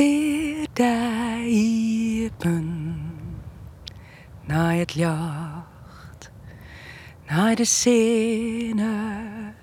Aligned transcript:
Stir 0.00 0.66
daar 0.72 1.40
even 1.40 3.00
naar 4.46 4.74
het 4.74 4.92
jacht, 4.92 6.30
naar 7.28 7.54
de 7.54 7.64
zinnen. 7.64 9.54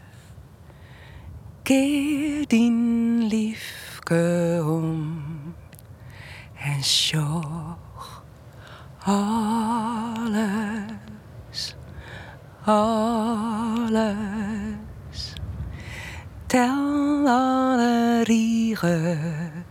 Keer 1.61 2.47
dien 2.47 3.23
liefke 3.27 4.63
om 4.65 5.23
en 6.55 6.83
sjoch 6.83 8.23
alles, 9.03 10.45
alles. 12.65 13.97
Tel 16.45 17.27
alle 17.27 18.23
riegers, 18.23 19.66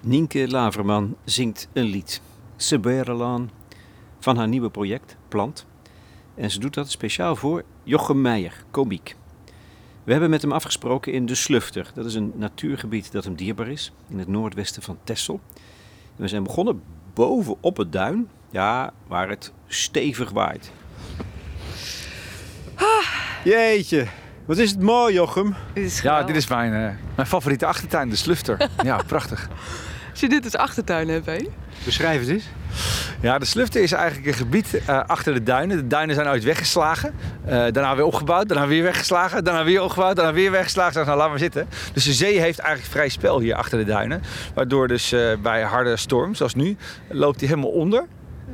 Nienke 0.00 0.48
Laverman 0.48 1.16
zingt 1.24 1.68
een 1.72 1.84
lied, 1.84 2.20
Seberelaan, 2.56 3.50
van 4.18 4.36
haar 4.36 4.48
nieuwe 4.48 4.70
project 4.70 5.16
Plant. 5.28 5.66
En 6.34 6.50
ze 6.50 6.58
doet 6.58 6.74
dat 6.74 6.90
speciaal 6.90 7.36
voor 7.36 7.62
Jochem 7.82 8.20
Meijer, 8.20 8.64
komiek. 8.70 9.16
We 10.04 10.12
hebben 10.12 10.30
met 10.30 10.42
hem 10.42 10.52
afgesproken 10.52 11.12
in 11.12 11.26
De 11.26 11.34
Slufter. 11.34 11.90
Dat 11.94 12.04
is 12.04 12.14
een 12.14 12.32
natuurgebied 12.34 13.12
dat 13.12 13.24
hem 13.24 13.34
dierbaar 13.34 13.68
is, 13.68 13.92
in 14.08 14.18
het 14.18 14.28
noordwesten 14.28 14.82
van 14.82 14.98
Texel. 15.04 15.40
We 16.16 16.28
zijn 16.28 16.42
begonnen 16.42 16.82
boven 17.14 17.56
op 17.60 17.76
het 17.76 17.92
duin, 17.92 18.28
ja, 18.50 18.92
waar 19.06 19.28
het 19.28 19.52
stevig 19.66 20.30
waait. 20.30 20.72
Jeetje, 23.44 24.06
wat 24.46 24.58
is 24.58 24.70
het 24.70 24.80
mooi, 24.80 25.14
Jochem. 25.14 25.54
Dit 25.72 25.84
is 25.84 26.00
Ja, 26.00 26.22
dit 26.22 26.36
is 26.36 26.46
mijn, 26.46 26.72
eh, 26.72 26.94
mijn 27.14 27.28
favoriete 27.28 27.66
achtertuin, 27.66 28.08
de 28.08 28.16
Slufter. 28.16 28.68
Ja, 28.84 29.00
prachtig. 29.06 29.48
Als 30.10 30.20
je 30.20 30.28
dit 30.28 30.44
als 30.44 30.56
achtertuin 30.56 31.08
hebt, 31.08 31.26
hè? 31.26 31.36
Beschrijf 31.84 32.20
het 32.20 32.28
eens. 32.28 32.44
Ja, 33.20 33.38
de 33.38 33.44
Slufter 33.44 33.82
is 33.82 33.92
eigenlijk 33.92 34.26
een 34.26 34.34
gebied 34.34 34.80
eh, 34.86 35.00
achter 35.06 35.34
de 35.34 35.42
duinen. 35.42 35.76
De 35.76 35.86
duinen 35.86 36.14
zijn 36.14 36.28
ooit 36.28 36.44
weggeslagen. 36.44 37.14
Eh, 37.44 37.50
daarna 37.52 37.96
weer 37.96 38.04
opgebouwd, 38.04 38.48
daarna 38.48 38.66
weer 38.66 38.82
weggeslagen. 38.82 39.44
Daarna 39.44 39.64
weer 39.64 39.82
opgebouwd, 39.82 40.16
daarna 40.16 40.32
weer 40.32 40.50
weggeslagen. 40.50 40.92
Zeg, 40.92 41.04
nou, 41.06 41.18
laat 41.18 41.28
maar 41.28 41.38
zitten. 41.38 41.68
Dus 41.92 42.04
de 42.04 42.12
zee 42.12 42.40
heeft 42.40 42.58
eigenlijk 42.58 42.92
vrij 42.92 43.08
spel 43.08 43.40
hier 43.40 43.54
achter 43.54 43.78
de 43.78 43.84
duinen. 43.84 44.22
Waardoor 44.54 44.88
dus 44.88 45.12
eh, 45.12 45.20
bij 45.42 45.62
harde 45.62 45.96
storm, 45.96 46.34
zoals 46.34 46.54
nu, 46.54 46.76
loopt 47.08 47.40
hij 47.40 47.48
helemaal 47.48 47.70
onder. 47.70 48.06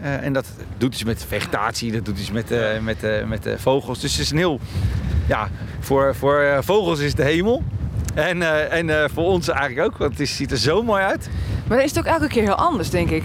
Eh, 0.03 0.25
en 0.25 0.33
dat 0.33 0.47
doet 0.79 0.93
iets 0.95 1.05
met 1.05 1.25
vegetatie, 1.29 1.93
dat 1.93 2.05
doet 2.05 2.19
iets 2.19 2.31
met, 2.31 2.51
eh, 2.51 2.79
met, 2.81 3.05
eh, 3.05 3.25
met 3.25 3.49
vogels. 3.57 4.01
Dus 4.01 4.13
het 4.13 4.21
is 4.21 4.31
een 4.31 4.37
heel... 4.37 4.61
Ja, 5.27 5.49
voor, 5.81 6.15
voor 6.15 6.59
vogels 6.61 7.01
is 7.01 7.15
de 7.15 7.23
hemel. 7.23 7.63
En, 8.15 8.71
en 8.71 9.11
voor 9.11 9.25
ons 9.25 9.49
eigenlijk 9.49 9.87
ook, 9.87 9.99
want 9.99 10.19
het 10.19 10.29
ziet 10.29 10.51
er 10.51 10.59
zo 10.59 10.83
mooi 10.83 11.03
uit. 11.03 11.29
Maar 11.67 11.83
is 11.83 11.91
het 11.91 11.99
ook 11.99 12.13
elke 12.13 12.29
keer 12.29 12.43
heel 12.43 12.55
anders, 12.55 12.91
denk 12.91 13.11
ik. 13.11 13.25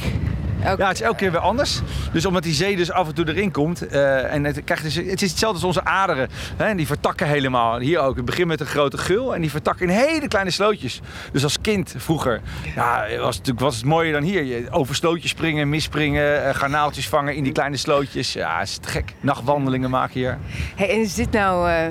Ja, 0.66 0.88
het 0.88 0.98
is 0.98 1.02
elke 1.02 1.18
keer 1.18 1.32
weer 1.32 1.40
anders. 1.40 1.80
Dus 2.12 2.26
omdat 2.26 2.44
die 2.44 2.54
zee 2.54 2.76
dus 2.76 2.92
af 2.92 3.08
en 3.08 3.14
toe 3.16 3.28
erin 3.28 3.52
komt. 3.52 3.88
eh, 3.88 4.34
en 4.34 4.44
het, 4.44 4.64
krijgt 4.64 4.84
dus, 4.84 4.96
het 4.96 5.22
is 5.22 5.30
hetzelfde 5.30 5.56
als 5.56 5.64
onze 5.64 5.84
aderen. 5.86 6.30
Hè, 6.58 6.66
en 6.66 6.78
die 6.78 6.88
vertakken 6.88 7.28
helemaal. 7.28 7.80
Hier 7.80 8.00
ook. 8.00 8.16
Het 8.16 8.26
begint 8.26 8.48
met 8.48 8.60
een 8.60 8.66
grote 8.66 8.98
gul. 8.98 9.36
En 9.36 9.42
die 9.42 9.50
vertakken 9.50 9.90
in 9.90 9.96
hele 9.96 10.28
kleine 10.28 10.52
slootjes. 10.52 11.02
Dus 11.32 11.44
als 11.44 11.62
kind 11.62 11.94
vroeger. 11.98 12.42
Ja, 12.76 13.00
was, 13.02 13.10
het 13.10 13.22
natuurlijk, 13.22 13.60
was 13.60 13.76
het 13.76 13.86
mooier 13.86 14.14
dan 14.14 14.24
hier. 14.24 14.44
Je, 14.44 14.68
over 14.72 14.96
slootjes 14.96 15.32
springen, 15.32 15.70
misspringen. 15.70 16.46
eh, 16.46 16.56
garnaaltjes 16.56 17.10
vangen 17.10 17.36
in 17.36 17.44
die 17.44 17.52
kleine 17.54 17.78
slootjes. 17.78 18.34
Ja, 18.34 18.60
het 18.60 18.68
is 18.68 18.78
te 18.78 18.90
gek. 18.90 19.14
Nachtwandelingen 19.20 19.90
maken 19.90 20.14
hier. 20.20 20.38
Hey, 20.76 20.90
en 20.90 21.00
is 21.02 21.14
dit 21.16 21.32
nou 21.32 21.70
eh, 21.70 21.86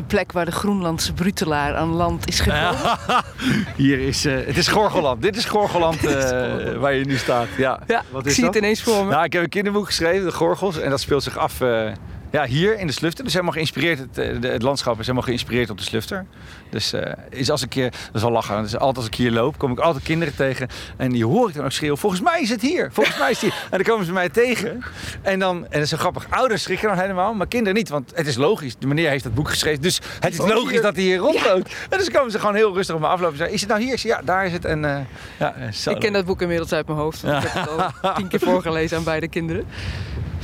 de 0.00 0.06
plek 0.06 0.32
waar 0.32 0.44
de 0.44 0.52
Groenlandse 0.52 1.12
brutelaar 1.12 1.74
aan 1.74 1.88
land 1.88 2.28
is 2.28 2.40
gekomen? 2.40 2.98
Hier 3.76 3.98
is, 3.98 4.24
eh, 4.24 4.34
het 4.46 4.56
is 4.56 4.68
Gorgeland. 4.68 5.22
Dit 5.22 5.36
is 5.36 5.44
Gorgeland 5.44 6.04
eh, 6.06 6.76
waar 6.76 6.94
je 6.94 7.04
nu 7.04 7.16
staat. 7.16 7.46
Ja. 7.56 7.80
Ja, 7.86 8.02
Wat 8.10 8.20
ik 8.20 8.26
is 8.26 8.34
zie 8.34 8.44
dat? 8.44 8.54
het 8.54 8.62
ineens 8.62 8.82
voor 8.82 9.04
me. 9.04 9.10
Nou, 9.10 9.24
ik 9.24 9.32
heb 9.32 9.42
een 9.42 9.48
kinderboek 9.48 9.86
geschreven, 9.86 10.24
De 10.26 10.32
Gorgels. 10.32 10.78
En 10.78 10.90
dat 10.90 11.00
speelt 11.00 11.22
zich 11.22 11.38
af 11.38 11.60
eh, 11.60 11.90
ja, 12.30 12.44
hier 12.46 12.78
in 12.78 12.86
de 12.86 12.92
Slufter. 12.92 13.24
Dus 13.24 13.32
helemaal 13.32 13.54
geïnspireerd, 13.54 13.98
het, 13.98 14.18
eh, 14.18 14.40
de- 14.40 14.48
het 14.48 14.62
landschap 14.62 14.92
is 14.94 15.00
helemaal 15.00 15.22
geïnspireerd 15.22 15.70
op 15.70 15.78
de 15.78 15.82
Slufter. 15.84 16.26
Dus 16.70 16.92
eh, 16.92 17.12
is 17.30 17.50
als 17.50 17.62
ik 17.62 17.68
keer, 17.68 17.90
dat 17.90 18.14
is 18.14 18.22
wel 18.22 18.30
lachen, 18.30 18.62
dus 18.62 18.72
altijd 18.76 18.96
als 18.96 19.06
ik 19.06 19.14
hier 19.14 19.30
loop, 19.30 19.58
kom 19.58 19.72
ik 19.72 19.78
altijd 19.78 20.04
kinderen 20.04 20.34
tegen. 20.36 20.68
En 20.96 21.10
die 21.12 21.24
hoor 21.26 21.48
ik 21.48 21.54
dan 21.54 21.64
ook 21.64 21.72
schreeuwen, 21.72 21.98
volgens 21.98 22.20
mij 22.22 22.40
is 22.40 22.50
het 22.50 22.60
hier, 22.60 22.88
volgens 22.92 23.18
mij 23.18 23.30
is 23.30 23.40
het 23.40 23.50
hier. 23.50 23.60
En 23.70 23.78
dan 23.78 23.82
komen 23.82 24.06
ze 24.06 24.12
mij 24.12 24.28
tegen. 24.28 24.82
En 25.22 25.38
dan, 25.38 25.56
en 25.64 25.70
dat 25.70 25.82
is 25.82 25.88
zo 25.88 25.96
grappig, 25.96 26.26
ouders 26.30 26.62
schrikken 26.62 26.88
dan 26.88 26.98
helemaal, 26.98 27.34
maar 27.34 27.46
kinderen 27.48 27.74
niet. 27.74 27.88
Want 27.88 28.12
het 28.14 28.26
is 28.26 28.36
logisch, 28.36 28.74
de 28.78 28.86
meneer 28.86 29.08
heeft 29.10 29.24
dat 29.24 29.34
boek 29.34 29.48
geschreven. 29.48 29.82
Dus 29.82 30.00
het 30.20 30.32
is 30.32 30.38
logisch 30.38 30.80
dat 30.82 30.94
hij 30.94 31.04
hier 31.04 31.16
rondloopt. 31.18 31.74
En 31.90 31.98
dus 31.98 32.10
komen 32.10 32.30
ze 32.30 32.38
gewoon 32.38 32.54
heel 32.54 32.74
rustig 32.74 32.94
op 32.94 33.00
me 33.00 33.06
aflopen 33.06 33.30
en 33.32 33.36
zeggen, 33.38 33.54
is 33.54 33.60
het 33.60 33.70
nou 33.70 33.82
hier? 33.82 34.00
Ja, 34.02 34.20
daar 34.24 34.46
is 34.46 34.52
het. 34.52 34.64
En, 34.64 34.84
eh, 34.84 35.00
ja, 35.38 35.54
Ik 35.94 36.00
ken 36.00 36.12
dat 36.12 36.24
boek 36.24 36.40
inmiddels 36.42 36.72
uit 36.72 36.86
mijn 36.86 36.98
hoofd. 36.98 37.20
Want 37.20 37.44
Ik 37.44 37.50
heb 37.52 37.68
het 37.70 38.02
al 38.02 38.14
tien 38.14 38.28
keer 38.28 38.40
voorgelezen 38.40 38.96
aan 38.96 39.04
beide 39.04 39.28
kinderen. 39.28 39.64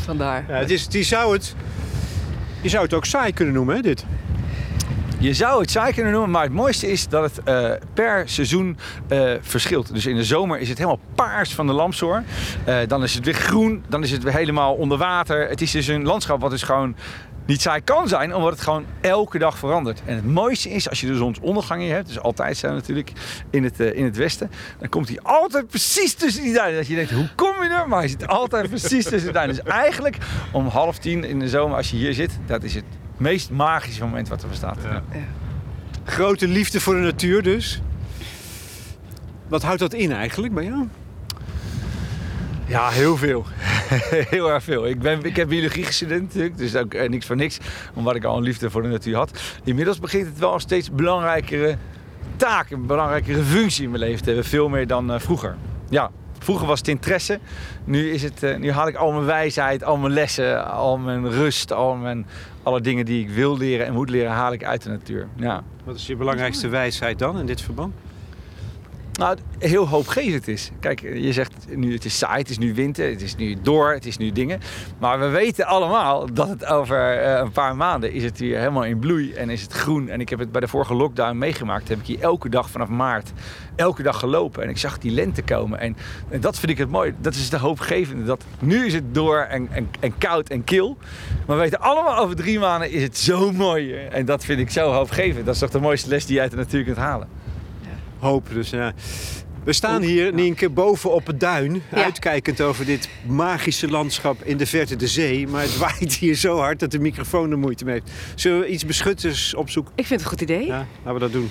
Vandaar. 0.06 0.44
Ja, 0.48 0.54
het 0.54 0.70
is, 0.70 0.88
die 0.88 1.02
zou 1.02 1.32
het, 1.32 1.54
je 2.60 2.68
zou 2.68 2.84
het 2.84 2.94
ook 2.94 3.04
saai 3.04 3.32
kunnen 3.32 3.54
noemen, 3.54 3.74
hè, 3.74 3.82
dit. 3.82 4.04
Je 5.18 5.34
zou 5.34 5.60
het 5.60 5.70
saai 5.70 5.92
kunnen 5.92 6.12
noemen, 6.12 6.30
maar 6.30 6.42
het 6.42 6.52
mooiste 6.52 6.90
is 6.90 7.08
dat 7.08 7.22
het 7.22 7.44
eh, 7.44 7.70
per 7.94 8.28
seizoen 8.28 8.78
eh, 9.08 9.32
verschilt. 9.40 9.94
Dus 9.94 10.06
in 10.06 10.16
de 10.16 10.24
zomer 10.24 10.58
is 10.58 10.68
het 10.68 10.78
helemaal 10.78 11.00
paars 11.14 11.54
van 11.54 11.66
de 11.66 11.72
lamsoor. 11.72 12.22
Eh, 12.64 12.78
dan 12.86 13.02
is 13.02 13.14
het 13.14 13.24
weer 13.24 13.34
groen, 13.34 13.84
dan 13.88 14.02
is 14.02 14.10
het 14.10 14.22
weer 14.22 14.32
helemaal 14.32 14.74
onder 14.74 14.98
water. 14.98 15.48
Het 15.48 15.60
is 15.60 15.70
dus 15.70 15.86
een 15.86 16.04
landschap 16.04 16.40
wat 16.40 16.50
dus 16.50 16.62
gewoon 16.62 16.96
niet 17.46 17.60
saai 17.60 17.80
kan 17.80 18.08
zijn, 18.08 18.34
omdat 18.34 18.50
het 18.50 18.60
gewoon 18.60 18.84
elke 19.00 19.38
dag 19.38 19.58
verandert. 19.58 20.02
En 20.04 20.14
het 20.14 20.26
mooiste 20.26 20.70
is, 20.70 20.88
als 20.88 21.00
je 21.00 21.06
de 21.06 21.16
zonsondergang 21.16 21.82
hier 21.82 21.94
hebt, 21.94 22.06
dus 22.06 22.20
altijd 22.20 22.56
zo 22.56 22.72
natuurlijk 22.72 23.12
in 23.50 23.64
het, 23.64 23.80
eh, 23.80 23.94
in 23.94 24.04
het 24.04 24.16
westen, 24.16 24.50
dan 24.78 24.88
komt 24.88 25.08
hij 25.08 25.20
altijd 25.22 25.66
precies 25.66 26.14
tussen 26.14 26.42
die 26.42 26.52
duinen. 26.52 26.76
Dat 26.76 26.86
je 26.86 26.94
denkt, 26.94 27.10
hoe 27.10 27.28
kom 27.34 27.62
je 27.62 27.68
er? 27.68 27.88
Maar 27.88 27.98
hij 27.98 28.08
zit 28.08 28.26
altijd 28.26 28.68
precies 28.78 29.04
tussen 29.04 29.26
de 29.26 29.32
duinen. 29.32 29.56
Dus 29.56 29.64
eigenlijk 29.64 30.16
om 30.52 30.66
half 30.66 30.98
tien 30.98 31.24
in 31.24 31.38
de 31.38 31.48
zomer, 31.48 31.76
als 31.76 31.90
je 31.90 31.96
hier 31.96 32.14
zit, 32.14 32.38
dat 32.46 32.62
is 32.62 32.74
het 32.74 32.84
meest 33.16 33.50
magische 33.50 34.04
moment 34.04 34.28
wat 34.28 34.42
er 34.42 34.48
bestaat. 34.48 34.78
Ja. 34.82 35.02
Grote 36.04 36.48
liefde 36.48 36.80
voor 36.80 36.94
de 36.94 37.00
natuur 37.00 37.42
dus. 37.42 37.82
Wat 39.48 39.62
houdt 39.62 39.80
dat 39.80 39.94
in 39.94 40.12
eigenlijk 40.12 40.54
bij 40.54 40.64
jou? 40.64 40.88
Ja, 42.66 42.88
heel 42.88 43.16
veel. 43.16 43.44
heel 44.34 44.50
erg 44.50 44.62
veel. 44.62 44.86
Ik, 44.86 44.98
ben, 44.98 45.22
ik 45.24 45.36
heb 45.36 45.48
biologie 45.48 45.84
gestudeerd 45.84 46.22
natuurlijk, 46.22 46.58
dus 46.58 46.76
ook 46.76 46.94
eh, 46.94 47.08
niks 47.08 47.26
voor 47.26 47.36
niks. 47.36 47.58
Omdat 47.94 48.14
ik 48.14 48.24
al 48.24 48.36
een 48.36 48.42
liefde 48.42 48.70
voor 48.70 48.82
de 48.82 48.88
natuur 48.88 49.16
had. 49.16 49.40
Inmiddels 49.64 49.98
begint 49.98 50.26
het 50.26 50.38
wel 50.38 50.54
een 50.54 50.60
steeds 50.60 50.90
belangrijkere 50.90 51.76
taak, 52.36 52.70
een 52.70 52.86
belangrijkere 52.86 53.42
functie 53.42 53.84
in 53.84 53.90
mijn 53.90 54.02
leven 54.02 54.20
te 54.20 54.26
hebben. 54.26 54.44
Veel 54.44 54.68
meer 54.68 54.86
dan 54.86 55.12
eh, 55.12 55.20
vroeger. 55.20 55.56
Ja, 55.88 56.10
vroeger 56.38 56.66
was 56.66 56.78
het 56.78 56.88
interesse. 56.88 57.38
Nu, 57.84 58.10
is 58.10 58.22
het, 58.22 58.42
eh, 58.42 58.56
nu 58.56 58.70
haal 58.70 58.88
ik 58.88 58.96
al 58.96 59.12
mijn 59.12 59.24
wijsheid, 59.24 59.84
al 59.84 59.96
mijn 59.96 60.12
lessen, 60.12 60.70
al 60.70 60.98
mijn 60.98 61.30
rust, 61.30 61.72
al 61.72 61.94
mijn, 61.94 62.26
alle 62.62 62.80
dingen 62.80 63.04
die 63.04 63.22
ik 63.22 63.30
wil 63.30 63.56
leren 63.56 63.86
en 63.86 63.92
moet 63.92 64.10
leren, 64.10 64.30
haal 64.30 64.52
ik 64.52 64.64
uit 64.64 64.82
de 64.82 64.90
natuur. 64.90 65.28
Ja. 65.36 65.62
Wat 65.84 65.96
is 65.96 66.06
je 66.06 66.16
belangrijkste 66.16 66.68
wijsheid 66.68 67.18
dan 67.18 67.38
in 67.38 67.46
dit 67.46 67.60
verband? 67.60 67.94
Nou, 69.16 69.36
heel 69.58 69.88
hoopgevend 69.88 70.48
is. 70.48 70.70
Kijk, 70.80 71.00
je 71.00 71.32
zegt 71.32 71.52
nu 71.76 71.92
het 71.92 72.04
is 72.04 72.18
saai, 72.18 72.38
het 72.38 72.50
is 72.50 72.58
nu 72.58 72.74
winter, 72.74 73.10
het 73.10 73.22
is 73.22 73.36
nu 73.36 73.56
door, 73.62 73.92
het 73.92 74.06
is 74.06 74.16
nu 74.16 74.32
dingen. 74.32 74.60
Maar 74.98 75.20
we 75.20 75.28
weten 75.28 75.66
allemaal 75.66 76.32
dat 76.32 76.48
het 76.48 76.64
over 76.64 77.18
eh, 77.18 77.38
een 77.38 77.52
paar 77.52 77.76
maanden 77.76 78.12
is 78.12 78.24
het 78.24 78.38
weer 78.38 78.58
helemaal 78.58 78.84
in 78.84 78.98
bloei 78.98 79.32
en 79.32 79.50
is 79.50 79.62
het 79.62 79.72
groen. 79.72 80.08
En 80.08 80.20
ik 80.20 80.28
heb 80.28 80.38
het 80.38 80.52
bij 80.52 80.60
de 80.60 80.68
vorige 80.68 80.94
lockdown 80.94 81.38
meegemaakt. 81.38 81.88
Heb 81.88 81.98
ik 81.98 82.06
hier 82.06 82.20
elke 82.20 82.48
dag 82.48 82.70
vanaf 82.70 82.88
maart, 82.88 83.32
elke 83.76 84.02
dag 84.02 84.18
gelopen. 84.18 84.62
En 84.62 84.68
ik 84.68 84.78
zag 84.78 84.98
die 84.98 85.10
lente 85.10 85.42
komen. 85.42 85.80
En, 85.80 85.96
en 86.28 86.40
dat 86.40 86.58
vind 86.58 86.72
ik 86.72 86.78
het 86.78 86.90
mooi. 86.90 87.14
Dat 87.18 87.34
is 87.34 87.50
de 87.50 87.58
hoopgevende. 87.58 88.24
Dat 88.24 88.44
nu 88.58 88.86
is 88.86 88.94
het 88.94 89.14
door 89.14 89.38
en, 89.38 89.68
en, 89.70 89.88
en 90.00 90.18
koud 90.18 90.48
en 90.48 90.64
kil. 90.64 90.96
Maar 91.46 91.56
we 91.56 91.62
weten 91.62 91.80
allemaal 91.80 92.16
over 92.16 92.36
drie 92.36 92.58
maanden 92.58 92.90
is 92.90 93.02
het 93.02 93.18
zo 93.18 93.52
mooi. 93.52 93.94
En 93.94 94.24
dat 94.24 94.44
vind 94.44 94.60
ik 94.60 94.70
zo 94.70 94.92
hoopgevend. 94.92 95.46
Dat 95.46 95.54
is 95.54 95.60
toch 95.60 95.70
de 95.70 95.80
mooiste 95.80 96.08
les 96.08 96.26
die 96.26 96.34
je 96.34 96.40
uit 96.40 96.50
de 96.50 96.56
natuur 96.56 96.84
kunt 96.84 96.96
halen. 96.96 97.35
Hoop 98.18 98.48
dus, 98.52 98.70
ja. 98.70 98.92
We 99.64 99.72
staan 99.72 100.02
hier, 100.02 100.32
Nienke, 100.32 100.70
boven 100.70 101.12
op 101.12 101.26
het 101.26 101.40
duin. 101.40 101.82
Ja. 101.90 102.04
Uitkijkend 102.04 102.60
over 102.60 102.84
dit 102.84 103.08
magische 103.26 103.88
landschap 103.88 104.42
in 104.42 104.56
de 104.56 104.66
verte 104.66 104.96
de 104.96 105.06
zee. 105.06 105.48
Maar 105.48 105.62
het 105.62 105.78
waait 105.78 106.14
hier 106.14 106.34
zo 106.34 106.58
hard 106.58 106.80
dat 106.80 106.90
de 106.90 106.98
microfoon 106.98 107.50
er 107.50 107.58
moeite 107.58 107.84
mee 107.84 107.94
heeft. 107.94 108.10
Zullen 108.34 108.60
we 108.60 108.68
iets 108.68 108.84
beschutters 108.84 109.54
opzoeken? 109.54 109.92
Ik 109.96 110.06
vind 110.06 110.20
het 110.20 110.30
een 110.30 110.38
goed 110.38 110.48
idee. 110.48 110.66
Ja, 110.66 110.86
laten 110.96 111.12
we 111.12 111.18
dat 111.18 111.32
doen. 111.32 111.50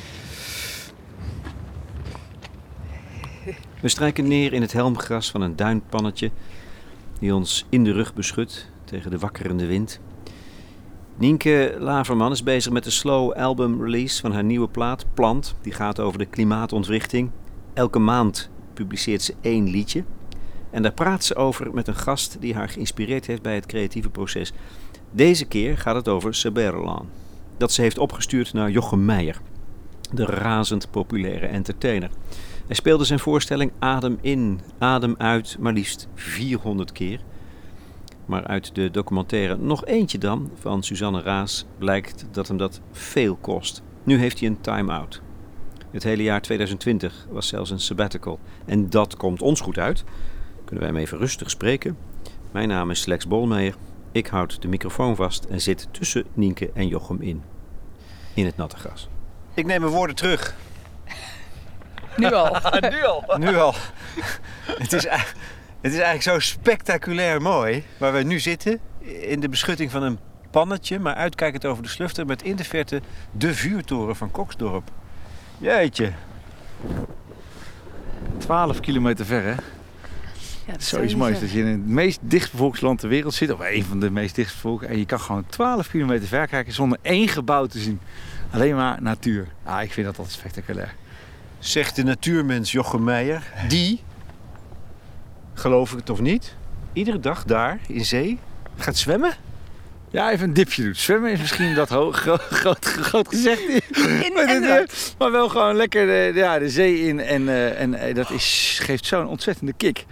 We 3.82 3.88
strijken 3.88 4.28
neer 4.28 4.54
in 4.54 4.62
het 4.62 4.74
helmgras 4.74 5.32
van 5.32 5.42
een 5.42 5.56
duinpannetje 5.56 6.32
die 7.20 7.36
ons 7.36 7.66
in 7.70 7.84
de 7.84 7.92
rug 7.92 8.14
beschut 8.14 8.70
tegen 8.86 9.12
de 9.12 9.18
wakkerende 9.18 9.66
wind. 9.66 10.00
Nienke 11.18 11.76
Laverman 11.80 12.32
is 12.32 12.44
bezig 12.44 12.72
met 12.72 12.84
de 12.84 12.90
slow 12.90 13.32
album 13.32 13.84
release 13.84 14.22
van 14.22 14.32
haar 14.32 14.44
nieuwe 14.44 14.68
plaat 14.68 15.06
Plant. 15.14 15.56
Die 15.62 15.74
gaat 15.74 16.00
over 16.00 16.20
de 16.20 16.26
klimaatontwrichting. 16.26 17.30
Elke 17.74 18.00
maand 18.00 18.50
publiceert 18.74 19.22
ze 19.22 19.34
één 19.42 19.70
liedje. 19.70 20.04
En 20.72 20.82
daar 20.82 20.94
praat 20.94 21.24
ze 21.24 21.36
over 21.36 21.74
met 21.74 21.88
een 21.88 21.96
gast 21.96 22.38
die 22.40 22.54
haar 22.54 22.70
geïnspireerd 22.70 23.26
heeft 23.26 23.42
bij 23.42 23.56
het 23.56 23.66
creatieve 23.66 24.10
proces. 24.10 24.54
Deze 25.12 25.46
keer 25.46 25.78
gaat 25.78 25.96
het 25.96 26.08
over 26.08 26.36
Seberlan. 26.36 27.10
Dat 27.58 27.72
ze 27.72 27.82
heeft 27.82 27.98
opgestuurd 27.98 28.54
naar 28.54 28.72
Jochem 28.72 29.06
Meijer, 29.06 29.42
de 30.14 30.26
razend 30.26 30.92
populaire 30.92 31.46
entertainer. 31.46 32.10
Hij 32.68 32.76
speelde 32.76 33.06
zijn 33.06 33.20
voorstelling 33.20 33.72
Adem 33.80 34.18
in, 34.22 34.60
Adem 34.78 35.16
uit 35.18 35.58
maar 35.60 35.74
liefst 35.74 36.08
400 36.16 36.92
keer. 36.92 37.20
Maar 38.26 38.48
uit 38.48 38.76
de 38.76 38.92
documentaire 38.92 39.58
Nog 39.58 39.86
eentje 39.86 40.18
dan 40.18 40.52
van 40.60 40.84
Suzanne 40.84 41.22
Raas 41.22 41.66
blijkt 41.78 42.26
dat 42.32 42.48
hem 42.48 42.58
dat 42.58 42.82
veel 42.92 43.36
kost. 43.36 43.82
Nu 44.04 44.18
heeft 44.18 44.40
hij 44.40 44.48
een 44.48 44.62
time-out. 44.62 45.22
Het 45.92 46.04
hele 46.04 46.24
jaar 46.24 46.42
2020 46.42 47.28
was 47.30 47.48
zelfs 47.48 47.70
een 47.70 47.80
sabbatical. 47.80 48.40
En 48.66 48.90
dat 48.90 49.18
komt 49.18 49.42
ons 49.42 49.62
goed 49.62 49.78
uit. 49.78 50.04
Kunnen 50.66 50.84
wij 50.84 50.94
hem 50.94 51.02
even 51.04 51.18
rustig 51.18 51.50
spreken? 51.50 51.98
Mijn 52.52 52.68
naam 52.68 52.92
is 52.92 53.06
Lex 53.06 53.28
Bolmeijer. 53.28 53.76
Ik 54.12 54.28
houd 54.28 54.62
de 54.62 54.68
microfoon 54.68 55.16
vast 55.16 55.44
en 55.44 55.62
zit 55.62 55.88
tussen 55.92 56.24
Nienke 56.34 56.72
en 56.74 56.88
Jochem 56.88 57.22
in. 57.22 57.44
In 58.34 58.46
het 58.46 58.58
natte 58.58 58.78
gras. 58.78 59.10
Ik 59.54 59.66
neem 59.66 59.82
mijn 59.82 59.94
woorden 59.94 60.16
terug. 60.16 60.56
Nu 62.18 62.34
al. 62.34 62.58
nu 62.92 63.04
al. 63.04 63.38
Nu 63.38 63.58
al. 63.66 63.74
het, 64.66 64.94
is, 64.94 65.06
ei- 65.06 65.24
het 65.82 65.94
is 65.94 66.00
eigenlijk 66.00 66.22
zo 66.22 66.40
spectaculair 66.40 67.42
mooi 67.42 67.84
waar 67.98 68.14
we 68.14 68.24
nu 68.24 68.40
zitten. 68.40 68.80
In 69.22 69.40
de 69.40 69.50
beschutting 69.50 69.92
van 69.92 70.04
een 70.04 70.20
pannetje, 70.52 71.00
maar 71.00 71.16
uitkijkend 71.16 71.66
over 71.66 71.84
de 71.84 71.90
slufter. 71.90 72.26
Met 72.26 72.42
in 72.42 72.56
de 72.56 72.64
verte 72.64 73.02
de 73.32 73.54
vuurtoren 73.54 74.16
van 74.16 74.32
Koksdorp. 74.32 74.92
Jeetje. 75.58 76.12
12 78.38 78.80
kilometer 78.80 79.26
ver, 79.26 79.44
hè? 79.44 79.56
Ja, 80.66 80.72
dat 80.72 80.84
Zoiets 80.84 81.16
moois. 81.16 81.40
Dat 81.40 81.52
je 81.52 81.60
in 81.60 81.66
het 81.66 81.88
meest 81.88 82.20
dichtbevolkt 82.22 82.82
land 82.82 83.00
ter 83.00 83.10
wereld 83.10 83.34
zit. 83.34 83.52
Of 83.52 83.60
een 83.60 83.84
van 83.84 84.00
de 84.00 84.10
meest 84.10 84.36
dichtbevolkte. 84.36 84.86
En 84.86 84.98
je 84.98 85.06
kan 85.06 85.20
gewoon 85.20 85.46
12 85.46 85.90
kilometer 85.90 86.28
ver 86.28 86.48
kijken 86.48 86.74
zonder 86.74 86.98
één 87.02 87.28
gebouw 87.28 87.66
te 87.66 87.80
zien. 87.80 88.00
Alleen 88.52 88.76
maar 88.76 89.02
natuur. 89.02 89.48
Ah, 89.64 89.84
ik 89.84 89.94
vind 89.94 90.06
dat 90.06 90.18
altijd 90.18 90.36
spectaculair. 90.36 90.96
Zegt 91.60 91.96
de 91.96 92.04
natuurmens 92.04 92.72
Jochem 92.72 93.04
Meijer. 93.04 93.44
Die, 93.68 94.04
geloof 95.56 95.92
ik 95.92 95.98
het 95.98 96.10
of 96.10 96.20
niet, 96.20 96.56
iedere 96.94 97.20
dag 97.20 97.44
daar 97.44 97.80
in 97.88 98.06
zee 98.06 98.40
gaat 98.78 98.98
zwemmen. 98.98 99.34
Ja, 100.10 100.32
even 100.32 100.48
een 100.48 100.54
dipje 100.54 100.84
doet. 100.84 100.98
Zwemmen 100.98 101.32
is 101.32 101.40
misschien 101.40 101.74
dat 101.74 101.90
groot, 102.12 102.86
groot 102.86 103.28
gezegd. 103.28 103.62
In 103.68 104.34
maar, 104.34 104.44
en 104.46 104.62
dit- 104.62 104.70
uit. 104.70 105.16
maar 105.18 105.32
wel 105.32 105.50
gewoon 105.50 105.76
lekker 105.76 106.06
de, 106.06 106.32
ja, 106.40 106.60
de 106.60 106.70
zee 106.70 107.08
in. 107.08 107.20
En, 107.20 107.50
eh, 107.50 107.82
en 107.82 107.94
eh, 107.94 108.16
dat 108.16 108.30
is, 108.32 108.80
geeft 108.82 109.06
zo'n 109.06 109.28
ontzettende 109.28 109.74
kick. 109.78 110.06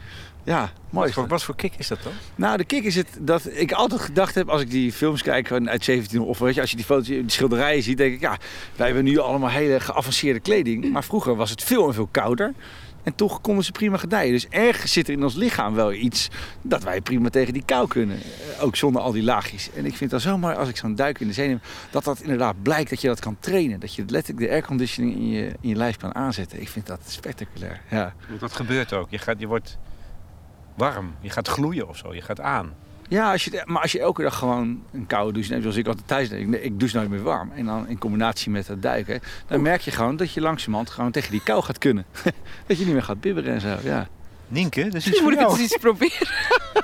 Ja, 0.46 0.72
mooi. 0.90 1.06
Wat 1.06 1.14
voor, 1.16 1.28
wat 1.28 1.44
voor 1.44 1.56
kick 1.56 1.74
is 1.78 1.88
dat 1.88 2.04
dan? 2.04 2.12
Nou, 2.36 2.58
de 2.58 2.64
kick 2.64 2.84
is 2.84 2.96
het 2.96 3.08
dat 3.20 3.50
ik 3.52 3.72
altijd 3.72 4.02
gedacht 4.02 4.36
heb 4.36 4.50
als 4.50 4.62
ik 4.62 4.72
die 4.72 4.92
films 4.92 5.22
kijk 5.22 5.48
van 5.48 5.70
uit 5.70 5.84
17 5.84 6.22
of 6.22 6.40
weet 6.40 6.56
je, 6.56 6.62
als 6.62 6.70
je 6.70 6.76
die 6.76 6.86
foto's, 6.86 7.08
die 7.08 7.24
schilderijen 7.26 7.84
ziet, 7.84 7.98
denk 7.98 8.14
ik 8.14 8.20
ja, 8.22 8.38
wij 8.76 8.86
hebben 8.86 9.04
nu 9.04 9.18
allemaal 9.18 9.50
hele 9.50 9.80
geavanceerde 9.80 10.40
kleding, 10.40 10.92
maar 10.92 11.04
vroeger 11.04 11.36
was 11.36 11.50
het 11.50 11.64
veel 11.64 11.88
en 11.88 11.94
veel 11.94 12.08
kouder. 12.12 12.54
En 13.04 13.16
toch 13.16 13.42
konden 13.42 13.64
ze 13.64 13.72
prima 13.72 13.98
gedijen. 13.98 14.32
Dus 14.32 14.48
ergens 14.48 14.92
zit 14.94 15.08
er 15.08 15.14
in 15.14 15.24
ons 15.24 15.36
lichaam 15.36 15.74
wel 15.74 15.94
iets 15.94 16.30
dat 16.62 16.84
wij 16.84 17.02
prima 17.02 17.30
tegen 17.30 17.54
die 17.54 17.64
kou 17.66 17.88
kunnen. 17.88 18.18
Eh, 18.18 18.64
Ook 18.64 18.76
zonder 18.76 19.02
al 19.02 19.12
die 19.12 19.24
laagjes. 19.24 19.70
En 19.76 19.86
ik 19.86 19.96
vind 19.96 20.12
dat 20.12 20.22
zo 20.22 20.38
mooi 20.38 20.56
als 20.56 20.70
ik 20.70 20.78
zo'n 20.78 20.96
duik 20.96 21.20
in 21.20 21.28
de 21.28 21.34
zee 21.34 21.48
neem, 21.48 21.60
dat 21.92 22.04
dat 22.04 22.22
inderdaad 22.22 22.62
blijkt 22.62 22.90
dat 22.90 23.02
je 23.02 23.08
dat 23.08 23.20
kan 23.20 23.38
trainen. 23.40 23.80
Dat 23.80 23.96
je 23.96 24.04
letterlijk 24.08 24.46
de 24.48 24.52
airconditioning 24.52 25.16
in 25.16 25.30
je, 25.30 25.46
in 25.62 25.70
je 25.70 25.76
lijf 25.76 25.98
kan 25.98 26.16
aanzetten. 26.16 26.62
Ik 26.62 26.70
vind 26.70 26.88
dat 26.88 27.00
spectaculair. 27.08 27.82
Ja. 27.90 28.14
Dat 28.40 28.54
gebeurt 28.54 28.94
ook. 28.94 29.10
Je, 29.10 29.18
gaat, 29.18 29.40
je 29.40 29.48
wordt 29.48 29.78
warm. 30.76 31.16
Je 31.22 31.30
gaat 31.30 31.48
gloeien 31.48 31.88
of 31.88 31.98
zo. 31.98 32.14
Je 32.14 32.22
gaat 32.22 32.40
aan. 32.40 32.74
Ja, 33.14 33.32
als 33.32 33.44
je, 33.44 33.62
maar 33.66 33.82
als 33.82 33.92
je 33.92 34.00
elke 34.00 34.22
dag 34.22 34.38
gewoon 34.38 34.84
een 34.94 35.08
koude 35.08 35.34
douche 35.34 35.50
neemt, 35.50 35.62
zoals 35.62 35.78
ik 35.78 35.88
altijd 35.88 36.08
thuis 36.08 36.30
neem. 36.30 36.54
Ik, 36.54 36.64
ik 36.64 36.80
douche 36.80 36.98
nooit 36.98 37.10
meer 37.10 37.22
warm. 37.24 37.52
En 37.56 37.66
dan 37.66 37.88
in 37.88 37.98
combinatie 37.98 38.52
met 38.52 38.68
dat 38.68 38.82
duiken, 38.82 39.22
dan 39.48 39.62
merk 39.62 39.82
je 39.82 39.92
gewoon 39.92 40.16
dat 40.16 40.34
je 40.34 40.42
langzamerhand 40.42 40.90
gewoon 40.90 41.12
tegen 41.12 41.32
die 41.32 41.44
kou 41.44 41.64
gaat 41.64 41.78
kunnen. 41.78 42.06
dat 42.68 42.78
je 42.78 42.86
niet 42.86 42.94
meer 42.94 43.04
gaat 43.04 43.22
bibberen 43.22 43.54
en 43.54 43.62
zo, 43.62 43.78
ja. 43.84 44.08
Nienke, 44.48 44.84
dat 44.84 44.94
is 44.94 45.08
iets 45.08 45.22
moet 45.22 45.34
ik 45.34 45.40
het 45.40 45.50
eens 45.50 45.60
iets 45.60 45.78
proberen. 45.78 46.28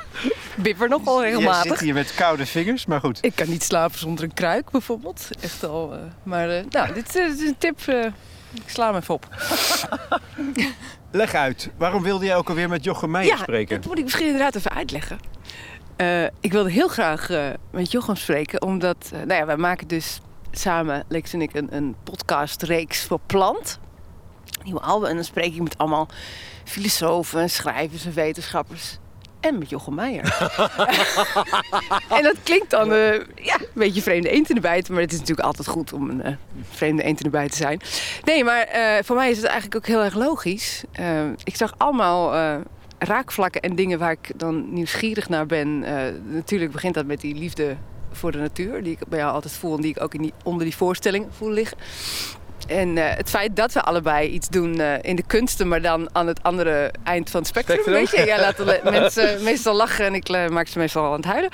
Bibber 0.63 0.89
nogal 0.89 1.21
regelmatig. 1.23 1.71
zit 1.71 1.79
hier 1.79 1.93
met 1.93 2.13
koude 2.15 2.45
vingers, 2.45 2.85
maar 2.85 2.99
goed. 2.99 3.17
Ik 3.21 3.35
kan 3.35 3.49
niet 3.49 3.63
slapen 3.63 3.99
zonder 3.99 4.23
een 4.23 4.33
kruik 4.33 4.71
bijvoorbeeld. 4.71 5.27
Echt 5.41 5.63
al. 5.65 5.93
eh, 5.93 5.99
maar 6.23 6.49
eh, 6.49 6.63
nou, 6.69 6.93
dit, 6.93 7.15
eh, 7.15 7.27
dit 7.27 7.39
is 7.39 7.47
een 7.47 7.57
tip. 7.57 7.79
eh, 7.87 8.05
ik 8.53 8.63
sla 8.69 8.85
hem 8.87 8.95
even 8.95 9.13
op. 9.13 9.27
Leg 11.11 11.33
uit, 11.33 11.69
waarom 11.77 12.03
wilde 12.03 12.25
jij 12.25 12.35
ook 12.35 12.49
alweer 12.49 12.69
met 12.69 12.83
Jochem 12.83 13.11
Meijer 13.11 13.35
ja, 13.35 13.41
spreken? 13.41 13.75
dat 13.75 13.85
moet 13.89 13.97
ik 13.97 14.03
misschien 14.03 14.25
inderdaad 14.25 14.55
even 14.55 14.71
uitleggen. 14.71 15.19
Eh, 15.99 16.23
ik 16.23 16.51
wilde 16.51 16.71
heel 16.71 16.87
graag 16.87 17.29
eh, 17.29 17.47
met 17.71 17.91
Jochem 17.91 18.15
spreken, 18.15 18.61
omdat, 18.61 19.09
eh, 19.13 19.19
nou 19.19 19.33
ja, 19.39 19.45
wij 19.45 19.57
maken 19.57 19.87
dus 19.87 20.19
samen, 20.51 21.03
Lex 21.07 21.33
en 21.33 21.41
ik, 21.41 21.53
een, 21.53 21.67
een 21.75 21.95
podcastreeks 22.03 23.03
voor 23.03 23.19
Plant. 23.25 23.79
Nieuwe 24.63 24.79
album. 24.79 25.09
En 25.09 25.15
dan 25.15 25.23
spreek 25.23 25.53
ik 25.53 25.61
met 25.61 25.77
allemaal 25.77 26.07
filosofen, 26.63 27.41
en 27.41 27.49
schrijvers 27.49 28.05
en 28.05 28.13
wetenschappers. 28.13 28.97
En 29.39 29.57
met 29.57 29.69
Jochem 29.69 29.95
Meijer. 29.95 30.49
en 32.17 32.23
dat 32.23 32.35
klinkt 32.43 32.69
dan 32.69 32.87
ja, 33.35 33.55
een 33.59 33.67
beetje 33.73 34.01
vreemde 34.01 34.29
eend 34.29 34.49
in 34.49 34.55
de 34.55 34.61
bijt. 34.61 34.89
Maar 34.89 35.01
het 35.01 35.11
is 35.11 35.19
natuurlijk 35.19 35.47
altijd 35.47 35.67
goed 35.67 35.93
om 35.93 36.09
een 36.09 36.37
vreemde 36.69 37.03
eend 37.03 37.17
in 37.17 37.23
de 37.23 37.37
bijt 37.37 37.51
te 37.51 37.57
zijn. 37.57 37.81
Nee, 38.23 38.43
maar 38.43 38.67
voor 39.03 39.15
mij 39.15 39.29
is 39.29 39.37
het 39.37 39.45
eigenlijk 39.45 39.75
ook 39.75 39.87
heel 39.87 40.03
erg 40.03 40.15
logisch. 40.15 40.83
Ik 41.43 41.55
zag 41.55 41.73
allemaal 41.77 42.33
raakvlakken 42.99 43.61
en 43.61 43.75
dingen 43.75 43.99
waar 43.99 44.11
ik 44.11 44.31
dan 44.35 44.73
nieuwsgierig 44.73 45.29
naar 45.29 45.45
ben. 45.45 45.83
Eh, 45.83 46.13
natuurlijk 46.23 46.71
begint 46.71 46.93
dat 46.93 47.05
met 47.05 47.21
die 47.21 47.35
liefde 47.35 47.75
voor 48.11 48.31
de 48.31 48.37
natuur. 48.37 48.83
Die 48.83 48.91
ik 48.91 49.07
bij 49.07 49.19
jou 49.19 49.33
altijd 49.33 49.53
voel 49.53 49.75
en 49.75 49.81
die 49.81 49.95
ik 49.95 50.01
ook 50.01 50.13
in 50.13 50.21
die, 50.21 50.33
onder 50.43 50.63
die 50.63 50.75
voorstelling 50.75 51.27
voel 51.29 51.51
liggen. 51.51 51.77
En 52.67 52.97
eh, 52.97 53.15
het 53.15 53.29
feit 53.29 53.55
dat 53.55 53.73
we 53.73 53.81
allebei 53.81 54.27
iets 54.27 54.49
doen 54.49 54.79
eh, 54.79 54.93
in 55.01 55.15
de 55.15 55.23
kunsten, 55.27 55.67
maar 55.67 55.81
dan 55.81 56.09
aan 56.11 56.27
het 56.27 56.43
andere 56.43 56.91
eind 57.03 57.29
van 57.29 57.39
het 57.39 57.49
spectrum. 57.49 57.79
Spectrum. 57.79 58.05
Weet 58.05 58.19
je? 58.19 58.25
Jij 58.25 58.39
laat 58.39 58.57
de 58.57 58.79
mensen 58.83 59.43
meestal 59.43 59.75
lachen 59.75 60.05
en 60.05 60.13
ik 60.13 60.49
maak 60.49 60.67
ze 60.67 60.79
meestal 60.79 61.05
aan 61.05 61.11
het 61.11 61.25
huilen. 61.25 61.49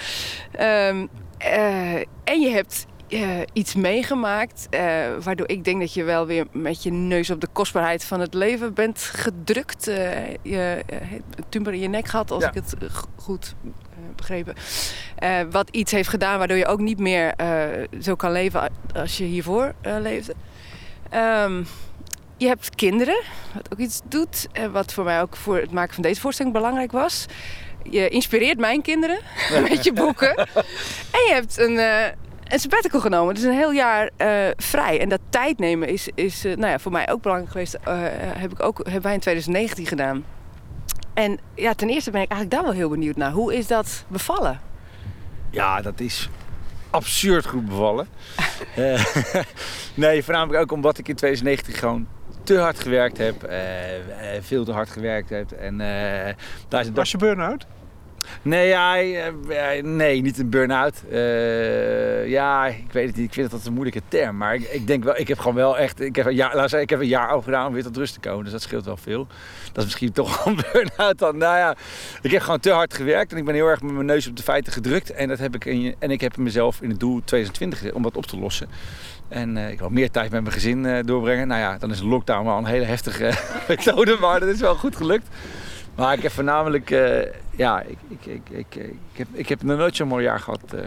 Ehm, 0.51 1.06
eh, 1.38 1.95
en 2.24 2.41
je 2.41 2.50
hebt 2.50 2.86
eh, 3.21 3.41
iets 3.53 3.75
meegemaakt, 3.75 4.67
eh, 4.69 4.81
waardoor 5.23 5.50
ik 5.50 5.63
denk 5.63 5.79
dat 5.79 5.94
je 5.94 6.03
wel 6.03 6.25
weer 6.25 6.45
met 6.51 6.83
je 6.83 6.91
neus 6.91 7.29
op 7.29 7.41
de 7.41 7.47
kostbaarheid 7.53 8.06
van 8.06 8.19
het 8.19 8.33
leven 8.33 8.73
bent 8.73 9.00
gedrukt. 9.01 9.88
Eh, 9.88 10.12
je 10.41 10.83
een 11.35 11.45
tumor 11.50 11.73
in 11.73 11.79
je 11.79 11.88
nek 11.88 12.07
gehad, 12.07 12.31
als 12.31 12.44
Ja. 12.44 12.50
ik 12.50 12.53
het 12.56 12.75
goed 13.15 13.56
begrepen. 14.15 14.56
Wat 15.51 15.69
iets 15.69 15.91
heeft 15.91 16.10
gedaan 16.10 16.38
waardoor 16.38 16.57
je 16.57 16.65
ook 16.65 16.79
niet 16.79 17.00
meer 17.00 17.34
zo 18.01 18.15
kan 18.15 18.31
leven 18.31 18.72
als 18.95 19.17
je 19.17 19.24
hiervoor 19.24 19.74
leefde. 19.81 20.34
Ehm, 21.10 21.63
je 22.38 22.48
hebt 22.48 22.75
kinderen, 22.75 23.22
wat 23.53 23.72
ook 23.74 23.79
iets 23.79 24.01
doet. 24.05 24.48
En 24.51 24.72
wat 24.72 24.93
voor 24.93 25.03
mij 25.03 25.22
ook 25.22 25.36
voor 25.36 25.57
het 25.57 25.72
maken 25.72 25.93
van 25.93 26.03
deze 26.03 26.22
voorstelling 26.22 26.53
belangrijk 26.55 26.91
was. 26.91 27.25
Je 27.89 28.10
inspireert 28.10 28.57
mijn 28.57 28.81
kinderen 28.81 29.19
met 29.69 29.84
je 29.84 29.93
boeken. 29.93 30.36
En 30.36 31.22
je 31.27 31.31
hebt 31.34 31.57
een, 31.57 31.79
een 32.47 32.59
sabbatical 32.59 32.99
genomen. 32.99 33.33
Dus 33.33 33.43
een 33.43 33.51
heel 33.51 33.71
jaar 33.71 34.09
eh, 34.17 34.47
vrij. 34.57 34.99
En 34.99 35.09
dat 35.09 35.19
tijd 35.29 35.59
nemen 35.59 35.87
is, 35.87 36.09
is 36.15 36.45
eh, 36.45 36.55
nou 36.55 36.71
ja, 36.71 36.79
voor 36.79 36.91
mij 36.91 37.11
ook 37.11 37.21
belangrijk 37.21 37.51
geweest. 37.51 37.73
Eh, 37.73 37.97
heb 38.17 38.51
ik 38.51 38.63
ook, 38.63 38.77
hebben 38.77 39.01
wij 39.01 39.13
in 39.13 39.19
2019 39.19 39.85
gedaan. 39.85 40.25
En 41.13 41.39
ja, 41.55 41.73
ten 41.73 41.89
eerste 41.89 42.11
ben 42.11 42.21
ik 42.21 42.31
eigenlijk 42.31 42.61
daar 42.61 42.71
wel 42.71 42.79
heel 42.79 42.89
benieuwd 42.89 43.15
naar. 43.15 43.31
Hoe 43.31 43.55
is 43.55 43.67
dat 43.67 44.05
bevallen? 44.07 44.59
Ja, 45.49 45.81
dat 45.81 45.99
is 45.99 46.29
absurd 46.89 47.45
goed 47.45 47.65
bevallen. 47.65 48.07
Nee, 49.93 50.23
voornamelijk 50.23 50.61
ook 50.63 50.71
omdat 50.71 50.97
ik 50.97 51.07
in 51.07 51.15
2019 51.15 51.73
gewoon 51.73 52.07
te 52.45 52.57
hard 52.57 52.79
gewerkt 52.79 53.17
heb. 53.17 53.49
veel 54.41 54.65
te 54.65 54.71
hard 54.71 54.89
gewerkt 54.89 55.29
heb. 55.29 55.51
En 55.51 55.81
eh, 55.81 56.33
daar 56.67 56.79
is 56.79 56.87
het 56.87 56.95
Was 56.95 57.11
je 57.11 57.17
burn-out? 57.17 57.65
Nee, 58.45 58.67
ja, 58.67 58.97
eh, 58.97 59.27
eh, 59.77 59.83
nee, 59.83 60.21
niet 60.21 60.39
een 60.39 60.49
burn-out. 60.49 61.03
Eh, 61.11 62.27
ja, 62.27 62.65
ik 62.65 62.91
weet 62.91 63.07
het 63.07 63.15
niet. 63.15 63.25
Ik 63.25 63.33
vind 63.33 63.51
dat 63.51 63.65
een 63.65 63.73
moeilijke 63.73 64.01
term. 64.07 64.37
Maar 64.37 64.55
ik, 64.55 64.61
ik 64.61 64.87
denk 64.87 65.03
wel, 65.03 65.17
ik 65.17 65.27
heb 65.27 65.39
gewoon 65.39 65.55
wel 65.55 65.77
echt. 65.77 65.99
Ik 65.99 66.15
heb, 66.15 66.25
een 66.25 66.35
jaar, 66.35 66.55
laat 66.55 66.69
zeggen, 66.69 66.81
ik 66.81 66.89
heb 66.89 66.99
een 66.99 67.07
jaar 67.07 67.29
over 67.29 67.43
gedaan 67.43 67.67
om 67.67 67.73
weer 67.73 67.83
tot 67.83 67.97
rust 67.97 68.13
te 68.13 68.19
komen. 68.19 68.43
Dus 68.43 68.51
dat 68.51 68.61
scheelt 68.61 68.85
wel 68.85 68.97
veel. 68.97 69.27
Dat 69.65 69.77
is 69.77 69.83
misschien 69.83 70.11
toch 70.11 70.45
een 70.45 70.55
burn-out 70.71 71.17
dan. 71.17 71.37
Nou 71.37 71.57
ja, 71.57 71.75
ik 72.21 72.31
heb 72.31 72.41
gewoon 72.41 72.59
te 72.59 72.71
hard 72.71 72.93
gewerkt. 72.93 73.31
En 73.31 73.37
ik 73.37 73.45
ben 73.45 73.55
heel 73.55 73.67
erg 73.67 73.81
met 73.81 73.93
mijn 73.93 74.05
neus 74.05 74.27
op 74.27 74.37
de 74.37 74.43
feiten 74.43 74.73
gedrukt. 74.73 75.11
En, 75.11 75.27
dat 75.27 75.39
heb 75.39 75.55
ik 75.55 75.65
en 75.99 76.11
ik 76.11 76.21
heb 76.21 76.37
mezelf 76.37 76.81
in 76.81 76.89
het 76.89 76.99
doel 76.99 77.21
2020 77.23 77.79
gezet 77.79 77.93
om 77.93 78.01
dat 78.01 78.17
op 78.17 78.25
te 78.25 78.37
lossen. 78.37 78.67
En 79.27 79.57
ik 79.57 79.79
wil 79.79 79.89
meer 79.89 80.11
tijd 80.11 80.31
met 80.31 80.41
mijn 80.41 80.53
gezin 80.53 81.03
doorbrengen. 81.05 81.47
Nou 81.47 81.61
ja, 81.61 81.77
dan 81.77 81.91
is 81.91 81.99
een 81.99 82.07
lockdown 82.07 82.45
wel 82.45 82.57
een 82.57 82.65
hele 82.65 82.85
heftige 82.85 83.31
methode. 83.67 84.17
Maar 84.19 84.39
dat 84.39 84.49
is 84.49 84.59
wel 84.59 84.75
goed 84.75 84.95
gelukt. 84.95 85.27
Maar 85.95 86.13
ik 86.13 86.21
heb 86.23 86.31
voornamelijk, 86.31 86.91
eh, 86.91 87.31
ja, 87.51 87.81
ik, 87.81 87.97
ik, 88.07 88.25
ik, 88.25 88.49
ik, 88.49 88.75
ik, 88.75 89.17
heb, 89.17 89.27
ik 89.31 89.49
heb 89.49 89.63
nog 89.63 89.77
nooit 89.77 89.95
zo'n 89.95 90.07
mooi 90.07 90.23
jaar 90.23 90.39
gehad 90.39 90.73
eh, 90.73 90.79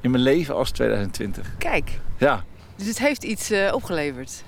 in 0.00 0.10
mijn 0.10 0.22
leven 0.22 0.54
als 0.54 0.70
2020. 0.70 1.54
Kijk, 1.58 1.90
Ja, 2.16 2.44
dus 2.76 2.86
het 2.86 2.98
heeft 2.98 3.24
iets 3.24 3.50
eh, 3.50 3.74
opgeleverd. 3.74 4.44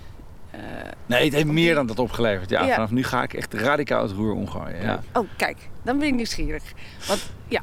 Nee, 1.07 1.25
het 1.25 1.33
heeft 1.35 1.47
meer 1.47 1.75
dan 1.75 1.87
dat 1.87 1.99
opgeleverd. 1.99 2.51
Ja, 2.51 2.65
Ja. 2.65 2.75
vanaf 2.75 2.91
nu 2.91 3.05
ga 3.05 3.23
ik 3.23 3.35
echt 3.35 3.55
radicaal 3.55 4.03
het 4.03 4.13
roer 4.13 4.33
omgooien. 4.35 4.83
Ja. 4.83 5.03
Oh, 5.13 5.29
kijk, 5.37 5.57
dan 5.83 5.99
ben 5.99 6.07
ik 6.09 6.15
nieuwsgierig. 6.15 6.63
Want 7.09 7.31
ja, 7.49 7.61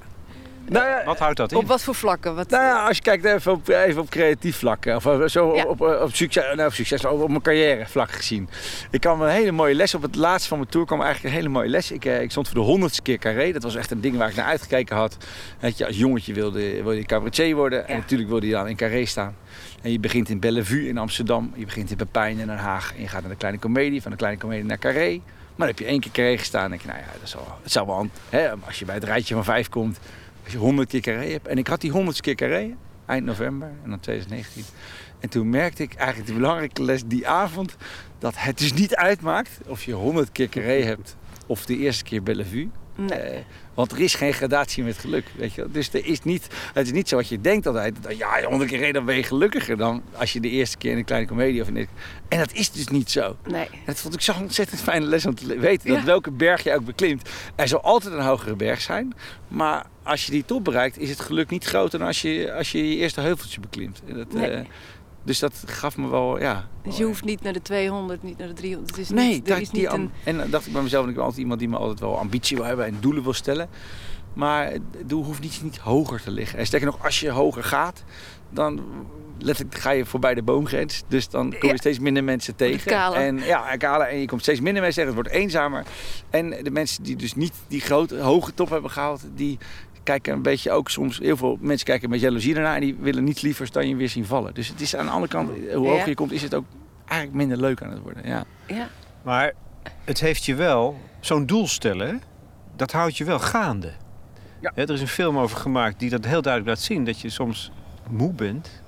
Nou 0.70 0.86
ja, 0.86 1.02
Wat 1.06 1.18
houdt 1.20 1.38
dat 1.38 1.52
in? 1.52 1.58
op 1.58 1.68
wat 1.68 1.84
voor 1.84 1.96
vlakken? 1.96 2.36
Wat, 2.36 2.50
Nou 2.50 2.64
ja, 2.64 2.88
als 2.88 2.98
je 2.98 3.04
kijkt 3.04 3.24
even 3.26 3.52
op, 3.52 3.68
even 3.68 4.02
op 4.02 4.10
creatief 4.10 4.58
vlak. 4.58 4.86
Of 4.86 5.06
eh, 5.06 5.24
zo 5.28 5.56
Ja. 5.56 5.64
op, 5.64 5.82
op, 5.82 6.00
op 6.02 6.16
succes, 6.16 6.44
nou, 6.56 6.68
op 6.68 6.74
succes, 6.74 7.06
op, 7.06 7.22
op 7.22 7.30
mijn 7.30 7.42
carrière 7.42 7.86
vlak 7.86 8.12
gezien. 8.12 8.50
Ik 8.92 9.02
kwam 9.02 9.22
een 9.22 9.30
hele 9.30 9.52
mooie 9.52 9.74
les. 9.76 9.94
Op 9.96 10.02
het 10.02 10.16
laatste 10.16 10.48
van 10.50 10.58
mijn 10.58 10.70
tour 10.70 10.86
kwam 10.86 11.02
eigenlijk 11.02 11.34
een 11.34 11.40
hele 11.42 11.54
mooie 11.54 11.70
les. 11.70 11.92
Ik, 11.92 12.06
eh, 12.06 12.22
ik 12.22 12.32
stond 12.32 12.48
voor 12.48 12.56
de 12.58 12.64
honderdste 12.66 13.02
keer 13.02 13.18
carré. 13.18 13.52
Dat 13.52 13.64
was 13.64 13.76
echt 13.76 13.92
een 13.92 14.02
ding 14.02 14.18
waar 14.18 14.30
ik 14.30 14.36
naar 14.36 14.46
uitgekeken 14.46 14.96
had. 14.96 15.18
Dat 15.60 15.78
je 15.78 15.86
als 15.88 15.98
jongetje 15.98 16.34
wilde, 16.34 16.74
wilde 16.84 16.96
je 16.96 17.06
cabaretier 17.06 17.56
worden. 17.56 17.88
En 17.88 17.98
natuurlijk 17.98 18.30
wilde 18.30 18.46
je 18.48 18.52
dan 18.54 18.68
in 18.68 18.76
carré 18.76 19.06
staan. 19.06 19.36
En 19.82 19.92
je 19.92 20.00
begint 20.00 20.30
in 20.30 20.40
Bellevue 20.40 20.88
in 20.88 20.98
Amsterdam. 20.98 21.52
Je 21.56 21.66
begint 21.66 21.90
in 21.92 21.98
Pepijn 21.98 22.38
in 22.40 22.48
Den 22.48 22.58
Haag. 22.58 22.94
En 22.96 23.02
je 23.02 23.08
gaat 23.08 23.22
naar 23.22 23.32
de 23.32 23.38
Kleine 23.38 23.60
Comedie. 23.60 24.02
Van 24.02 24.12
de 24.12 24.18
Kleine 24.18 24.40
Comedie 24.40 24.64
naar 24.66 24.78
carré. 24.80 25.10
Maar 25.56 25.68
dan 25.68 25.76
heb 25.78 25.86
je 25.86 25.92
één 25.94 26.00
keer 26.00 26.12
carré 26.12 26.38
gestaan. 26.38 26.64
En 26.64 26.70
denk 26.70 26.82
je, 26.82 26.88
nou 26.88 27.00
ja, 27.00 27.06
dat 27.14 27.22
is 27.24 27.34
wel, 27.34 27.48
het 27.64 27.72
zou 27.72 27.86
wel... 27.88 27.96
aan- 27.98 28.12
Hè, 28.30 28.50
als 28.66 28.80
je 28.80 28.86
bij 28.86 28.96
het 28.96 29.04
rijtje 29.04 29.34
van 29.34 29.44
vijf 29.44 29.70
komt. 29.70 30.00
Als 30.48 30.56
je 30.56 30.62
honderd 30.62 30.90
keer 30.90 31.02
carré 31.02 31.32
hebt. 31.32 31.48
En 31.48 31.58
ik 31.58 31.68
had 31.68 31.82
die 31.82 31.92
honderdste 31.92 32.24
keer 32.24 32.36
carré. 32.36 32.76
Eind 33.06 33.26
november. 33.26 33.68
En 33.84 33.90
dan 33.90 34.00
2019. 34.00 34.64
En 35.20 35.30
toen 35.30 35.50
merkte 35.50 35.84
ik 35.84 35.94
eigenlijk 35.94 36.28
de 36.28 36.34
belangrijke 36.34 36.84
les 36.84 37.06
die 37.06 37.28
avond. 37.28 37.76
Dat 38.20 38.34
het 38.38 38.58
dus 38.58 38.74
niet 38.74 38.96
uitmaakt 38.96 39.60
of 39.66 39.84
je 39.84 39.94
honderd 39.94 40.32
keer 40.32 40.50
carré 40.50 40.84
hebt. 40.84 41.16
Of 41.46 41.66
de 41.66 41.78
eerste 41.78 42.04
keer 42.04 42.24
Bellevue. 42.24 42.70
nee. 42.96 43.20
Eh, 43.20 43.44
want 43.78 43.92
er 43.92 44.00
is 44.00 44.16
geen 44.16 44.34
gradatie 44.34 44.84
met 44.84 44.98
geluk. 44.98 45.26
Weet 45.36 45.54
je? 45.54 45.66
Dus 45.72 45.94
er 45.94 46.06
is 46.06 46.24
niet, 46.24 46.48
het 46.74 46.86
is 46.86 46.92
niet 46.92 47.10
zo 47.10 47.16
wat 47.16 47.28
je 47.28 47.42
denkt 47.42 47.68
altijd. 47.68 47.96
Dat, 48.04 48.18
ja, 48.18 48.44
honderd 48.44 48.70
keer 48.70 48.80
reden, 48.80 48.94
dan 48.94 49.06
ben 49.06 49.16
je 49.16 49.24
gelukkiger 49.24 49.78
dan 49.78 50.04
als 50.14 50.34
je 50.34 50.40
de 50.40 50.50
eerste 50.50 50.78
keer 50.78 50.92
in 50.92 50.98
een 50.98 51.06
kleine 51.06 51.28
komedie 51.28 51.62
of 51.62 51.68
in 51.68 51.74
dit. 51.74 51.88
En 52.28 52.40
dat 52.40 52.54
is 52.54 52.72
dus 52.72 52.88
niet 52.88 53.12
zo. 53.12 53.36
nee. 53.48 53.68
Dat 53.86 54.00
vond 54.00 54.14
ik 54.14 54.22
zo'n 54.22 54.42
ontzettend 54.42 54.82
fijne 54.82 55.06
les 55.06 55.26
om 55.26 55.36
te 55.36 55.60
weten. 55.60 55.88
Dat 55.90 55.98
Ja. 55.98 56.04
welke 56.06 56.32
berg 56.32 56.64
je 56.64 56.74
ook 56.76 56.86
beklimt. 56.86 57.30
Er 57.56 57.68
zal 57.68 57.82
altijd 57.82 58.14
een 58.14 58.22
hogere 58.22 58.56
berg 58.56 58.82
zijn. 58.82 59.14
Maar 59.48 59.86
als 60.04 60.26
je 60.26 60.32
die 60.32 60.46
top 60.46 60.64
bereikt, 60.64 60.98
is 61.00 61.10
het 61.10 61.20
geluk 61.20 61.50
niet 61.50 61.66
groter 61.66 62.00
dan 62.00 62.08
als 62.08 62.22
je 62.22 62.54
als 62.54 62.72
je, 62.72 62.90
je 62.90 62.96
eerste 62.96 63.22
heuveltje 63.22 63.60
beklimt. 63.60 64.02
En 64.08 64.16
Dat, 64.18 64.34
Nee. 64.34 64.50
eh, 64.50 64.66
dus 65.28 65.40
dat 65.40 65.64
gaf 65.66 65.98
me 65.98 66.08
wel, 66.10 66.40
ja. 66.40 66.68
Dus 66.84 66.98
je 66.98 67.04
hoeft 67.04 67.24
niet 67.24 67.42
naar 67.42 67.54
de 67.54 67.62
200, 67.62 68.24
niet 68.24 68.38
naar 68.38 68.48
de 68.48 68.54
300. 68.54 68.90
Het 68.96 69.00
is 69.06 69.10
Nee, 69.10 69.34
niet, 69.34 69.48
dat, 69.48 69.60
is 69.60 69.72
niet 69.72 69.92
een... 69.92 70.12
en 70.24 70.38
dan 70.38 70.50
dacht 70.50 70.68
ik 70.68 70.74
bij 70.74 70.82
mezelf, 70.82 71.08
ik 71.08 71.14
ben 71.14 71.24
altijd 71.24 71.42
iemand 71.42 71.60
die 71.60 71.70
me 71.70 71.78
altijd 71.78 72.00
wel 72.00 72.18
ambitie 72.20 72.58
wil 72.58 72.66
hebben 72.66 72.86
en 72.86 72.98
doelen 73.00 73.24
wil 73.24 73.34
stellen. 73.34 73.70
Maar 74.34 74.72
het 74.72 74.82
doel 75.06 75.24
hoeft 75.24 75.42
niet, 75.42 75.60
niet 75.64 75.78
hoger 75.78 76.22
te 76.22 76.32
liggen. 76.32 76.60
En 76.60 76.66
sterker 76.66 76.88
nog, 76.88 77.04
als 77.04 77.20
je 77.20 77.30
hoger 77.30 77.64
gaat, 77.64 78.04
dan 78.50 78.82
letterlijk 79.40 79.78
ga 79.78 79.90
je 79.92 80.06
voorbij 80.06 80.34
de 80.34 80.42
boomgrens. 80.44 81.04
Dus 81.08 81.30
dan 81.30 81.50
kom 81.50 81.60
je 81.62 81.68
Ja. 81.68 81.78
steeds 81.78 82.00
minder 82.00 82.24
mensen 82.24 82.56
tegen. 82.56 83.14
En 83.14 83.38
ja, 83.38 83.72
en. 83.78 84.08
En 84.10 84.20
je 84.20 84.28
komt 84.28 84.42
steeds 84.42 84.60
minder 84.60 84.82
mensen 84.82 85.04
tegen. 85.04 85.16
Het 85.18 85.28
wordt 85.28 85.42
eenzamer. 85.44 85.84
En 86.30 86.50
de 86.64 86.72
mensen 86.72 87.04
die 87.04 87.16
dus 87.16 87.36
niet 87.36 87.54
die 87.68 87.82
grote, 87.82 88.20
hoge 88.20 88.54
top 88.54 88.70
hebben 88.70 88.92
gehaald, 88.92 89.22
die 89.36 89.58
kijken 90.08 90.34
een 90.34 90.42
beetje 90.42 90.72
ook 90.72 90.90
soms. 90.90 91.20
Heel 91.20 91.38
veel 91.38 91.58
mensen 91.62 91.86
kijken 91.86 92.10
met 92.10 92.20
jaloezie 92.20 92.56
ernaar 92.56 92.76
en 92.76 92.82
die 92.82 92.96
willen 93.00 93.24
niets 93.24 93.42
liever 93.42 93.72
dan 93.72 93.88
je 93.88 93.96
weer 93.96 94.10
zien 94.10 94.26
vallen. 94.26 94.54
Dus 94.54 94.68
het 94.68 94.82
is 94.82 94.96
aan 94.96 95.06
de 95.06 95.12
andere 95.12 95.32
kant, 95.32 95.50
hoe 95.50 95.86
Ja. 95.86 95.92
hoger 95.92 96.08
je 96.10 96.16
komt, 96.16 96.32
is 96.32 96.42
het 96.42 96.54
ook 96.56 96.66
eigenlijk 97.06 97.38
minder 97.40 97.58
leuk 97.58 97.82
aan 97.82 97.92
het 97.92 98.00
worden. 98.02 98.28
Ja. 98.28 98.44
Ja, 98.68 98.88
Maar 99.24 99.54
het 100.04 100.20
heeft 100.20 100.46
je 100.46 100.56
wel, 100.56 101.00
zo'n 101.20 101.46
doel 101.46 101.68
stellen, 101.68 102.22
dat 102.76 102.92
houdt 102.92 103.18
je 103.18 103.24
wel 103.24 103.40
gaande. 103.40 103.92
Ja. 104.60 104.72
Hè, 104.76 104.82
er 104.82 104.90
is 104.94 105.02
een 105.02 105.08
film 105.08 105.38
over 105.38 105.58
gemaakt 105.58 106.00
die 106.00 106.10
dat 106.10 106.26
heel 106.26 106.42
duidelijk 106.42 106.76
laat 106.76 106.86
zien. 106.86 107.06
Dat 107.06 107.20
je 107.20 107.30
soms 107.30 107.72
moe 108.10 108.34
bent. 108.34 108.82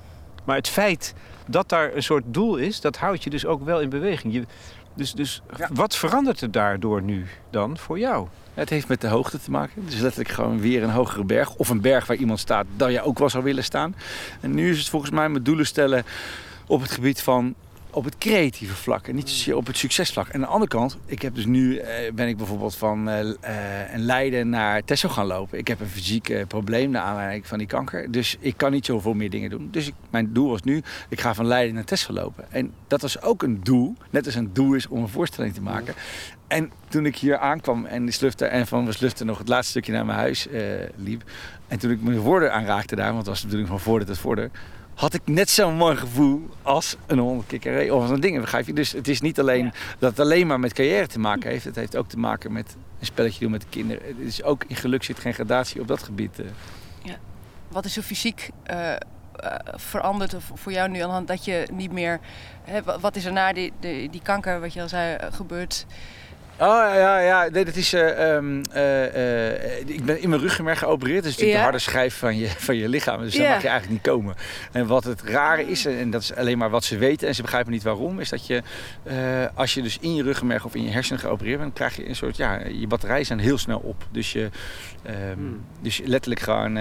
Maar 0.45 0.55
het 0.55 0.67
feit 0.67 1.13
dat 1.47 1.69
daar 1.69 1.95
een 1.95 2.03
soort 2.03 2.23
doel 2.27 2.55
is, 2.55 2.81
dat 2.81 2.97
houdt 2.97 3.23
je 3.23 3.29
dus 3.29 3.45
ook 3.45 3.63
wel 3.63 3.81
in 3.81 3.89
beweging. 3.89 4.33
Je, 4.33 4.43
dus 4.99 5.13
dus 5.13 5.41
Ja. 5.57 5.69
wat 5.73 5.95
verandert 5.95 6.41
er 6.41 6.51
daardoor 6.51 7.01
nu 7.01 7.25
dan 7.49 7.77
voor 7.77 7.99
jou? 7.99 8.27
Het 8.53 8.69
heeft 8.69 8.87
met 8.87 9.01
de 9.01 9.07
hoogte 9.07 9.39
te 9.39 9.51
maken. 9.51 9.85
Dus 9.85 9.99
letterlijk 9.99 10.29
gewoon 10.33 10.59
weer 10.59 10.83
een 10.83 10.89
hogere 10.89 11.23
berg. 11.23 11.55
Of 11.55 11.69
een 11.69 11.81
berg 11.81 12.07
waar 12.07 12.17
iemand 12.17 12.39
staat 12.39 12.65
dat 12.77 12.91
je 12.91 13.01
ook 13.01 13.19
wel 13.19 13.29
zou 13.29 13.43
willen 13.43 13.63
staan. 13.63 13.95
En 14.39 14.53
nu 14.53 14.69
is 14.69 14.77
het 14.79 14.89
volgens 14.89 15.11
mij 15.11 15.29
mijn 15.29 15.43
doelen 15.43 15.65
stellen 15.65 16.03
op 16.67 16.81
het 16.81 16.91
gebied 16.91 17.21
van 17.21 17.55
op 17.99 18.05
het 18.05 18.17
creatieve 18.17 18.75
vlak 18.75 19.07
en 19.07 19.15
niet 19.15 19.29
zozeer 19.29 19.55
op 19.55 19.67
het 19.67 19.77
succesvlak. 19.77 20.27
En 20.27 20.33
aan 20.33 20.41
de 20.41 20.47
andere 20.47 20.69
kant, 20.69 20.97
ik 21.05 21.21
heb 21.21 21.35
dus 21.35 21.45
nu 21.45 21.77
eh, 21.77 22.13
ben 22.13 22.27
ik 22.27 22.37
bijvoorbeeld 22.37 22.75
van 22.75 23.09
eh 23.09 23.19
eh, 23.19 23.99
Leiden 23.99 24.49
naar 24.49 24.83
Texel 24.83 25.09
gaan 25.09 25.25
lopen. 25.25 25.57
Ik 25.57 25.67
heb 25.67 25.79
een 25.79 25.87
fysiek 25.87 26.47
probleem 26.47 26.89
naar 26.89 27.01
aanleiding 27.01 27.47
van 27.47 27.57
die 27.57 27.67
kanker. 27.67 28.11
Dus 28.11 28.37
ik 28.39 28.57
kan 28.57 28.71
niet 28.71 28.85
zoveel 28.85 29.13
meer 29.13 29.29
dingen 29.29 29.49
doen. 29.49 29.67
Dus 29.71 29.91
mijn 30.09 30.33
doel 30.33 30.49
was 30.49 30.61
nu, 30.61 30.81
ik 31.09 31.21
ga 31.21 31.33
van 31.33 31.45
Leiden 31.45 31.75
naar 31.75 31.83
Texel 31.83 32.13
lopen. 32.13 32.51
En 32.51 32.73
dat 32.87 33.01
was 33.01 33.21
ook 33.21 33.43
een 33.43 33.59
doel. 33.63 33.95
Net 34.09 34.25
als 34.25 34.35
een 34.35 34.53
doel 34.53 34.73
is 34.73 34.87
om 34.87 35.01
een 35.01 35.09
voorstelling 35.09 35.53
te 35.53 35.61
maken. 35.61 35.93
En 36.47 36.71
toen 36.87 37.05
ik 37.05 37.15
hier 37.15 37.37
aankwam 37.37 37.85
en 37.85 38.05
de 38.05 38.11
slufte 38.11 38.45
en 38.45 38.67
van 38.67 38.83
mijn 38.83 38.95
slufte 38.95 39.25
nog 39.25 39.37
het 39.37 39.47
laatste 39.47 39.69
stukje 39.69 39.91
naar 39.91 40.05
mijn 40.05 40.17
huis 40.17 40.47
liep. 40.95 41.23
En 41.67 41.79
toen 41.79 41.91
ik 41.91 42.01
mijn 42.01 42.19
woorden 42.19 42.53
aanraakte 42.53 42.95
daar, 42.95 43.13
want 43.13 43.17
het 43.17 43.27
was 43.27 43.39
de 43.39 43.45
bedoeling 43.45 43.69
van 43.69 43.79
voordeur 43.79 44.07
tot 44.07 44.17
voordeur. 44.17 44.49
Had 44.99 45.13
ik 45.13 45.21
net 45.25 45.49
zo'n 45.49 45.75
mooi 45.75 45.95
gevoel 45.97 46.49
als 46.61 46.95
een 47.07 47.17
honderd 47.19 47.47
kikkeré 47.47 47.93
of 47.93 48.09
een 48.09 48.19
ding. 48.19 48.39
Begrijp 48.39 48.65
je? 48.65 48.73
Dus 48.73 48.91
het 48.91 49.07
is 49.07 49.21
niet 49.21 49.39
alleen 49.39 49.65
Ja. 49.65 49.71
dat 49.99 50.09
het 50.09 50.19
alleen 50.19 50.47
maar 50.47 50.59
met 50.59 50.73
carrière 50.73 51.07
te 51.07 51.19
maken 51.19 51.49
heeft. 51.49 51.63
Het 51.65 51.75
heeft 51.75 51.95
ook 51.97 52.07
te 52.09 52.17
maken 52.17 52.51
met 52.51 52.75
een 52.99 53.05
spelletje 53.05 53.39
doen 53.39 53.51
met 53.51 53.61
de 53.61 53.67
kinderen. 53.69 54.07
Het 54.07 54.17
is 54.19 54.43
ook 54.43 54.63
in 54.67 54.75
geluk 54.75 55.03
zit 55.03 55.19
geen 55.19 55.33
gradatie 55.33 55.81
op 55.81 55.87
dat 55.87 56.03
gebied. 56.03 56.39
eh. 56.39 56.45
wat 57.67 57.85
is 57.85 57.97
er 57.97 58.03
fysiek 58.03 58.49
eh, 58.63 58.93
eh, 58.93 58.99
veranderd 59.75 60.35
voor 60.53 60.71
jou 60.71 60.89
nu 60.89 61.01
hand 61.01 61.27
dat 61.27 61.45
je 61.45 61.67
niet 61.73 61.91
meer... 61.91 62.19
Hè, 62.63 62.83
wa- 62.83 62.99
wat 62.99 63.15
is 63.15 63.25
er 63.25 63.31
na 63.31 63.53
die, 63.53 63.73
die, 63.79 64.09
die 64.09 64.21
kanker, 64.21 64.59
wat 64.59 64.73
je 64.73 64.81
al 64.81 64.89
zei, 64.89 65.17
gebeurd? 65.31 65.85
Oh 66.61 66.67
ja, 66.95 67.19
ja. 67.19 67.47
Nee, 67.51 67.65
dat 67.65 67.75
is. 67.75 67.93
eh, 67.93 68.35
ehm, 68.35 68.61
eh, 68.71 69.49
eh, 69.55 69.79
ik 69.85 70.05
ben 70.05 70.21
in 70.21 70.29
mijn 70.29 70.41
ruggenmerg 70.41 70.79
geopereerd. 70.79 71.25
Is 71.25 71.29
natuurlijk 71.31 71.51
Ja. 71.51 71.57
de 71.57 71.63
harde 71.63 71.79
schijf 71.79 72.17
van 72.17 72.37
je, 72.37 72.47
van 72.57 72.75
je 72.75 72.89
lichaam. 72.89 73.21
Dus 73.21 73.33
daar 73.35 73.43
Ja. 73.45 73.53
mag 73.53 73.61
je 73.61 73.67
eigenlijk 73.67 74.03
niet 74.03 74.13
komen. 74.13 74.35
En 74.71 74.87
wat 74.87 75.03
het 75.03 75.21
rare 75.21 75.65
is, 75.69 75.85
en 75.85 76.09
dat 76.11 76.21
is 76.21 76.35
alleen 76.35 76.57
maar 76.57 76.69
wat 76.69 76.83
ze 76.83 76.97
weten 76.97 77.27
en 77.27 77.35
ze 77.35 77.41
begrijpen 77.41 77.71
niet 77.71 77.83
waarom, 77.83 78.19
is 78.19 78.29
dat 78.29 78.47
je 78.47 78.61
als 79.53 79.73
je 79.73 79.81
dus 79.81 79.97
in 80.01 80.15
je 80.15 80.23
ruggenmerg 80.23 80.65
of 80.65 80.75
in 80.75 80.83
je 80.83 80.91
hersenen 80.91 81.19
geopereerd 81.19 81.59
bent, 81.59 81.73
krijg 81.73 81.95
je 81.95 82.07
een 82.09 82.15
soort. 82.15 82.37
Ja, 82.37 82.59
je 82.71 82.87
batterijen 82.87 83.25
zijn 83.25 83.39
heel 83.39 83.57
snel 83.57 83.79
op. 83.79 84.05
Dus 84.11 84.31
je. 84.31 84.49
ehm, 85.03 85.17
Hmm. 85.33 85.65
Dus 85.81 86.01
letterlijk 86.05 86.41
gewoon. 86.41 86.77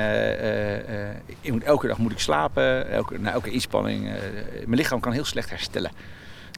ik 1.41 1.53
moet, 1.53 1.63
elke 1.63 1.87
dag 1.87 1.99
moet 1.99 2.13
ik 2.13 2.19
slapen. 2.19 2.91
Elke, 2.91 3.19
na 3.19 3.33
elke 3.33 3.51
inspanning. 3.51 4.03
mijn 4.67 4.81
lichaam 4.81 5.01
kan 5.01 5.13
heel 5.13 5.25
slecht 5.25 5.51
herstellen. 5.51 5.91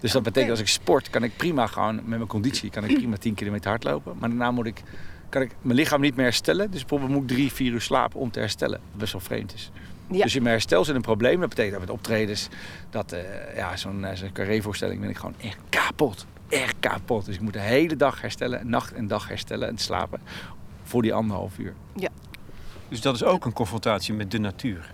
Dus 0.00 0.12
dat 0.12 0.22
betekent 0.22 0.50
als 0.50 0.60
ik 0.60 0.68
sport, 0.68 1.10
kan 1.10 1.22
ik 1.22 1.36
prima 1.36 1.66
gewoon 1.66 1.94
met 1.94 2.06
mijn 2.06 2.26
conditie, 2.26 2.70
kan 2.70 2.84
ik 2.84 2.94
prima 2.94 3.16
10 3.16 3.34
kilometer 3.34 3.70
hardlopen. 3.70 4.16
Maar 4.18 4.28
daarna 4.28 4.50
moet 4.50 4.66
ik, 4.66 4.82
kan 5.28 5.42
ik 5.42 5.50
mijn 5.60 5.76
lichaam 5.76 6.00
niet 6.00 6.16
meer 6.16 6.24
herstellen. 6.24 6.70
Dus 6.70 6.80
bijvoorbeeld 6.80 7.10
moet 7.10 7.30
ik 7.30 7.36
drie, 7.36 7.52
vier 7.52 7.72
uur 7.72 7.80
slapen 7.80 8.20
om 8.20 8.30
te 8.30 8.38
herstellen. 8.38 8.80
Wat 8.90 9.00
best 9.00 9.12
wel 9.12 9.20
vreemd 9.20 9.54
is. 9.54 9.70
Ja. 10.10 10.22
Dus 10.22 10.34
in 10.34 10.42
mijn 10.42 10.54
herstel 10.54 10.84
zit 10.84 10.94
een 10.94 11.00
probleem. 11.00 11.40
Dat 11.40 11.48
betekent 11.48 11.72
dat 11.72 11.80
met 11.80 11.90
optredens, 11.90 12.48
dat 12.90 13.12
eh, 13.12 13.56
ja, 13.56 13.76
zo'n 13.76 14.06
zo'n 14.14 14.32
carré-voorstelling 14.32 15.00
ben 15.00 15.10
ik 15.10 15.16
gewoon 15.16 15.34
echt 15.40 15.58
kapot. 15.68 16.26
Echt 16.48 16.74
kapot. 16.80 17.24
Dus 17.24 17.34
ik 17.34 17.40
moet 17.40 17.52
de 17.52 17.58
hele 17.58 17.96
dag 17.96 18.20
herstellen, 18.20 18.70
nacht 18.70 18.92
en 18.92 19.06
dag 19.06 19.28
herstellen 19.28 19.68
en 19.68 19.78
slapen. 19.78 20.20
Voor 20.82 21.02
die 21.02 21.14
anderhalf 21.14 21.58
uur. 21.58 21.74
Dus 22.90 23.00
dat 23.00 23.14
is 23.14 23.24
ook 23.24 23.44
een 23.44 23.52
confrontatie 23.52 24.14
met 24.14 24.30
de 24.30 24.38
natuur. 24.38 24.90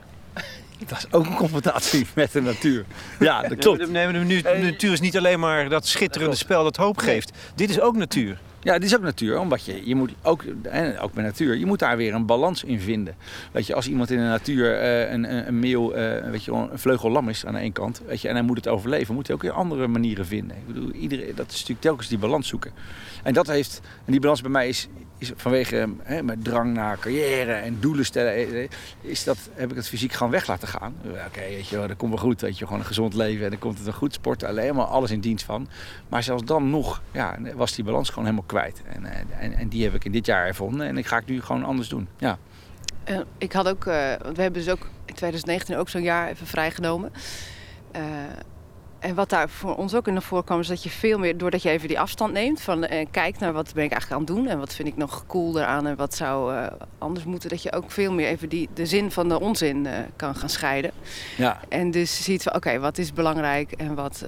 Dat 0.87 0.99
is 0.99 1.12
ook 1.12 1.26
een 1.26 1.35
confrontatie 1.35 2.06
met 2.14 2.33
de 2.33 2.40
natuur. 2.42 2.85
Ja, 3.18 3.42
dat 3.42 3.59
klopt. 3.59 3.90
Nee, 3.90 4.04
maar 4.04 4.12
de 4.12 4.18
nu- 4.18 4.40
de 4.42 4.59
natuur 4.62 4.92
is 4.92 5.00
niet 5.00 5.16
alleen 5.16 5.40
maar 5.40 5.68
dat 5.68 5.87
schitterende 5.87 6.37
spel 6.37 6.62
dat 6.62 6.76
hoop 6.76 6.99
geeft. 6.99 7.33
Dit 7.54 7.71
is 7.71 7.80
ook 7.80 7.97
natuur. 7.97 8.38
Ja, 8.61 8.73
dit 8.73 8.85
is 8.85 8.97
ook 8.97 9.02
natuur, 9.02 9.38
omdat 9.38 9.64
je, 9.64 9.88
je 9.88 9.95
moet 9.95 10.12
ook, 10.23 10.45
en 10.62 10.99
ook 10.99 11.12
bij 11.12 11.25
natuur, 11.25 11.56
je 11.56 11.66
moet 11.66 11.78
daar 11.78 11.97
weer 11.97 12.14
een 12.14 12.26
balans 12.26 12.64
in 12.64 12.80
vinden. 12.80 13.14
Weet 13.52 13.66
je, 13.66 13.75
als 13.75 13.88
iemand 13.88 14.11
in 14.11 14.16
de 14.16 14.23
natuur 14.23 14.78
eh, 14.78 15.12
een, 15.12 15.33
een, 15.37 15.47
een 15.47 15.59
meeuw, 15.59 15.92
eh, 15.92 16.30
weet 16.30 16.45
je, 16.45 16.52
een 16.52 16.68
vleugellam 16.78 17.28
is 17.28 17.47
aan 17.47 17.54
de 17.54 17.61
ene 17.61 17.73
kant, 17.73 18.02
weet 18.06 18.21
je, 18.21 18.28
en 18.28 18.35
hij 18.35 18.45
moet 18.45 18.56
het 18.56 18.68
overleven, 18.68 19.14
moet 19.14 19.26
hij 19.26 19.37
ook 19.37 19.42
weer 19.42 19.52
andere 19.52 19.87
manieren 19.87 20.26
vinden. 20.26 20.56
Ik 20.56 20.66
bedoel, 20.66 20.90
iedereen, 20.90 21.33
dat 21.35 21.47
is 21.47 21.52
natuurlijk 21.52 21.80
telkens 21.80 22.09
die 22.09 22.18
balans 22.18 22.49
zoeken. 22.49 22.73
En 23.23 23.35
dat 23.35 23.47
heeft, 23.47 23.80
en 24.04 24.12
die 24.12 24.21
balans 24.21 24.40
bij 24.40 24.50
mij 24.50 24.68
is, 24.68 24.88
is 25.18 25.32
vanwege 25.37 25.88
hè, 26.02 26.23
mijn 26.23 26.42
drang 26.42 26.75
naar 26.75 26.99
carrière 26.99 27.52
en 27.52 27.80
doelen 27.80 28.04
stellen, 28.04 28.32
eh, 28.35 28.68
is 29.00 29.25
dat, 29.25 29.38
heb 29.54 29.70
ik 29.70 29.76
het 29.76 29.88
fysiek 29.88 30.12
gewoon 30.12 30.32
weg 30.32 30.46
laten 30.46 30.68
gaan. 30.68 30.94
Oké, 31.26 31.40
weet 31.40 31.68
je, 31.68 31.76
dat 31.76 31.96
komt 31.96 32.11
wel 32.12 32.23
goed, 32.23 32.40
weet 32.40 32.58
je, 32.58 32.64
gewoon 32.64 32.80
een 32.80 32.87
gezond 32.87 33.14
leven 33.14 33.44
en 33.44 33.50
dan 33.50 33.58
komt 33.58 33.75
het 33.75 33.85
wel 33.85 33.94
goed, 33.94 34.12
sporten, 34.12 34.49
alleen 34.49 34.75
maar 34.75 34.85
alles 34.85 35.11
in 35.11 35.20
dienst 35.20 35.44
van. 35.44 35.68
Maar 36.08 36.23
zelfs 36.23 36.44
dan 36.44 36.70
nog, 36.70 37.02
ja, 37.11 37.38
was 37.54 37.75
die 37.75 37.85
balans 37.85 38.08
gewoon 38.08 38.25
helemaal 38.25 38.46
kwijt. 38.46 38.82
En, 38.92 39.04
eh, 39.04 39.44
en, 39.44 39.52
en 39.52 39.68
die 39.68 39.85
heb 39.85 39.94
ik 39.94 40.04
in 40.04 40.12
dit 40.12 40.26
jaar 40.26 40.46
ervonden 40.46 40.87
en 40.87 40.96
ik 40.96 41.06
ga 41.06 41.16
ik 41.16 41.26
nu 41.26 41.42
gewoon 41.42 41.64
anders 41.64 41.88
doen. 41.88 42.08
Ja. 42.18 42.38
Eh, 43.06 43.20
ik 43.38 43.52
had 43.52 43.68
ook, 43.68 43.87
eh, 43.87 44.12
want 44.23 44.37
we 44.37 44.42
hebben 44.42 44.64
dus 44.64 44.73
ook 44.73 44.88
in 45.04 45.14
2019 45.14 45.76
ook 45.76 45.88
zo'n 45.88 46.02
jaar 46.02 46.28
even 46.28 46.46
vrijgenomen. 46.46 47.12
Eh, 47.90 48.02
en 49.07 49.15
wat 49.15 49.31
daar 49.31 49.49
voor 49.49 49.77
ons 49.77 49.95
ook 49.95 50.07
in 50.07 50.13
naar 50.13 50.23
voren 50.23 50.45
kwam, 50.45 50.61
is 50.61 50.67
dat 50.67 50.83
je 50.83 50.91
veel 50.91 51.19
meer, 51.19 51.39
doordat 51.39 51.63
je 51.63 51.71
even 51.71 51.89
die 51.89 52.01
afstand 52.01 52.33
neemt, 52.33 52.61
van 52.61 52.85
eh, 52.85 53.07
kijkt 53.11 53.41
naar 53.41 53.53
wat 53.53 53.75
ben 53.75 53.85
ik 53.85 53.91
eigenlijk 53.91 54.13
aan 54.13 54.27
het 54.27 54.37
doen 54.37 54.53
en 54.53 54.59
wat 54.59 54.75
vind 54.75 54.89
ik 54.89 54.97
nog 54.97 55.25
cool 55.27 55.59
eraan 55.59 55.87
en 55.87 55.97
wat 55.97 56.15
zou 56.15 56.55
eh, 56.55 56.67
anders 56.99 57.25
moeten, 57.25 57.49
dat 57.49 57.63
je 57.63 57.73
ook 57.73 57.91
veel 57.91 58.13
meer 58.13 58.29
even 58.29 58.49
die, 58.49 58.69
de 58.75 58.87
zin 58.87 59.11
van 59.11 59.29
de 59.29 59.41
onzin 59.41 59.87
eh, 59.87 59.99
kan 60.17 60.35
gaan 60.35 60.49
scheiden. 60.49 60.91
Ja. 61.37 61.61
En 61.69 61.91
dus 61.91 62.25
ziet 62.25 62.43
van, 62.43 62.55
oké, 62.55 62.79
wat 62.79 62.99
is 62.99 63.13
belangrijk 63.13 63.73
en 63.73 63.95
wat, 63.95 64.25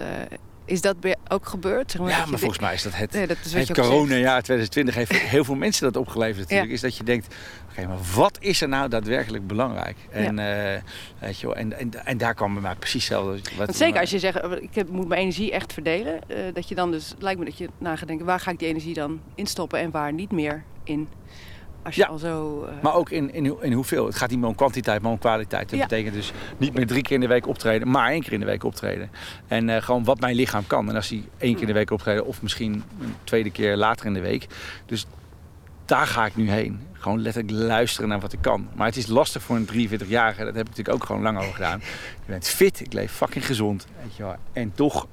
Is 0.68 0.80
dat 0.80 0.96
ook 1.28 1.46
gebeurd? 1.46 1.90
Zeg 1.90 2.00
maar, 2.00 2.10
Ja, 2.10 2.26
maar 2.26 2.38
volgens 2.38 2.60
mij 2.60 2.74
is 2.74 2.82
dat 2.82 2.94
het, 2.94 3.12
Nee, 3.12 3.26
dat 3.26 3.36
is 3.44 3.52
het 3.52 3.72
coronajaar 3.72 4.42
2020 4.42 4.94
heeft 4.94 5.12
heel 5.12 5.44
veel 5.44 5.54
mensen 5.54 5.84
dat 5.92 5.96
opgeleverd 5.96 6.38
natuurlijk. 6.38 6.68
Ja. 6.68 6.74
Is 6.74 6.80
dat 6.80 6.96
je 6.96 7.04
denkt, 7.04 7.34
oké, 7.70 7.86
maar 7.86 7.96
wat 8.14 8.36
is 8.40 8.60
er 8.60 8.68
nou 8.68 8.88
daadwerkelijk 8.88 9.46
belangrijk? 9.46 9.96
En, 10.10 10.38
eh, 10.38 10.80
weet 11.18 11.40
je 11.40 11.46
wel, 11.46 11.56
en, 11.56 11.78
en, 11.78 12.06
en 12.06 12.18
daar 12.18 12.34
kwam 12.34 12.52
bij 12.52 12.62
mij 12.62 12.74
precies 12.74 13.08
hetzelfde. 13.08 13.40
Wat, 13.56 13.76
zeker 13.76 14.00
als 14.00 14.10
je 14.10 14.18
zegt, 14.18 14.40
eh, 14.40 14.52
ik 14.60 14.74
heb, 14.74 14.88
moet 14.88 15.08
mijn 15.08 15.20
energie 15.20 15.52
echt 15.52 15.72
verdelen. 15.72 16.28
eh, 16.28 16.38
dat 16.54 16.68
je 16.68 16.74
dan 16.74 16.90
dus, 16.90 17.14
lijkt 17.18 17.38
me 17.38 17.44
dat 17.44 17.58
je 17.58 17.68
na 17.78 17.96
gaat 17.96 18.08
denken, 18.08 18.26
waar 18.26 18.40
ga 18.40 18.50
ik 18.50 18.58
die 18.58 18.68
energie 18.68 18.94
dan 18.94 19.20
instoppen 19.34 19.78
en 19.78 19.90
waar 19.90 20.12
niet 20.12 20.32
meer 20.32 20.64
in? 20.84 21.08
Als 21.82 21.94
je 21.94 22.00
Ja. 22.02 22.06
al 22.08 22.18
zo... 22.18 22.64
eh, 22.64 22.82
Maar 22.82 22.94
ook 22.94 23.10
in, 23.10 23.32
in, 23.34 23.56
in 23.62 23.72
hoeveel. 23.72 24.06
Het 24.06 24.14
gaat 24.16 24.30
niet 24.30 24.38
meer 24.38 24.48
om 24.48 24.54
kwantiteit, 24.54 25.02
maar 25.02 25.10
om 25.12 25.18
kwaliteit. 25.18 25.70
Dat 25.70 25.78
Ja. 25.78 25.86
betekent 25.86 26.14
dus 26.14 26.32
niet 26.56 26.74
meer 26.74 26.86
drie 26.86 27.02
keer 27.02 27.14
in 27.14 27.20
de 27.20 27.26
week 27.26 27.46
optreden, 27.46 27.90
maar 27.90 28.10
één 28.10 28.22
keer 28.22 28.32
in 28.32 28.40
de 28.40 28.46
week 28.46 28.64
optreden. 28.64 29.10
En 29.46 29.68
eh, 29.68 29.82
gewoon 29.82 30.04
wat 30.04 30.20
mijn 30.20 30.34
lichaam 30.36 30.66
kan. 30.66 30.88
En 30.88 30.94
als 30.94 31.08
hij 31.08 31.24
één 31.38 31.52
keer 31.52 31.60
in 31.60 31.66
de 31.66 31.72
week 31.72 31.90
optreden, 31.90 32.26
of 32.26 32.42
misschien 32.42 32.72
een 33.00 33.14
tweede 33.24 33.50
keer 33.50 33.76
later 33.76 34.06
in 34.06 34.14
de 34.14 34.20
week. 34.20 34.46
Dus 34.86 35.06
daar 35.84 36.06
ga 36.06 36.26
ik 36.26 36.36
nu 36.36 36.50
heen. 36.50 36.80
Gewoon 36.92 37.20
letterlijk 37.20 37.54
luisteren 37.66 38.08
naar 38.08 38.20
wat 38.20 38.32
ik 38.32 38.40
kan. 38.42 38.68
Maar 38.74 38.86
het 38.86 38.96
is 38.96 39.06
lastig 39.06 39.42
voor 39.42 39.56
een 39.56 39.66
43-jarige. 39.66 40.44
Dat 40.44 40.54
heb 40.54 40.62
ik 40.68 40.68
natuurlijk 40.76 40.94
ook 40.94 41.04
gewoon 41.04 41.22
lang 41.22 41.38
over 41.38 41.54
gedaan. 41.54 41.78
Je 42.26 42.30
bent 42.32 42.48
fit, 42.48 42.80
ik 42.80 42.92
leef 42.92 43.12
fucking 43.12 43.46
gezond. 43.46 43.86
Weet 44.02 44.16
je 44.16 44.22
wel. 44.22 44.36
En 44.52 44.72
toch, 44.74 45.06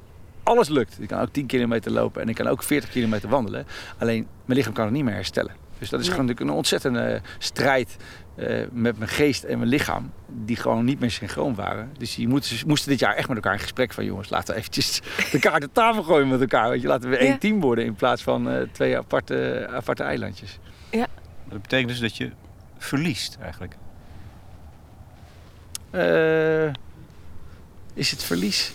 alles 0.44 0.68
lukt. 0.70 1.02
Ik 1.02 1.08
kan 1.08 1.22
ook 1.22 1.30
10 1.32 1.46
kilometer 1.46 1.92
lopen 1.92 2.22
en 2.22 2.30
ik 2.30 2.36
kan 2.36 2.48
ook 2.48 2.64
40 2.64 2.90
kilometer 2.90 3.30
wandelen. 3.30 3.66
Alleen, 3.98 4.28
mijn 4.46 4.58
lichaam 4.58 4.74
kan 4.74 4.86
het 4.86 4.94
niet 4.94 5.04
meer 5.04 5.14
herstellen. 5.14 5.52
Dus 5.79 5.89
dat 5.89 6.00
is 6.00 6.05
Nee. 6.05 6.15
gewoon 6.15 6.25
natuurlijk 6.29 6.50
een 6.51 6.58
ontzettende 6.58 7.22
strijd 7.38 7.96
eh, 8.36 8.63
met 8.72 8.98
mijn 8.98 9.10
geest 9.10 9.44
en 9.44 9.58
mijn 9.58 9.70
lichaam. 9.70 10.12
Die 10.27 10.55
gewoon 10.55 10.86
niet 10.86 11.00
meer 11.00 11.12
synchroon 11.12 11.55
waren. 11.55 11.91
Dus 11.98 12.15
die 12.15 12.27
moeten, 12.27 12.55
ze 12.58 12.67
moesten 12.67 12.89
dit 12.89 13.00
jaar 13.00 13.15
echt 13.15 13.27
met 13.27 13.38
elkaar 13.38 13.53
in 13.53 13.60
gesprek 13.60 13.94
van... 13.94 14.05
jongens, 14.05 14.29
laten 14.29 14.53
we 14.53 14.60
eventjes 14.60 15.01
de 15.32 15.39
kaart 15.39 15.63
op 15.63 15.74
tafel 15.74 16.03
gooien 16.03 16.27
met 16.27 16.41
elkaar. 16.41 16.70
Weet 16.70 16.82
je, 16.82 16.88
laten 16.88 17.10
we 17.10 17.17
één 17.17 17.32
Ja. 17.32 17.38
team 17.38 17.60
worden 17.62 17.86
in 17.86 17.96
plaats 17.96 18.22
van 18.24 18.50
eh, 18.50 18.62
twee 18.72 18.98
aparte, 18.98 19.67
aparte 19.72 20.03
eilandjes. 20.03 20.60
Dat 21.50 21.62
betekent 21.62 21.89
dus 21.89 22.00
dat 22.00 22.17
je 22.17 22.32
verliest 22.77 23.38
eigenlijk. 23.41 23.75
Eh, 25.91 26.74
is 27.94 28.12
het 28.12 28.24
verlies? 28.24 28.74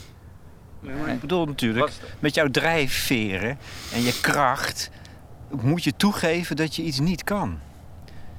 Ik 1.07 1.21
bedoel 1.21 1.47
natuurlijk, 1.47 1.91
met 2.19 2.35
jouw 2.35 2.49
drijfveren 2.51 3.59
en 3.93 4.03
je 4.03 4.19
kracht 4.21 4.91
moet 5.63 5.85
je 5.85 5.93
toegeven 5.97 6.57
dat 6.57 6.77
je 6.77 6.83
iets 6.83 6.99
niet 7.01 7.25
kan. 7.25 7.59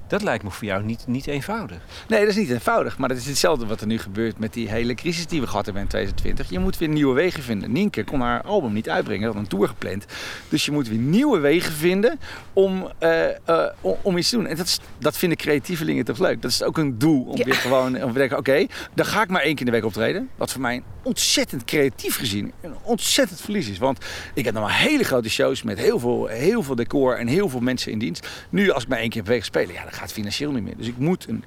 Dat 0.07 0.23
lijkt 0.23 0.43
me 0.43 0.51
voor 0.51 0.67
jou 0.67 0.83
niet, 0.83 1.03
niet 1.07 1.27
eenvoudig. 1.27 1.77
Nee, 2.07 2.19
dat 2.19 2.29
is 2.29 2.35
niet 2.35 2.49
eenvoudig. 2.49 2.97
Maar 2.97 3.09
dat 3.09 3.17
is 3.17 3.25
hetzelfde 3.25 3.65
wat 3.65 3.81
er 3.81 3.87
nu 3.87 3.97
gebeurt 3.97 4.39
met 4.39 4.53
die 4.53 4.69
hele 4.69 4.93
crisis 4.93 5.27
die 5.27 5.41
we 5.41 5.47
gehad 5.47 5.65
hebben 5.65 5.83
in 5.83 5.89
2020. 5.89 6.49
Je 6.49 6.59
moet 6.63 6.77
weer 6.77 6.87
nieuwe 6.89 7.13
wegen 7.13 7.43
vinden. 7.43 7.71
Nienke 7.71 8.03
kon 8.03 8.21
haar 8.21 8.41
album 8.41 8.73
niet 8.73 8.89
uitbrengen, 8.89 9.27
had 9.27 9.35
een 9.35 9.47
tour 9.47 9.67
gepland. 9.67 10.05
Dus 10.49 10.65
je 10.65 10.71
moet 10.71 10.87
weer 10.87 10.97
nieuwe 10.97 11.39
wegen 11.39 11.73
vinden 11.73 12.19
om, 12.53 12.91
eh, 12.97 13.29
eh, 13.49 13.65
om, 14.01 14.17
iets 14.17 14.29
te 14.29 14.35
doen. 14.35 14.47
En 14.47 14.55
dat, 14.55 14.65
is, 14.65 14.79
dat 14.97 15.17
vinden 15.17 15.37
creatievelingen 15.37 16.05
toch 16.05 16.19
leuk. 16.19 16.41
Dat 16.41 16.51
is 16.51 16.63
ook 16.63 16.77
een 16.77 16.97
doel. 16.97 17.23
Om 17.23 17.37
Ja. 17.37 17.43
weer 17.43 17.55
gewoon 17.55 18.03
om 18.03 18.11
te 18.11 18.17
denken, 18.17 18.37
oké, 18.37 18.65
dan 18.93 19.05
ga 19.05 19.21
ik 19.21 19.29
maar 19.29 19.41
één 19.41 19.51
keer 19.55 19.65
in 19.65 19.71
de 19.71 19.77
week 19.77 19.85
optreden. 19.85 20.29
Wat 20.35 20.51
voor 20.51 20.61
mij 20.61 20.81
ontzettend 21.03 21.63
creatief 21.63 22.15
gezien 22.17 22.51
een 22.61 22.75
ontzettend 22.81 23.41
verlies 23.41 23.69
is. 23.69 23.77
Want 23.77 24.05
ik 24.33 24.45
heb 24.45 24.53
nog 24.53 24.63
maar 24.63 24.79
hele 24.79 25.03
grote 25.03 25.29
shows 25.29 25.63
met 25.63 25.77
heel 25.77 25.99
veel, 25.99 26.27
heel 26.27 26.63
veel 26.63 26.75
decor 26.75 27.17
en 27.17 27.27
heel 27.27 27.49
veel 27.49 27.59
mensen 27.59 27.91
in 27.91 27.99
dienst. 27.99 28.27
Nu 28.49 28.71
als 28.71 28.83
ik 28.83 28.89
maar 28.89 28.99
één 28.99 29.09
keer 29.09 29.23
per 29.23 29.31
week 29.31 29.43
spelen, 29.43 29.73
ja, 29.73 29.83
dan 29.83 29.93
gaat 29.93 30.11
financieel 30.11 30.51
niet 30.51 30.63
meer. 30.63 30.77
Dus 30.77 30.87
ik 30.87 30.97
moet 30.97 31.27
een 31.27 31.43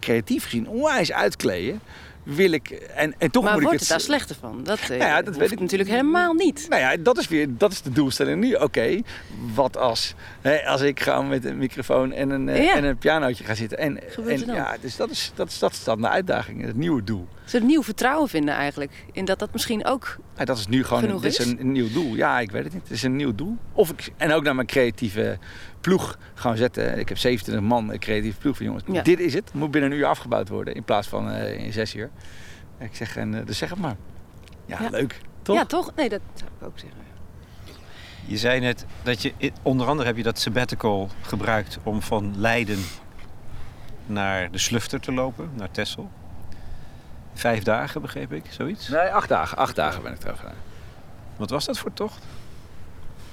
creatief 0.00 0.44
gezien 0.44 0.68
onwijs 0.68 1.12
uitkleden. 1.12 1.80
Wil 2.34 2.52
ik, 2.52 2.70
en, 2.70 3.14
en 3.18 3.30
toch 3.30 3.44
maar 3.44 3.52
moet 3.52 3.62
wordt 3.62 3.74
ik 3.74 3.80
het 3.80 3.88
daar 3.88 4.00
slechter 4.00 4.36
van? 4.40 4.60
Dat, 4.64 4.78
eh, 4.90 4.98
ja, 4.98 5.22
dat 5.22 5.36
weet 5.36 5.52
ik. 5.52 5.60
natuurlijk 5.60 5.90
helemaal 5.90 6.32
niet. 6.32 6.66
Nou 6.68 6.80
ja, 6.82 6.96
dat 6.96 7.18
is 7.18 7.28
weer 7.28 7.46
dat 7.50 7.72
is 7.72 7.82
de 7.82 7.90
doelstelling 7.90 8.40
nu. 8.40 8.54
Oké, 8.54 9.00
wat 9.54 9.76
als, 9.76 10.14
hè, 10.40 10.66
als 10.66 10.80
ik 10.80 11.00
gewoon 11.00 11.28
met 11.28 11.44
een 11.44 11.58
microfoon 11.58 12.12
en 12.12 12.30
een, 12.30 12.48
eh, 12.48 12.64
Ja. 12.64 12.74
en 12.74 12.84
een 12.84 12.98
pianootje 12.98 13.44
ga 13.44 13.54
zitten. 13.54 13.78
En, 13.78 14.00
Gebeurt 14.08 14.40
en 14.40 14.46
dan? 14.46 14.56
ja, 14.56 14.76
dus 14.80 14.96
dat 14.96 15.10
is, 15.10 15.32
dat 15.34 15.48
is, 15.48 15.58
dat 15.58 15.72
is 15.72 15.84
dan 15.84 16.00
de 16.00 16.08
uitdaging, 16.08 16.64
het 16.64 16.76
nieuwe 16.76 17.04
doel. 17.04 17.28
Ze 17.44 17.56
een 17.56 17.66
nieuw 17.66 17.82
vertrouwen 17.82 18.28
vinden 18.28 18.54
eigenlijk. 18.54 18.92
In 19.12 19.24
dat 19.24 19.38
dat 19.38 19.52
misschien 19.52 19.84
ook... 19.84 20.16
Ja, 20.36 20.44
dat 20.44 20.58
is 20.58 20.66
nu 20.66 20.84
gewoon 20.84 21.06
dit 21.06 21.24
is 21.24 21.38
is? 21.38 21.46
een, 21.46 21.60
een 21.60 21.72
nieuw 21.72 21.92
doel. 21.92 22.14
Ja, 22.14 22.40
ik 22.40 22.50
weet 22.50 22.64
het 22.64 22.72
niet. 22.72 22.82
Het 22.82 22.90
is 22.92 23.02
een 23.02 23.16
nieuw 23.16 23.34
doel. 23.34 23.56
Of 23.72 23.90
ik, 23.90 24.08
en 24.16 24.32
ook 24.32 24.42
naar 24.42 24.54
mijn 24.54 24.66
creatieve 24.66 25.38
ploeg 25.80 26.18
gaan 26.34 26.56
zetten. 26.56 26.98
Ik 26.98 27.08
heb 27.08 27.18
27 27.18 27.68
man 27.68 27.92
een 27.92 27.98
creatieve 27.98 28.38
ploeg 28.38 28.56
van 28.56 28.66
jongens. 28.66 28.84
Ja. 28.86 29.02
Dit 29.02 29.20
is 29.20 29.34
het. 29.34 29.54
Moet 29.54 29.70
binnen 29.70 29.90
een 29.90 29.96
uur 29.98 30.06
afgebouwd 30.06 30.48
worden 30.48 30.74
in 30.74 30.84
plaats 30.84 31.08
van 31.08 31.30
eh, 31.30 31.64
in 31.64 31.72
zes 31.72 31.94
uur. 31.94 32.10
Ik 32.78 32.96
zeg, 32.96 33.16
en, 33.16 33.34
eh, 33.40 33.46
dus 33.46 33.58
zeg 33.58 33.70
het 33.70 33.78
maar. 33.78 33.96
Ja, 34.66 34.78
Ja. 34.82 34.88
leuk. 34.90 35.20
Toch? 35.42 35.56
Ja, 35.56 35.64
toch? 35.64 35.92
Nee, 35.96 36.08
dat 36.08 36.20
zou 36.34 36.50
ik 36.60 36.66
ook 36.66 36.78
zeggen. 36.78 36.98
Je 38.26 38.36
zei 38.36 38.60
net 38.60 38.84
dat 39.02 39.22
je, 39.22 39.32
onder 39.62 39.86
andere 39.86 40.08
heb 40.08 40.16
je 40.16 40.22
dat 40.22 40.38
sabbatical 40.38 41.08
gebruikt 41.22 41.78
om 41.82 42.02
van 42.02 42.34
Leiden 42.36 42.78
naar 44.06 44.50
de 44.50 44.58
Slufter 44.58 45.00
te 45.00 45.12
lopen, 45.12 45.50
naar 45.54 45.70
Texel. 45.70 46.10
Vijf 47.34 47.62
dagen 47.62 48.02
begreep 48.02 48.32
ik, 48.32 48.44
zoiets. 48.50 48.88
Nee, 48.88 49.08
acht 49.08 49.28
dagen. 49.28 49.58
Acht 49.58 49.76
dagen 49.76 50.02
ben 50.02 50.12
ik 50.12 50.22
erover 50.22 50.38
gedaan. 50.38 50.56
Wat 51.36 51.50
was 51.50 51.64
dat 51.64 51.78
voor 51.78 51.92
tocht? 51.92 52.24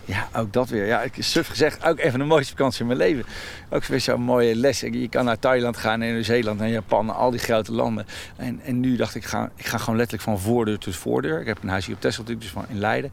Ja, 0.05 0.27
ook 0.35 0.53
dat 0.53 0.69
weer. 0.69 0.85
Ja, 0.85 1.01
ik 1.01 1.13
suf 1.19 1.47
gezegd, 1.47 1.85
ook 1.85 1.99
even 1.99 2.19
de 2.19 2.25
mooiste 2.25 2.55
vakantie 2.55 2.81
in 2.81 2.87
mijn 2.87 2.99
leven. 2.99 3.25
Ook 3.69 3.85
weer 3.85 4.01
zo'n 4.01 4.21
mooie 4.21 4.55
les. 4.55 4.79
Je 4.79 5.09
kan 5.09 5.25
naar 5.25 5.39
Thailand 5.39 5.77
gaan, 5.77 5.99
naar 5.99 6.11
Nieuw-Zeeland, 6.11 6.59
naar 6.59 6.69
Japan, 6.69 7.15
al 7.15 7.31
die 7.31 7.39
grote 7.39 7.71
landen. 7.71 8.05
En, 8.35 8.61
en 8.63 8.79
nu 8.79 8.95
dacht 8.95 9.15
ik, 9.15 9.23
ik 9.23 9.29
ga, 9.29 9.51
ik 9.55 9.65
ga 9.65 9.77
gewoon 9.77 9.95
letterlijk 9.95 10.29
van 10.29 10.39
voordeur 10.39 10.77
tot 10.77 10.95
voordeur. 10.95 11.39
Ik 11.39 11.47
heb 11.47 11.63
een 11.63 11.69
huis 11.69 11.85
hier 11.85 11.95
op 11.95 12.01
Texel 12.01 12.23
dus 12.23 12.47
van 12.47 12.65
in 12.69 12.79
Leiden. 12.79 13.11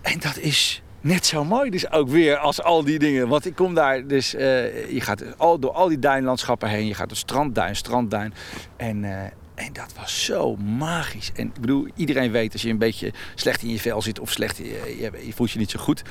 En 0.00 0.18
dat 0.18 0.38
is 0.38 0.82
net 1.00 1.26
zo 1.26 1.44
mooi 1.44 1.70
dus 1.70 1.90
ook 1.90 2.08
weer 2.08 2.36
als 2.36 2.62
al 2.62 2.84
die 2.84 2.98
dingen. 2.98 3.28
Want 3.28 3.46
ik 3.46 3.54
kom 3.54 3.74
daar 3.74 4.06
dus, 4.06 4.34
eh, 4.34 4.90
je 4.92 5.00
gaat 5.00 5.38
al, 5.38 5.58
door 5.58 5.72
al 5.72 5.88
die 5.88 5.98
duinlandschappen 5.98 6.68
heen. 6.68 6.86
Je 6.86 6.94
gaat 6.94 7.08
door 7.08 7.18
strandduin, 7.18 7.76
strandduin. 7.76 8.34
En, 8.76 9.04
eh, 9.04 9.30
en 9.66 9.72
dat 9.72 9.92
was 9.96 10.24
zo 10.24 10.56
magisch. 10.56 11.30
En 11.34 11.46
ik 11.46 11.60
bedoel, 11.60 11.86
iedereen 11.94 12.30
weet 12.30 12.52
als 12.52 12.62
je 12.62 12.68
een 12.70 12.78
beetje 12.78 13.12
slecht 13.34 13.62
in 13.62 13.70
je 13.70 13.78
vel 13.78 14.02
zit 14.02 14.18
of 14.20 14.30
slecht, 14.30 14.56
je, 14.56 14.96
je, 15.00 15.26
je 15.26 15.32
voelt 15.32 15.50
je 15.50 15.58
niet 15.58 15.70
zo 15.70 15.78
goed. 15.78 16.02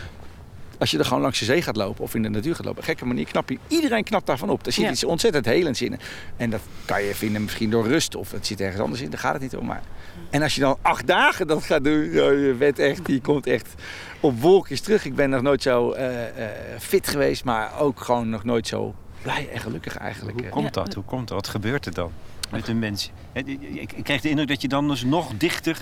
Als 0.77 0.91
je 0.91 0.97
er 0.97 1.05
gewoon 1.05 1.21
langs 1.21 1.39
de 1.39 1.45
zee 1.45 1.61
gaat 1.61 1.75
lopen 1.75 2.03
of 2.03 2.15
in 2.15 2.21
de 2.21 2.29
natuur 2.29 2.55
gaat 2.55 2.65
lopen, 2.65 2.71
op 2.71 2.77
een 2.77 2.83
gekke 2.93 3.05
manier 3.05 3.25
knap 3.25 3.49
je. 3.49 3.57
Iedereen 3.67 4.03
knapt 4.03 4.25
daarvan 4.25 4.49
op. 4.49 4.63
Daar 4.63 4.73
zit 4.73 4.83
Ja. 4.83 4.91
iets 4.91 5.03
ontzettend 5.03 5.45
helends 5.45 5.81
in. 5.81 5.99
En 6.37 6.49
dat 6.49 6.61
kan 6.85 7.03
je 7.03 7.15
vinden 7.15 7.41
misschien 7.41 7.69
door 7.69 7.87
rust 7.87 8.15
of 8.15 8.31
het 8.31 8.47
zit 8.47 8.61
ergens 8.61 8.81
anders 8.81 9.01
in. 9.01 9.09
Daar 9.09 9.19
gaat 9.19 9.33
het 9.33 9.41
niet 9.41 9.55
om. 9.55 9.65
Maar... 9.65 9.81
En 10.29 10.41
als 10.41 10.55
je 10.55 10.61
dan 10.61 10.77
acht 10.81 11.07
dagen 11.07 11.47
dat 11.47 11.63
gaat 11.63 11.83
doen, 11.83 12.11
ja, 12.11 12.29
je 12.29 12.55
bent 12.57 12.79
echt, 12.79 13.07
je 13.07 13.21
komt 13.21 13.47
echt 13.47 13.73
op 14.19 14.41
wolkjes 14.41 14.81
terug. 14.81 15.05
Ik 15.05 15.15
ben 15.15 15.29
nog 15.29 15.41
nooit 15.41 15.61
zo 15.61 15.91
eh, 15.91 16.27
eh, 16.45 16.49
fit 16.79 17.07
geweest, 17.07 17.43
maar 17.43 17.79
ook 17.79 17.99
gewoon 18.01 18.29
nog 18.29 18.43
nooit 18.43 18.67
zo 18.67 18.95
blij 19.21 19.49
en 19.53 19.59
gelukkig 19.59 19.97
eigenlijk. 19.97 20.39
Hoe 20.39 20.49
komt 20.49 20.73
dat? 20.73 20.93
Hoe 20.93 21.03
komt 21.03 21.27
dat? 21.27 21.37
Wat 21.37 21.47
gebeurt 21.47 21.85
er 21.85 21.93
dan 21.93 22.11
met 22.51 22.67
een 22.67 22.79
mens? 22.79 23.11
Ik 23.33 23.93
kreeg 24.03 24.21
de 24.21 24.29
indruk 24.29 24.47
dat 24.47 24.61
je 24.61 24.67
dan 24.67 24.87
dus 24.87 25.03
nog 25.03 25.31
dichter 25.37 25.77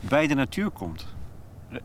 bij 0.00 0.26
de 0.26 0.34
natuur 0.34 0.70
komt. 0.70 1.06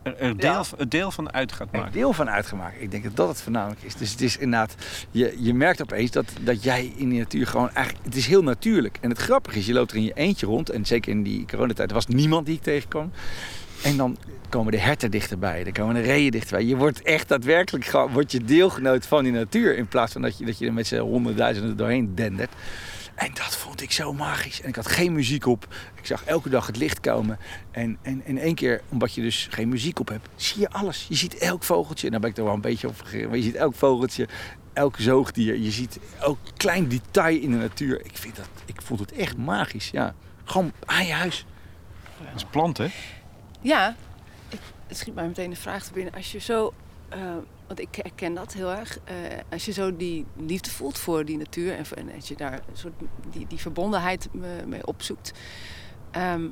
Er, 0.02 0.16
er 0.16 0.36
deel, 0.36 0.50
Ja. 0.78 0.84
deel 0.88 1.10
van 1.10 1.32
uit 1.32 1.52
gaat 1.52 1.68
er 1.70 1.78
maken. 1.78 1.92
deel 1.92 2.12
van 2.12 2.30
uitgemaakt. 2.30 2.80
Ik 2.80 2.90
denk 2.90 3.04
dat 3.04 3.16
dat 3.16 3.28
het 3.28 3.42
voornamelijk 3.42 3.82
is. 3.82 3.94
Dus 3.94 4.10
het 4.10 4.20
is 4.20 4.36
inderdaad, 4.36 4.74
je, 5.10 5.36
je 5.38 5.54
merkt 5.54 5.82
opeens 5.82 6.10
dat, 6.10 6.32
dat 6.40 6.62
jij 6.62 6.92
in 6.96 7.08
die 7.08 7.18
natuur 7.18 7.46
gewoon 7.46 7.70
eigenlijk, 7.70 8.04
het 8.04 8.16
is 8.16 8.26
heel 8.26 8.42
natuurlijk. 8.42 8.98
En 9.00 9.08
het 9.10 9.18
grappige 9.18 9.58
is, 9.58 9.66
je 9.66 9.72
loopt 9.72 9.90
er 9.90 9.96
in 9.96 10.04
je 10.04 10.12
eentje 10.14 10.46
rond. 10.46 10.70
En 10.70 10.86
zeker 10.86 11.10
in 11.12 11.22
die 11.22 11.46
coronatijd, 11.46 11.88
er 11.88 11.94
was 11.94 12.06
niemand 12.06 12.46
die 12.46 12.54
ik 12.54 12.62
tegenkwam. 12.62 13.10
En 13.82 13.96
dan 13.96 14.16
komen 14.48 14.72
de 14.72 14.78
herten 14.78 15.10
dichterbij, 15.10 15.64
dan 15.64 15.72
komen 15.72 15.94
de 15.94 16.00
reeën 16.00 16.30
dichterbij. 16.30 16.66
Je 16.66 16.76
wordt 16.76 17.02
echt 17.02 17.28
daadwerkelijk 17.28 17.90
wordt 18.12 18.32
je 18.32 18.44
deelgenoot 18.44 19.06
van 19.06 19.24
die 19.24 19.32
natuur. 19.32 19.76
In 19.76 19.86
plaats 19.86 20.12
van 20.12 20.22
dat 20.22 20.38
je, 20.38 20.44
dat 20.44 20.58
je 20.58 20.66
er 20.66 20.72
met 20.72 20.86
z'n 20.86 20.96
honderdduizenden 20.98 21.76
doorheen 21.76 22.14
dendert. 22.14 22.52
En 23.14 23.34
dat 23.34 23.56
vond 23.56 23.82
ik 23.82 23.92
zo 23.92 24.12
magisch. 24.12 24.60
En 24.60 24.68
ik 24.68 24.76
had 24.76 24.88
geen 24.88 25.12
muziek 25.12 25.46
op. 25.46 25.74
Ik 25.94 26.06
zag 26.06 26.24
elke 26.24 26.48
dag 26.48 26.66
het 26.66 26.76
licht 26.76 27.00
komen. 27.00 27.38
En, 27.70 27.98
en 28.02 28.26
in 28.26 28.38
één 28.38 28.54
keer, 28.54 28.82
omdat 28.88 29.14
je 29.14 29.20
dus 29.20 29.48
geen 29.50 29.68
muziek 29.68 30.00
op 30.00 30.08
hebt, 30.08 30.28
zie 30.36 30.60
je 30.60 30.70
alles. 30.70 31.06
Je 31.08 31.14
ziet 31.14 31.38
elk 31.38 31.62
vogeltje. 31.62 32.06
En 32.06 32.12
daar 32.12 32.20
ben 32.20 32.30
ik 32.30 32.36
er 32.36 32.44
wel 32.44 32.54
een 32.54 32.60
beetje 32.60 32.88
op 32.88 32.96
vergeten. 32.96 33.28
Maar 33.28 33.36
je 33.36 33.42
ziet 33.42 33.54
elk 33.54 33.74
vogeltje, 33.74 34.28
elk 34.72 34.96
zoogdier. 34.98 35.58
Je 35.58 35.70
ziet 35.70 35.98
elk 36.20 36.38
klein 36.56 36.88
detail 36.88 37.40
in 37.40 37.50
de 37.50 37.56
natuur. 37.56 38.04
Ik, 38.04 38.16
vind 38.16 38.36
dat, 38.36 38.48
ik 38.64 38.82
vond 38.82 39.00
het 39.00 39.12
echt 39.12 39.36
magisch. 39.36 39.90
Ja. 39.90 40.14
Gewoon 40.44 40.72
aan 40.84 41.06
je 41.06 41.12
huis. 41.12 41.46
Dat 42.18 42.34
is 42.36 42.44
planten. 42.44 42.90
Ja, 43.60 43.96
ik, 44.48 44.60
het 44.86 44.96
schiet 44.96 45.14
mij 45.14 45.26
meteen 45.26 45.50
de 45.50 45.56
vraag 45.56 45.84
te 45.84 45.92
binnen. 45.92 46.14
Als 46.14 46.32
je 46.32 46.38
zo, 46.38 46.74
eh, 47.14 47.20
want 47.66 47.80
ik 47.80 47.88
herken 47.94 48.34
dat 48.34 48.52
heel 48.52 48.70
erg. 48.72 48.98
eh, 49.04 49.14
als 49.50 49.64
je 49.64 49.72
zo 49.72 49.96
die 49.96 50.26
liefde 50.36 50.70
voelt 50.70 50.98
voor 50.98 51.24
die 51.24 51.36
natuur 51.36 51.72
en, 51.74 51.84
en 51.96 52.14
als 52.14 52.28
je 52.28 52.36
daar 52.36 52.52
een 52.52 52.76
soort 52.76 52.92
die, 53.30 53.46
die 53.48 53.58
verbondenheid 53.58 54.28
me- 54.32 54.62
mee 54.66 54.86
opzoekt. 54.86 55.32
ehm, 56.10 56.46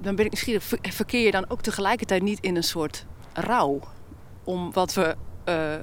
dan 0.00 0.14
ben 0.16 0.24
ik 0.24 0.30
nieuwsgierig, 0.30 0.62
ver- 0.64 0.78
verkeer 0.82 1.24
je 1.24 1.30
dan 1.30 1.44
ook 1.48 1.60
tegelijkertijd 1.62 2.22
niet 2.22 2.40
in 2.40 2.56
een 2.56 2.62
soort 2.62 3.06
rouw? 3.32 3.80
Om 4.44 4.72
wat 4.72 4.94
we 4.94 5.16
eh, 5.44 5.74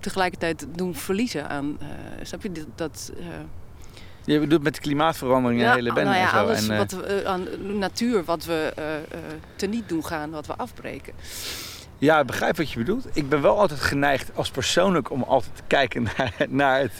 tegelijkertijd 0.00 0.66
doen 0.74 0.94
verliezen 0.94 1.48
aan, 1.48 1.76
eh, 1.80 1.86
snap 2.22 2.42
je, 2.42 2.52
dat, 2.52 2.66
dat, 2.74 3.12
eh, 3.18 3.24
Je 4.24 4.40
bedoelt 4.40 4.62
met 4.62 4.74
de 4.74 4.80
klimaatverandering 4.80 5.60
een 5.62 5.70
hele 5.72 5.92
bende 5.92 6.10
nou 6.10 6.22
ja, 6.22 6.24
en 6.24 6.30
zo. 6.30 6.36
alles 6.36 6.66
en, 6.68 6.72
eh, 6.72 6.78
wat 6.78 6.92
we, 6.92 7.22
aan 7.26 7.46
natuur 7.78 8.24
wat 8.24 8.44
we 8.44 8.72
teniet 9.56 9.88
doen 9.88 10.04
gaan, 10.04 10.30
wat 10.30 10.46
we 10.46 10.56
afbreken. 10.56 11.12
Ja, 12.02 12.20
ik 12.20 12.26
begrijp 12.26 12.56
wat 12.56 12.70
je 12.70 12.78
bedoelt. 12.78 13.06
Ik 13.12 13.28
ben 13.28 13.42
wel 13.42 13.58
altijd 13.58 13.80
geneigd 13.80 14.30
als 14.34 14.50
persoonlijk 14.50 15.10
om 15.10 15.22
altijd 15.22 15.56
te 15.56 15.62
kijken 15.66 16.02
naar, 16.16 16.34
naar 16.48 16.80
het, 16.80 16.92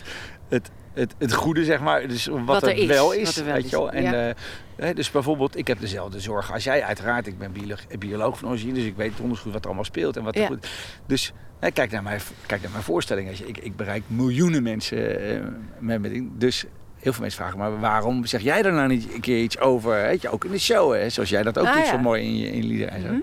het, 0.49 0.71
het, 0.93 1.15
het 1.19 1.33
goede, 1.33 1.65
zeg 1.65 1.81
maar. 1.81 2.09
Dus 2.09 2.27
wat, 2.27 2.41
Wat 2.45 2.62
er, 2.62 2.81
er 2.81 2.87
wel 2.87 3.12
is, 3.12 3.25
wat 3.25 3.37
er 3.37 3.45
wel 3.45 3.55
weet 3.55 3.65
is, 3.65 3.71
je 3.71 3.77
wel. 3.77 3.91
En, 3.91 4.03
ja. 4.03 4.35
eh, 4.77 4.95
dus 4.95 5.11
bijvoorbeeld, 5.11 5.57
ik 5.57 5.67
heb 5.67 5.81
dezelfde 5.81 6.21
zorg 6.21 6.53
als 6.53 6.65
jij 6.65 6.83
uiteraard. 6.83 7.27
Ik 7.27 7.38
ben 7.38 7.53
bioloog, 7.53 7.81
bioloog 7.99 8.38
van 8.38 8.49
origine, 8.49 8.73
dus 8.73 8.85
ik 8.85 8.97
weet 8.97 9.17
donders 9.17 9.41
goed 9.41 9.53
wat 9.53 9.61
er 9.61 9.67
allemaal 9.67 9.85
speelt. 9.85 10.17
En 10.17 10.23
wat 10.23 10.37
er 10.37 10.47
goed... 10.47 10.69
Dus 11.07 11.33
kijk, 11.73 11.91
naar 11.91 12.03
mijn, 12.03 12.21
kijk 12.47 12.62
naar 12.62 12.71
mijn 12.71 12.83
voorstelling. 12.83 13.31
Ik, 13.31 13.59
ik 13.59 13.77
bereik 13.77 14.03
miljoenen 14.07 14.62
mensen 14.62 15.21
eh, 15.21 15.41
met 15.79 16.01
mijn 16.01 16.12
ding. 16.12 16.31
Dus 16.35 16.65
heel 16.99 17.12
veel 17.12 17.21
mensen 17.23 17.41
vragen, 17.41 17.59
maar 17.59 17.81
waarom 17.81 18.27
zeg 18.27 18.41
jij 18.41 18.62
daar 18.62 18.73
nou 18.73 18.88
niet 18.88 19.15
een 19.15 19.21
keer 19.21 19.43
iets 19.43 19.59
over? 19.59 20.03
Weet 20.03 20.23
je, 20.23 20.29
ook 20.29 20.45
in 20.45 20.51
de 20.51 20.59
show, 20.59 20.93
hè? 20.95 21.09
zoals 21.09 21.29
jij 21.29 21.43
dat 21.43 21.59
ook 21.59 21.67
Ah, 21.67 21.75
doet 21.75 21.85
ja. 21.85 21.91
zo 21.91 21.99
mooi 21.99 22.23
in 22.23 22.37
je, 22.37 22.51
in 22.53 22.65
liederen 22.65 22.93
en 22.93 23.01
zo. 23.01 23.09
Mhm. 23.09 23.21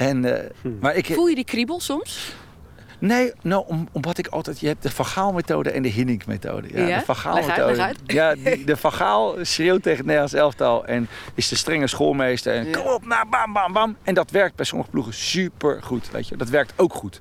En, 0.00 0.24
eh, 0.24 0.50
maar 0.80 0.96
ik, 0.96 1.06
Voel 1.06 1.26
je 1.26 1.34
die 1.34 1.44
kriebel 1.44 1.80
soms? 1.80 2.34
Nee, 2.98 3.32
nou, 3.42 3.64
om, 3.66 3.88
omdat 3.92 4.18
ik 4.18 4.26
altijd... 4.26 4.60
Je 4.60 4.66
hebt 4.66 4.82
de 4.82 4.90
Van 4.90 5.34
methode 5.34 5.70
en 5.70 5.82
de 5.82 5.88
Hinnink-methode. 5.88 6.68
Ja, 6.72 6.86
Ja? 6.86 6.98
de 6.98 7.04
Van 7.14 7.34
Leg 7.34 7.34
uit, 7.34 7.46
methode 7.46 7.76
leg 7.76 7.86
uit. 7.86 7.98
Ja, 8.06 8.34
die, 8.44 8.64
de 8.64 8.76
Van 8.76 8.92
Gaal 8.92 9.34
schreeuwt 9.42 9.82
tegen 9.82 9.96
het 9.96 10.06
Nederlands 10.06 10.32
elftal... 10.34 10.84
en 10.86 11.08
is 11.34 11.48
de 11.48 11.56
strenge 11.56 11.86
schoolmeester. 11.86 12.54
En 12.54 12.64
Ja. 12.66 12.72
kom 12.78 12.86
op, 12.92 13.06
nou, 13.06 13.28
bam, 13.28 13.52
bam, 13.52 13.72
bam. 13.72 13.96
En 14.02 14.14
dat 14.14 14.30
werkt 14.30 14.56
bij 14.56 14.64
sommige 14.64 14.90
ploegen 14.90 15.14
super 15.14 15.82
goed, 15.82 16.10
weet 16.10 16.28
je. 16.28 16.36
Dat 16.36 16.48
werkt 16.48 16.72
ook 16.76 16.94
goed. 16.94 17.20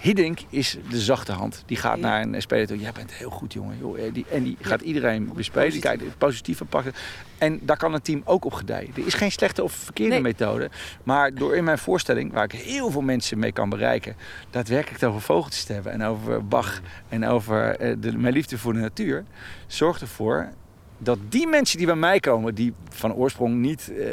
Hiddink 0.00 0.38
is 0.48 0.76
de 0.90 1.00
zachte 1.00 1.32
hand. 1.32 1.62
Die 1.66 1.76
gaat 1.76 1.98
naar 1.98 2.22
een 2.22 2.42
speler 2.42 2.66
toe. 2.66 2.78
Jij 2.78 2.92
bent 2.92 3.12
heel 3.12 3.30
goed, 3.30 3.52
jongen. 3.52 3.76
Joh, 3.80 3.98
eh, 3.98 4.12
die, 4.12 4.24
en 4.30 4.42
die 4.42 4.56
gaat 4.60 4.80
iedereen 4.80 5.30
bespelen. 5.34 5.70
Die 5.70 5.80
kijkt 5.80 6.02
het 6.02 6.18
positieve 6.18 6.64
pakken. 6.64 6.92
En 7.38 7.60
daar 7.62 7.76
kan 7.76 7.94
een 7.94 8.02
team 8.02 8.22
ook 8.24 8.44
op 8.44 8.52
gedijen. 8.52 8.90
Er 8.96 9.06
is 9.06 9.14
geen 9.14 9.30
slechte 9.32 9.62
of 9.62 9.72
verkeerde 9.72 10.12
Nee. 10.12 10.20
methode. 10.22 10.70
Maar 11.02 11.34
door 11.34 11.56
in 11.56 11.64
mijn 11.64 11.78
voorstelling, 11.78 12.32
waar 12.32 12.44
ik 12.44 12.52
heel 12.52 12.90
veel 12.90 13.00
mensen 13.00 13.38
mee 13.38 13.52
kan 13.52 13.68
bereiken, 13.68 14.16
daadwerkelijk 14.50 15.02
over 15.04 15.20
vogeltjes 15.20 15.64
te 15.64 15.72
hebben 15.72 15.92
en 15.92 16.02
over 16.02 16.46
Bach 16.46 16.80
en 17.08 17.26
over 17.26 17.76
eh, 17.76 17.96
de, 17.98 18.16
mijn 18.18 18.34
liefde 18.34 18.58
voor 18.58 18.72
de 18.72 18.78
natuur, 18.78 19.24
zorgt 19.66 20.00
ervoor 20.00 20.48
dat 20.98 21.18
die 21.28 21.46
mensen 21.46 21.76
die 21.78 21.86
bij 21.86 21.96
mij 21.96 22.20
komen, 22.20 22.54
die 22.54 22.72
van 22.90 23.12
oorsprong 23.14 23.54
niet 23.54 23.92
eh, 23.98 24.06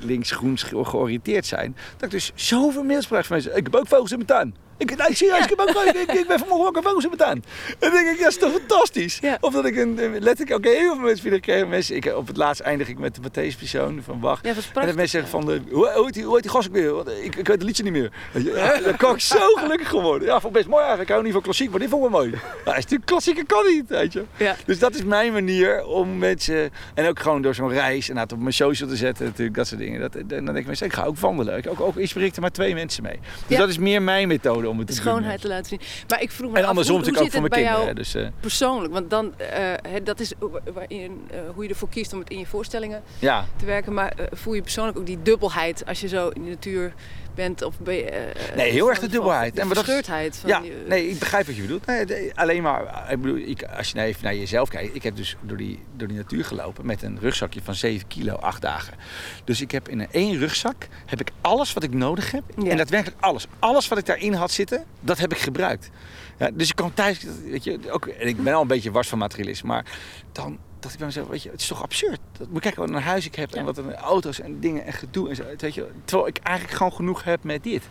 links-groen 0.00 0.58
ge- 0.58 0.84
georiënteerd 0.84 1.46
zijn, 1.46 1.76
dat 1.96 2.02
ik 2.04 2.10
dus 2.10 2.32
zoveel 2.34 2.82
mails 2.84 3.06
krijg 3.06 3.26
van 3.26 3.36
mensen. 3.36 3.56
Ik 3.56 3.64
heb 3.64 3.74
ook 3.74 3.86
vogels 3.88 4.10
in 4.10 4.16
mijn 4.16 4.28
tuin. 4.28 4.54
Ik, 4.76 4.90
serieus, 5.10 5.44
ik, 5.46 5.60
ook, 5.60 5.68
ik, 5.84 5.94
ik, 5.94 6.12
ik 6.12 6.26
ben 6.28 6.38
vanmorgen 6.38 6.72
wakker 6.72 6.94
mijn 6.94 7.16
tuin. 7.16 7.44
En 7.78 7.90
denk 7.90 8.06
ik, 8.08 8.16
ja, 8.16 8.22
dat 8.22 8.32
is 8.32 8.38
toch 8.38 8.52
fantastisch? 8.52 9.20
Of 9.40 9.52
dat 9.54 9.64
ik 9.64 9.76
een, 9.76 10.04
een- 10.04 10.22
letterlijk 10.22 10.56
ook 10.56 10.64
heel 10.74 10.94
veel 10.94 11.04
mensen 11.04 11.30
vinden. 11.30 11.68
Mensen, 11.68 11.96
ik, 11.96 12.06
op 12.16 12.26
het 12.26 12.36
laatst 12.36 12.60
eindig 12.62 12.88
ik 12.88 12.98
met 12.98 13.14
de 13.14 13.20
Matthäus-persoon 13.20 14.00
van 14.04 14.20
Bach. 14.20 14.38
Ja, 14.42 14.48
dat 14.48 14.56
is 14.56 14.66
En 14.66 14.72
dat 14.74 14.84
mensen 14.84 15.08
zeggen 15.08 15.30
van, 15.30 15.46
de, 15.46 15.60
hoe, 15.70 15.90
hoe, 15.94 16.04
heet 16.04 16.14
die, 16.14 16.24
hoe 16.24 16.34
heet 16.34 16.42
die 16.42 16.50
gast 16.52 16.68
ook 16.68 16.74
weer? 16.74 17.08
Ik, 17.24 17.24
ik 17.24 17.46
weet 17.46 17.46
het 17.46 17.62
liedje 17.62 17.82
niet 17.82 17.92
meer. 17.92 18.12
Ja, 18.32 18.80
Dan 18.80 18.96
kan 18.96 19.14
ik 19.14 19.20
zo 19.20 19.54
gelukkig 19.54 19.88
geworden. 19.88 20.28
Ja, 20.28 20.32
vond 20.40 20.44
ik 20.46 20.52
best 20.52 20.66
mooi 20.66 20.78
eigenlijk. 20.80 21.08
Ik 21.08 21.14
hou 21.14 21.22
niet 21.24 21.32
van 21.32 21.42
klassiek, 21.42 21.70
maar 21.70 21.80
dit 21.80 21.88
vond 21.88 22.04
ik 22.04 22.10
wel 22.10 22.20
mooi. 22.20 22.30
Ja, 22.64 22.70
is 22.70 22.76
natuurlijk 22.82 23.06
klassieke 23.10 23.44
kan 23.44 23.66
niet, 23.66 23.88
weet 23.88 24.12
je. 24.12 24.24
Ja. 24.36 24.56
Dus 24.66 24.78
dat 24.78 24.94
is 24.94 25.04
mijn 25.04 25.32
manier 25.32 25.84
om 25.84 26.18
mensen... 26.18 26.70
En 26.94 27.06
ook 27.08 27.18
gewoon 27.20 27.42
door 27.42 27.54
zo'n 27.54 27.70
reis 27.72 28.08
en 28.08 28.14
dat 28.14 28.32
op 28.32 28.38
mijn 28.38 28.52
social 28.52 28.88
te 28.88 28.96
zetten 28.96 29.24
natuurlijk, 29.26 29.56
dat 29.56 29.66
soort 29.66 29.80
dingen. 29.80 30.00
Dat, 30.00 30.12
dan 30.12 30.44
denk 30.44 30.56
ik 30.58 30.66
mensen, 30.66 30.86
ik 30.86 30.92
ga 30.92 31.04
ook 31.04 31.18
wandelen. 31.18 31.56
Ik, 31.58 31.66
ook, 31.70 31.80
ook 31.80 31.96
inspireer 31.96 32.28
ik 32.28 32.34
er 32.34 32.40
maar 32.40 32.50
twee 32.50 32.74
mensen 32.74 33.02
mee. 33.02 33.18
Dus 33.22 33.30
Ja. 33.46 33.58
dat 33.58 33.68
is 33.68 33.78
meer 33.78 34.02
mijn 34.02 34.28
methode 34.28 34.63
om 34.68 34.78
het 34.78 34.86
te 34.86 34.92
schoonheid 34.92 35.40
te 35.40 35.48
laten 35.48 35.66
zien. 35.66 35.80
Maar 36.08 36.22
ik 36.22 36.30
vroeg 36.30 36.50
me 36.50 36.58
En 36.58 36.64
andersom 36.64 36.96
hoe, 36.96 37.04
hoe 37.04 37.12
natuurlijk 37.12 37.36
ook 37.36 37.50
voor 37.50 37.60
mijn 37.62 37.74
kinderen. 37.74 37.96
Dus, 37.96 38.14
eh, 38.14 38.26
persoonlijk? 38.40 38.92
Want 38.92 39.10
dan, 39.10 39.32
hè, 39.88 40.02
dat 40.02 40.20
is 40.20 40.32
waarin, 40.72 41.28
eh, 41.30 41.38
hoe 41.54 41.62
je 41.62 41.68
ervoor 41.68 41.88
kiest 41.88 42.12
om 42.12 42.18
het 42.18 42.30
in 42.30 42.38
je 42.38 42.46
voorstellingen 42.46 43.02
ja, 43.18 43.46
te 43.56 43.64
werken. 43.64 43.94
Maar 43.94 44.16
voel 44.32 44.54
je 44.54 44.62
persoonlijk 44.62 44.98
ook 44.98 45.06
die 45.06 45.22
dubbelheid 45.22 45.86
als 45.86 46.00
je 46.00 46.08
zo 46.08 46.28
in 46.28 46.44
de 46.44 46.50
natuur 46.50 46.94
bent? 47.34 47.62
Of 47.62 47.78
ben 47.78 47.94
je, 47.94 48.02
eh, 48.04 48.56
Nee, 48.56 48.70
heel 48.70 48.88
erg 48.88 48.98
de 48.98 49.08
dubbelheid. 49.08 49.58
En 49.58 49.68
verscheurdheid. 49.68 50.36
Van 50.36 50.48
Ja, 50.50 50.60
die, 50.60 50.72
nee, 50.88 51.08
ik 51.08 51.18
begrijp 51.18 51.46
wat 51.46 51.56
je 51.56 51.62
bedoelt. 51.62 51.86
Nee, 51.86 52.06
de- 52.06 52.32
alleen 52.34 52.62
maar, 52.62 53.06
ik 53.10 53.20
bedoel, 53.20 53.36
ik, 53.36 53.62
als 53.62 53.88
je 53.88 53.94
nou 53.96 54.08
even 54.08 54.24
naar 54.24 54.34
jezelf 54.34 54.68
kijkt. 54.68 54.94
Ik 54.94 55.02
heb 55.02 55.16
dus 55.16 55.36
door 55.40 55.56
die, 55.56 55.78
door 55.96 56.08
die 56.08 56.16
natuur 56.16 56.44
gelopen 56.44 56.86
met 56.86 57.02
een 57.02 57.18
rugzakje 57.20 57.60
van 57.62 57.74
7 57.74 58.06
kilo, 58.06 58.34
8 58.34 58.62
dagen. 58.62 58.94
Dus 59.44 59.60
ik 59.60 59.70
heb 59.70 59.88
in 59.88 60.00
een 60.00 60.08
één 60.10 60.38
rugzak 60.38 60.86
heb 61.06 61.20
ik 61.20 61.30
alles 61.40 61.72
wat 61.72 61.82
ik 61.82 61.94
nodig 61.94 62.30
heb. 62.30 62.42
Ja. 62.62 62.70
En 62.70 62.76
daadwerkelijk 62.76 63.20
alles. 63.22 63.46
Alles 63.58 63.88
wat 63.88 63.98
ik 63.98 64.06
daarin 64.06 64.32
had 64.32 64.50
zitten, 64.50 64.84
dat 65.00 65.18
heb 65.18 65.32
ik 65.32 65.38
gebruikt. 65.38 65.90
Ja, 66.38 66.50
dus 66.50 66.68
ik 66.68 66.76
kan 66.76 66.94
thuis, 66.94 67.20
weet 67.44 67.64
je, 67.64 67.78
ook, 67.90 68.06
en 68.06 68.26
ik 68.28 68.42
ben 68.42 68.54
al 68.54 68.60
een 68.62 68.66
beetje 68.66 68.90
wars 68.90 69.08
van 69.08 69.18
materialisme. 69.18 69.68
Maar 69.68 69.84
dan 70.32 70.58
dacht 70.84 70.92
ik 70.94 70.98
bij 70.98 71.06
mezelf, 71.08 71.28
weet 71.28 71.42
je, 71.42 71.50
het 71.50 71.60
is 71.60 71.66
toch 71.66 71.82
absurd. 71.82 72.20
Dat, 72.38 72.48
moet 72.48 72.60
kijken 72.60 72.80
wat 72.80 72.90
een 72.90 73.02
huis 73.02 73.26
ik 73.26 73.34
heb 73.34 73.54
en 73.54 73.64
wat 73.64 73.78
een 73.78 73.94
auto's 73.94 74.40
en 74.40 74.60
dingen 74.60 74.84
en 74.84 74.92
gedoe 74.92 75.28
en 75.28 75.36
zo. 75.36 75.42
Weet 75.58 75.74
je, 75.74 75.86
terwijl 76.04 76.28
ik 76.28 76.38
eigenlijk 76.42 76.76
gewoon 76.76 76.92
genoeg 76.92 77.24
heb 77.24 77.44
met 77.44 77.62
dit. 77.62 77.82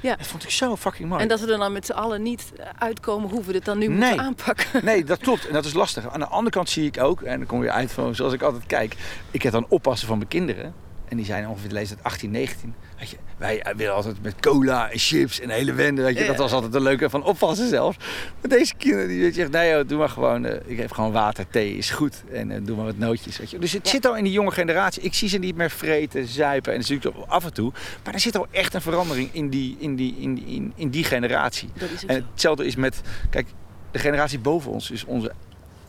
Ja. 0.00 0.16
Dat 0.16 0.26
vond 0.26 0.42
ik 0.42 0.50
zo 0.50 0.76
fucking 0.76 1.08
mooi. 1.08 1.22
En 1.22 1.28
dat 1.28 1.40
we 1.40 1.52
er 1.52 1.58
dan 1.58 1.72
met 1.72 1.86
z'n 1.86 1.92
allen 1.92 2.22
niet 2.22 2.52
uitkomen 2.78 3.30
hoe 3.30 3.42
we 3.44 3.52
dit 3.52 3.64
dan 3.64 3.78
nu 3.78 3.86
Nee. 3.88 3.98
moeten 3.98 4.20
aanpakken. 4.20 4.66
Nee, 4.84 5.04
dat 5.04 5.18
klopt. 5.18 5.46
En 5.46 5.52
dat 5.52 5.64
is 5.64 5.72
lastig. 5.72 6.08
Aan 6.12 6.20
de 6.20 6.26
andere 6.26 6.50
kant 6.50 6.68
zie 6.70 6.86
ik 6.86 7.00
ook, 7.00 7.22
en 7.22 7.38
dan 7.38 7.46
kom 7.46 7.62
je 7.62 7.70
uit 7.70 7.92
van 7.92 8.14
zoals 8.14 8.32
ik 8.32 8.42
altijd 8.42 8.66
kijk. 8.66 8.96
Ik 9.30 9.42
heb 9.42 9.52
dan 9.52 9.66
oppassen 9.68 10.08
van 10.08 10.16
mijn 10.16 10.28
kinderen. 10.28 10.74
En 11.12 11.18
die 11.18 11.26
zijn 11.26 11.48
ongeveer 11.48 11.68
de 11.68 11.74
leeftijd 11.74 12.02
18, 12.02 12.30
19. 12.30 12.74
Weet 12.98 13.10
je, 13.10 13.16
wij 13.36 13.62
willen 13.76 13.94
altijd 13.94 14.22
met 14.22 14.34
cola 14.40 14.90
en 14.90 14.98
chips 14.98 15.40
en 15.40 15.50
hele 15.50 15.72
wende. 15.72 16.02
Weet 16.02 16.14
je, 16.14 16.20
Ja. 16.20 16.26
dat 16.26 16.36
was 16.36 16.52
altijd 16.52 16.74
een 16.74 16.82
leuke 16.82 17.10
van 17.10 17.24
oppassen 17.24 17.68
zelfs. 17.68 17.96
Maar 18.40 18.50
deze 18.58 18.74
kinderen 18.74 19.08
die 19.08 19.20
weet 19.20 19.34
je, 19.34 19.48
nee 19.48 19.70
joh, 19.70 19.88
doe 19.88 19.98
maar 19.98 20.08
gewoon. 20.08 20.44
eh, 20.44 20.54
ik 20.70 20.76
geef 20.78 20.90
gewoon 20.90 21.12
water, 21.12 21.46
thee 21.50 21.76
is 21.76 21.90
goed. 21.90 22.22
En 22.32 22.50
eh, 22.50 22.58
doe 22.62 22.76
maar 22.76 22.84
wat 22.84 22.96
nootjes. 22.98 23.38
Weet 23.38 23.50
je. 23.50 23.58
Dus 23.58 23.72
het 23.72 23.84
Ja. 23.84 23.90
zit 23.90 24.06
al 24.06 24.16
in 24.16 24.24
die 24.24 24.32
jonge 24.32 24.50
generatie. 24.50 25.02
Ik 25.02 25.14
zie 25.14 25.28
ze 25.28 25.38
niet 25.38 25.56
meer 25.56 25.70
vreten, 25.70 26.26
zuipen. 26.26 26.72
En 26.72 26.78
dat 26.80 26.90
is 26.90 26.96
natuurlijk 26.96 27.30
af 27.30 27.44
en 27.44 27.52
toe. 27.52 27.72
Maar 28.04 28.14
er 28.14 28.20
zit 28.20 28.36
al 28.36 28.46
echt 28.50 28.74
een 28.74 28.82
verandering 28.82 29.28
in 29.32 29.48
die, 29.48 29.76
in 29.78 29.96
die, 29.96 30.16
in 30.18 30.34
die, 30.34 30.44
in, 30.46 30.72
in 30.76 30.90
die 30.90 31.04
generatie. 31.04 31.68
Dat 31.74 31.90
is 31.90 32.04
En 32.06 32.26
hetzelfde 32.32 32.66
is 32.66 32.76
met, 32.76 33.00
kijk, 33.30 33.46
de 33.90 33.98
generatie 33.98 34.38
boven 34.38 34.70
ons, 34.70 34.88
dus 34.88 35.04
onze, 35.04 35.32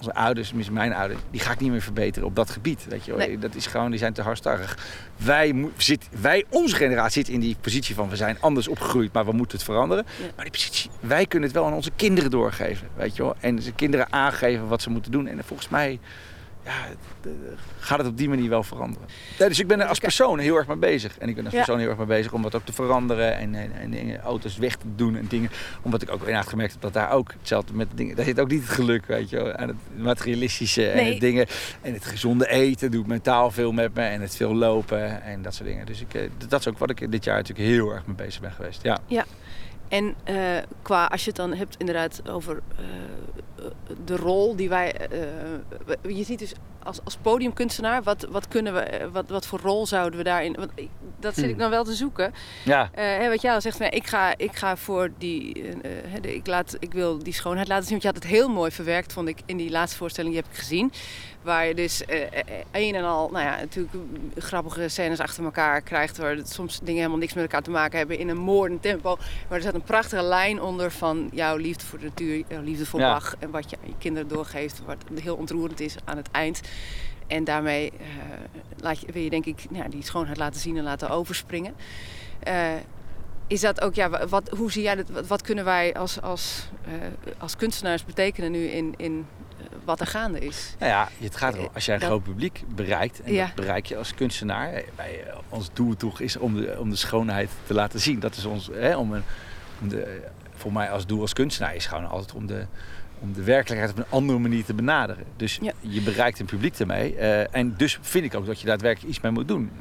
onze 0.04 0.16
ouders, 0.16 0.48
tenminste 0.48 0.74
mijn 0.74 0.94
ouders, 0.94 1.20
die 1.32 1.40
ga 1.40 1.52
ik 1.52 1.60
niet 1.60 1.72
meer 1.72 1.82
verbeteren 1.82 2.28
op 2.28 2.36
dat 2.36 2.50
gebied. 2.50 2.86
Weet 2.90 3.06
je. 3.06 3.14
Nee. 3.14 3.40
Dat 3.40 3.56
is 3.56 3.66
gewoon, 3.66 3.90
die 3.90 4.00
zijn 4.00 4.14
te 4.14 4.22
hardstagig. 4.22 4.78
Wij, 5.18 5.68
zit, 5.78 6.10
wij, 6.22 6.46
onze 6.50 6.76
generatie 6.76 7.26
zit 7.26 7.34
in 7.34 7.40
die 7.40 7.56
positie 7.62 7.96
van 7.96 8.10
we 8.10 8.16
zijn 8.16 8.38
anders 8.40 8.68
opgegroeid, 8.68 9.14
maar 9.14 9.26
we 9.26 9.32
moeten 9.32 9.58
het 9.58 9.66
veranderen. 9.66 10.06
Ja. 10.20 10.26
Maar 10.36 10.46
die 10.46 10.54
positie, 10.54 10.90
wij 11.00 11.26
kunnen 11.26 11.50
het 11.50 11.58
wel 11.58 11.68
aan 11.68 11.74
onze 11.74 11.92
kinderen 11.96 12.32
doorgeven, 12.32 12.88
weet 12.96 13.16
je 13.16 13.24
wel. 13.24 13.36
En 13.40 13.62
ze 13.62 13.72
kinderen 13.72 14.14
aangeven 14.14 14.68
wat 14.68 14.82
ze 14.82 14.90
moeten 14.90 15.12
doen. 15.12 15.28
En 15.28 15.44
volgens 15.44 15.70
mij 15.70 16.00
ja, 16.66 16.72
eh, 17.24 17.32
gaat 17.80 17.98
het 17.98 18.08
op 18.08 18.18
die 18.18 18.30
manier 18.30 18.50
wel 18.50 18.64
veranderen. 18.64 19.08
Ja, 19.38 19.48
dus 19.48 19.60
ik 19.60 19.68
ben 19.68 19.80
er 19.82 19.88
als 19.88 20.00
persoon 20.00 20.40
heel 20.40 20.56
erg 20.56 20.68
mee 20.68 20.78
bezig. 20.78 21.18
En 21.18 21.30
ik 21.30 21.36
ben 21.36 21.44
als 21.44 21.54
Ja. 21.54 21.60
persoon 21.60 21.80
heel 21.80 21.90
erg 21.90 21.98
mee 21.98 22.08
bezig 22.08 22.34
om 22.34 22.42
dat 22.42 22.56
ook 22.56 22.66
te 22.66 22.74
veranderen. 22.74 23.38
En, 23.38 23.56
en, 23.56 24.20
auto's 24.22 24.58
weg 24.58 24.76
te 24.76 24.86
doen 24.96 25.16
en 25.18 25.26
dingen. 25.28 25.50
Omdat 25.82 26.02
ik 26.02 26.12
ook 26.12 26.20
inderdaad 26.20 26.48
gemerkt 26.48 26.72
heb 26.72 26.82
dat 26.82 26.94
daar 26.94 27.12
ook 27.12 27.32
hetzelfde 27.40 27.74
met 27.74 27.88
dingen. 27.96 28.16
Daar 28.16 28.26
zit 28.26 28.40
ook 28.40 28.50
niet 28.50 28.62
het 28.62 28.70
geluk, 28.72 29.06
weet 29.06 29.30
je 29.30 29.36
wel. 29.36 29.54
Aan 29.54 29.68
het 29.68 29.78
materialistische 29.96 30.90
en 30.90 30.96
Nee. 30.96 31.12
het 31.12 31.20
dingen. 31.22 31.48
En 31.82 31.94
het 31.94 32.06
gezonde 32.06 32.50
eten 32.50 32.92
doet 32.92 33.08
mentaal 33.08 33.52
veel 33.52 33.72
met 33.72 33.94
me. 33.94 34.02
En 34.02 34.22
het 34.22 34.36
veel 34.36 34.56
lopen 34.56 35.24
en 35.24 35.42
dat 35.42 35.54
soort 35.54 35.68
dingen. 35.70 35.86
Dus 35.86 36.02
ik, 36.02 36.14
eh, 36.14 36.22
dat 36.48 36.60
is 36.60 36.68
ook 36.68 36.78
wat 36.78 36.90
ik 36.90 37.12
dit 37.12 37.24
jaar 37.24 37.38
natuurlijk 37.38 37.68
heel 37.70 37.92
erg 37.92 38.06
mee 38.06 38.16
bezig 38.16 38.42
ben 38.42 38.52
geweest. 38.52 38.84
Ja. 38.84 39.00
En 39.94 40.16
eh, 40.24 40.36
qua, 40.82 41.06
als 41.06 41.22
je 41.22 41.28
het 41.28 41.36
dan 41.36 41.54
hebt 41.54 41.76
inderdaad 41.78 42.30
over 42.30 42.62
eh, 42.76 43.66
de 44.06 44.16
rol 44.16 44.56
die 44.56 44.70
wij... 44.70 44.96
eh, 44.96 46.16
je 46.18 46.24
ziet 46.24 46.40
dus 46.40 46.54
als, 46.84 47.00
als 47.04 47.18
podiumkunstenaar, 47.22 48.04
wat, 48.04 48.28
wat 48.30 48.48
kunnen 48.48 48.74
we, 48.74 49.10
wat, 49.12 49.30
wat 49.30 49.46
voor 49.46 49.60
rol 49.60 49.86
zouden 49.88 50.18
we 50.18 50.24
daarin... 50.24 50.54
Want 50.54 50.72
dat 51.20 51.36
zit 51.36 51.50
ik 51.50 51.58
dan 51.58 51.70
wel 51.70 51.84
te 51.84 51.94
zoeken. 51.94 52.34
Ja. 52.66 52.90
Hè, 52.92 53.30
wat 53.30 53.42
jij 53.42 53.54
al 53.54 53.62
zegt, 53.62 53.78
van, 53.78 53.86
ik, 53.90 54.08
ga, 54.08 54.38
ik 54.38 54.56
ga 54.56 54.78
voor 54.78 55.10
die... 55.18 55.54
de- 56.22 56.36
ik, 56.36 56.48
laat, 56.48 56.76
ik 56.80 56.94
wil 56.94 57.18
die 57.18 57.34
schoonheid 57.34 57.68
laten 57.68 57.84
zien. 57.84 57.92
Want 57.92 58.02
je 58.04 58.08
had 58.08 58.24
het 58.24 58.32
heel 58.34 58.50
mooi 58.50 58.72
verwerkt, 58.72 59.14
vond 59.14 59.28
ik, 59.28 59.40
in 59.46 59.58
die 59.58 59.70
laatste 59.70 59.98
voorstelling. 59.98 60.34
Die 60.34 60.44
heb 60.44 60.52
ik 60.52 60.60
gezien. 60.60 60.92
Waar 61.44 61.68
je 61.68 61.76
dus 61.76 62.06
eh, 62.06 62.22
eh, 62.22 62.30
een 62.72 62.96
en 62.96 63.04
al, 63.04 63.30
nou 63.32 63.46
ja, 63.46 63.56
natuurlijk 63.60 63.94
grappige 64.38 64.88
scènes 64.88 65.20
achter 65.20 65.44
elkaar 65.44 65.82
krijgt. 65.82 66.18
Waar 66.18 66.38
soms 66.44 66.80
dingen 66.80 66.96
helemaal 66.98 67.18
niks 67.18 67.34
met 67.34 67.44
elkaar 67.44 67.62
te 67.62 67.70
maken 67.72 67.98
hebben 67.98 68.18
in 68.18 68.30
een 68.30 68.38
moordend 68.38 68.82
tempo. 68.82 69.18
Maar 69.50 69.58
er 69.58 69.64
zat 69.64 69.74
een 69.74 69.82
prachtige 69.84 70.22
lijn 70.24 70.62
onder 70.62 70.92
van 70.92 71.30
jouw 71.34 71.56
liefde 71.58 71.86
voor 71.86 72.00
de 72.00 72.06
natuur, 72.06 72.44
jouw 72.48 72.62
liefde 72.62 72.86
voor 72.86 73.00
Ja. 73.00 73.14
Bach. 73.14 73.36
En 73.40 73.52
wat 73.52 73.70
je 73.70 73.78
aan 73.84 73.88
je 73.90 73.96
kinderen 74.00 74.28
doorgeeft, 74.28 74.82
wat 74.86 74.98
heel 75.22 75.36
ontroerend 75.36 75.80
is 75.80 75.96
aan 76.04 76.18
het 76.18 76.32
eind. 76.32 76.62
En 77.28 77.44
daarmee 77.44 77.92
eh, 77.92 77.98
laat 78.80 79.00
je, 79.00 79.12
wil 79.12 79.22
je 79.22 79.30
denk 79.30 79.46
ik 79.46 79.66
nou, 79.70 79.90
die 79.90 80.04
schoonheid 80.04 80.38
laten 80.38 80.60
zien 80.62 80.78
en 80.78 80.84
laten 80.84 81.10
overspringen. 81.10 81.74
Eh, 82.40 82.72
is 83.48 83.62
dat 83.62 83.82
ook, 83.82 83.94
ja, 83.96 84.10
wa- 84.10 84.28
wat, 84.28 84.50
hoe 84.50 84.72
zie 84.72 84.84
jij 84.84 84.96
dat? 84.96 85.10
Wat, 85.10 85.28
wat 85.28 85.42
kunnen 85.42 85.66
wij 85.66 85.94
als, 85.94 86.22
als, 86.22 86.68
eh, 86.86 86.92
als 87.38 87.56
kunstenaars 87.56 88.06
betekenen 88.06 88.52
nu 88.52 88.66
in, 88.66 88.94
in 88.98 89.26
eh, 89.40 89.43
wat 89.86 90.00
er 90.00 90.08
gaande 90.08 90.40
is? 90.40 90.76
Nou 90.80 90.92
ja, 90.92 91.10
het 91.20 91.36
gaat 91.36 91.54
erom, 91.54 91.70
als 91.74 91.86
jij 91.86 91.94
een 91.94 92.00
Dat- 92.00 92.10
groot 92.10 92.24
publiek 92.24 92.64
bereikt, 92.76 93.22
en 93.22 93.34
Ja. 93.34 93.46
dat 93.46 93.56
bereik 93.56 93.86
je 93.86 93.98
als 93.98 94.14
kunstenaar. 94.14 94.74
eh, 94.74 94.84
Wij, 94.96 95.24
eh, 95.28 95.36
ons 95.50 95.70
doel 95.74 95.96
toch 95.96 96.20
is 96.20 96.38
om 96.38 96.56
de, 96.56 96.76
om 96.80 96.90
de 96.90 96.96
schoonheid 96.96 97.50
te 97.68 97.74
laten 97.74 98.00
zien. 98.00 98.20
Dat 98.20 98.36
is 98.36 98.46
ons, 98.46 98.70
hè, 98.74 98.96
om 98.98 99.14
een, 99.14 99.24
om 99.82 99.88
de, 99.90 100.22
voor 100.56 100.74
mij 100.74 100.90
als 100.92 101.06
doel 101.06 101.22
als 101.22 101.34
kunstenaar 101.34 101.76
is 101.76 101.86
gewoon 101.86 102.10
altijd 102.10 102.34
om 102.34 102.48
de, 102.48 102.66
om 103.20 103.34
de 103.34 103.44
werkelijkheid 103.44 103.92
op 103.92 103.98
een 103.98 104.06
andere 104.10 104.40
manier 104.40 104.64
te 104.66 104.74
benaderen. 104.74 105.24
Dus 105.36 105.60
Ja. 105.62 105.72
je 105.80 106.02
bereikt 106.02 106.40
een 106.40 106.46
publiek 106.46 106.80
ermee. 106.80 107.16
eh, 107.16 107.56
en 107.56 107.74
dus 107.78 107.98
vind 108.02 108.26
ik 108.26 108.36
ook 108.36 108.46
dat 108.46 108.60
je 108.60 108.68
daadwerkelijk 108.68 109.10
iets 109.14 109.22
mee 109.24 109.32
moet 109.32 109.48
doen. 109.48 109.72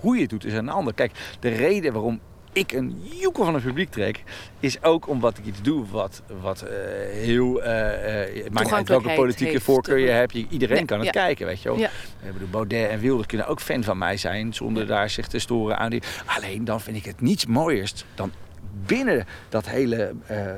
Hoe 0.00 0.14
je 0.14 0.20
het 0.20 0.30
doet 0.30 0.44
is 0.44 0.52
een 0.52 0.68
ander. 0.68 0.94
Kijk, 0.94 1.12
de 1.40 1.48
reden 1.48 1.92
waarom 1.92 2.20
ik 2.52 2.72
een 2.72 3.02
joekel 3.20 3.44
van 3.44 3.54
het 3.54 3.62
publiek 3.62 3.90
trek, 3.90 4.22
is 4.60 4.82
ook 4.82 5.08
omdat 5.08 5.38
ik 5.38 5.44
iets 5.46 5.62
doe 5.62 5.86
wat, 5.90 6.22
wat 6.40 6.62
eh, 6.62 6.70
heel. 7.12 7.62
eh, 7.62 8.44
het 8.44 8.52
maakt 8.52 8.72
uit 8.72 8.88
welke 8.88 9.12
politieke 9.14 9.52
heeft. 9.52 9.64
voorkeur 9.64 9.98
je 9.98 10.08
hebt. 10.08 10.34
Iedereen 10.34 10.76
Nee, 10.76 10.84
kan 10.84 11.00
het 11.00 11.10
kijken, 11.10 11.46
weet 11.46 11.62
je 11.62 11.68
wel. 11.68 11.78
Ja. 11.78 11.90
Ik 12.26 12.32
bedoel, 12.32 12.48
Baudet 12.48 12.90
en 12.90 12.98
Wilders 13.00 13.26
kunnen 13.26 13.46
ook 13.46 13.60
fan 13.60 13.84
van 13.84 13.98
mij 13.98 14.16
zijn 14.16 14.54
zonder 14.54 14.86
daar 14.86 15.10
zich 15.10 15.26
te 15.26 15.38
storen 15.38 15.78
aan 15.78 15.90
die. 15.90 16.02
Alleen 16.24 16.64
dan 16.64 16.80
vind 16.80 16.96
ik 16.96 17.04
het 17.04 17.20
niets 17.20 17.46
mooiers 17.46 18.04
dan 18.14 18.32
binnen 18.86 19.26
dat 19.48 19.68
hele 19.68 20.14
eh, 20.26 20.48
eh, 20.50 20.56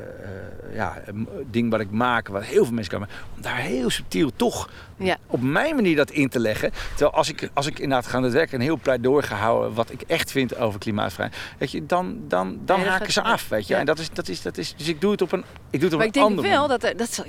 ja, 0.75 1.03
ding 1.51 1.70
wat 1.70 1.81
ik 1.81 1.90
maak, 1.90 2.29
wat 2.29 2.44
heel 2.44 2.64
veel 2.64 2.75
mensen 2.75 2.92
kan 2.92 3.01
maken, 3.01 3.16
om 3.37 3.42
daar 3.42 3.57
heel 3.57 3.90
subtiel 3.90 4.31
toch 4.37 4.70
Ja. 4.96 5.16
op 5.27 5.40
mijn 5.42 5.75
manier 5.75 5.96
dat 5.96 6.11
in 6.11 6.29
te 6.29 6.38
leggen. 6.40 6.70
Terwijl 6.90 7.11
als 7.16 7.29
ik, 7.29 7.51
als 7.55 7.66
ik 7.66 7.79
inderdaad 7.79 8.07
ga 8.07 8.16
aan 8.16 8.22
het 8.22 8.33
werk 8.33 8.53
een 8.53 8.61
heel 8.61 8.79
pleidooi 8.83 9.22
ga 9.22 9.37
houden 9.37 9.75
wat 9.75 9.90
ik 9.90 10.03
echt 10.03 10.31
vind 10.31 10.57
over 10.57 10.79
klimaatvrijheid, 10.81 11.38
weet 11.59 11.70
je, 11.70 11.87
dan, 11.87 12.18
dan, 12.29 12.59
dan 12.64 12.81
haken 12.81 12.98
gaat- 13.05 13.12
ze 13.12 13.22
af, 13.22 13.48
weet 13.48 13.66
je. 13.66 13.75
ja. 13.75 13.81
En 13.81 13.87
dat 13.87 13.98
is, 13.98 14.11
dat 14.11 14.29
is, 14.29 14.42
dat 14.42 14.59
is, 14.59 14.75
dus 14.77 14.88
ik 14.88 15.01
doe 15.01 15.11
het 15.11 15.22
op 15.22 15.33
een, 15.33 15.44
ik 15.70 15.81
doe 15.81 15.83
het 15.83 15.92
op 15.92 15.98
Maar 15.98 16.09
een 16.09 16.29
ik 16.31 16.42
denk 16.42 16.55
wel 16.55 16.68
dat 16.68 16.83
er, 16.83 16.96
dat, 16.96 17.25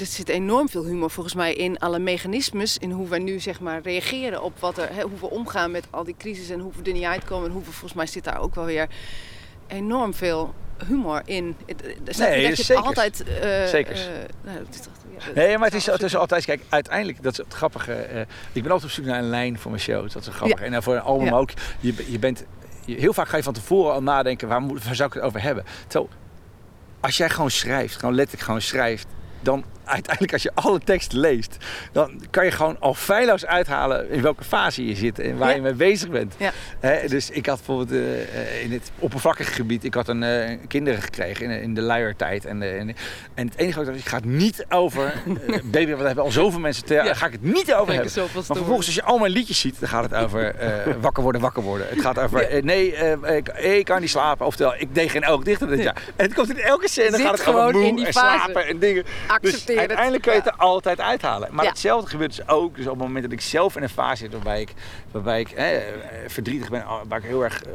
er 0.00 0.06
zit 0.06 0.28
enorm 0.28 0.68
veel 0.68 0.84
humor 0.84 1.10
volgens 1.10 1.34
mij 1.34 1.54
in 1.54 1.78
alle 1.78 1.98
mechanismes. 1.98 2.78
In 2.78 2.90
hoe 2.90 3.08
wij 3.08 3.18
nu 3.18 3.40
zeg 3.40 3.60
maar 3.60 3.80
reageren 3.82 4.42
op 4.42 4.58
wat 4.58 4.78
er, 4.78 4.88
hè, 4.92 5.02
hoe 5.02 5.18
we 5.20 5.30
omgaan 5.30 5.70
met 5.70 5.86
al 5.90 6.04
die 6.04 6.14
crisis 6.18 6.50
en 6.50 6.60
hoe 6.60 6.72
we 6.76 6.82
er 6.82 6.92
niet 6.92 7.04
uitkomen. 7.04 7.46
En 7.46 7.52
hoe 7.52 7.62
we, 7.64 7.70
volgens 7.70 7.92
mij 7.94 8.06
zit 8.06 8.24
daar 8.24 8.40
ook 8.40 8.54
wel 8.54 8.64
weer 8.64 8.88
enorm 9.68 10.14
veel 10.14 10.54
humor 10.86 11.22
in. 11.24 11.56
Het- 11.66 11.82
Er 11.84 12.14
staat 12.14 12.28
Nee, 12.28 12.48
dat 12.48 12.56
je 12.56 12.62
zeker. 12.64 12.82
altijd. 12.84 13.22
eh, 13.22 13.64
Zekers. 13.66 14.00
eh, 14.06 14.12
nou, 14.44 14.58
het 14.58 14.74
is 14.74 14.80
toch- 14.80 14.92
ja, 15.18 15.32
Nee, 15.34 15.56
maar 15.58 15.66
het 15.66 15.74
is, 15.76 15.86
het 15.86 16.02
is 16.02 16.16
altijd, 16.16 16.44
kijk, 16.44 16.62
uiteindelijk, 16.68 17.22
dat 17.22 17.32
is 17.32 17.38
het 17.38 17.54
grappige. 17.54 17.92
eh, 17.92 18.20
ik 18.52 18.62
ben 18.62 18.72
altijd 18.72 18.84
op 18.90 18.96
zoek 18.96 19.04
naar 19.04 19.18
een 19.18 19.28
lijn 19.28 19.58
voor 19.58 19.70
mijn 19.70 19.82
show. 19.82 20.10
Dat 20.12 20.26
is 20.26 20.34
grappig. 20.34 20.58
Ja. 20.60 20.64
En 20.74 20.82
voor 20.82 20.94
een 20.94 21.00
album 21.00 21.26
Ja. 21.26 21.32
ook. 21.32 21.50
Je, 21.80 21.94
je 22.10 22.18
bent, 22.18 22.44
je- 22.84 22.94
heel 23.00 23.12
vaak 23.12 23.28
ga 23.28 23.36
je 23.36 23.42
van 23.42 23.52
tevoren 23.52 23.92
al 23.92 24.02
nadenken, 24.02 24.48
waar, 24.48 24.60
moet, 24.60 24.84
waar 24.84 24.94
zou 24.94 25.08
ik 25.08 25.14
het 25.14 25.22
over 25.22 25.42
hebben? 25.42 25.64
Terwijl, 25.86 26.10
als 27.00 27.16
jij 27.16 27.28
gewoon 27.30 27.50
schrijft, 27.50 27.96
gewoon 27.96 28.14
letterlijk 28.14 28.44
gewoon 28.44 28.60
schrijft, 28.62 29.06
dan 29.40 29.64
uiteindelijk 29.88 30.32
als 30.32 30.42
je 30.42 30.50
alle 30.54 30.80
teksten 30.84 31.18
leest, 31.18 31.56
dan 31.92 32.20
kan 32.30 32.44
je 32.44 32.50
gewoon 32.50 32.76
al 32.80 32.94
feilloos 32.94 33.46
uithalen 33.46 34.10
in 34.10 34.22
welke 34.22 34.44
fase 34.44 34.86
je 34.86 34.94
zit 34.96 35.18
en 35.18 35.36
waar 35.36 35.48
Ja. 35.48 35.54
je 35.54 35.60
mee 35.60 35.72
bezig 35.74 36.08
bent. 36.10 36.34
Ja. 36.36 36.52
Dus 37.06 37.30
ik 37.30 37.46
had 37.46 37.56
bijvoorbeeld 37.56 37.90
eh, 37.92 38.62
in 38.64 38.72
het 38.72 38.90
oppervlakkige 38.98 39.52
gebied, 39.52 39.84
ik 39.84 39.94
had 39.94 40.08
een 40.08 40.22
eh, 40.22 40.56
kinderen 40.68 41.02
gekregen 41.02 41.50
in, 41.50 41.62
in 41.62 41.74
de 41.74 41.80
luiertijd. 41.82 42.44
En, 42.44 42.62
eh, 42.62 42.80
en, 42.80 42.94
en 43.34 43.46
het 43.46 43.56
enige 43.56 43.78
wat 43.78 43.86
ik 43.88 43.92
dacht, 43.94 44.04
ik 44.04 44.10
ga 44.10 44.16
het 44.16 44.24
niet 44.24 44.64
over, 44.68 45.12
baby, 45.64 45.90
want 45.90 46.02
hebben 46.06 46.24
al 46.24 46.30
zoveel 46.30 46.60
mensen 46.60 46.84
te, 46.84 46.94
Ja. 46.94 47.14
ga 47.14 47.26
ik 47.26 47.32
het 47.32 47.42
niet 47.42 47.74
over 47.74 47.94
hebben. 47.94 48.12
Maar 48.16 48.28
vervolgens, 48.44 48.86
als 48.86 48.94
je 48.94 49.02
al 49.02 49.18
mijn 49.18 49.32
liedjes 49.32 49.60
ziet, 49.60 49.76
dan 49.80 49.88
gaat 49.88 50.02
het 50.10 50.14
over 50.14 50.54
wakker 51.00 51.22
worden, 51.22 51.40
wakker 51.40 51.62
worden. 51.62 51.86
Het 51.88 52.00
gaat 52.00 52.18
over, 52.18 52.64
nee, 52.64 52.94
ik, 53.36 53.48
ik 53.48 53.84
kan 53.84 54.00
niet 54.00 54.10
slapen. 54.10 54.46
Oftewel, 54.46 54.74
ik 54.78 54.94
deed 54.94 55.10
geen 55.10 55.26
oog 55.26 55.42
dichter 55.42 55.68
dit 55.68 55.78
Ja. 55.78 55.84
jaar. 55.84 56.02
En 56.16 56.24
het 56.24 56.34
komt 56.34 56.50
in 56.50 56.58
elke 56.58 56.88
scène, 56.88 57.10
dan 57.10 57.20
gaat 57.20 57.30
het 57.38 57.40
over 57.40 57.52
gewoon 57.52 57.72
moe 57.72 57.84
in 57.86 57.96
die 57.96 58.06
en 58.06 58.12
fase. 58.12 58.42
slapen 58.44 58.66
en 58.66 58.78
dingen. 58.78 59.04
Dus 59.40 59.64
Uiteindelijk 59.78 60.22
kan 60.22 60.32
je 60.34 60.38
Ja. 60.38 60.44
het 60.44 60.54
er 60.54 60.60
altijd 60.60 61.00
uithalen. 61.00 61.48
Maar 61.54 61.64
Ja. 61.64 61.70
hetzelfde 61.70 62.10
gebeurt 62.10 62.36
dus 62.36 62.48
ook 62.48 62.76
dus 62.76 62.84
op 62.86 62.90
het 62.98 63.02
moment 63.02 63.22
dat 63.24 63.32
ik 63.32 63.40
zelf 63.40 63.76
in 63.76 63.82
een 63.82 63.88
fase 63.88 64.16
zit 64.16 64.32
waarbij 64.32 64.60
ik, 64.60 64.72
waarbij 65.10 65.40
ik 65.40 65.50
eh, 65.50 65.66
verdrietig 66.26 66.70
ben, 66.70 66.84
waar 67.08 67.18
ik 67.18 67.24
heel 67.24 67.44
erg 67.44 67.62
eh, 67.62 67.70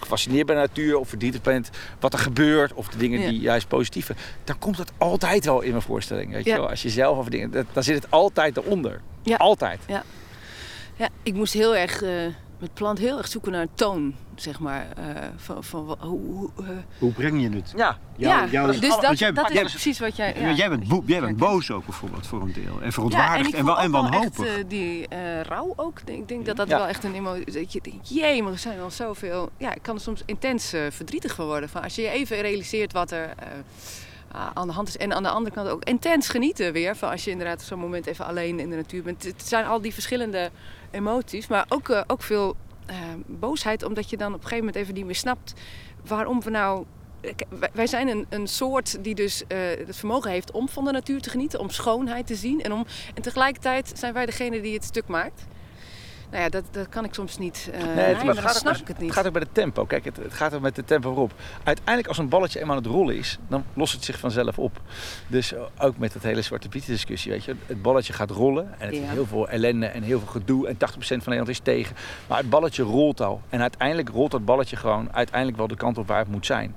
gefascineerd 0.00 0.46
ben 0.46 0.56
naar 0.56 0.64
de 0.64 0.70
natuur 0.76 0.98
of 0.98 1.08
verdrietig 1.08 1.42
ben 1.42 1.64
wat 2.00 2.12
er 2.12 2.18
gebeurt 2.18 2.72
of 2.72 2.88
de 2.88 2.98
dingen 2.98 3.20
Ja. 3.20 3.28
die 3.28 3.40
juist 3.40 3.68
positieve, 3.68 4.14
dan 4.44 4.58
komt 4.58 4.76
dat 4.76 4.92
altijd 4.98 5.44
wel 5.44 5.60
in 5.60 5.70
mijn 5.70 5.82
voorstelling. 5.82 6.32
Weet 6.32 6.44
je 6.44 6.50
Ja. 6.50 6.56
wel? 6.56 6.68
Als 6.68 6.82
je 6.82 6.90
zelf 6.90 7.18
over 7.18 7.30
dingen, 7.30 7.50
dat- 7.50 7.66
dan 7.72 7.82
zit 7.82 7.94
het 7.94 8.10
altijd 8.10 8.56
eronder. 8.56 9.00
Ja. 9.22 9.36
Altijd. 9.36 9.80
Ja, 9.86 11.08
ik 11.22 11.34
moest 11.34 11.52
heel 11.52 11.76
erg 11.76 12.02
eh, 12.02 12.10
met 12.58 12.74
plant 12.74 12.98
heel 12.98 13.18
erg 13.18 13.28
zoeken 13.28 13.52
naar 13.52 13.60
een 13.62 13.74
toon, 13.74 14.14
zeg 14.34 14.58
maar. 14.60 14.86
eh, 14.96 15.04
van, 15.36 15.64
van 15.64 15.96
hoe, 16.00 16.20
hoe, 16.20 16.50
eh, 16.60 16.68
Hoe 16.98 17.12
breng 17.12 17.42
je 17.42 17.48
het? 17.50 17.72
Ja. 17.76 17.98
dus 18.16 18.88
want 18.88 19.02
dat, 19.02 19.18
jij- 19.18 19.32
dat 19.32 19.50
is 19.50 19.60
precies 19.70 19.98
wat 19.98 20.16
jij... 20.16 20.34
Ja, 20.40 20.52
jij, 20.52 20.68
bent 20.68 20.84
jij 21.06 21.20
bent 21.20 21.36
boos 21.36 21.70
ook 21.70 21.84
bijvoorbeeld 21.84 22.26
voor 22.26 22.40
een 22.42 22.52
deel. 22.52 22.80
En 22.82 22.92
verontwaardigd 22.92 23.54
en, 23.54 23.64
wel, 23.64 23.78
en 23.80 23.92
wel 23.92 24.02
wanhopig. 24.02 24.46
Echt, 24.46 24.56
eh, 24.56 24.64
die 24.68 25.08
eh, 25.08 25.40
rouw 25.40 25.72
ook. 25.76 26.00
Ik 26.04 26.28
denk 26.28 26.46
dat 26.46 26.56
dat 26.56 26.68
Ja. 26.68 26.76
wel 26.78 26.86
echt 26.86 27.04
een 27.04 27.14
emotie 27.14 27.52
Dat 27.52 27.72
je 27.72 27.80
denkt, 27.82 28.08
jee, 28.08 28.42
maar 28.42 28.52
er 28.52 28.58
zijn 28.58 28.80
al 28.80 28.90
zoveel... 28.90 29.50
Ja, 29.56 29.74
ik 29.74 29.82
kan 29.82 29.94
er 29.94 30.00
soms 30.00 30.22
intens 30.26 30.68
verdrietig 30.90 31.34
van 31.34 31.46
worden. 31.46 31.68
Van 31.68 31.82
als 31.82 31.94
je 31.94 32.02
je 32.02 32.08
even 32.08 32.40
realiseert 32.40 32.92
wat 32.92 33.10
er 33.10 33.34
aan 34.54 34.66
de 34.66 34.72
hand 34.72 34.88
is. 34.88 34.96
En 34.96 35.12
aan 35.14 35.22
de 35.22 35.28
andere 35.28 35.54
kant 35.54 35.68
ook 35.68 35.84
intens 35.84 36.28
genieten 36.28 36.72
weer. 36.72 36.96
Van 36.96 37.10
als 37.10 37.24
je 37.24 37.30
inderdaad 37.30 37.60
op 37.60 37.66
zo'n 37.66 37.78
moment 37.78 38.06
even 38.06 38.26
alleen 38.26 38.60
in 38.60 38.70
de 38.70 38.76
natuur 38.76 39.02
bent. 39.02 39.22
Het 39.24 39.42
zijn 39.48 39.66
al 39.66 39.80
die 39.80 39.92
verschillende 39.94 40.50
Maar 41.48 41.66
ook, 41.68 41.88
eh, 41.88 42.02
ook 42.06 42.22
veel 42.22 42.56
eh, 42.86 42.96
boosheid. 43.26 43.82
Omdat 43.82 44.10
je 44.10 44.16
dan 44.16 44.26
op 44.28 44.34
een 44.34 44.42
gegeven 44.42 44.64
moment 44.64 44.82
even 44.82 44.94
niet 44.94 45.04
meer 45.04 45.14
snapt 45.14 45.54
waarom 46.06 46.42
we 46.42 46.50
nou... 46.50 46.84
Kijk, 47.20 47.44
wij- 47.72 47.86
zijn 47.86 48.08
een, 48.08 48.26
een 48.28 48.46
soort 48.46 49.04
die 49.04 49.14
dus 49.14 49.46
eh, 49.46 49.58
het 49.86 49.96
vermogen 49.96 50.30
heeft 50.30 50.50
om 50.50 50.68
van 50.68 50.84
de 50.84 50.90
natuur 50.92 51.20
te 51.20 51.30
genieten, 51.30 51.60
om 51.60 51.70
schoonheid 51.70 52.26
te 52.26 52.34
zien. 52.34 52.62
En, 52.62 52.72
om, 52.72 52.86
en 53.14 53.22
tegelijkertijd 53.22 53.92
zijn 53.94 54.12
wij 54.12 54.26
degene 54.26 54.60
die 54.60 54.74
het 54.74 54.84
stuk 54.84 55.06
maakt. 55.06 55.46
Nou 56.30 56.42
ja, 56.42 56.48
dat, 56.48 56.64
dat 56.70 56.88
kan 56.88 57.04
ik 57.04 57.14
soms 57.14 57.38
niet. 57.38 57.68
eh 57.72 57.78
Nee, 57.80 57.88
het, 57.88 57.96
maar 57.96 58.04
maar 58.14 58.24
dan 58.24 58.36
het 58.36 58.38
gaat, 58.44 58.56
snap 58.56 58.72
ook, 58.74 58.80
ik 58.80 58.86
het 58.86 58.96
het 58.96 59.04
niet. 59.04 59.12
gaat 59.12 59.26
ook 59.26 59.32
bij 59.32 59.40
de 59.42 59.48
tempo. 59.52 59.84
Kijk, 59.84 60.04
het, 60.04 60.16
het 60.16 60.32
gaat 60.34 60.54
ook 60.54 60.60
met 60.60 60.74
de 60.74 60.84
tempo 60.84 61.10
erop. 61.12 61.32
Uiteindelijk, 61.64 62.08
als 62.08 62.18
een 62.18 62.28
balletje 62.28 62.60
eenmaal 62.60 62.76
aan 62.76 62.82
het 62.82 62.92
rollen 62.92 63.16
is, 63.16 63.38
dan 63.48 63.64
lost 63.74 63.92
het 63.92 64.04
zich 64.04 64.18
vanzelf 64.18 64.58
op. 64.58 64.80
Dus 65.26 65.52
ook 65.78 65.98
met 65.98 66.14
het 66.14 66.22
hele 66.22 66.42
Zwarte 66.42 66.68
Piet 66.68 66.86
discussie, 66.86 67.30
weet 67.32 67.44
je. 67.44 67.54
Het 67.66 67.82
balletje 67.82 68.12
gaat 68.12 68.30
rollen 68.30 68.74
en 68.78 68.86
het 68.86 68.96
Ja. 68.96 69.02
is 69.02 69.08
heel 69.10 69.26
veel 69.26 69.48
ellende 69.48 69.86
en 69.86 70.02
heel 70.02 70.18
veel 70.18 70.28
gedoe. 70.28 70.68
En 70.68 70.76
80% 70.76 70.78
van 71.22 71.32
Nederland 71.32 71.48
is 71.48 71.58
tegen. 71.58 71.96
Maar 72.28 72.38
het 72.38 72.50
balletje 72.50 72.82
rolt 72.82 73.20
al. 73.20 73.40
En 73.48 73.60
uiteindelijk 73.60 74.08
rolt 74.08 74.30
dat 74.30 74.44
balletje 74.44 74.76
gewoon 74.76 75.12
uiteindelijk 75.12 75.56
wel 75.58 75.66
de 75.66 75.76
kant 75.76 75.98
op 75.98 76.06
waar 76.08 76.18
het 76.18 76.28
moet 76.28 76.46
zijn. 76.46 76.74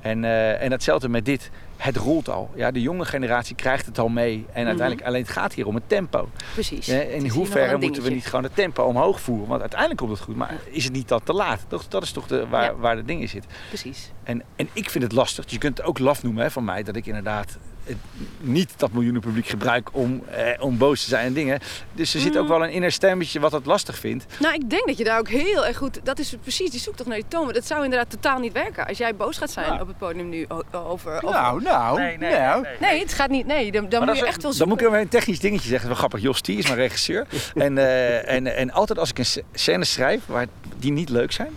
En, 0.00 0.24
eh, 0.24 0.62
en 0.62 0.70
hetzelfde 0.70 1.08
met 1.08 1.24
dit. 1.24 1.50
Het 1.82 1.96
rolt 1.96 2.28
al. 2.28 2.50
Ja, 2.54 2.70
de 2.70 2.80
jonge 2.80 3.04
generatie 3.04 3.54
krijgt 3.56 3.86
het 3.86 3.98
al 3.98 4.08
mee. 4.08 4.46
En 4.52 4.66
uiteindelijk, 4.66 5.06
alleen 5.06 5.22
het 5.22 5.30
gaat 5.30 5.52
hier 5.52 5.66
om 5.66 5.74
het 5.74 5.88
tempo. 5.88 6.28
Precies. 6.52 6.86
Ja, 6.86 7.00
in 7.00 7.28
hoeverre 7.28 7.78
moeten 7.78 8.02
we 8.02 8.10
niet 8.10 8.26
gewoon 8.26 8.44
het 8.44 8.54
tempo 8.54 8.82
omhoog 8.82 9.20
voeren? 9.20 9.48
Want 9.48 9.60
uiteindelijk 9.60 10.00
komt 10.00 10.12
het 10.12 10.20
goed, 10.20 10.36
maar 10.36 10.54
is 10.70 10.84
het 10.84 10.92
niet 10.92 11.08
dat 11.08 11.26
te 11.26 11.32
laat? 11.32 11.64
Toch, 11.68 11.88
dat 11.88 12.02
is 12.02 12.12
toch 12.12 12.26
de, 12.26 12.48
waar, 12.48 12.64
Ja. 12.64 12.76
waar 12.76 12.96
het 12.96 13.06
ding 13.06 13.20
in 13.20 13.28
zit. 13.28 13.46
Precies. 13.68 14.10
En, 14.22 14.42
en 14.56 14.68
ik 14.72 14.90
vind 14.90 15.04
het 15.04 15.12
lastig. 15.12 15.44
Je 15.50 15.58
kunt 15.58 15.76
het 15.78 15.86
ook 15.86 15.98
laf 15.98 16.22
noemen 16.22 16.42
hè, 16.42 16.50
van 16.50 16.64
mij, 16.64 16.82
dat 16.82 16.96
ik 16.96 17.06
inderdaad 17.06 17.58
het, 17.84 17.96
niet 18.40 18.70
dat 18.76 18.92
miljoenen 18.92 19.20
publiek 19.20 19.46
gebruik 19.46 19.88
om, 19.92 20.22
eh, 20.30 20.62
om 20.64 20.78
boos 20.78 21.02
te 21.02 21.08
zijn 21.08 21.26
en 21.26 21.32
dingen. 21.32 21.60
Dus 21.92 22.14
er 22.14 22.20
zit 22.20 22.36
ook 22.36 22.42
Mm. 22.42 22.48
wel 22.48 22.62
een 22.64 22.70
inner 22.70 22.92
stemmetje 22.92 23.40
wat 23.40 23.52
het 23.52 23.66
lastig 23.66 23.98
vindt. 23.98 24.26
Nou, 24.40 24.54
ik 24.54 24.70
denk 24.70 24.86
dat 24.86 24.98
je 24.98 25.04
daar 25.04 25.18
ook 25.18 25.28
heel 25.28 25.66
erg 25.66 25.76
goed... 25.76 26.00
Dat 26.04 26.18
is 26.18 26.30
het 26.30 26.40
precies 26.40 26.70
die 26.70 26.80
zoektocht 26.80 27.08
naar 27.08 27.18
die 27.18 27.28
toon. 27.28 27.44
Maar 27.44 27.54
dat 27.54 27.66
zou 27.66 27.84
inderdaad 27.84 28.10
totaal 28.10 28.38
niet 28.38 28.52
werken. 28.52 28.86
Als 28.86 28.98
jij 28.98 29.14
boos 29.16 29.38
gaat 29.38 29.50
zijn 29.50 29.66
Ja. 29.72 29.80
op 29.80 29.86
het 29.86 29.98
podium 29.98 30.28
nu 30.28 30.46
over... 30.48 30.84
over 30.84 31.30
Nou, 31.30 31.62
nou, 31.62 32.16
nou. 32.18 32.66
Nee, 32.80 33.00
het 33.00 33.12
gaat 33.12 33.30
niet... 33.30 33.46
Nee, 33.46 33.72
dan, 33.72 33.88
dan 33.88 34.04
moet 34.04 34.14
je 34.14 34.20
dat 34.20 34.28
echt 34.28 34.42
wel 34.42 34.50
Dan 34.50 34.52
zoeken. 34.52 34.68
moet 34.68 34.80
ik 34.80 34.86
even 34.86 35.00
een 35.00 35.08
technisch 35.08 35.40
dingetje 35.40 35.68
zeggen. 35.68 35.88
Dat 35.88 35.96
is 35.96 36.00
wel 36.02 36.08
grappig. 36.10 36.20
Jos 36.20 36.40
T 36.40 36.48
is 36.48 36.66
mijn 36.66 36.78
regisseur. 36.78 37.26
en, 37.54 37.78
eh, 37.78 38.32
en, 38.34 38.56
en 38.56 38.70
altijd 38.70 38.98
als 38.98 39.10
ik 39.10 39.18
een 39.18 39.26
sc- 39.26 39.40
scène 39.52 39.84
schrijf 39.84 40.20
waar 40.26 40.46
die 40.78 40.92
niet 40.92 41.08
leuk 41.08 41.32
zijn. 41.32 41.50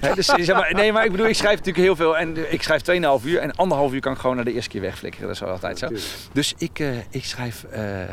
Hè, 0.00 0.14
dus, 0.14 0.26
zeg 0.26 0.46
maar, 0.52 0.74
nee, 0.74 0.92
maar 0.92 1.04
ik 1.04 1.10
bedoel, 1.10 1.26
ik 1.26 1.34
schrijf 1.34 1.56
natuurlijk 1.58 1.84
heel 1.84 1.96
veel. 1.96 2.16
En 2.18 2.52
ik 2.52 2.62
schrijf 2.62 2.82
2,5 3.20 3.24
uur. 3.24 3.38
En 3.38 3.52
anderhalf 3.56 3.92
uur 3.92 4.00
kan 4.00 4.12
ik 4.12 4.18
gewoon 4.18 4.36
naar 4.36 4.44
de 4.44 4.52
eerste 4.52 4.70
keer 4.70 4.80
wegflikkeren. 4.80 5.26
Dat 5.26 5.34
is 5.36 5.42
wel 5.42 5.50
altijd 5.50 5.78
zo. 5.78 5.88
Dus 6.32 6.54
ik, 6.58 6.78
eh, 6.78 6.88
ik 7.10 7.24
schrijf... 7.24 7.64
eh, 7.64 8.02
eh, 8.02 8.08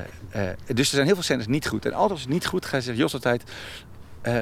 dus 0.67 0.87
er 0.87 0.93
zijn 0.95 1.05
heel 1.05 1.13
veel 1.15 1.23
scènes 1.23 1.47
niet 1.47 1.67
goed. 1.67 1.85
En 1.85 1.91
altijd 1.93 2.11
als 2.11 2.21
het 2.21 2.29
niet 2.29 2.45
goed 2.45 2.65
gaat, 2.65 2.83
zegt 2.83 2.97
Jos 2.97 3.13
altijd... 3.13 3.43
eh, 4.21 4.33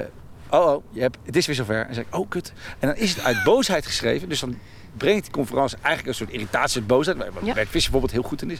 oh, 0.49 0.65
oh, 0.65 0.83
je 0.91 1.01
hebt, 1.01 1.17
het 1.25 1.35
is 1.35 1.45
weer 1.45 1.55
zover. 1.55 1.75
En 1.79 1.85
dan 1.85 1.93
zeg 1.95 2.03
ik, 2.03 2.15
oh, 2.15 2.29
kut. 2.29 2.53
En 2.79 2.87
dan 2.87 2.97
is 2.97 3.09
het 3.15 3.23
uit 3.23 3.43
boosheid 3.43 3.85
geschreven. 3.85 4.29
Dus 4.29 4.39
dan 4.39 4.57
brengt 4.97 5.23
die 5.23 5.31
conferentie 5.31 5.77
eigenlijk 5.81 6.07
een 6.07 6.25
soort 6.25 6.35
irritatie 6.35 6.79
uit 6.79 6.87
boosheid. 6.87 7.17
Waar 7.17 7.27
Ja. 7.43 7.53
Bert 7.53 7.69
Visser 7.69 7.91
bijvoorbeeld 7.91 8.11
heel 8.11 8.29
goed 8.29 8.41
in 8.41 8.51
is. 8.51 8.59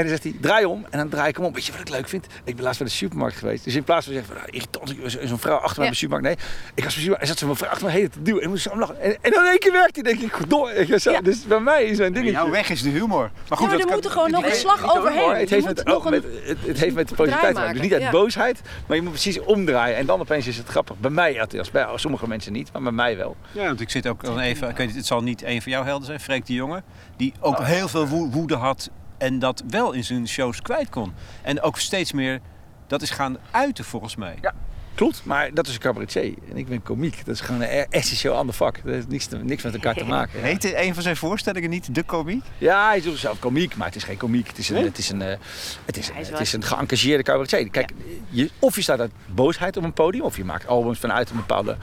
En 0.00 0.06
dan 0.06 0.18
zegt 0.18 0.22
hij, 0.22 0.34
draai 0.40 0.64
om. 0.64 0.86
En 0.90 0.98
dan 0.98 1.08
draai 1.08 1.28
ik 1.28 1.36
hem 1.36 1.44
om. 1.44 1.52
Weet 1.52 1.64
je 1.66 1.72
wat 1.72 1.80
ik 1.80 1.88
leuk 1.88 2.08
vind? 2.08 2.26
Ik 2.44 2.54
ben 2.54 2.64
laatst 2.64 2.78
bij 2.78 2.88
de 2.88 2.94
supermarkt 2.94 3.36
geweest. 3.36 3.64
Dus 3.64 3.74
in 3.74 3.84
plaats 3.84 4.06
van 4.06 4.14
te 4.14 4.20
zeggen, 4.20 4.36
van, 4.38 4.50
nou, 4.52 4.56
irritant, 4.96 5.28
zo'n 5.28 5.38
vrouw 5.38 5.56
achter 5.56 5.68
mij 5.82 5.90
Ja. 5.90 5.90
bij 5.90 5.90
de 5.90 5.96
supermarkt. 5.96 6.26
Nee, 6.26 6.36
ik 6.74 6.84
was 6.84 6.84
bij 6.84 6.84
de 6.84 6.90
supermarkt. 6.92 7.20
En 7.22 7.26
zat 7.28 7.38
zo'n 7.38 7.56
vrouw 7.56 7.70
achter 7.70 7.86
me 7.86 7.92
heen 7.92 8.10
te 8.10 8.22
duwen. 8.22 8.38
En 8.40 8.44
ik 8.46 8.50
moest 8.50 8.62
zo 8.62 8.76
lachen. 8.78 9.00
En, 9.00 9.16
en 9.20 9.30
dan 9.30 9.44
in 9.44 9.50
één 9.50 9.58
keer 9.58 9.72
werkt 9.72 9.94
hij. 9.94 10.04
denk 10.04 10.20
ik, 10.20 10.50
door. 10.50 10.70
Zo, 11.00 11.10
Ja. 11.10 11.20
Dus 11.20 11.42
bij 11.44 11.60
mij 11.60 11.84
is 11.84 11.96
zo'n 11.96 12.12
dingetje. 12.12 12.30
Jouw 12.32 12.50
weg 12.50 12.68
is 12.70 12.82
de 12.82 12.88
humor. 12.88 13.08
Maar 13.20 13.30
Ja, 13.48 13.56
goed, 13.56 13.66
maar 13.68 13.76
dat 13.78 13.88
er 13.88 13.94
moet 13.94 14.04
er 14.04 14.10
gewoon 14.10 14.30
nog 14.30 14.44
een 14.44 14.52
slag 14.54 14.96
overheen. 14.96 15.34
Het 15.34 15.50
heeft, 15.50 15.66
met, 15.66 15.86
een- 15.88 16.10
met, 16.10 16.24
het, 16.44 16.58
het 16.66 16.78
heeft 16.80 16.94
met 16.94 17.08
de 17.08 17.14
positiviteit 17.14 17.54
te 17.54 17.60
maken. 17.60 17.74
Dus 17.74 17.82
niet 17.82 17.92
uit 17.92 18.02
Ja. 18.02 18.10
boosheid, 18.10 18.60
maar 18.86 18.96
je 18.96 19.02
moet 19.02 19.12
precies 19.12 19.40
omdraaien. 19.40 19.96
En 19.96 20.06
dan 20.06 20.20
opeens 20.20 20.46
is 20.46 20.56
het 20.56 20.68
grappig. 20.68 20.96
Bij 20.98 21.10
mij 21.10 21.40
althans. 21.40 21.70
Bij 21.70 21.86
sommige 21.94 22.28
mensen 22.28 22.52
niet, 22.52 22.72
maar 22.72 22.82
bij 22.82 22.92
mij 22.92 23.16
wel. 23.16 23.36
Ja, 23.52 23.64
want 23.66 23.80
ik 23.80 23.90
zit 23.90 24.06
ook 24.06 24.24
dan 24.24 24.38
even, 24.38 24.68
ik 24.68 24.76
weet 24.76 24.94
het 24.94 25.06
zal 25.06 25.22
niet 25.22 25.42
een 25.42 25.62
van 25.62 25.72
jouw 25.72 25.84
helden 25.84 26.06
zijn, 26.06 26.20
Freek 26.20 26.46
de 26.46 26.52
Jonge, 26.54 26.82
die 27.16 27.32
ook 27.40 27.62
heel 27.62 27.88
veel 27.88 28.06
woe- 28.06 28.30
woede 28.30 28.54
had 28.56 28.90
en 29.20 29.38
dat 29.38 29.62
wel 29.68 29.92
in 29.92 30.04
zijn 30.04 30.28
shows 30.28 30.62
kwijt 30.62 30.88
kon. 30.88 31.12
En 31.42 31.60
ook 31.62 31.78
steeds 31.78 32.12
meer 32.12 32.40
dat 32.86 33.02
is 33.02 33.10
gaan 33.10 33.36
uiten 33.50 33.84
volgens 33.84 34.16
mij. 34.16 34.34
Ja. 34.40 34.54
klopt, 34.94 35.24
maar 35.24 35.54
dat 35.54 35.66
is 35.66 35.74
een 35.74 35.80
cabaretier. 35.80 36.34
En 36.50 36.56
ik 36.56 36.68
ben 36.68 36.82
komiek. 36.82 37.24
Dat 37.24 37.34
is 37.34 37.40
gewoon 37.40 37.60
een 37.60 37.86
essentieel 37.90 38.34
ander 38.34 38.54
vak. 38.54 38.74
Dat 38.84 38.94
heeft 38.94 39.08
niks, 39.08 39.26
te- 39.26 39.36
niks 39.44 39.62
met 39.62 39.74
elkaar 39.74 39.94
te 39.94 40.04
maken. 40.16 40.38
Ja. 40.40 40.44
Heet 40.46 40.74
een 40.74 40.94
van 40.94 41.02
zijn 41.02 41.16
voorstellingen 41.16 41.70
niet 41.70 41.94
De 41.94 42.02
Komiek? 42.02 42.44
Ja, 42.58 42.88
hij 42.88 43.00
doet 43.00 43.18
zelf 43.18 43.38
komiek, 43.38 43.76
maar 43.76 43.86
het 43.86 43.96
is 43.96 44.02
geen 44.04 44.16
komiek. 44.16 44.46
Het 44.48 44.58
is 44.58 44.68
een, 44.68 44.74
Nee? 44.74 44.84
het 44.84 44.98
is 44.98 45.10
een, 45.10 45.20
het 45.20 45.96
is, 45.96 46.06
Hij 46.06 46.14
een- 46.14 46.20
is 46.20 46.26
het 46.26 46.30
wel- 46.30 46.40
is 46.40 46.52
een 46.52 46.64
geëngageerde 46.64 47.22
cabaretier. 47.22 47.70
Kijk, 47.70 47.90
je, 48.28 48.50
of 48.58 48.74
je 48.76 48.82
staat 48.82 49.00
uit 49.00 49.12
boosheid 49.26 49.76
op 49.76 49.84
een 49.84 49.92
podium, 49.92 50.22
of 50.22 50.36
je 50.36 50.44
maakt 50.44 50.66
albums 50.66 50.98
vanuit 50.98 51.30
een 51.30 51.36
bepaalde 51.36 51.76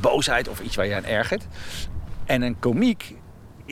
boosheid 0.00 0.48
of 0.48 0.60
iets 0.60 0.76
waar 0.76 0.86
je 0.86 0.94
aan 0.94 1.04
ergert. 1.04 1.44
En 2.24 2.42
een 2.42 2.58
komiek 2.58 3.14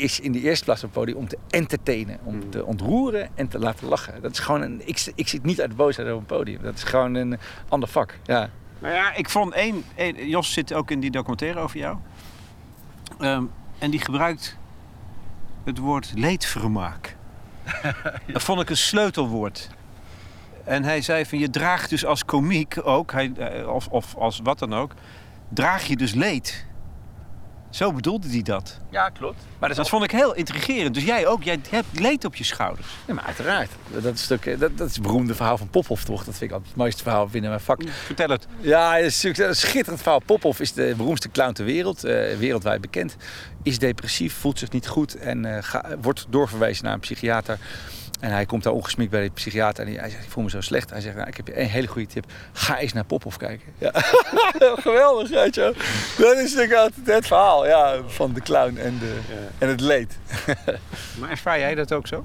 is 0.00 0.20
in 0.20 0.32
de 0.32 0.40
eerste 0.40 0.64
plaats 0.64 0.84
op 0.84 0.90
het 0.90 0.98
podium 0.98 1.16
om 1.16 1.28
te 1.28 1.38
entertainen, 1.50 2.18
om 2.24 2.50
te 2.50 2.64
ontroeren 2.64 3.28
en 3.34 3.48
te 3.48 3.58
laten 3.58 3.88
lachen. 3.88 4.22
Dat 4.22 4.30
is 4.32 4.38
gewoon 4.38 4.62
een, 4.62 4.82
ik, 4.84 5.12
ik 5.14 5.28
zit 5.28 5.42
niet 5.42 5.60
uit 5.60 5.76
boosheid 5.76 6.12
op 6.12 6.18
een 6.18 6.26
podium. 6.26 6.62
Dat 6.62 6.74
is 6.74 6.82
gewoon 6.82 7.14
een 7.14 7.38
ander 7.68 7.88
vak. 7.88 8.18
Ja. 8.24 8.50
Nou 8.78 8.94
ja, 8.94 9.14
ik 9.14 9.28
vond 9.28 9.52
één, 9.52 9.84
één- 9.94 10.28
Jos 10.28 10.52
zit 10.52 10.72
ook 10.72 10.90
in 10.90 11.00
die 11.00 11.10
documentaire 11.10 11.58
over 11.58 11.78
jou. 11.78 11.96
Ehm, 13.18 13.44
en 13.78 13.90
die 13.90 14.00
gebruikt 14.00 14.56
het 15.64 15.78
woord 15.78 16.12
leedvermaak. 16.14 17.16
Dat 18.32 18.42
vond 18.42 18.60
ik 18.60 18.70
een 18.70 18.76
sleutelwoord. 18.76 19.70
En 20.64 20.84
hij 20.84 21.02
zei 21.02 21.26
van 21.26 21.38
je 21.38 21.50
draagt 21.50 21.90
dus 21.90 22.04
als 22.04 22.24
komiek 22.24 22.76
ook, 22.82 23.12
hij, 23.12 23.32
eh, 23.36 23.68
of, 23.74 23.88
of 23.88 24.14
als 24.16 24.40
wat 24.42 24.58
dan 24.58 24.74
ook, 24.74 24.92
draag 25.48 25.84
je 25.84 25.96
dus 25.96 26.14
leed. 26.14 26.66
Zo 27.70 27.92
bedoelde 27.92 28.28
hij 28.28 28.42
dat. 28.42 28.78
ja, 28.90 29.08
klopt. 29.08 29.42
Maar 29.58 29.68
dat 29.68 29.78
Dat 29.78 29.88
vond 29.88 30.04
ik 30.04 30.10
heel 30.10 30.34
intrigerend. 30.34 30.94
Dus 30.94 31.04
jij 31.04 31.26
ook, 31.26 31.42
jij 31.42 31.60
hebt 31.70 32.00
leed 32.00 32.24
op 32.24 32.34
je 32.36 32.44
schouders. 32.44 32.86
Ja, 33.06 33.14
maar 33.14 33.24
uiteraard. 33.24 33.70
Dat 34.02 34.14
is, 34.14 34.32
ook, 34.32 34.44
dat, 34.60 34.78
dat 34.78 34.88
is 34.88 34.94
het 34.94 35.02
beroemde 35.02 35.34
verhaal 35.34 35.58
van 35.58 35.68
Pophoff, 35.68 36.04
toch? 36.04 36.24
Dat 36.24 36.34
vind 36.36 36.42
ik 36.42 36.50
altijd 36.50 36.68
het 36.68 36.76
mooiste 36.78 37.02
verhaal 37.02 37.26
binnen 37.26 37.50
mijn 37.50 37.62
vak. 37.62 37.82
Vertel 38.04 38.28
het. 38.28 38.46
Ja, 38.60 38.94
het 38.96 39.04
is 39.04 39.22
natuurlijk 39.22 39.48
een 39.48 39.56
schitterend 39.56 40.02
verhaal. 40.02 40.20
Pophoff 40.26 40.60
is 40.60 40.72
de 40.72 40.94
beroemdste 40.96 41.30
clown 41.30 41.52
ter 41.52 41.64
wereld, 41.64 42.04
eh, 42.04 42.36
wereldwijd 42.36 42.80
bekend. 42.80 43.16
Is 43.62 43.78
depressief, 43.78 44.34
voelt 44.34 44.58
zich 44.58 44.70
niet 44.70 44.86
goed 44.88 45.14
en 45.16 45.44
eh, 45.56 45.62
ga- 45.62 45.96
wordt 46.00 46.26
doorverwezen 46.28 46.84
naar 46.84 46.94
een 46.94 47.00
psychiater. 47.00 47.58
En 48.20 48.30
hij 48.30 48.46
komt 48.46 48.62
daar 48.62 48.72
ongesmikt 48.72 49.10
bij 49.10 49.22
de 49.22 49.30
psychiater 49.30 49.86
en 49.86 49.94
hij, 49.94 50.10
zegt, 50.10 50.24
ik 50.24 50.30
voel 50.30 50.42
me 50.44 50.50
zo 50.50 50.60
slecht. 50.60 50.90
Hij 50.90 51.00
zegt, 51.00 51.16
nou, 51.16 51.28
ik 51.28 51.36
heb 51.36 51.46
je 51.46 51.60
een 51.60 51.68
hele 51.68 51.86
goede 51.86 52.08
tip. 52.08 52.24
Ga 52.52 52.78
eens 52.78 52.92
naar 52.92 53.04
Pophoff 53.04 53.36
kijken. 53.36 53.72
Ja. 53.78 53.90
Geweldig, 54.86 55.28
weet 55.28 55.54
je. 55.54 55.74
Dat 56.18 56.36
is 56.36 56.54
natuurlijk 56.54 56.78
altijd 56.78 57.06
het 57.06 57.26
verhaal 57.26 57.66
ja, 57.66 58.00
van 58.06 58.32
de 58.32 58.40
clown 58.40 58.76
en, 58.76 58.98
de, 58.98 59.18
en 59.58 59.68
het 59.68 59.80
leed. 59.80 60.18
Maar 61.18 61.30
ervaar 61.30 61.58
jij 61.58 61.74
dat 61.74 61.92
ook 61.92 62.06
zo? 62.06 62.24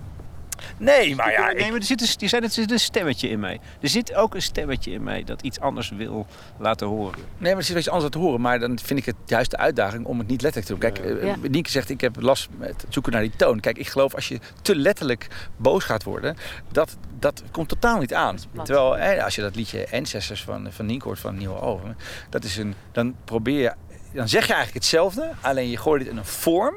Nee, 0.78 1.16
maar 1.16 1.32
ja, 1.32 1.46
nee, 1.46 1.56
ik, 1.56 1.70
maar 1.70 1.80
er 1.80 1.84
zit, 1.84 2.02
een, 2.22 2.42
er 2.44 2.50
zit 2.50 2.72
een 2.72 2.80
stemmetje 2.80 3.30
in 3.30 3.40
mij. 3.40 3.60
Er 3.82 3.90
zit 3.90 4.14
ook 4.16 4.36
een 4.36 4.42
stemmetje 4.42 4.92
in 4.92 5.04
mij 5.04 5.24
dat 5.24 5.42
iets 5.42 5.60
anders 5.60 5.90
wil 5.90 6.28
laten 6.60 6.88
horen. 6.88 7.20
Nee, 7.38 7.54
maar 7.54 7.62
het 7.62 7.70
is 7.70 7.76
iets 7.76 7.90
anders 7.90 8.12
te 8.12 8.18
horen. 8.18 8.42
Maar 8.42 8.60
dan 8.60 8.80
vind 8.80 9.00
ik 9.00 9.06
het 9.06 9.16
juist 9.26 9.52
de 9.52 9.58
uitdaging 9.58 10.06
om 10.06 10.20
het 10.20 10.28
niet 10.28 10.42
letterlijk 10.42 10.82
te 10.82 10.88
doen. 10.90 11.04
Kijk, 11.04 11.20
eh, 11.20 11.28
Ja. 11.28 11.50
Nienke 11.50 11.70
zegt, 11.70 11.90
ik 11.90 12.02
heb 12.02 12.22
last 12.22 12.48
met 12.58 12.82
het 12.82 12.86
zoeken 12.94 13.12
naar 13.12 13.22
die 13.22 13.36
toon. 13.36 13.60
Kijk, 13.60 13.78
ik 13.78 13.88
geloof 13.88 14.16
als 14.16 14.28
je 14.28 14.40
te 14.62 14.76
letterlijk 14.76 15.28
boos 15.58 15.84
gaat 15.84 16.04
worden, 16.04 16.36
dat, 16.72 16.98
dat 17.20 17.44
komt 17.52 17.70
totaal 17.70 18.00
niet 18.00 18.14
aan. 18.14 18.38
Terwijl, 18.64 18.98
hè, 18.98 19.24
als 19.24 19.36
je 19.36 19.42
dat 19.42 19.56
liedje 19.56 19.88
Ancestors 19.92 20.44
van, 20.44 20.68
van 20.72 20.86
Nienke 20.86 21.06
hoort 21.08 21.20
van 21.20 21.38
Nieuwe 21.38 21.60
Oven, 21.62 21.98
dat 22.30 22.44
is 22.44 22.58
een, 22.58 22.76
dan 22.92 23.16
probeer 23.26 23.60
je, 23.62 23.74
dan 24.16 24.30
zeg 24.30 24.48
je 24.48 24.54
eigenlijk 24.54 24.84
hetzelfde, 24.84 25.32
alleen 25.42 25.70
je 25.70 25.78
gooit 25.78 26.02
het 26.02 26.12
in 26.12 26.18
een 26.18 26.26
vorm 26.26 26.76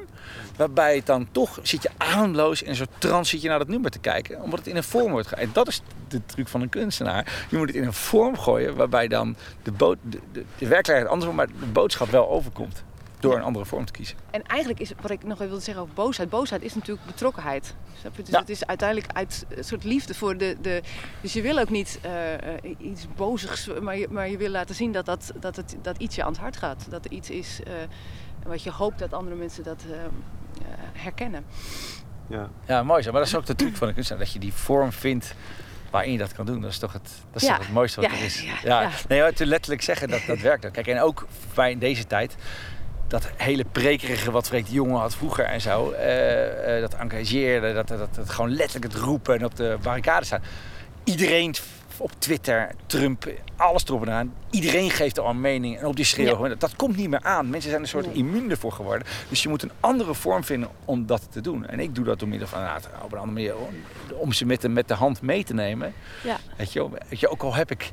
waarbij 0.55 0.95
het 0.95 1.05
dan 1.05 1.27
toch 1.31 1.59
zit 1.63 1.83
je 1.83 1.89
ademloos 1.97 2.61
in 2.61 2.75
soort 2.75 2.89
trance 2.97 3.29
zit 3.29 3.41
je 3.41 3.47
naar 3.47 3.59
dat 3.59 3.67
nummer 3.67 3.91
te 3.91 3.99
kijken, 3.99 4.41
omdat 4.41 4.59
het 4.59 4.67
in 4.67 4.75
een 4.75 4.83
vorm 4.83 5.11
wordt. 5.11 5.33
En 5.33 5.49
dat 5.53 5.67
is 5.67 5.81
de 6.07 6.25
truc 6.25 6.47
van 6.47 6.61
een 6.61 6.69
kunstenaar. 6.69 7.45
Je 7.49 7.57
moet 7.57 7.67
het 7.67 7.75
in 7.75 7.83
een 7.83 7.93
vorm 7.93 8.37
gooien 8.37 8.75
waarbij 8.75 9.07
dan 9.07 9.35
de, 9.63 9.71
bood, 9.71 9.97
de, 10.01 10.19
de, 10.31 10.45
de 10.57 10.67
werkelijkheid 10.67 11.11
anders 11.11 11.33
wordt, 11.33 11.51
maar 11.51 11.59
de 11.59 11.71
boodschap 11.71 12.09
wel 12.09 12.29
overkomt. 12.29 12.83
Door 13.19 13.35
een 13.35 13.41
andere 13.41 13.65
vorm 13.65 13.85
te 13.85 13.91
kiezen. 13.91 14.17
En 14.31 14.43
eigenlijk 14.47 14.79
is 14.79 14.91
wat 15.01 15.11
ik 15.11 15.23
nog 15.23 15.33
even 15.37 15.47
wilde 15.47 15.63
zeggen 15.63 15.83
over 15.83 15.95
boosheid. 15.95 16.29
Boosheid 16.29 16.61
is 16.61 16.75
natuurlijk 16.75 17.05
betrokkenheid. 17.05 17.75
Snap 17.99 18.15
je? 18.15 18.21
Dus 18.23 18.31
Ja. 18.33 18.39
het 18.39 18.49
is 18.49 18.65
uiteindelijk 18.65 19.11
uit 19.13 19.45
een 19.55 19.63
soort 19.63 19.83
liefde 19.83 20.13
voor 20.13 20.37
de. 20.37 20.57
de 20.61 20.81
dus 21.21 21.33
je 21.33 21.41
wil 21.41 21.57
ook 21.59 21.69
niet 21.69 21.99
eh, 22.01 22.33
eh, 22.33 22.75
iets 22.77 23.07
bozigs, 23.15 23.69
maar 23.81 23.97
je, 23.97 24.07
maar 24.09 24.29
je 24.29 24.37
wil 24.37 24.49
laten 24.49 24.75
zien 24.75 24.91
dat, 24.91 25.05
dat, 25.05 25.31
dat, 25.39 25.55
het, 25.55 25.75
dat 25.81 25.97
iets 25.97 26.15
je 26.15 26.23
aan 26.23 26.31
het 26.31 26.41
hart 26.41 26.57
gaat. 26.57 26.85
Dat 26.89 27.05
er 27.05 27.11
iets 27.11 27.29
is 27.29 27.59
eh, 27.63 27.73
wat 28.45 28.63
je 28.63 28.71
hoopt 28.71 28.99
dat 28.99 29.13
andere 29.13 29.35
mensen 29.35 29.63
dat 29.63 29.83
herkennen. 30.93 31.45
Ja. 32.27 32.49
Ja, 32.65 32.83
mooi 32.83 33.01
zo. 33.01 33.11
Maar 33.11 33.19
dat 33.19 33.29
is 33.29 33.35
ook 33.35 33.45
de 33.45 33.55
truc 33.55 33.75
van 33.75 33.87
een 33.87 33.93
kunstenaar. 33.93 34.23
Dat 34.23 34.33
je 34.33 34.39
die 34.39 34.53
vorm 34.53 34.91
vindt 34.91 35.35
waarin 35.91 36.11
je 36.11 36.17
dat 36.17 36.33
kan 36.33 36.45
doen. 36.45 36.61
Dat 36.61 36.69
is 36.71 36.77
toch 36.77 36.93
het, 36.93 37.11
dat 37.31 37.41
is 37.41 37.47
Ja. 37.47 37.55
toch 37.55 37.65
het 37.65 37.73
mooiste 37.73 38.01
wat 38.01 38.11
Ja, 38.11 38.17
er 38.17 38.23
is. 38.23 38.41
ja, 38.41 38.53
Ja, 38.63 38.81
ja. 38.81 38.89
Nee, 39.07 39.33
te 39.33 39.45
letterlijk 39.45 39.81
zeggen, 39.81 40.09
dat, 40.09 40.21
dat 40.27 40.39
werkt 40.49 40.65
ook. 40.65 40.73
Kijk, 40.73 40.87
en 40.87 41.01
ook 41.01 41.27
bij 41.53 41.71
in 41.71 41.79
deze 41.79 42.07
tijd... 42.07 42.35
Dat 43.09 43.29
hele 43.35 43.65
prekerige 43.71 44.31
wat 44.31 44.47
Freek 44.47 44.65
de 44.65 44.71
Jonge 44.71 44.97
had 44.97 45.15
vroeger 45.15 45.45
en 45.45 45.61
zo. 45.61 45.91
eh, 45.91 46.75
eh, 46.75 46.81
dat 46.81 46.93
engageerde, 46.93 47.73
dat, 47.73 47.87
dat, 47.87 48.15
dat 48.15 48.29
gewoon 48.29 48.55
letterlijk 48.55 48.93
het 48.93 49.03
roepen 49.03 49.35
en 49.35 49.45
op 49.45 49.55
de 49.55 49.77
barricade 49.81 50.25
staan. 50.25 50.41
Iedereen 51.03 51.55
op 51.97 52.11
Twitter, 52.17 52.71
Trump, 52.85 53.31
alles 53.55 53.83
erop 53.87 54.05
en 54.05 54.11
aan. 54.11 54.33
Iedereen 54.49 54.89
geeft 54.89 55.19
al 55.19 55.29
een 55.29 55.41
mening 55.41 55.79
en 55.79 55.85
op 55.85 55.95
die 55.95 56.05
schreeuw. 56.05 56.47
Dat, 56.47 56.59
dat 56.59 56.75
komt 56.75 56.95
niet 56.95 57.09
meer 57.09 57.23
aan. 57.23 57.49
Mensen 57.49 57.69
zijn 57.69 57.81
een 57.81 57.87
soort 57.87 58.07
immuun 58.13 58.49
ervoor 58.49 58.71
geworden. 58.71 59.07
Dus 59.29 59.43
je 59.43 59.49
moet 59.49 59.63
een 59.63 59.71
andere 59.79 60.13
vorm 60.13 60.43
vinden 60.43 60.69
om 60.85 61.05
dat 61.05 61.27
te 61.31 61.41
doen. 61.41 61.65
En 61.67 61.79
ik 61.79 61.95
doe 61.95 62.05
dat 62.05 62.19
door 62.19 62.27
middel 62.27 62.47
van, 62.47 62.61
nou, 62.61 62.77
op 63.03 63.11
een 63.11 63.17
andere 63.17 63.25
manier, 63.25 63.53
om, 64.13 64.31
ze 64.33 64.45
met 64.45 64.61
de, 64.61 64.69
met 64.69 64.87
de 64.87 64.93
hand 64.93 65.21
mee 65.21 65.43
te 65.43 65.53
nemen. 65.53 65.93
Ja. 66.23 66.37
Weet 66.57 66.73
je, 66.73 66.89
weet 67.09 67.19
je, 67.19 67.29
ook 67.29 67.43
al 67.43 67.53
heb 67.53 67.71
ik, 67.71 67.89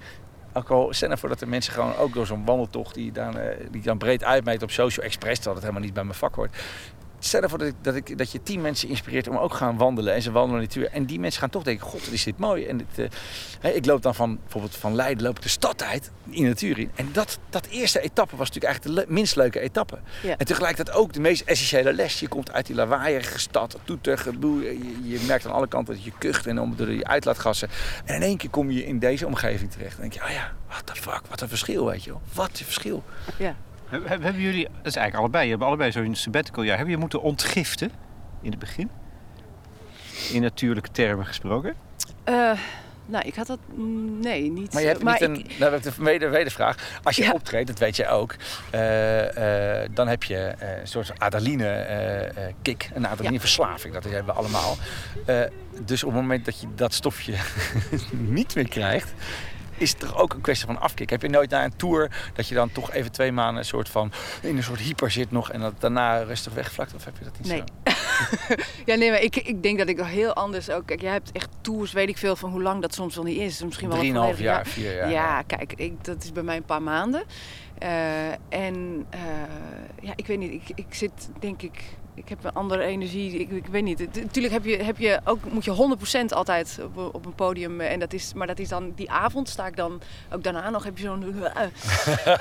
ook 0.56 0.70
al 0.70 0.88
stel 0.90 1.10
ervoor 1.10 1.28
dat 1.28 1.38
de 1.38 1.46
mensen 1.46 1.72
gewoon 1.72 1.96
ook 1.96 2.14
door 2.14 2.26
zo'n 2.26 2.44
wandeltocht 2.44 2.94
die 2.94 3.12
dan, 3.12 3.38
eh, 3.38 3.66
die 3.70 3.82
dan 3.82 3.98
breed 3.98 4.24
uitmeet 4.24 4.62
op 4.62 4.70
Social 4.70 5.06
Express, 5.06 5.42
dat 5.42 5.60
helemaal 5.60 5.80
niet 5.80 5.94
bij 5.94 6.04
mijn 6.04 6.18
vak 6.18 6.34
hoort. 6.34 6.56
Stel 7.18 7.40
ervoor 7.42 7.58
dat, 7.58 7.68
ik, 7.68 7.74
dat, 7.82 7.94
ik, 7.94 8.18
dat 8.18 8.32
je 8.32 8.42
tien 8.42 8.60
mensen 8.60 8.88
inspireert 8.88 9.28
om 9.28 9.36
ook 9.36 9.54
gaan 9.54 9.76
wandelen 9.76 10.14
en 10.14 10.22
ze 10.22 10.30
wandelen 10.32 10.62
in 10.62 10.68
de 10.68 10.74
natuur. 10.74 10.94
En 10.94 11.04
die 11.06 11.20
mensen 11.20 11.40
gaan 11.40 11.50
toch 11.50 11.62
denken, 11.62 11.86
god, 11.86 12.04
wat 12.04 12.12
is 12.12 12.24
dit 12.24 12.38
mooi. 12.38 12.66
En 12.66 12.76
dit, 12.76 13.10
eh, 13.60 13.76
ik 13.76 13.86
loop 13.86 14.02
dan 14.02 14.14
van, 14.14 14.38
bijvoorbeeld 14.42 14.76
van 14.76 14.94
Leiden 14.94 15.24
loop 15.24 15.36
ik 15.36 15.42
de 15.42 15.48
stad 15.48 15.82
uit, 15.82 16.10
in 16.30 16.42
de 16.42 16.48
natuur 16.48 16.78
in. 16.78 16.90
En 16.94 17.08
dat, 17.12 17.38
dat 17.50 17.66
eerste 17.66 18.00
etappe 18.00 18.36
was 18.36 18.48
natuurlijk 18.48 18.64
eigenlijk 18.64 19.00
de 19.06 19.06
le- 19.06 19.14
minst 19.14 19.36
leuke 19.36 19.60
etappe. 19.60 19.98
Ja. 20.22 20.36
En 20.36 20.46
tegelijkertijd 20.46 20.96
ook 20.96 21.12
de 21.12 21.20
meest 21.20 21.42
essentiële 21.42 21.92
les. 21.92 22.20
Je 22.20 22.28
komt 22.28 22.52
uit 22.52 22.66
die 22.66 22.76
lawaaierige 22.76 23.38
stad, 23.38 23.78
toeter, 23.84 24.18
geboe. 24.18 24.62
Je, 24.62 25.08
je 25.08 25.20
merkt 25.26 25.46
aan 25.46 25.52
alle 25.52 25.68
kanten 25.68 25.94
dat 25.94 26.04
je 26.04 26.12
kucht 26.18 26.46
en 26.46 26.60
om 26.60 26.76
door 26.76 26.86
die 26.86 27.06
uitlaatgassen. 27.06 27.68
En 28.04 28.14
in 28.14 28.22
één 28.22 28.36
keer 28.36 28.50
kom 28.50 28.70
je 28.70 28.86
in 28.86 28.98
deze 28.98 29.26
omgeving 29.26 29.70
terecht. 29.70 29.92
Dan 29.92 30.00
denk 30.00 30.12
je, 30.12 30.22
oh 30.22 30.30
ja, 30.30 30.52
what 30.68 30.86
the 30.86 30.94
fuck, 30.94 31.20
wat 31.28 31.40
een 31.40 31.48
verschil, 31.48 31.86
weet 31.86 32.04
je 32.04 32.10
wel. 32.10 32.20
Wat 32.32 32.50
een 32.58 32.64
verschil. 32.64 33.02
Ja. 33.38 33.56
Hebben, 33.88 34.10
hebben 34.10 34.40
jullie, 34.42 34.64
dat 34.64 34.86
is 34.86 34.96
eigenlijk 34.96 35.16
allebei, 35.16 35.44
je 35.44 35.50
hebben 35.50 35.68
allebei 35.68 35.92
zo'n 35.92 36.14
sabbatical 36.14 36.62
jaar. 36.62 36.76
Hebben 36.76 36.94
je 36.94 37.00
moeten 37.00 37.22
ontgiften 37.22 37.90
in 38.42 38.50
het 38.50 38.58
begin? 38.58 38.90
In 40.32 40.42
natuurlijke 40.42 40.90
termen 40.90 41.26
gesproken? 41.26 41.74
Eh, 42.24 42.50
nou, 43.06 43.24
ik 43.26 43.34
had 43.34 43.46
dat. 43.46 43.58
mm, 43.74 44.20
Nee, 44.20 44.50
niet. 44.50 44.72
Maar 44.72 44.82
je 44.82 44.88
hebt 44.88 45.02
maar 45.02 45.12
niet 45.12 45.22
een, 45.22 45.38
ik- 45.38 45.58
nou, 45.58 45.70
dat 45.70 45.84
is 45.84 45.96
een 45.96 46.04
weder- 46.04 46.30
wedervraag. 46.30 46.98
Als 47.02 47.16
je 47.16 47.22
Ja. 47.22 47.30
optreedt, 47.32 47.66
dat 47.66 47.78
weet 47.78 47.96
je 47.96 48.08
ook, 48.08 48.34
eh, 48.70 49.82
eh, 49.82 49.90
dan 49.94 50.08
heb 50.08 50.22
je 50.22 50.36
eh, 50.36 50.80
een 50.80 50.86
soort 50.88 51.12
adrenaline-kick, 51.18 52.90
een 52.94 53.06
adrenalineverslaving. 53.06 53.94
Dat 53.94 54.04
hebben 54.04 54.24
we 54.34 54.40
allemaal. 54.40 54.76
Eh, 55.26 55.40
dus 55.84 56.04
op 56.04 56.12
het 56.12 56.20
moment 56.20 56.44
dat 56.44 56.60
je 56.60 56.66
dat 56.74 56.94
stofje 56.94 57.34
niet 58.10 58.54
meer 58.54 58.68
krijgt, 58.68 59.12
is 59.78 59.90
het 59.90 59.98
toch 59.98 60.16
ook 60.16 60.32
een 60.34 60.40
kwestie 60.40 60.66
van 60.66 60.80
afkick. 60.80 61.10
Heb 61.10 61.22
je 61.22 61.28
nooit 61.28 61.50
na 61.50 61.64
een 61.64 61.76
tour 61.76 62.30
dat 62.34 62.48
je 62.48 62.54
dan 62.54 62.72
toch 62.72 62.92
even 62.92 63.12
twee 63.12 63.32
maanden 63.32 63.56
een 63.56 63.64
soort 63.64 63.88
van 63.88 64.12
in 64.42 64.56
een 64.56 64.62
soort 64.62 64.80
hyper 64.80 65.10
zit 65.10 65.30
nog 65.30 65.50
en 65.50 65.60
dat 65.60 65.72
daarna 65.78 66.22
rustig 66.22 66.52
wegvlakt? 66.54 66.94
Of 66.94 67.04
heb 67.04 67.14
je 67.18 67.24
dat 67.24 67.32
niet 67.38 67.48
Nee. 67.48 67.58
zo? 67.58 67.64
Ja, 68.84 68.94
nee, 68.94 69.10
maar 69.10 69.22
ik, 69.22 69.36
ik 69.36 69.62
denk 69.62 69.78
dat 69.78 69.88
ik 69.88 70.00
heel 70.00 70.34
anders 70.34 70.70
ook. 70.70 70.86
Kijk, 70.86 71.00
jij 71.00 71.12
hebt 71.12 71.32
echt 71.32 71.48
tours, 71.60 71.92
weet 71.92 72.08
ik 72.08 72.18
veel 72.18 72.36
van 72.36 72.50
hoe 72.50 72.62
lang 72.62 72.82
dat 72.82 72.94
soms 72.94 73.14
wel 73.14 73.24
niet 73.24 73.38
is. 73.38 73.62
Misschien 73.62 73.88
wel 73.88 73.98
een 73.98 74.14
volledig 74.14 74.38
jaar, 74.38 74.66
vier 74.66 74.94
jaar. 74.96 75.10
Ja, 75.10 75.42
kijk, 75.42 75.72
ik, 75.72 76.04
dat 76.04 76.22
is 76.24 76.32
bij 76.32 76.42
mij 76.42 76.56
een 76.56 76.64
paar 76.64 76.82
maanden. 76.82 77.24
Eh, 77.78 78.28
en 78.48 79.06
eh, 79.10 79.20
ja, 80.00 80.12
ik 80.16 80.26
weet 80.26 80.38
niet, 80.38 80.52
ik, 80.52 80.62
ik 80.74 80.86
zit 80.94 81.28
denk 81.38 81.62
ik, 81.62 81.82
ik 82.16 82.28
heb 82.28 82.44
een 82.44 82.52
andere 82.54 82.82
energie. 82.82 83.38
Ik, 83.38 83.50
ik 83.50 83.66
weet 83.66 83.82
niet. 83.82 83.98
Natuurlijk 84.22 84.52
heb 84.54 84.64
je, 84.64 84.76
heb 84.82 84.98
je 84.98 85.20
ook, 85.24 85.38
moet 85.52 85.64
je 85.64 85.96
100% 86.30 86.32
altijd 86.34 86.78
op, 86.84 86.96
een- 86.96 87.12
op 87.12 87.26
een 87.26 87.34
podium. 87.34 87.80
eh, 87.80 87.92
En 87.92 87.98
dat 87.98 88.12
is, 88.12 88.32
maar 88.34 88.46
dat 88.46 88.58
is 88.58 88.68
dan 88.68 88.92
die 88.96 89.10
avond 89.10 89.48
sta 89.48 89.66
ik 89.66 89.76
dan, 89.76 90.00
ook 90.32 90.42
daarna 90.42 90.70
nog 90.70 90.84
heb 90.84 90.98
je 90.98 91.04
zo'n. 91.04 91.20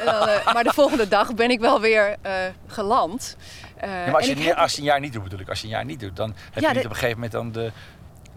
Dan, 0.05 0.27
eh, 0.27 0.53
maar 0.53 0.63
de 0.63 0.73
volgende 0.73 1.07
dag 1.07 1.33
ben 1.35 1.49
ik 1.49 1.59
wel 1.59 1.81
weer 1.81 2.15
eh, 2.21 2.33
geland. 2.67 3.37
Eh, 3.77 3.89
Ja, 3.89 4.05
maar 4.05 4.15
als 4.15 4.25
je, 4.27 4.35
heb- 4.35 4.55
als 4.57 4.71
je 4.73 4.77
een 4.79 4.83
jaar 4.83 4.99
niet 4.99 5.13
doet, 5.13 5.23
bedoel 5.23 5.39
ik, 5.39 5.49
als 5.49 5.59
je 5.59 5.65
een 5.65 5.71
jaar 5.73 5.85
niet 5.85 5.99
doet, 5.99 6.15
dan 6.15 6.33
heb 6.51 6.63
Ja, 6.63 6.69
je 6.69 6.73
niet 6.73 6.83
de- 6.83 6.89
op 6.89 6.93
een 6.93 6.99
gegeven 6.99 7.13
moment 7.21 7.31
dan 7.31 7.51
de, 7.51 7.71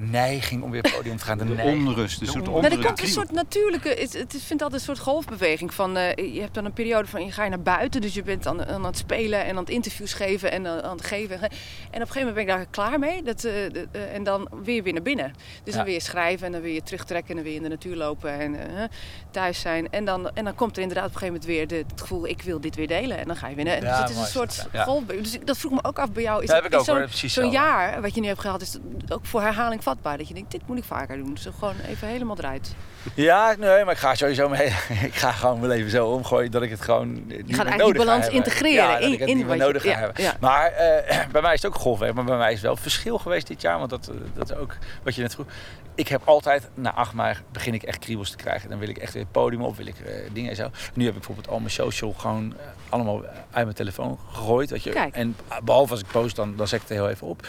neiging 0.00 0.62
om 0.62 0.70
weer 0.70 0.78
op 0.80 0.86
het 0.86 0.96
podium 0.96 1.16
te 1.16 1.24
gaan. 1.24 1.38
De, 1.38 1.44
onrust, 1.62 2.18
dus 2.18 2.28
De 2.28 2.34
soort 2.34 2.48
onrust. 2.48 2.68
Nou, 2.68 2.80
er 2.80 2.86
komt 2.86 3.00
een 3.02 3.08
soort 3.08 3.30
natuurlijke. 3.32 3.88
Het, 3.88 4.12
het 4.12 4.34
is- 4.34 4.44
vindt 4.44 4.62
altijd 4.62 4.80
een 4.80 4.86
soort 4.86 4.98
golfbeweging. 4.98 5.74
Van, 5.74 5.96
eh, 5.96 6.34
je 6.34 6.40
hebt 6.40 6.54
dan 6.54 6.64
een 6.64 6.72
periode 6.72 7.08
van 7.08 7.24
je 7.24 7.32
ga 7.32 7.44
je 7.44 7.50
naar 7.50 7.60
buiten. 7.62 8.00
Dus 8.00 8.14
je 8.14 8.22
bent 8.22 8.46
aan, 8.46 8.64
aan 8.66 8.84
het 8.84 8.96
spelen 8.98 9.44
en 9.44 9.50
aan 9.50 9.56
het 9.62 9.70
interviews 9.70 10.12
geven 10.12 10.50
en 10.52 10.66
aan, 10.66 10.82
aan 10.82 10.96
het 10.96 11.06
geven. 11.06 11.40
En 11.40 11.46
op 11.48 11.50
een 11.92 12.00
gegeven 12.00 12.18
moment 12.18 12.34
ben 12.34 12.42
ik 12.42 12.48
daar 12.48 12.66
klaar 12.70 12.98
mee. 12.98 13.22
Dat, 13.22 13.44
eh, 13.44 13.52
de- 13.72 13.88
eh, 13.92 14.14
en 14.14 14.22
dan 14.24 14.48
weer 14.64 14.82
weer 14.82 14.92
naar 14.92 15.02
binnen. 15.02 15.32
Dus 15.64 15.74
Ja. 15.74 15.80
dan 15.80 15.88
weer 15.88 16.00
schrijven 16.00 16.46
en 16.46 16.52
dan 16.52 16.60
weer 16.60 16.74
je 16.74 16.82
terugtrekken 16.82 17.30
en 17.30 17.36
dan 17.36 17.44
weer 17.44 17.54
in 17.56 17.62
de 17.62 17.68
natuur 17.68 17.96
lopen 17.96 18.30
en 18.40 18.54
eh, 18.76 18.82
thuis 19.30 19.60
zijn. 19.60 19.90
En 19.90 20.04
dan, 20.04 20.30
en 20.34 20.44
dan 20.44 20.54
komt 20.54 20.76
er 20.76 20.82
inderdaad 20.82 21.06
op 21.06 21.12
een 21.12 21.18
gegeven 21.18 21.40
moment 21.40 21.68
weer 21.68 21.78
de, 21.78 21.84
het 21.92 22.00
gevoel: 22.00 22.26
ik 22.26 22.42
wil 22.42 22.60
dit 22.60 22.74
weer 22.76 22.86
delen. 22.88 23.18
En 23.18 23.26
dan 23.26 23.36
ga 23.36 23.48
je 23.48 23.54
weer. 23.54 23.64
naar- 23.64 23.74
Ja, 23.74 23.80
dus 23.90 23.98
het 23.98 24.08
is 24.08 24.14
mooi 24.14 24.26
een 24.26 24.32
soort 24.32 24.66
ja. 24.72 24.84
golfbeweging. 24.84 25.24
Dus 25.24 25.34
ik, 25.34 25.46
dat 25.46 25.58
vroeg 25.58 25.72
me 25.72 25.84
ook 25.84 25.98
af 25.98 26.12
bij 26.12 26.22
jou. 26.22 26.42
Is, 26.42 26.46
Dat 26.48 26.56
heb 26.56 26.64
ik 26.72 26.80
is 26.80 26.88
ook, 26.90 27.08
zo'n 27.12 27.28
zo. 27.28 27.50
jaar 27.50 28.00
wat 28.02 28.14
je 28.14 28.20
nu 28.20 28.26
hebt 28.26 28.40
gehad, 28.40 28.60
is 28.60 28.76
ook 29.08 29.26
voor 29.26 29.40
herhaling 29.40 29.82
vatbaar. 29.88 30.18
Dat 30.18 30.28
je 30.28 30.34
denkt: 30.34 30.50
dit 30.50 30.60
moet 30.66 30.78
ik 30.78 30.84
vaker 30.84 31.16
doen. 31.16 31.34
Dus 31.34 31.48
gewoon 31.58 31.74
even 31.86 32.08
helemaal 32.08 32.38
eruit. 32.38 32.74
Ja, 33.14 33.54
nee, 33.58 33.84
maar 33.84 33.92
ik 33.94 33.98
ga 34.00 34.14
sowieso 34.14 34.48
mee. 34.48 34.66
Ik 35.10 35.14
ga 35.14 35.32
gewoon 35.32 35.58
mijn 35.60 35.70
leven 35.72 35.90
zo 35.90 36.06
omgooien 36.08 36.50
dat 36.50 36.62
ik 36.62 36.70
het 36.70 36.80
gewoon. 36.80 37.12
niet 37.12 37.28
meer 37.28 37.66
eigenlijk 37.66 37.78
die 37.84 37.94
balans 38.04 38.28
integreren 38.28 38.74
Ja, 38.74 38.92
dat 38.92 39.00
in- 39.02 39.12
ik 39.12 39.18
het 39.18 39.28
in 39.28 39.36
niet 39.36 39.46
meer 39.46 39.56
je- 39.56 39.62
nodig 39.62 39.82
ga 39.82 39.88
ja, 39.88 39.98
hebben. 39.98 40.22
ja. 40.22 40.36
Maar 40.40 40.66
eh, 40.72 41.26
bij 41.32 41.42
mij 41.42 41.54
is 41.54 41.62
het 41.62 41.72
ook 41.72 41.78
golfweg, 41.80 42.12
maar 42.12 42.24
bij 42.24 42.36
mij 42.36 42.48
is 42.48 42.54
het 42.54 42.64
wel 42.66 42.76
verschil 42.76 43.18
geweest 43.18 43.46
dit 43.46 43.60
jaar. 43.60 43.78
Want 43.78 43.90
dat, 43.90 44.08
eh, 44.08 44.14
dat 44.34 44.50
is 44.50 44.56
ook 44.56 44.76
wat 45.02 45.14
je 45.14 45.22
net 45.22 45.34
vroeg. 45.34 45.46
Ik 45.94 46.08
heb 46.08 46.20
altijd, 46.24 46.68
na 46.74 46.94
8 46.94 47.12
mei 47.14 47.34
begin 47.52 47.74
ik 47.74 47.82
echt 47.82 47.98
kriebels 47.98 48.30
te 48.30 48.36
krijgen. 48.36 48.70
Dan 48.70 48.78
wil 48.78 48.88
ik 48.88 48.98
echt 48.98 49.12
weer 49.12 49.22
het 49.22 49.32
podium 49.32 49.62
op, 49.62 49.76
wil 49.76 49.86
ik 49.86 49.98
eh, 50.00 50.12
dingen 50.32 50.50
en 50.50 50.56
zo. 50.56 50.70
Nu 50.94 51.04
heb 51.04 51.12
ik 51.12 51.18
bijvoorbeeld 51.18 51.48
al 51.48 51.58
mijn 51.58 51.70
social 51.70 52.12
gewoon 52.18 52.54
allemaal 52.88 53.22
uit 53.50 53.64
mijn 53.64 53.74
telefoon 53.76 54.18
gegooid. 54.32 54.70
Weet 54.70 54.82
je. 54.82 54.90
Kijk. 54.90 55.14
En 55.14 55.36
behalve 55.64 55.90
als 55.92 56.00
ik 56.00 56.06
post, 56.12 56.36
dan, 56.36 56.56
dan 56.56 56.68
zet 56.68 56.82
ik 56.82 56.88
het 56.88 56.96
heel 56.96 57.08
even 57.08 57.26
op. 57.26 57.46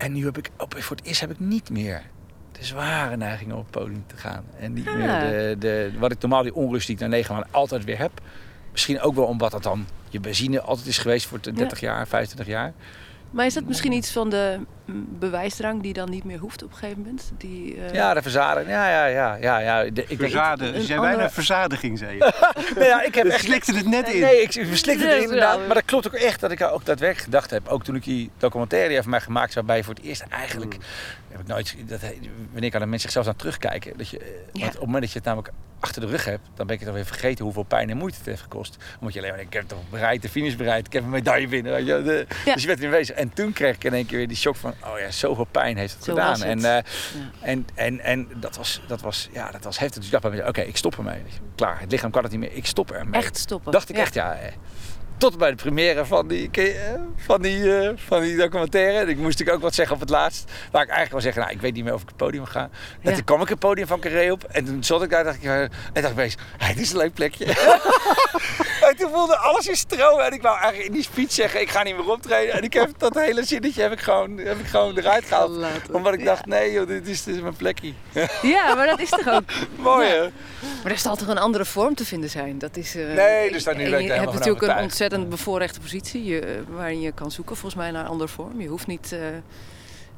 En 0.00 0.12
nu 0.12 0.24
heb 0.24 0.38
ik, 0.38 0.50
op, 0.58 0.74
voor 0.78 0.96
het 0.96 1.06
eerst 1.06 1.20
heb 1.20 1.30
ik 1.30 1.40
niet 1.40 1.70
meer 1.70 2.02
de 2.52 2.64
zware 2.64 3.16
neiging 3.16 3.52
om 3.52 3.58
op 3.58 3.62
het 3.64 3.82
podium 3.82 4.04
te 4.06 4.16
gaan. 4.16 4.44
En 4.58 4.72
niet 4.72 4.86
Ah. 4.88 4.94
meer 4.94 5.06
de, 5.08 5.56
de, 5.58 5.92
wat 5.98 6.12
ik 6.12 6.20
normaal 6.20 6.42
die 6.42 6.54
onrust 6.54 6.86
die 6.86 6.94
ik 6.96 7.00
na 7.02 7.06
negen 7.08 7.34
maanden 7.34 7.52
altijd 7.52 7.84
weer 7.84 7.98
heb. 7.98 8.10
Misschien 8.72 9.00
ook 9.00 9.14
wel 9.14 9.24
omdat 9.24 9.50
dat 9.50 9.62
dan 9.62 9.86
je 10.08 10.20
benzine 10.20 10.60
altijd 10.60 10.86
is 10.86 10.98
geweest 10.98 11.26
voor 11.26 11.40
de 11.40 11.52
30 11.52 11.80
jaar, 11.80 12.08
25 12.08 12.46
jaar. 12.54 12.72
Maar 13.30 13.46
is 13.46 13.54
dat 13.54 13.64
misschien 13.64 13.92
iets 13.92 14.12
van 14.12 14.30
de 14.30 14.56
mm, 14.58 14.66
bewijsdrang 14.94 15.82
die 15.82 15.92
dan 15.92 16.10
niet 16.10 16.24
meer 16.24 16.38
hoeft 16.38 16.62
op 16.62 16.70
een 16.70 16.76
gegeven 16.76 16.98
moment? 17.02 17.32
Die, 17.36 17.76
eh, 17.76 17.92
Ja, 17.94 18.14
de 18.14 18.22
verzadiging. 18.22 18.70
Ja, 18.70 18.88
ja, 18.90 19.04
ja. 19.06 19.34
ja, 19.36 19.58
ja. 19.58 19.82
De- 19.90 20.04
ik 20.08 20.18
denk, 20.18 20.20
een 20.20 20.30
zei 20.30 20.98
andere- 20.98 21.00
bijna 21.00 21.30
verzadiging, 21.30 21.98
zei 21.98 22.12
je. 22.12 22.18
nou 22.74 22.86
ja, 22.86 23.02
ik 23.02 23.14
heb 23.14 23.24
Je 23.26 23.32
echt 23.32 23.44
slikte 23.44 23.74
het 23.76 23.86
net 23.86 24.08
in. 24.08 24.20
Nee, 24.20 24.42
ik 24.42 24.52
verslikte 24.52 25.06
het 25.08 25.22
inderdaad. 25.22 25.58
Maar 25.66 25.74
dat 25.74 25.84
klopt 25.84 26.06
ook 26.06 26.12
echt 26.14 26.40
dat 26.40 26.50
ik 26.50 26.62
ook 26.62 26.84
daadwerkelijk 26.84 27.24
gedacht 27.24 27.50
heb. 27.50 27.68
Ook 27.68 27.84
toen 27.84 27.94
ik 27.94 28.04
die 28.04 28.30
documentaire 28.38 28.88
die 28.88 29.00
van 29.02 29.10
mij 29.10 29.20
gemaakt 29.20 29.54
waarbij 29.54 29.76
je 29.76 29.84
voor 29.84 29.94
het 29.94 30.04
eerst 30.04 30.24
eigenlijk... 30.30 30.74
Mm. 30.74 30.80
Heb 31.30 31.40
ik 31.40 31.46
nooit, 31.46 31.76
dat, 31.86 32.00
wanneer 32.52 32.70
kan 32.70 32.82
een 32.82 32.88
mens 32.88 33.02
zichzelf 33.02 33.26
aan 33.26 33.36
terugkijken? 33.36 33.92
Dat 33.96 34.08
je, 34.08 34.18
eh, 34.18 34.26
Ja. 34.52 34.60
want 34.60 34.64
op 34.66 34.72
het 34.72 34.80
moment 34.80 35.02
dat 35.02 35.12
je 35.12 35.18
het 35.18 35.26
namelijk 35.26 35.52
achter 35.80 36.00
de 36.00 36.06
rug 36.06 36.24
hebt... 36.24 36.48
dan 36.54 36.66
ben 36.66 36.78
je 36.78 36.84
toch 36.84 36.94
weer 36.94 37.04
vergeten 37.06 37.44
hoeveel 37.44 37.62
pijn 37.62 37.90
en 37.90 37.96
moeite 37.96 38.16
het 38.18 38.26
heeft 38.26 38.42
gekost. 38.42 38.76
Omdat 38.98 39.14
je 39.14 39.20
alleen 39.20 39.30
maar 39.32 39.40
ik 39.40 39.52
heb 39.52 39.68
toch 39.68 39.78
bereid, 39.90 40.22
de 40.22 40.28
finish 40.28 40.54
bereid. 40.54 40.86
Ik 40.86 40.92
heb 40.92 41.02
een 41.02 41.10
medaille 41.10 41.48
binnen. 41.48 41.72
weet 41.72 41.86
je, 41.86 42.02
de- 42.02 42.26
Ja. 42.44 42.52
Dus 42.52 42.62
je 42.62 42.68
bent 42.68 42.78
erin 42.78 42.90
bezig. 42.90 43.16
En 43.16 43.32
toen 43.32 43.52
kreeg 43.52 43.74
ik 43.74 43.84
in 43.84 43.94
één 43.94 44.06
keer 44.06 44.16
weer 44.18 44.28
die 44.28 44.36
shock 44.36 44.56
van... 44.56 44.74
oh 44.84 44.98
ja, 44.98 45.10
zoveel 45.10 45.44
pijn 45.50 45.76
heeft 45.76 45.94
het 45.94 46.04
Zo 46.04 46.12
gedaan. 46.12 46.32
het. 46.32 46.42
En, 46.42 46.58
eh, 46.58 46.62
Ja. 46.62 46.82
en, 47.40 47.66
en, 47.74 48.00
en 48.00 48.28
dat, 48.36 48.56
was, 48.56 48.80
dat, 48.86 49.00
was, 49.00 49.28
ja, 49.32 49.50
dat 49.50 49.64
was 49.64 49.78
heftig. 49.78 49.96
Dus 49.96 50.04
ik 50.06 50.10
dacht 50.10 50.22
bij 50.22 50.32
mezelf, 50.32 50.48
oké, 50.50 50.60
ik 50.60 50.76
stop 50.76 50.96
ermee. 50.96 51.22
Klaar, 51.56 51.80
het 51.80 51.90
lichaam 51.90 52.10
kan 52.10 52.22
het 52.22 52.30
niet 52.32 52.40
meer. 52.40 52.52
Ik 52.52 52.66
stop 52.66 52.90
ermee. 52.90 53.20
Echt 53.20 53.36
stoppen. 53.36 53.72
Dacht 53.72 53.88
ik 53.88 53.96
Ja. 53.96 54.02
echt, 54.02 54.14
ja. 54.14 54.34
eh, 54.34 54.52
Tot 55.18 55.38
bij 55.38 55.50
de 55.50 55.56
première 55.56 56.06
van 56.06 56.28
die, 56.28 56.50
eh, 56.52 57.00
van 57.16 57.42
die, 57.42 57.72
van 57.96 58.20
die 58.22 58.36
documentaire. 58.36 58.98
En 58.98 59.08
ik 59.08 59.16
moest 59.16 59.28
natuurlijk 59.28 59.56
ook 59.56 59.62
wat 59.62 59.74
zeggen 59.74 59.94
op 59.94 60.00
het 60.00 60.10
laatst. 60.10 60.44
Waar 60.44 60.82
ik 60.82 60.88
eigenlijk 60.88 61.10
wel 61.10 61.20
zeggen, 61.20 61.42
nou, 61.42 61.54
ik 61.54 61.60
weet 61.60 61.74
niet 61.74 61.84
meer 61.84 61.94
of 61.94 62.02
ik 62.02 62.08
het 62.08 62.16
podium 62.16 62.44
ga. 62.44 62.60
En 62.62 62.70
Ja. 63.10 63.14
toen 63.14 63.24
kwam 63.24 63.40
ik 63.42 63.48
het 63.48 63.58
podium 63.58 63.86
van 63.86 64.00
Carré 64.00 64.30
op. 64.32 64.44
En 64.44 64.64
toen 64.64 64.84
zat 64.84 65.02
ik 65.02 65.10
daar 65.10 65.24
dacht 65.24 65.36
ik, 65.36 65.42
en 65.44 65.70
dacht 65.92 66.18
ik 66.18 66.36
dit 66.66 66.78
is 66.80 66.90
een 66.90 66.96
leuk 66.96 67.14
plekje. 67.14 67.46
en 68.90 68.96
toen 68.96 69.10
voelde 69.10 69.36
alles 69.36 69.66
in 69.66 69.76
stroom. 69.76 70.20
En 70.20 70.32
ik 70.32 70.42
wou 70.42 70.58
eigenlijk 70.58 70.86
in 70.86 70.92
die 70.92 71.02
speech 71.02 71.32
zeggen, 71.32 71.60
ik 71.60 71.70
ga 71.70 71.82
niet 71.82 71.96
meer 71.96 72.10
optreden. 72.10 72.54
En 72.54 72.62
ik 72.62 72.72
heb 72.72 72.90
dat 72.98 73.14
hele 73.14 73.44
zinnetje 73.44 73.82
heb 73.82 73.92
ik 73.92 74.00
gewoon, 74.00 74.36
heb 74.38 74.58
ik 74.58 74.66
gewoon 74.66 74.98
eruit 74.98 75.24
gehaald. 75.24 75.64
Omdat 75.92 76.14
ik 76.14 76.24
dacht, 76.24 76.46
nee 76.46 76.72
joh, 76.72 76.86
dit 76.86 77.08
is, 77.08 77.24
dit 77.24 77.34
is 77.34 77.40
mijn 77.40 77.56
plekje. 77.56 77.92
Ja, 78.42 78.74
maar 78.74 78.86
dat 78.86 79.00
is 79.00 79.10
toch 79.10 79.28
ook... 79.28 79.42
Mooi 79.76 80.08
hè? 80.08 80.28
Maar 80.82 80.92
er 80.92 80.98
zal 80.98 81.16
toch 81.16 81.28
een 81.28 81.38
andere 81.38 81.64
vorm 81.64 81.94
te 81.94 82.04
vinden 82.04 82.30
zijn? 82.30 82.58
Dat 82.58 82.76
is, 82.76 82.94
eh, 82.94 83.14
Nee, 83.14 83.52
dus 83.52 83.64
daar 83.64 83.76
nu 83.76 83.90
ben 83.90 84.00
ik 84.00 84.06
je 84.06 84.12
hebt 84.12 84.32
natuurlijk 84.32 84.62
een 84.62 84.82
ontzettend 84.82 85.28
bevoorrechte 85.28 85.80
positie 85.80 86.24
je, 86.24 86.62
waarin 86.68 87.00
je 87.00 87.12
kan 87.12 87.30
zoeken 87.30 87.56
volgens 87.56 87.82
mij 87.82 87.90
naar 87.90 88.04
een 88.04 88.10
andere 88.10 88.28
vorm. 88.28 88.60
Je 88.60 88.68
hoeft 88.68 88.86
niet 88.86 89.12
eh, 89.12 89.20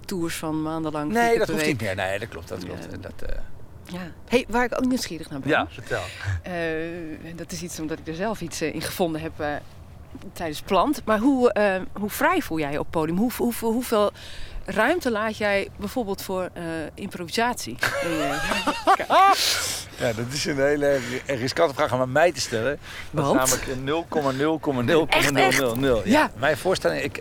tours 0.04 0.36
van 0.36 0.62
maandenlang 0.62 1.12
Nee, 1.12 1.38
dat 1.38 1.48
hoeft 1.48 1.66
niet 1.66 1.80
meer. 1.80 1.94
Nee, 1.94 2.18
dat 2.18 2.28
klopt. 2.28 2.48
Dat 2.48 2.64
klopt. 2.64 2.86
Ja. 2.90 2.96
Dat, 2.96 3.30
eh, 3.30 3.36
Ja. 3.92 4.00
Hey, 4.28 4.44
waar 4.48 4.64
ik 4.64 4.72
ook 4.78 4.84
nieuwsgierig 4.86 5.30
naar 5.30 5.40
ben. 5.40 5.66
vertel. 5.70 6.02
Eh, 6.42 6.52
dat 7.36 7.52
is 7.52 7.62
iets 7.62 7.80
omdat 7.80 7.98
ik 7.98 8.08
er 8.08 8.14
zelf 8.14 8.40
iets 8.40 8.60
eh, 8.60 8.74
in 8.74 8.82
gevonden 8.82 9.20
heb 9.20 9.32
eh, 9.40 9.48
tijdens 10.32 10.60
Plant. 10.60 11.02
Maar 11.04 11.18
hoe, 11.18 11.52
eh, 11.52 11.80
hoe 11.92 12.10
vrij 12.10 12.40
voel 12.42 12.58
jij 12.58 12.78
op 12.78 12.86
podium? 12.90 13.16
Hoe, 13.18 13.30
hoe, 13.36 13.52
hoeveel 13.60 14.10
ruimte 14.64 15.10
laat 15.10 15.36
jij 15.36 15.68
bijvoorbeeld 15.76 16.22
voor 16.22 16.48
eh, 16.52 16.62
improvisatie? 16.94 17.76
je- 17.80 18.38
Ja, 19.98 20.12
dat 20.12 20.24
is 20.32 20.44
een 20.44 20.56
hele 20.56 20.98
riskante 21.26 21.74
vraag 21.74 21.92
om 21.92 22.00
aan 22.00 22.12
mij 22.12 22.32
te 22.32 22.40
stellen. 22.40 22.78
Dat 23.10 23.24
Want? 23.24 23.42
is 23.52 23.58
namelijk 23.66 24.04
0,0,0,000. 26.02 26.04
Ja. 26.04 26.30
Mijn 26.36 26.56
voorstelling, 26.56 27.02
ik, 27.02 27.16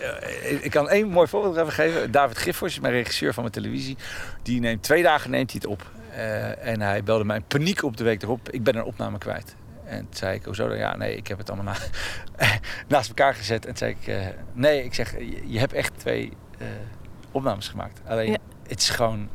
ik 0.62 0.72
kan 0.72 0.90
één 0.90 1.08
mooi 1.08 1.28
voorbeeld 1.28 1.58
even 1.58 1.72
geven. 1.72 2.12
David 2.12 2.38
Giffers, 2.38 2.80
mijn 2.80 2.94
regisseur 2.94 3.34
van 3.34 3.44
mijn 3.44 3.56
televisie, 3.56 3.98
die 4.44 4.60
neemt 4.60 4.84
twee 4.84 5.04
dagen 5.04 5.30
neemt 5.32 5.52
hij 5.52 5.60
het 5.64 5.72
op. 5.72 5.86
Eh, 6.16 6.68
en 6.68 6.82
hij 6.82 7.04
belde 7.04 7.24
mij 7.24 7.36
in 7.38 7.44
paniek 7.48 7.84
op 7.84 7.98
de 7.98 8.04
week 8.04 8.22
erop. 8.24 8.50
Ik 8.50 8.64
ben 8.64 8.76
een 8.76 8.84
opname 8.84 9.18
kwijt. 9.18 9.56
En 9.86 9.98
toen 10.00 10.08
zei 10.16 10.36
ik, 10.36 10.44
hoezo 10.46 10.68
dan? 10.68 10.78
Ja, 10.78 10.98
nee, 10.98 11.16
ik 11.16 11.28
heb 11.28 11.38
het 11.38 11.50
allemaal 11.50 11.74
na, 11.74 11.80
naast 12.88 13.08
elkaar 13.10 13.34
gezet. 13.36 13.66
En 13.66 13.68
toen 13.68 13.78
zei 13.78 13.96
ik, 14.00 14.08
eh, 14.08 14.28
nee, 14.54 14.84
ik 14.84 14.94
zeg, 14.94 15.12
je, 15.12 15.42
je 15.52 15.60
hebt 15.60 15.74
echt 15.74 16.00
twee 16.00 16.34
eh, 16.58 16.68
opnames 17.32 17.68
gemaakt. 17.68 18.02
Alleen, 18.08 18.32
Ja. 18.32 18.38
het 18.68 18.80
is 18.82 18.90
gewoon 18.90 19.30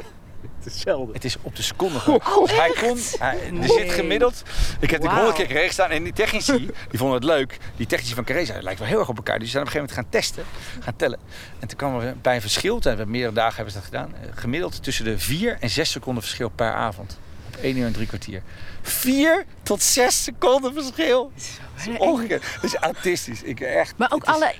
Hetzelfde. 0.62 1.12
het 1.12 1.24
is 1.24 1.36
op 1.42 1.56
de 1.56 1.62
seconde 1.62 1.98
gewoon. 1.98 2.20
Dus 2.46 2.56
hij 2.56 2.70
kon, 2.80 2.98
hij, 3.18 3.40
er 3.46 3.52
Nee. 3.52 3.68
zit 3.68 3.92
gemiddeld. 3.92 4.42
Ik 4.80 4.90
heb 4.90 5.02
Wauw. 5.02 5.14
honderd 5.16 5.36
keer 5.46 5.58
gestaan 5.66 5.90
en 5.90 6.02
die 6.02 6.12
technici, 6.12 6.70
die 6.90 6.98
vonden 6.98 7.14
het 7.16 7.24
leuk. 7.24 7.58
Die 7.76 7.86
technici 7.86 8.14
van 8.14 8.24
zeiden, 8.26 8.54
het 8.54 8.62
lijkt 8.64 8.78
wel 8.78 8.88
heel 8.88 8.98
erg 8.98 9.08
op 9.08 9.16
elkaar. 9.16 9.38
Dus 9.38 9.42
die 9.42 9.60
zijn 9.60 9.62
op 9.66 9.74
een 9.74 9.80
gegeven 9.80 9.96
moment 10.04 10.14
gaan 10.14 10.44
testen, 10.44 10.44
gaan 10.84 10.96
tellen. 10.96 11.18
En 11.58 11.68
toen 11.68 11.76
kwamen 11.78 12.00
we 12.00 12.14
bij 12.22 12.34
een 12.34 12.40
verschil, 12.40 12.74
toen 12.74 12.82
hebben 12.88 13.04
we 13.06 13.12
meerdere 13.12 13.34
dagen 13.34 13.54
hebben 13.54 13.72
ze 13.72 13.78
dat 13.78 13.88
gedaan. 13.88 14.14
eh, 14.14 14.28
Gemiddeld 14.34 14.82
tussen 14.82 15.04
de 15.04 15.18
4 15.18 15.56
en 15.60 15.70
6 15.70 15.90
seconden 15.90 16.22
verschil 16.22 16.48
per 16.48 16.72
avond. 16.72 17.18
Op 17.48 17.56
1 17.62 17.76
uur 17.76 17.86
en 17.86 17.92
drie 17.92 18.06
kwartier. 18.06 18.42
4 18.82 19.44
tot 19.62 19.82
6 19.82 20.22
seconden 20.24 20.72
verschil. 20.72 21.32
Dat 21.76 21.86
is 21.86 21.98
ongekend. 21.98 22.42
Dat 22.54 22.64
is 22.64 22.74
autistisch. 22.74 23.42
Ik 23.42 23.60
echt. 23.60 23.94
Maar 23.96 24.10
ook 24.12 24.24
alle 24.24 24.46
eh, 24.46 24.56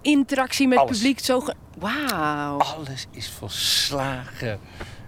interactie 0.00 0.68
met 0.68 0.78
het 0.78 0.88
publiek 0.88 1.18
zo... 1.24 1.46
Wauw. 1.78 2.58
Alles 2.58 3.06
is 3.10 3.28
volslagen. 3.38 4.60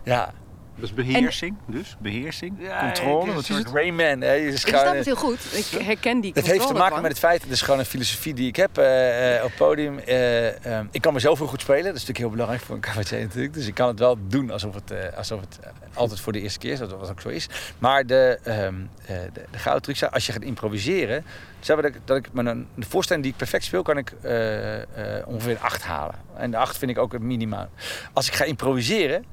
Ja. 0.06 0.32
Dat 0.74 0.84
is 0.84 0.94
beheersing, 0.94 1.56
dus. 1.66 1.96
Beheersing. 1.98 2.54
Ja, 2.58 2.80
controle. 2.80 3.32
het 3.32 3.48
is 3.48 3.56
een 3.56 3.66
Rayman. 3.72 4.20
Hè. 4.20 4.32
Je 4.32 4.46
is 4.46 4.54
Ik 4.54 4.68
gewoon, 4.68 4.80
snap 4.80 4.94
het 4.94 5.04
heel 5.04 5.16
goed. 5.16 5.38
Ik 5.52 5.84
herken 5.84 6.20
die 6.20 6.32
Het 6.34 6.46
heeft 6.46 6.66
te 6.66 6.72
maken 6.72 7.02
met 7.02 7.10
het 7.10 7.18
feit, 7.18 7.42
het 7.42 7.50
is 7.50 7.62
gewoon 7.62 7.78
een 7.80 7.86
filosofie 7.86 8.34
die 8.34 8.48
ik 8.48 8.56
heb 8.56 8.78
eh, 8.78 9.36
eh, 9.36 9.44
op 9.44 9.48
het 9.48 9.58
podium. 9.58 9.98
Eh, 9.98 10.66
ehm, 10.66 10.86
ik 10.90 11.02
kan 11.02 11.12
mezelf 11.12 11.38
heel 11.38 11.46
goed 11.46 11.60
spelen, 11.60 11.84
dat 11.84 11.94
is 11.94 12.00
natuurlijk 12.00 12.18
heel 12.18 12.30
belangrijk 12.30 12.62
voor 12.62 12.74
een 12.74 12.80
cabaretier 12.80 13.20
natuurlijk. 13.20 13.54
Dus 13.54 13.66
ik 13.66 13.74
kan 13.74 13.88
het 13.88 13.98
wel 13.98 14.18
doen 14.28 14.50
alsof 14.50 14.74
het, 14.74 14.90
eh, 14.90 15.16
alsof 15.16 15.40
het 15.40 15.58
altijd 15.94 16.20
voor 16.20 16.32
de 16.32 16.40
eerste 16.40 16.58
keer 16.58 16.72
is, 16.72 16.78
dat 16.78 16.90
wat 16.90 17.10
ook 17.10 17.20
zo 17.20 17.28
is. 17.28 17.48
Maar 17.78 18.06
de, 18.06 18.38
ehm 18.42 18.74
eh, 19.06 19.16
de, 19.32 19.44
de 19.50 19.58
gouden 19.58 19.82
truc 19.82 19.96
is, 19.96 20.10
als 20.10 20.26
je 20.26 20.32
gaat 20.32 20.42
improviseren, 20.42 21.24
zeg 21.60 21.76
maar 21.76 21.84
dat 21.84 21.94
ik, 21.94 22.00
dat 22.04 22.16
ik 22.16 22.32
met 22.32 22.46
een 22.46 22.66
de 22.74 22.86
voorstelling 22.86 23.24
die 23.24 23.32
ik 23.32 23.38
perfect 23.38 23.64
speel, 23.64 23.82
kan 23.82 23.98
ik 23.98 24.12
eh, 24.22 25.18
eh, 25.18 25.28
ongeveer 25.28 25.50
een 25.50 25.60
8 25.60 25.82
halen. 25.82 26.14
En 26.36 26.50
de 26.50 26.56
8 26.56 26.78
vind 26.78 26.90
ik 26.90 26.98
ook 26.98 27.12
het 27.12 27.22
minimaal. 27.22 27.68
Als 28.12 28.26
ik 28.26 28.34
ga 28.34 28.44
improviseren, 28.44 29.24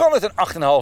kan 0.00 0.12
het 0.12 0.22
een 0.22 0.32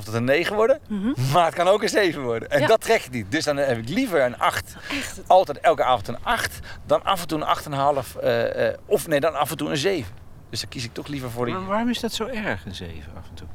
8,5 0.00 0.04
tot 0.04 0.14
een 0.14 0.24
9 0.24 0.56
worden. 0.56 0.78
Mhm. 0.88 1.12
Maar 1.32 1.44
het 1.44 1.54
kan 1.54 1.68
ook 1.68 1.82
een 1.82 1.88
7 1.88 2.22
worden. 2.22 2.50
En 2.50 2.60
Ja. 2.60 2.66
dat 2.66 2.80
trek 2.80 3.02
ik 3.04 3.10
niet. 3.10 3.30
Dus 3.32 3.44
dan 3.44 3.56
heb 3.56 3.78
ik 3.78 3.88
liever 3.88 4.22
een 4.24 4.38
8. 4.38 4.76
Echt. 4.90 5.20
Altijd 5.26 5.58
elke 5.60 5.84
avond 5.84 6.08
een 6.08 6.18
8. 6.22 6.58
Dan 6.86 7.04
af 7.04 7.20
en 7.20 7.28
toe 7.28 7.38
een 7.40 7.46
8,5. 7.46 8.16
eh, 8.16 8.68
eh, 8.68 8.74
of 8.86 9.06
nee, 9.08 9.20
dan 9.20 9.34
af 9.34 9.50
en 9.50 9.56
toe 9.56 9.70
een 9.70 9.76
7. 9.76 10.12
Dus 10.50 10.60
dan 10.60 10.68
kies 10.68 10.84
ik 10.84 10.92
toch 10.92 11.06
liever 11.06 11.30
voor 11.30 11.44
die. 11.46 11.54
Maar 11.54 11.66
waarom 11.66 11.88
is 11.88 12.00
dat 12.00 12.12
zo 12.12 12.26
erg, 12.26 12.64
een 12.66 12.74
7 12.74 13.12
af 13.16 13.28
en 13.28 13.34
toe? 13.34 13.46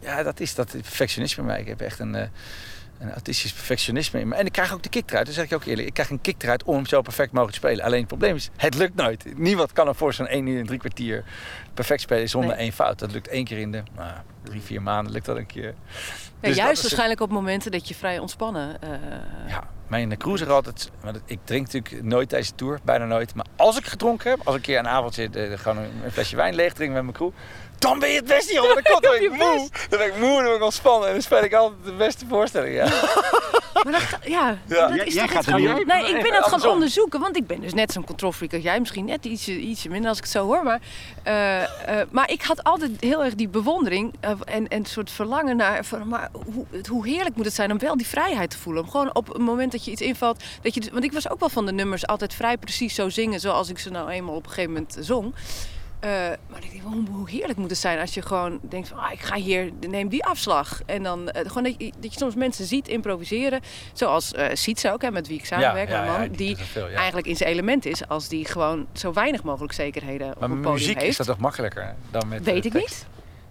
Ja, 0.00 0.22
dat 0.22 0.40
is 0.40 0.54
dat 0.54 0.70
perfectionisme 0.70 1.42
in 1.42 1.48
mij. 1.48 1.60
Ik 1.60 1.66
heb 1.66 1.80
echt 1.80 1.98
een, 1.98 2.14
eh, 2.14 2.28
een 2.98 3.12
autistisch 3.12 3.52
perfectionisme 3.52 4.20
in 4.20 4.28
me. 4.28 4.34
En 4.34 4.46
ik 4.46 4.52
krijg 4.52 4.72
ook 4.72 4.82
de 4.82 4.88
kick 4.88 5.10
eruit. 5.10 5.26
Dat 5.26 5.34
zeg 5.34 5.44
ik 5.44 5.52
ook 5.54 5.64
eerlijk. 5.64 5.88
Ik 5.88 5.94
krijg 5.94 6.10
een 6.10 6.20
kick 6.20 6.42
eruit 6.42 6.62
om 6.64 6.86
zo 6.86 7.02
perfect 7.02 7.32
mogelijk 7.32 7.58
te 7.60 7.66
spelen. 7.66 7.84
Alleen 7.84 7.98
het 7.98 8.08
probleem 8.08 8.34
is, 8.34 8.50
het 8.56 8.74
lukt 8.74 8.94
nooit. 8.94 9.38
Niemand 9.38 9.72
kan 9.72 9.88
er 9.88 9.94
voor 9.94 10.12
zo'n 10.12 10.26
1 10.26 10.46
uur 10.46 10.60
en 10.60 10.66
drie 10.66 10.78
kwartier 10.78 11.24
perfect 11.74 12.00
spelen 12.00 12.28
zonder 12.28 12.50
Nee. 12.50 12.58
één 12.58 12.72
fout. 12.72 12.98
Dat 12.98 13.12
lukt 13.12 13.28
één 13.28 13.44
keer 13.44 13.58
in 13.58 13.72
de 13.72 13.82
nou, 13.96 14.10
drie, 14.42 14.60
vier 14.60 14.82
maanden 14.82 15.12
lukt 15.12 15.26
dat 15.26 15.36
een 15.36 15.46
keer. 15.46 15.74
Ja, 16.40 16.48
Dus 16.48 16.56
juist 16.56 16.72
is- 16.76 16.80
waarschijnlijk 16.82 17.20
op 17.20 17.30
momenten 17.30 17.70
dat 17.70 17.88
je 17.88 17.94
vrij 17.94 18.18
ontspannen... 18.18 18.82
eh, 18.82 18.88
Ja, 19.48 19.64
mijn 19.86 20.16
crew 20.16 20.36
zegt 20.36 20.50
altijd, 20.50 20.90
maar 21.02 21.14
ik 21.24 21.38
drink 21.44 21.72
natuurlijk 21.72 22.04
nooit 22.04 22.28
tijdens 22.28 22.50
de 22.50 22.56
tour, 22.56 22.78
bijna 22.84 23.04
nooit. 23.04 23.34
Maar 23.34 23.46
als 23.56 23.78
ik 23.78 23.86
gedronken 23.86 24.30
heb, 24.30 24.38
als 24.38 24.48
ik 24.48 24.54
een 24.60 24.66
keer 24.66 24.78
een 24.78 24.88
avondje 24.88 25.28
eh, 25.30 25.58
gewoon 25.58 25.76
een, 25.78 25.90
een 26.04 26.10
flesje 26.12 26.36
wijn 26.36 26.54
leeg 26.54 26.72
drink 26.72 26.92
met 26.92 27.02
mijn 27.02 27.14
crew, 27.14 27.30
dan 27.78 27.98
ben 27.98 28.08
je 28.08 28.16
het 28.16 28.24
beste, 28.24 28.52
joh. 28.54 28.74
Dan, 28.74 28.82
dan 28.92 29.00
ben 29.00 29.22
ik 29.24 29.30
moe. 29.30 29.68
Dan 29.88 29.98
ben 29.98 30.06
ik 30.06 30.16
moe, 30.18 30.34
dan 30.34 30.44
ben 30.44 30.54
ik 30.54 30.62
ontspannen 30.62 31.06
en 31.06 31.12
dan 31.12 31.22
speel 31.22 31.42
ik 31.44 31.54
altijd 31.54 31.84
de 31.84 31.92
beste 31.92 32.24
voorstelling. 32.28 32.74
Ja. 32.74 32.88
Maar 33.84 33.92
dat, 33.92 34.18
ja, 34.30 34.58
Ja. 34.66 34.86
dat 34.86 34.96
Jij- 34.96 35.06
is 35.06 35.14
jij 35.14 35.26
toch 35.26 35.44
gaat 35.44 35.46
Nee, 35.58 36.08
ik 36.16 36.22
ben 36.22 36.34
het 36.34 36.44
gaan 36.46 36.66
onderzoeken. 36.66 37.20
Want 37.20 37.36
ik 37.36 37.46
ben 37.46 37.60
dus 37.60 37.74
net 37.74 37.92
zo'n 37.92 38.04
controlfreak 38.04 38.52
als 38.54 38.62
jij. 38.62 38.78
Misschien 38.80 39.04
net 39.04 39.24
ietsje, 39.24 39.58
ietsje 39.58 39.88
minder 39.88 40.08
als 40.08 40.18
ik 40.18 40.24
het 40.24 40.32
zo 40.32 40.44
hoor. 40.46 40.62
Maar, 40.62 40.80
eh, 41.22 41.62
eh, 42.00 42.06
maar 42.10 42.30
ik 42.30 42.42
had 42.42 42.64
altijd 42.64 42.90
heel 43.00 43.24
erg 43.24 43.34
die 43.34 43.48
bewondering. 43.48 44.14
eh, 44.20 44.30
en, 44.30 44.68
en 44.68 44.78
een 44.78 44.84
soort 44.86 45.10
verlangen 45.10 45.56
naar... 45.56 45.84
Van, 45.84 46.08
maar 46.08 46.28
hoe, 46.54 46.66
hoe 46.88 47.06
heerlijk 47.08 47.36
moet 47.36 47.44
het 47.44 47.54
zijn 47.54 47.72
om 47.72 47.78
wel 47.78 47.96
die 47.96 48.06
vrijheid 48.06 48.50
te 48.50 48.58
voelen. 48.58 48.82
Om 48.82 48.90
gewoon 48.90 49.14
op 49.14 49.26
het 49.28 49.38
moment 49.38 49.72
dat 49.72 49.84
je 49.84 49.90
iets 49.90 50.00
invalt... 50.02 50.42
Dat 50.62 50.74
je, 50.74 50.82
want 50.92 51.04
ik 51.04 51.12
was 51.12 51.30
ook 51.30 51.40
wel 51.40 51.48
van 51.48 51.66
de 51.66 51.72
nummers 51.72 52.06
altijd 52.06 52.34
vrij 52.34 52.56
precies 52.56 52.94
zo 52.94 53.08
zingen... 53.08 53.40
zoals 53.40 53.68
ik 53.68 53.78
ze 53.78 53.90
nou 53.90 54.10
eenmaal 54.10 54.34
op 54.34 54.44
een 54.44 54.48
gegeven 54.50 54.72
moment 54.72 54.96
zong. 55.00 55.34
Eh, 56.00 56.10
maar 56.48 56.64
ik 56.64 56.70
denk, 56.70 56.82
hoe, 56.82 57.02
hoe 57.10 57.30
heerlijk 57.30 57.58
moet 57.58 57.70
het 57.70 57.78
zijn 57.78 57.98
als 57.98 58.14
je 58.14 58.22
gewoon 58.22 58.58
denkt 58.62 58.88
van, 58.88 58.98
ah, 58.98 59.12
ik 59.12 59.20
ga 59.20 59.36
hier, 59.36 59.70
neem 59.88 60.08
die 60.08 60.24
afslag. 60.24 60.80
En 60.86 61.02
dan 61.02 61.30
eh, 61.30 61.46
gewoon 61.46 61.62
dat 61.62 61.74
je, 61.78 61.92
dat 61.98 62.12
je 62.12 62.18
soms 62.18 62.34
mensen 62.34 62.64
ziet 62.64 62.88
improviseren, 62.88 63.60
zoals 63.92 64.32
eh 64.32 64.46
Sietse 64.52 64.92
ook, 64.92 65.02
hè, 65.02 65.10
met 65.10 65.26
wie 65.26 65.38
ik 65.38 65.44
samenwerk, 65.44 65.88
man, 65.88 66.28
die, 66.28 66.56
veel, 66.56 66.88
eigenlijk 66.88 67.26
in 67.26 67.36
zijn 67.36 67.50
element 67.50 67.84
is 67.84 68.08
als 68.08 68.28
die 68.28 68.44
gewoon 68.44 68.86
zo 68.92 69.12
weinig 69.12 69.42
mogelijk 69.42 69.72
zekerheden 69.72 70.28
op 70.28 70.40
Maar 70.40 70.50
een 70.50 70.54
met 70.54 70.64
podium 70.64 70.80
muziek 70.80 70.98
heeft. 70.98 71.10
is 71.10 71.16
dat 71.16 71.26
toch 71.26 71.38
makkelijker 71.38 71.94
dan 72.10 72.28
met 72.28 72.44
Weet 72.44 72.64
ik 72.64 72.72
niet. 72.72 73.06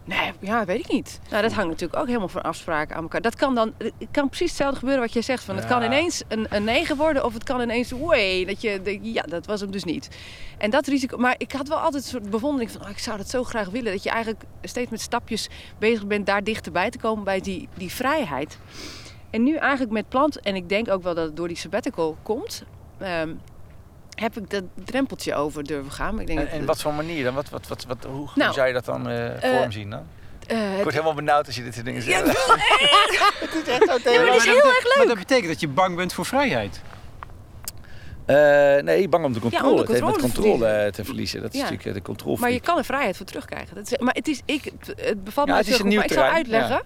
Nee, 0.06 0.32
ja, 0.40 0.66
weet 0.66 0.80
ik 0.80 0.88
niet. 0.92 1.20
Nou, 1.30 1.42
dat 1.42 1.54
hangt 1.54 1.70
natuurlijk 1.70 2.00
ook 2.00 2.08
helemaal 2.08 2.28
van 2.28 2.44
afspraken 2.44 2.96
aan 2.96 3.02
elkaar. 3.02 3.22
Dat 3.22 3.36
kan 3.36 3.56
dan, 3.56 3.74
het 3.78 3.94
kan 4.12 4.28
precies 4.28 4.48
hetzelfde 4.50 4.80
gebeuren 4.80 5.04
wat 5.04 5.14
jij 5.14 5.22
zegt. 5.22 5.44
Van, 5.44 5.56
Het 5.56 5.66
kan 5.66 5.84
ineens 5.84 6.24
een, 6.28 6.48
een 6.50 6.64
9 6.64 6.98
worden 6.98 7.26
of 7.26 7.34
het 7.34 7.44
kan 7.44 7.62
ineens, 7.62 7.92
wee, 7.92 8.46
dat 8.46 8.62
je, 8.62 8.82
de- 8.82 9.00
ja, 9.02 9.22
dat 9.22 9.46
was 9.46 9.62
hem 9.62 9.72
dus 9.72 9.84
niet. 9.84 10.10
En 10.58 10.70
dat 10.70 10.88
risico, 10.88 11.18
maar 11.18 11.36
ik 11.38 11.52
had 11.52 11.68
wel 11.68 11.78
altijd 11.78 12.04
een 12.04 12.10
soort 12.10 12.30
bewondering 12.30 12.72
van, 12.72 12.82
oh, 12.82 12.90
ik 12.90 13.00
zou 13.00 13.18
dat 13.18 13.30
zo 13.30 13.44
graag 13.44 13.70
willen. 13.70 13.92
Dat 13.92 14.04
je 14.04 14.10
eigenlijk 14.10 14.44
steeds 14.62 14.92
met 14.92 15.02
stapjes 15.02 15.50
bezig 15.80 16.08
bent 16.08 16.26
daar 16.26 16.44
dichterbij 16.44 16.90
te 16.90 16.98
komen 16.98 17.24
bij 17.24 17.40
die, 17.42 17.68
die 17.74 17.92
vrijheid. 17.92 18.58
En 19.30 19.44
nu 19.44 19.56
eigenlijk 19.56 19.92
met 19.92 20.10
plant, 20.10 20.40
en 20.40 20.56
ik 20.56 20.70
denk 20.70 20.90
ook 20.90 21.04
wel 21.04 21.14
dat 21.16 21.26
het 21.26 21.36
door 21.36 21.48
die 21.48 21.58
sabbatical 21.58 22.18
komt, 22.24 22.64
ehm, 22.98 23.30
heb 24.16 24.38
ik 24.38 24.50
dat 24.50 24.64
drempeltje 24.86 25.36
over 25.36 25.64
durven 25.64 25.92
gaan. 25.92 26.12
Maar 26.14 26.22
ik 26.22 26.28
denk 26.28 26.40
En, 26.40 26.46
dat- 26.46 26.54
en 26.54 26.66
wat 26.66 26.82
voor 26.82 26.94
manier 26.94 27.24
dan? 27.24 27.34
Wat, 27.34 27.50
wat, 27.50 27.68
wat, 27.68 27.86
wat, 27.88 27.98
hoe, 28.04 28.14
hoe 28.16 28.30
Nou, 28.36 28.54
zou 28.54 28.68
je 28.68 28.74
dat 28.74 28.86
dan 28.86 29.10
eh 29.10 29.54
eh, 29.54 29.60
vorm 29.60 29.72
zien 29.72 29.90
dan? 29.90 30.04
eh, 30.48 30.58
Ik 30.58 30.72
het- 30.74 30.82
word 30.82 30.94
helemaal 30.94 31.14
benauwd 31.14 31.46
als 31.46 31.56
je 31.56 31.64
dit 31.64 31.74
soort 31.74 31.86
dingen 31.86 32.02
zegt. 32.02 32.26
Ja, 32.26 32.32
het 33.46 33.54
is 33.54 33.74
echt 33.74 33.84
zo 34.04 34.12
Ja, 34.12 34.18
maar 34.18 34.26
dat 34.26 34.36
is 34.36 34.44
heel 34.46 34.56
erg 34.56 34.84
leuk. 34.84 34.94
Maar 34.98 35.08
dat 35.08 35.18
betekent 35.18 35.48
dat 35.48 35.60
je 35.60 35.68
bang 35.68 35.96
bent 35.96 36.14
voor 36.14 36.26
vrijheid. 36.26 36.82
Eh, 38.26 38.36
nee, 38.84 39.10
bang 39.10 39.26
om 39.26 39.34
de 39.34 39.40
controle, 39.40 39.70
om 39.70 39.76
de 39.76 39.82
het 39.82 39.90
met 39.92 40.00
controle 40.02 40.14
te 40.18 40.22
controle 40.34 40.58
verliezen. 40.58 40.92
te 40.94 41.04
verliezen. 41.06 41.42
Dat 41.42 41.54
is 41.54 41.60
Ja. 41.60 41.64
natuurlijk 41.70 41.94
de 41.94 42.02
controle. 42.02 42.38
Maar 42.40 42.52
je 42.52 42.60
kan 42.60 42.78
er 42.78 42.86
vrijheid 42.86 43.18
voor 43.18 43.26
terugkrijgen. 43.26 43.76
Dat 43.76 43.92
is, 43.92 43.98
maar 43.98 44.14
het 44.14 44.28
is, 44.28 44.42
ik, 44.46 44.72
het 44.96 45.24
bevalt 45.24 45.48
Ja, 45.48 45.54
me 45.54 45.60
het 45.60 45.70
is 45.70 45.80
een 45.80 45.88
nieuw 45.88 45.96
maar 45.98 46.06
ik 46.06 46.14
zal 46.14 46.24
uitleggen. 46.24 46.82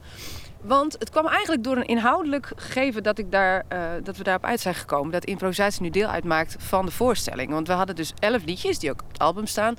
Want 0.62 0.94
het 0.94 1.10
kwam 1.10 1.28
eigenlijk 1.28 1.64
door 1.64 1.78
een 1.78 1.86
inhoudelijk 1.86 2.52
gegeven 2.56 3.04
dat, 3.04 3.18
ik 3.18 3.32
daar, 3.32 3.66
eh, 3.68 3.82
dat 4.04 4.18
we 4.18 4.24
daarop 4.24 4.46
uit 4.46 4.60
zijn 4.60 4.76
gekomen. 4.76 5.12
Dat 5.12 5.26
improvisatie 5.26 5.82
nu 5.82 5.90
deel 5.90 6.08
uitmaakt 6.08 6.56
van 6.60 6.86
de 6.86 6.92
voorstelling. 6.92 7.52
Want 7.52 7.68
we 7.68 7.74
hadden 7.74 7.96
dus 7.96 8.14
elf 8.20 8.46
liedjes 8.46 8.80
die 8.80 8.92
ook 8.92 9.02
op 9.02 9.12
het 9.12 9.20
album 9.20 9.46
staan. 9.46 9.76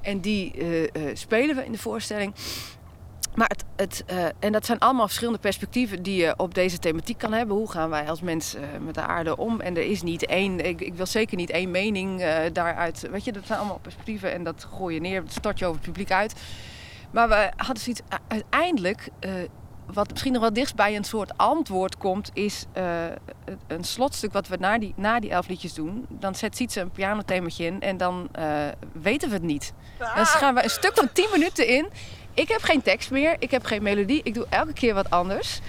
En 0.00 0.20
die 0.20 0.52
eh, 0.52 0.82
eh, 0.82 1.16
spelen 1.16 1.56
we 1.56 1.64
in 1.64 1.72
de 1.72 1.78
voorstelling. 1.78 2.34
Maar 3.34 3.48
het, 3.48 3.64
het, 3.76 4.04
en 4.38 4.52
dat 4.52 4.66
zijn 4.66 4.78
allemaal 4.78 5.06
verschillende 5.06 5.40
perspectieven 5.40 6.02
die 6.02 6.16
je 6.16 6.34
op 6.36 6.54
deze 6.54 6.78
thematiek 6.78 7.18
kan 7.18 7.32
hebben. 7.32 7.56
Hoe 7.56 7.70
gaan 7.70 7.90
wij 7.90 8.08
als 8.08 8.20
mens 8.20 8.56
met 8.80 8.94
de 8.94 9.00
aarde 9.00 9.36
om? 9.36 9.60
En 9.60 9.76
er 9.76 9.82
is 9.82 10.02
niet 10.02 10.26
één, 10.26 10.66
ik, 10.66 10.80
ik 10.80 10.94
wil 10.94 11.06
zeker 11.06 11.36
niet 11.36 11.50
één 11.50 11.70
mening 11.70 12.24
daaruit. 12.52 13.08
Weet 13.10 13.24
je, 13.24 13.32
dat 13.32 13.46
zijn 13.46 13.58
allemaal 13.58 13.78
perspectieven 13.78 14.32
en 14.32 14.44
dat 14.44 14.66
gooi 14.74 14.94
je 14.94 15.00
neer, 15.00 15.24
dat 15.24 15.32
stort 15.32 15.58
je 15.58 15.64
over 15.64 15.80
het 15.80 15.86
publiek 15.86 16.10
uit. 16.10 16.34
Maar 17.10 17.28
we 17.28 17.52
hadden 17.56 17.82
zoiets, 17.82 18.00
uiteindelijk, 18.28 19.08
wat 19.92 20.10
misschien 20.10 20.32
nog 20.32 20.40
wel 20.42 20.52
dichtst 20.52 20.74
bij 20.74 20.96
een 20.96 21.04
soort 21.04 21.36
antwoord 21.36 21.96
komt, 21.96 22.30
is 22.32 22.64
eh, 22.72 23.04
een- 23.66 23.84
slotstuk 23.84 24.32
wat 24.32 24.48
we 24.48 24.56
na 24.56 24.78
die, 24.78 24.92
na 24.96 25.20
die 25.20 25.30
elf 25.30 25.48
liedjes 25.48 25.74
doen. 25.74 26.06
Dan 26.08 26.34
zet 26.34 26.56
Sietse 26.56 26.80
een 26.80 26.90
pianothemaatje 26.90 27.64
in 27.64 27.80
en 27.80 27.96
dan 27.96 28.28
eh, 28.32 28.46
weten 28.92 29.28
we 29.28 29.34
het 29.34 29.42
niet. 29.42 29.72
Dan 29.98 30.26
gaan 30.26 30.54
we 30.54 30.62
een 30.64 30.70
stuk 30.70 30.94
van 30.94 31.12
10 31.12 31.28
minuten 31.32 31.68
in. 31.68 31.88
Ik 32.34 32.48
heb 32.48 32.62
geen 32.62 32.82
tekst 32.82 33.10
meer, 33.10 33.36
ik 33.38 33.50
heb 33.50 33.64
geen 33.64 33.82
melodie, 33.82 34.20
ik 34.24 34.34
doe 34.34 34.46
elke 34.48 34.72
keer 34.72 34.94
wat 34.94 35.10
anders. 35.10 35.60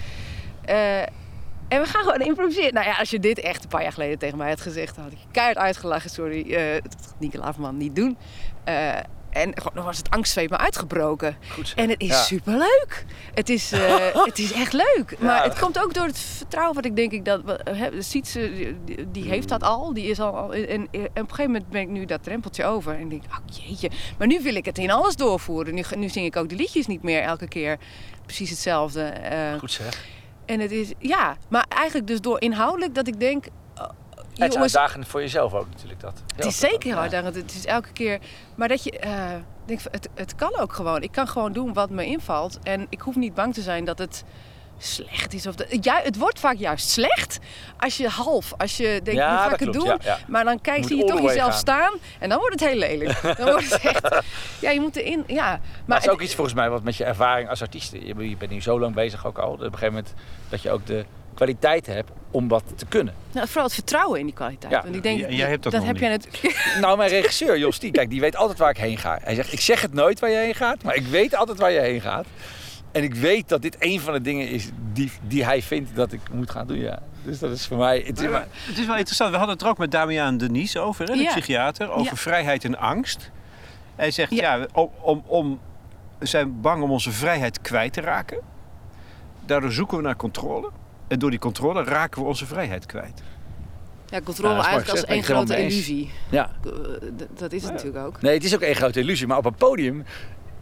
Eh, 0.66 1.02
en 1.68 1.82
we 1.82 1.86
gaan 1.86 2.04
gewoon 2.04 2.22
improviseren. 2.22 2.74
Nou 2.74 2.86
ja, 2.86 2.96
als 2.98 3.10
je 3.10 3.20
dit 3.20 3.40
echt 3.40 3.64
een 3.64 3.70
paar 3.70 3.82
jaar 3.82 3.92
geleden 3.92 4.18
tegen 4.20 4.38
mij 4.38 4.50
had 4.50 4.62
gezegd, 4.62 4.96
dan 4.96 5.04
had 5.04 5.14
ik 5.14 5.20
je 5.20 5.28
keihard 5.32 5.58
uitgelachen. 5.58 6.10
Sorry, 6.10 6.44
dat 6.82 6.96
gaat 7.02 7.16
Nieke 7.20 7.38
Laverman 7.38 7.78
niet 7.78 7.96
doen. 7.96 8.18
En 9.36 9.54
dan 9.74 9.84
was 9.86 9.98
het 9.98 10.10
angstzweep 10.10 10.50
me 10.50 10.58
uitgebroken. 10.58 11.38
Goed. 11.50 11.74
En 11.76 11.90
het 11.90 12.02
is 12.02 12.08
Ja. 12.08 12.22
superleuk. 12.22 13.06
Het 13.34 13.50
is, 13.50 13.72
eh, 13.72 13.96
het 14.26 14.40
is 14.40 14.52
echt 14.52 14.74
leuk. 14.74 15.16
Maar 15.20 15.36
Ja. 15.38 15.44
het 15.50 15.60
komt 15.60 15.84
ook 15.84 15.94
door 15.94 16.06
het 16.06 16.20
vertrouwen 16.20 16.76
wat 16.76 16.86
ik 16.86 16.96
denk 16.96 17.12
ik 17.12 17.26
dat... 17.26 17.42
De 17.46 18.02
Sietse, 18.02 18.52
die, 18.86 19.12
die- 19.12 19.30
heeft 19.30 19.50
dat 19.50 19.64
al. 19.64 19.94
Die 19.94 20.06
is 20.06 20.20
al, 20.20 20.54
en, 20.54 20.68
en 20.68 20.84
op 20.92 21.16
een 21.16 21.30
gegeven 21.30 21.52
moment 21.52 21.70
ben 21.70 21.82
ik 21.82 21.88
nu 21.88 22.06
dat 22.06 22.24
drempeltje 22.24 22.66
over. 22.66 22.94
En 22.94 23.02
ik 23.02 23.10
denk, 23.10 23.24
oh 23.30 23.38
jeetje. 23.68 23.90
Maar 24.18 24.28
nu 24.28 24.42
wil 24.42 24.56
ik 24.56 24.66
het 24.66 24.78
in 24.78 24.92
alles 24.92 25.16
doorvoeren. 25.16 25.74
Nu, 25.74 25.84
nu 25.96 26.10
zing 26.10 26.26
ik 26.26 26.36
ook 26.36 26.50
de 26.50 26.56
liedjes 26.56 26.88
niet 26.88 27.04
meer 27.04 27.22
elke 27.22 27.48
keer 27.48 27.78
precies 28.26 28.50
hetzelfde. 28.50 29.02
Eh, 29.04 29.60
Goed 29.60 29.72
zeg. 29.72 30.06
en 30.46 30.60
het 30.60 30.72
is, 30.72 30.92
ja, 31.00 31.38
maar 31.50 31.66
eigenlijk 31.70 32.08
dus 32.08 32.22
door 32.22 32.42
inhoudelijk 32.42 32.96
dat 32.96 33.08
ik 33.08 33.20
denk... 33.20 33.46
Het 34.36 34.48
is 34.48 34.54
jongens, 34.54 34.78
uitdagend 34.78 35.08
voor 35.08 35.22
jezelf 35.22 35.54
ook 35.54 35.68
natuurlijk 35.72 36.00
dat. 36.00 36.22
het 36.36 36.46
is 36.46 36.60
zeker 36.60 36.90
heel 36.90 37.00
uitdagend. 37.02 37.36
Het 37.36 37.54
is 37.56 37.66
elke 37.66 37.92
keer. 37.92 38.20
Maar 38.56 38.68
dat 38.68 38.84
je 38.84 39.00
eh, 39.00 39.12
het, 39.68 40.10
het 40.14 40.36
kan 40.36 40.60
ook 40.60 40.74
gewoon. 40.74 41.02
Ik 41.02 41.12
kan 41.12 41.28
gewoon 41.28 41.54
doen 41.54 41.74
wat 41.74 41.90
me 41.90 42.06
invalt. 42.06 42.60
En 42.64 42.86
ik 42.90 43.02
hoef 43.02 43.16
niet 43.16 43.34
bang 43.34 43.54
te 43.54 43.62
zijn 43.62 43.86
dat 43.86 43.98
het 43.98 44.24
slecht 44.78 45.34
is. 45.34 45.48
Of 45.48 45.56
dat, 45.56 45.86
ja, 45.86 46.00
het 46.04 46.18
wordt 46.18 46.40
vaak 46.40 46.56
juist 46.56 46.90
slecht 46.90 47.40
als 47.78 47.98
je 47.98 48.08
half, 48.08 48.54
als 48.58 48.78
je 48.78 49.00
denkt, 49.04 49.20
Ja, 49.20 49.32
nu 49.32 49.38
ga 49.38 49.54
ik 49.54 49.60
het 49.60 49.74
doen. 49.74 49.86
ja, 49.86 49.98
ja. 50.02 50.18
Maar 50.28 50.44
dan 50.44 50.62
kijk, 50.62 50.78
moet 50.78 50.88
zie 50.88 50.98
je 50.98 51.06
toch 51.06 51.22
jezelf 51.22 51.50
gaan. 51.50 51.60
staan. 51.60 51.94
En 52.20 52.30
dan 52.30 52.38
wordt 52.40 52.60
het 52.60 52.70
heel 52.70 52.80
lelijk. 52.80 53.22
Dan 53.38 53.46
wordt 53.46 53.74
het 53.74 53.82
echt... 53.82 54.24
Ja, 54.62 54.72
je 54.72 54.80
moet 54.82 54.96
erin... 54.96 55.24
Ja, 55.28 55.50
Maar 55.50 55.60
maar 55.86 55.98
het 55.98 56.06
is 56.06 56.12
ook 56.14 56.22
iets 56.22 56.36
volgens 56.36 56.56
mij 56.56 56.70
wat 56.70 56.84
met 56.84 56.96
je 56.96 57.04
ervaring 57.04 57.50
als 57.50 57.62
artiest. 57.62 57.92
Je 57.92 58.30
je 58.30 58.38
bent 58.38 58.52
nu 58.52 58.62
zo 58.62 58.80
lang 58.80 58.96
bezig 58.96 59.26
ook 59.26 59.38
al. 59.38 59.52
Op 59.52 59.60
een 59.60 59.66
gegeven 59.66 59.88
moment 59.88 60.14
dat 60.50 60.62
je 60.62 60.72
ook 60.72 60.86
de 60.86 61.06
kwaliteit 61.36 61.86
hebt 61.86 62.12
om 62.32 62.48
wat 62.48 62.64
te 62.76 62.86
kunnen. 62.86 63.14
nou, 63.32 63.46
vooral 63.48 63.64
het 63.66 63.74
vertrouwen 63.74 64.20
in 64.20 64.26
die 64.26 64.36
kwaliteit. 64.36 64.72
Ja, 64.74 64.82
Want 64.84 64.96
ik 64.96 65.04
denk, 65.04 65.20
jij 65.30 65.50
hebt 65.50 65.64
dat 65.64 65.72
dat 65.72 65.82
nog 65.82 65.90
heb 65.90 65.98
jij 66.00 66.10
net... 66.10 66.28
Nou, 66.82 66.98
mijn 66.98 67.10
regisseur 67.10 67.58
Jos, 67.58 67.80
die, 67.80 67.92
kijk, 67.92 68.10
die 68.10 68.20
weet 68.22 68.36
altijd 68.36 68.58
waar 68.60 68.70
ik 68.70 68.78
heen 68.78 68.98
ga. 68.98 69.20
Hij 69.24 69.36
zegt, 69.36 69.54
ik 69.54 69.60
zeg 69.62 69.82
het 69.82 69.94
nooit 69.94 70.20
waar 70.20 70.30
je 70.30 70.38
heen 70.38 70.56
gaat, 70.56 70.84
maar 70.84 70.96
ik 70.96 71.06
weet 71.08 71.36
altijd 71.36 71.58
waar 71.60 71.72
je 71.72 71.80
heen 71.80 72.02
gaat. 72.02 72.26
En 72.92 73.04
ik 73.04 73.16
weet 73.16 73.50
dat 73.50 73.62
dit 73.62 73.76
een 73.80 74.00
van 74.00 74.14
de 74.14 74.22
dingen 74.22 74.50
is 74.50 74.70
die, 74.94 75.12
die 75.28 75.46
hij 75.46 75.62
vindt 75.62 75.96
dat 75.96 76.12
ik 76.12 76.20
moet 76.32 76.52
gaan 76.52 76.68
doen, 76.68 76.78
ja. 76.80 77.00
Dus 77.24 77.40
dat 77.40 77.52
is 77.52 77.68
voor 77.68 77.78
mij... 77.78 78.04
Het 78.06 78.20
is, 78.22 78.30
maar, 78.30 78.48
Het 78.52 78.78
is 78.78 78.86
wel 78.86 78.96
interessant. 78.96 79.32
We 79.32 79.38
hadden 79.38 79.56
het 79.56 79.64
er 79.66 79.70
ook 79.72 79.78
met 79.78 79.92
Damian 79.92 80.38
Denies 80.38 80.78
over, 80.78 81.06
hè, 81.08 81.14
de 81.16 81.22
Ja. 81.22 81.30
psychiater. 81.30 81.90
Over 81.92 82.12
Ja. 82.12 82.16
vrijheid 82.18 82.64
en 82.64 82.78
angst. 82.78 83.32
Hij 83.96 84.12
zegt, 84.12 84.32
Ja. 84.32 84.56
ja, 84.56 84.66
om, 84.74 84.90
om, 85.02 85.24
om, 85.26 85.60
we 86.18 86.26
zijn 86.26 86.62
bang 86.62 86.84
om 86.84 86.92
onze 86.92 87.12
vrijheid 87.12 87.62
kwijt 87.62 87.94
te 87.94 88.02
raken. 88.02 88.38
Daardoor 89.46 89.72
zoeken 89.72 89.98
we 89.98 90.04
naar 90.04 90.16
controle. 90.16 90.70
En 91.08 91.20
door 91.20 91.30
die 91.30 91.40
controle 91.40 91.84
raken 91.84 92.22
we 92.22 92.28
onze 92.28 92.46
vrijheid 92.46 92.86
kwijt. 92.86 93.22
Ja, 94.06 94.22
controle 94.22 94.54
eigenlijk 94.54 94.90
als 94.90 95.06
één 95.06 95.24
grote 95.24 95.58
illusie. 95.58 96.12
ja. 96.30 96.52
Eh, 96.66 96.72
Dat 97.38 97.52
is 97.52 97.64
het 97.64 97.72
natuurlijk 97.72 98.06
ook. 98.06 98.22
Nee, 98.22 98.34
het 98.34 98.44
is 98.44 98.56
ook 98.56 98.62
één 98.62 98.76
grote 98.76 99.00
illusie. 99.00 99.28
Maar 99.28 99.38
op 99.38 99.46
een 99.46 99.56
podium 99.56 100.04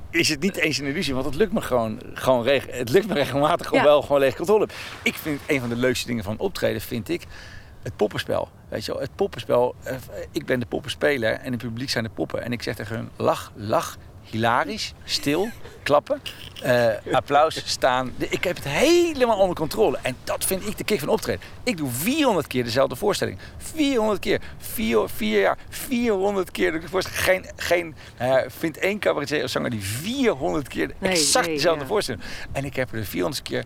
is 0.09 0.29
het 0.29 0.39
niet 0.39 0.55
eens 0.55 0.77
een 0.77 0.85
illusie. 0.85 1.13
Want 1.13 1.25
het 1.25 1.35
lukt 1.35 1.53
me 1.53 1.61
gewoon, 1.61 1.99
gewoon 2.13 2.43
reg- 2.43 2.67
het 2.71 2.89
lukt 2.89 3.07
me 3.07 3.13
regelmatig 3.13 3.71
Ja. 3.71 3.83
wel 3.83 4.01
gewoon 4.01 4.19
leeg 4.19 4.35
controle. 4.35 4.67
Ik 5.03 5.15
vind 5.15 5.41
een 5.47 5.59
van 5.59 5.69
de 5.69 5.75
leukste 5.75 6.07
dingen 6.07 6.23
van 6.23 6.37
optreden, 6.37 6.81
vind 6.81 7.09
ik, 7.09 7.23
het 7.83 7.95
poppenspel. 7.95 8.49
Weet 8.69 8.85
je 8.85 8.91
wel, 8.91 9.01
het 9.01 9.15
poppenspel. 9.15 9.75
eh, 9.83 9.95
Ik 10.31 10.45
ben 10.45 10.59
de 10.59 10.65
poppenspeler 10.65 11.33
en 11.33 11.51
het 11.51 11.61
publiek 11.61 11.89
zijn 11.89 12.03
de 12.03 12.09
poppen. 12.09 12.43
En 12.43 12.51
ik 12.51 12.61
zeg 12.63 12.75
tegen 12.75 12.95
hun, 12.95 13.09
lach, 13.15 13.51
lach, 13.55 13.97
hilarisch, 14.33 14.93
stil, 15.03 15.49
klappen, 15.83 16.21
eh, 16.61 16.87
applaus, 17.11 17.61
staan. 17.65 18.13
Ik 18.17 18.43
heb 18.43 18.55
het 18.55 18.65
helemaal 18.67 19.37
onder 19.37 19.55
controle. 19.55 19.97
En 20.01 20.15
dat 20.23 20.45
vind 20.45 20.67
ik 20.67 20.77
de 20.77 20.83
kick 20.83 20.99
van 20.99 21.09
optreden. 21.09 21.41
Ik 21.63 21.77
doe 21.77 21.89
400 21.89 22.47
keer 22.47 22.63
dezelfde 22.63 22.95
voorstelling. 22.95 23.37
400 23.57 24.19
keer. 24.19 24.41
Vier, 24.57 25.09
vier 25.09 25.41
jaar. 25.41 25.57
400 25.69 26.51
keer 26.51 26.67
doe 26.67 26.75
ik 26.75 26.81
de 26.85 26.89
voorstelling. 26.91 27.21
Geen, 27.23 27.45
geen 27.55 27.95
eh, 28.17 28.37
vind 28.47 28.77
één 28.77 28.99
cabaretier 28.99 29.43
of 29.43 29.49
zanger 29.49 29.69
die 29.69 29.83
400 29.83 30.67
keer 30.67 30.91
Nee, 30.99 31.11
exact 31.11 31.45
nee, 31.45 31.55
dezelfde 31.55 31.81
ja. 31.81 31.87
voorstelling. 31.87 32.23
En 32.51 32.65
ik 32.65 32.75
heb 32.75 32.91
er 32.91 32.97
de 32.97 33.05
400 33.05 33.41
keer 33.41 33.63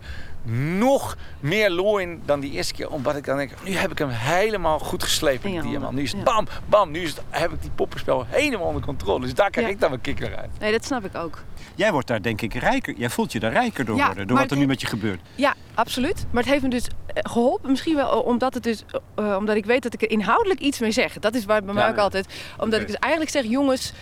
nog 0.52 1.16
meer 1.40 1.70
lol 1.70 1.98
in 1.98 2.22
dan 2.24 2.40
die 2.40 2.50
eerste 2.52 2.74
keer. 2.74 2.90
Omdat 2.90 3.16
ik 3.16 3.24
dan 3.24 3.36
denk, 3.36 3.50
nu 3.64 3.72
heb 3.74 3.90
ik 3.90 3.98
hem 3.98 4.08
helemaal 4.08 4.78
goed 4.78 5.02
geslepen, 5.02 5.50
die 5.50 5.60
diamant. 5.62 5.94
Nu 5.94 6.02
is 6.02 6.12
het 6.12 6.24
bam, 6.24 6.46
bam. 6.66 6.90
Nu 6.90 7.00
is 7.00 7.10
het, 7.10 7.22
heb 7.30 7.52
ik 7.52 7.60
die 7.62 7.70
poppenspel 7.70 8.24
helemaal 8.28 8.66
onder 8.66 8.82
controle. 8.82 9.20
Dus 9.20 9.34
daar 9.34 9.50
krijg 9.50 9.66
Ja. 9.66 9.72
ik 9.72 9.80
dan 9.80 9.88
mijn 9.90 10.00
kikker 10.02 10.36
uit. 10.36 10.50
Nee, 10.60 10.72
dat 10.72 10.84
snap 10.84 11.04
ik 11.04 11.16
ook. 11.16 11.42
Jij 11.74 11.92
wordt 11.92 12.06
daar 12.06 12.22
denk 12.22 12.40
ik 12.40 12.54
rijker. 12.54 12.94
Jij 12.96 13.10
voelt 13.10 13.32
je 13.32 13.40
daar 13.40 13.52
rijker 13.52 13.84
door 13.84 13.96
Ja, 13.96 14.06
worden. 14.06 14.26
Door 14.26 14.38
wat 14.38 14.50
er 14.50 14.56
nu 14.56 14.66
met 14.66 14.80
je 14.80 14.86
gebeurt. 14.86 15.20
Ja, 15.34 15.54
absoluut. 15.74 16.26
Maar 16.30 16.42
het 16.42 16.52
heeft 16.52 16.62
me 16.64 16.68
dus 16.70 16.86
eh, 16.86 16.92
geholpen. 17.30 17.70
Misschien 17.70 17.94
wel 17.94 18.10
eh, 18.10 18.26
omdat, 18.26 18.54
het 18.54 18.62
dus, 18.62 18.84
eh, 19.14 19.36
omdat 19.38 19.56
ik 19.56 19.64
weet 19.64 19.82
dat 19.82 19.94
ik 19.94 20.02
er 20.02 20.10
inhoudelijk 20.10 20.60
iets 20.60 20.78
mee 20.78 20.90
zeg. 20.90 21.18
Dat 21.18 21.34
is 21.34 21.44
waar 21.44 21.56
het 21.56 21.64
bij 21.64 21.74
mij 21.74 21.84
Ja. 21.84 21.90
ook 21.90 21.96
altijd. 21.96 22.26
Omdat 22.58 22.80
ik 22.80 22.86
dus 22.86 22.96
eigenlijk 22.96 23.32
zeg, 23.32 23.44
jongens, 23.44 23.92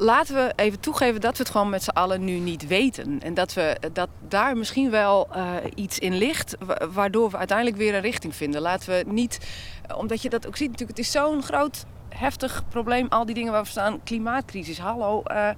laten 0.00 0.34
we 0.34 0.52
even 0.56 0.80
toegeven 0.80 1.20
dat 1.20 1.36
we 1.36 1.42
het 1.42 1.52
gewoon 1.52 1.70
met 1.70 1.82
z'n 1.82 1.90
allen 1.90 2.24
nu 2.24 2.32
niet 2.32 2.66
weten. 2.66 3.20
En 3.22 3.34
dat, 3.34 3.52
we, 3.54 3.76
dat 3.92 4.08
daar 4.28 4.56
misschien 4.56 4.90
wel 4.90 5.28
eh, 5.32 5.54
iets 5.74 5.98
in 5.98 6.14
ligt, 6.16 6.56
wa- 6.64 6.88
waardoor 6.92 7.30
we 7.30 7.36
uiteindelijk 7.36 7.76
weer 7.76 7.94
een 7.94 8.00
richting 8.00 8.34
vinden. 8.36 8.60
Laten 8.60 8.88
we 8.90 9.04
niet, 9.12 9.38
eh, 9.86 9.98
omdat 9.98 10.22
je 10.22 10.28
dat 10.30 10.46
ook 10.46 10.56
ziet 10.56 10.70
natuurlijk, 10.70 10.98
het 10.98 11.06
is 11.06 11.12
zo'n 11.12 11.42
groot 11.42 11.84
heftig 12.20 12.62
probleem, 12.68 13.06
al 13.08 13.24
die 13.24 13.34
dingen 13.34 13.52
waar 13.52 13.62
we 13.62 13.68
staan, 13.68 14.02
klimaatcrisis, 14.02 14.78
hallo. 14.78 15.22
eh, 15.22 15.48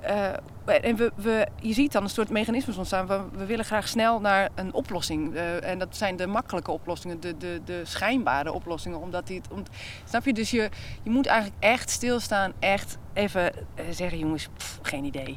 eh, 0.00 0.32
en 0.64 0.96
we, 0.96 1.12
we, 1.14 1.46
je 1.60 1.72
ziet 1.72 1.92
dan 1.92 2.02
een 2.02 2.08
soort 2.08 2.28
mechanismes 2.28 2.76
ontstaan. 2.76 3.06
We, 3.06 3.20
we 3.32 3.44
willen 3.44 3.64
graag 3.64 3.88
snel 3.88 4.20
naar 4.20 4.48
een 4.54 4.72
oplossing. 4.72 5.34
Eh, 5.34 5.64
en 5.70 5.78
dat 5.78 5.96
zijn 5.96 6.16
de 6.16 6.26
makkelijke 6.26 6.70
oplossingen, 6.70 7.20
de, 7.20 7.36
de, 7.36 7.60
de 7.64 7.80
schijnbare 7.84 8.52
oplossingen. 8.52 9.00
Omdat 9.00 9.26
die 9.26 9.40
het, 9.50 9.68
snap 10.04 10.24
je? 10.24 10.32
Dus 10.32 10.50
je, 10.50 10.70
je 11.02 11.10
moet 11.10 11.26
eigenlijk 11.26 11.64
echt 11.64 11.90
stilstaan, 11.90 12.52
echt 12.58 12.98
even 13.12 13.52
zeggen, 13.90 14.18
jongens, 14.18 14.48
geen 14.82 15.04
idee. 15.04 15.36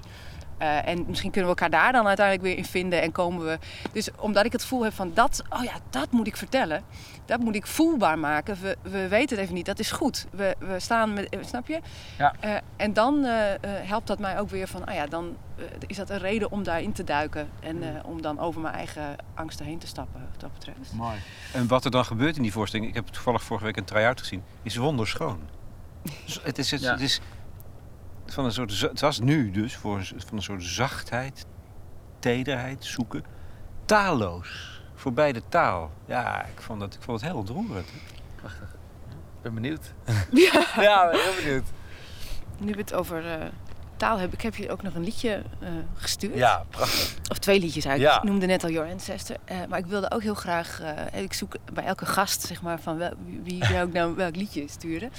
Eh, 0.57 0.87
en 0.87 1.05
misschien 1.07 1.31
kunnen 1.31 1.51
we 1.51 1.55
elkaar 1.61 1.79
daar 1.79 1.91
dan 1.91 2.07
uiteindelijk 2.07 2.47
weer 2.47 2.57
in 2.57 2.65
vinden 2.65 3.01
en 3.01 3.11
komen 3.11 3.45
we. 3.45 3.59
Dus 3.91 4.09
omdat 4.19 4.45
ik 4.45 4.51
het 4.51 4.61
gevoel 4.61 4.83
heb 4.83 4.93
van 4.93 5.11
dat, 5.13 5.41
oh 5.49 5.63
ja, 5.63 5.73
dat 5.89 6.11
moet 6.11 6.27
ik 6.27 6.37
vertellen. 6.37 6.83
Dat 7.25 7.39
moet 7.39 7.55
ik 7.55 7.67
voelbaar 7.67 8.19
maken. 8.19 8.57
We, 8.61 8.77
we 8.81 9.07
weten 9.07 9.35
het 9.35 9.39
even 9.45 9.53
niet, 9.55 9.65
dat 9.65 9.79
is 9.79 9.91
goed. 9.91 10.25
We, 10.31 10.55
we 10.59 10.79
staan 10.79 11.13
met, 11.13 11.29
eh, 11.29 11.39
snap 11.43 11.67
je? 11.67 11.79
Ja. 12.17 12.33
Eh, 12.39 12.55
en 12.75 12.93
dan 12.93 13.23
helpt 13.63 14.07
dat 14.07 14.19
mij 14.19 14.39
ook 14.39 14.49
weer 14.49 14.67
van, 14.67 14.85
ah 14.85 14.93
ja, 14.95 15.05
dan 15.05 15.35
is 15.87 15.97
dat 15.97 16.09
een 16.09 16.17
reden 16.19 16.51
om 16.51 16.63
daarin 16.63 16.91
te 16.91 17.03
duiken. 17.03 17.49
En 17.59 17.83
eh, 17.83 17.89
om 18.05 18.21
dan 18.21 18.39
over 18.39 18.61
mijn 18.61 18.73
eigen 18.75 19.15
angsten 19.33 19.65
heen 19.65 19.79
te 19.79 19.87
stappen, 19.87 20.21
wat 20.31 20.39
dat 20.41 20.53
betreft. 20.53 20.93
Mooi. 20.93 21.17
En 21.53 21.67
wat 21.67 21.85
er 21.85 21.91
dan 21.91 22.05
gebeurt 22.05 22.35
in 22.35 22.41
die 22.41 22.51
voorstelling, 22.51 22.89
ik 22.89 22.95
heb 22.95 23.07
toevallig 23.07 23.43
vorige 23.43 23.65
week 23.65 23.77
een 23.77 23.83
try-out 23.83 24.19
gezien, 24.19 24.43
is 24.63 24.75
wonderschoon. 24.75 25.39
Z- 26.25 26.39
Het 26.43 26.57
is, 26.57 26.71
het, 26.71 26.81
Ja. 26.81 26.91
het 26.91 27.01
is 27.01 27.19
van 28.33 28.45
een 28.45 28.51
soort, 28.51 28.81
het 28.81 28.99
was 28.99 29.19
nu 29.19 29.51
dus, 29.51 29.75
voor, 29.75 30.03
van 30.17 30.37
een 30.37 30.43
soort 30.43 30.63
zachtheid, 30.63 31.45
tederheid 32.19 32.85
zoeken, 32.85 33.23
taalloos. 33.85 34.81
Voorbij 34.95 35.31
de 35.33 35.41
taal. 35.49 35.91
Ja, 36.05 36.45
ik 36.45 36.61
vond, 36.61 36.79
dat, 36.79 36.93
ik 36.93 37.01
vond 37.01 37.21
het 37.21 37.29
heel 37.29 37.39
ontroerend. 37.39 37.87
Ik 37.87 39.41
ben 39.41 39.53
benieuwd. 39.53 39.93
Ja. 40.31 40.65
Ja, 40.83 41.05
ik 41.05 41.11
ben 41.11 41.21
heel 41.21 41.43
benieuwd. 41.43 41.65
Nu 42.59 42.71
we 42.71 42.77
het 42.77 42.93
over 42.93 43.31
eh, 43.31 43.45
taal 43.97 44.17
hebben, 44.17 44.37
ik 44.37 44.43
heb 44.43 44.55
je 44.55 44.71
ook 44.71 44.81
nog 44.81 44.93
een 44.95 45.03
liedje 45.03 45.43
eh, 45.59 45.69
gestuurd. 45.95 46.35
Ja, 46.35 46.65
prachtig. 46.69 47.15
Of 47.29 47.37
twee 47.37 47.59
liedjes 47.59 47.85
eigenlijk. 47.85 48.15
Ja. 48.15 48.21
Ik 48.23 48.29
noemde 48.29 48.45
net 48.45 48.63
al 48.63 48.69
Your 48.69 48.91
Ancestor. 48.91 49.35
eh, 49.45 49.57
maar 49.69 49.79
ik 49.79 49.85
wilde 49.85 50.11
ook 50.11 50.21
heel 50.21 50.33
graag... 50.33 50.81
eh, 50.81 51.21
ik 51.21 51.33
zoek 51.33 51.55
bij 51.73 51.83
elke 51.85 52.05
gast, 52.05 52.41
zeg 52.41 52.61
maar, 52.61 52.79
van 52.79 52.97
wel, 52.97 53.13
wie- 53.25 53.41
wie 53.43 53.67
jou 53.67 53.91
nou 53.91 54.15
welk 54.15 54.35
liedje 54.35 54.67
sturen. 54.67 55.11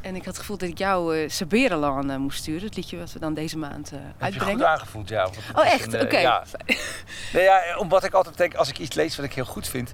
En 0.00 0.14
ik 0.14 0.24
had 0.24 0.26
het 0.26 0.38
gevoel 0.38 0.56
dat 0.58 0.68
ik 0.68 0.78
jou 0.78 1.16
eh, 1.18 2.16
moest 2.16 2.38
sturen. 2.38 2.64
Het 2.64 2.76
liedje 2.76 2.98
wat 2.98 3.12
we 3.12 3.18
dan 3.18 3.34
deze 3.34 3.58
maand 3.58 3.92
eh, 3.92 3.98
Heb 4.18 4.32
je 4.32 4.38
goed 4.38 4.48
uitbrengen. 4.48 4.68
aangevoeld, 4.68 5.08
ja. 5.08 5.28
Oh, 5.54 5.66
echt? 5.66 6.00
Oké. 6.02 6.18
Ja. 6.18 6.44
Nee, 7.32 7.42
ja, 7.42 7.76
omdat 7.78 8.04
ik 8.04 8.12
altijd 8.14 8.36
denk, 8.36 8.54
als 8.54 8.68
ik 8.68 8.78
iets 8.78 8.94
lees 8.96 9.16
wat 9.16 9.24
ik 9.24 9.32
heel 9.34 9.44
goed 9.44 9.68
vind, 9.68 9.92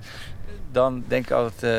dan 0.73 1.05
denk 1.09 1.25
ik 1.25 1.31
altijd... 1.31 1.71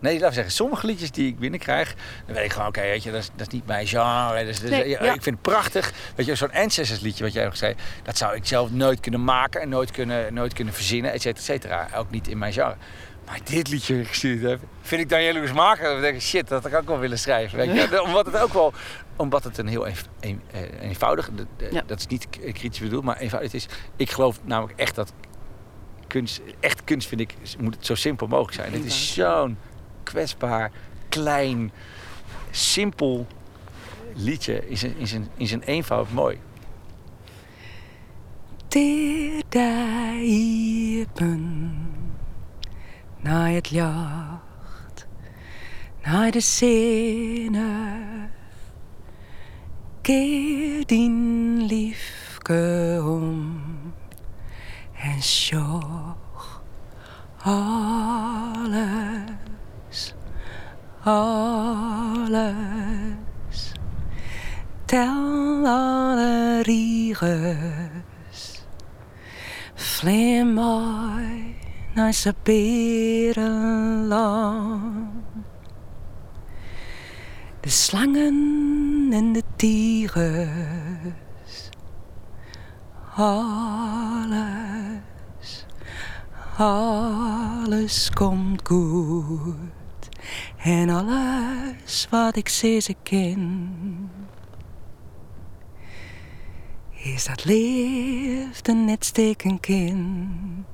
nee, 0.00 0.12
laten 0.12 0.28
we 0.28 0.34
zeggen, 0.34 0.52
sommige 0.52 0.86
liedjes 0.86 1.10
die 1.10 1.28
ik 1.28 1.38
binnenkrijg, 1.38 1.94
dan 2.26 2.34
weet 2.34 2.44
ik 2.44 2.52
gewoon, 2.52 2.68
oké, 2.68 2.80
weet 2.80 3.02
je, 3.02 3.10
dat 3.10 3.20
is, 3.20 3.30
dat 3.36 3.46
is 3.46 3.52
niet 3.52 3.66
mijn 3.66 3.86
genre. 3.86 4.38
Dat 4.38 4.46
is, 4.46 4.60
dat 4.60 4.70
is- 4.70 4.76
Nee, 4.76 4.88
ja, 4.88 5.04
ja. 5.04 5.12
Ik 5.14 5.22
vind 5.22 5.36
het 5.36 5.42
prachtig. 5.54 5.92
Weet 6.14 6.26
je, 6.26 6.34
zo'n 6.34 6.52
Ancestors 6.52 7.00
liedje 7.00 7.24
wat 7.24 7.32
jij 7.32 7.46
ook 7.46 7.56
zei, 7.56 7.74
dat 8.02 8.16
zou 8.18 8.34
ik 8.36 8.46
zelf 8.46 8.70
nooit 8.70 9.00
kunnen 9.00 9.24
maken 9.24 9.60
en 9.60 9.68
nooit 9.68 9.90
kunnen, 9.90 10.34
nooit 10.34 10.52
kunnen 10.52 10.74
verzinnen, 10.74 11.12
et 11.12 11.22
cetera, 11.22 11.38
et 11.38 11.44
cetera. 11.44 11.88
Ook 11.98 12.10
niet 12.10 12.28
in 12.28 12.38
mijn 12.38 12.52
genre. 12.52 12.76
Maar 13.28 13.40
dit 13.44 13.68
liedje 13.68 14.04
gestuurd 14.04 14.42
heb, 14.42 14.60
vind 14.80 15.00
ik 15.00 15.08
dan 15.08 15.22
jaloers 15.22 15.52
maken. 15.52 15.92
Dan 15.92 16.00
denk 16.00 16.14
ik, 16.14 16.22
shit, 16.22 16.48
dat 16.48 16.62
had 16.62 16.72
ik 16.72 16.78
ook 16.78 16.86
wel 16.86 16.98
willen 16.98 17.18
schrijven. 17.18 17.58
Weet 17.58 17.74
je? 17.90 18.02
Omdat 18.06 18.26
het 18.26 18.36
ook 18.38 18.52
wel, 18.52 18.72
omdat 19.16 19.44
het 19.44 19.58
een 19.58 19.66
heel 19.66 19.86
een, 19.86 20.40
eh, 20.50 20.60
eenvoudig, 20.80 21.30
Ja. 21.70 21.82
dat 21.86 21.98
is 21.98 22.06
niet 22.06 22.28
kritisch 22.28 22.78
bedoeld, 22.78 23.04
maar 23.04 23.16
eenvoudig 23.16 23.52
is. 23.52 23.66
Ik 23.96 24.10
geloof 24.10 24.40
namelijk 24.44 24.78
echt 24.78 24.94
dat 24.94 25.12
kunst, 26.06 26.40
echt 26.60 26.84
kunst 26.84 27.08
vind 27.08 27.20
ik, 27.20 27.34
moet 27.58 27.74
het 27.74 27.86
zo 27.86 27.94
simpel 27.94 28.26
mogelijk 28.26 28.54
zijn. 28.54 28.72
Het 28.72 28.84
is 28.84 29.14
zo'n 29.14 29.58
kwetsbaar, 30.02 30.70
klein, 31.08 31.72
simpel 32.50 33.26
liedje 34.14 34.68
in 34.68 34.78
zijn, 34.78 34.96
in 34.96 35.06
zijn, 35.06 35.28
in 35.36 35.46
zijn 35.46 35.62
eenvoud 35.62 36.12
mooi. 36.12 36.38
Deipen 38.68 39.66
Naar 43.20 43.50
het 43.50 43.68
jacht 43.68 45.06
Naar 46.02 46.30
de 46.30 46.40
zinnen 46.40 48.30
Keer 50.00 50.86
din 50.86 51.62
liefke 51.66 53.00
om 53.04 53.60
En 54.92 55.22
sjoch 55.22 56.62
Alles 57.42 59.36
Alles. 61.02 62.52
Tel 64.84 65.66
alle 65.66 66.62
riegers 66.62 67.82
Vlim 69.74 70.52
mooi 70.52 71.56
naar 71.94 72.12
zijn 72.12 72.34
berenland. 72.42 73.48
De 77.60 77.68
slangen 77.68 79.08
en 79.12 79.32
de 79.32 79.42
tigers. 79.56 80.46
Alles, 83.14 84.56
alles 86.56 88.10
komt 88.10 88.66
goed. 88.66 89.54
En 90.56 90.90
alles 90.90 92.06
wat 92.10 92.36
ik 92.36 92.48
ze 92.48 92.94
ken 93.02 93.70
is 97.14 97.24
dat 97.24 97.44
liefde 97.44 98.72
net 98.72 99.04
steken 99.04 99.60
kind. 99.60 100.66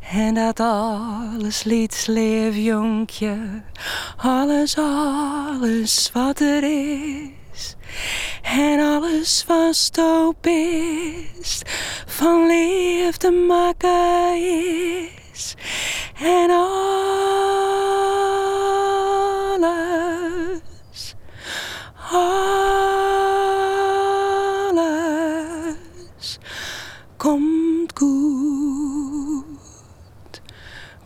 En 0.00 0.34
dat 0.34 0.60
alles 0.60 1.62
liet 1.62 2.06
leef 2.06 2.56
jonkje, 2.56 3.62
alles, 4.16 4.76
alles 4.76 6.10
wat 6.12 6.40
er 6.40 6.62
is. 6.62 7.76
En 8.42 8.80
alles 8.80 9.44
wat 9.46 9.74
stoop 9.74 10.46
is, 10.46 11.62
van 12.06 12.46
liefde 12.46 13.30
maken 13.30 14.36
is. 15.32 15.54
En 16.20 16.50
alles, 16.50 16.74
alles 22.10 22.99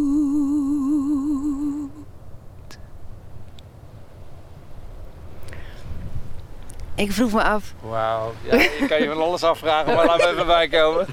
Ik 6.94 7.12
vroeg 7.12 7.32
me 7.32 7.42
af, 7.42 7.74
Wauw. 7.80 8.32
Ja, 8.42 8.52
ik 8.52 8.84
kan 8.88 9.02
je 9.02 9.08
van 9.08 9.22
alles 9.22 9.42
afvragen, 9.42 9.94
maar 9.94 10.06
laat 10.06 10.18
me 10.18 10.26
even 10.26 10.46
bijkomen. 10.46 11.06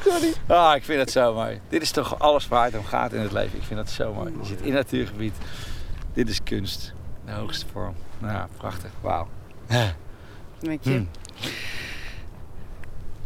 Ah, 0.48 0.76
ik 0.76 0.84
vind 0.84 1.00
het 1.00 1.12
zo 1.12 1.34
mooi. 1.34 1.62
Dit 1.70 1.82
is 1.82 1.92
toch 1.92 2.20
alles 2.20 2.48
waar 2.48 2.66
het 2.66 2.78
om 2.78 2.86
gaat 2.86 3.14
in 3.14 3.20
het 3.20 3.32
leven. 3.32 3.58
Ik 3.58 3.64
vind 3.64 3.80
dat 3.80 3.90
zo 3.90 4.14
mooi. 4.14 4.34
Je 4.40 4.46
zit 4.46 4.60
in 4.60 4.66
het 4.66 4.74
natuurgebied. 4.74 5.36
Dit 6.14 6.30
is 6.30 6.44
kunst. 6.44 6.94
De 7.26 7.32
hoogste 7.32 7.66
vorm. 7.72 7.96
Nou, 8.20 8.48
prachtig. 8.58 8.92
Wauw. 9.02 9.28
Met 10.62 10.84
je. 10.84 10.90
Hmm. 10.90 11.10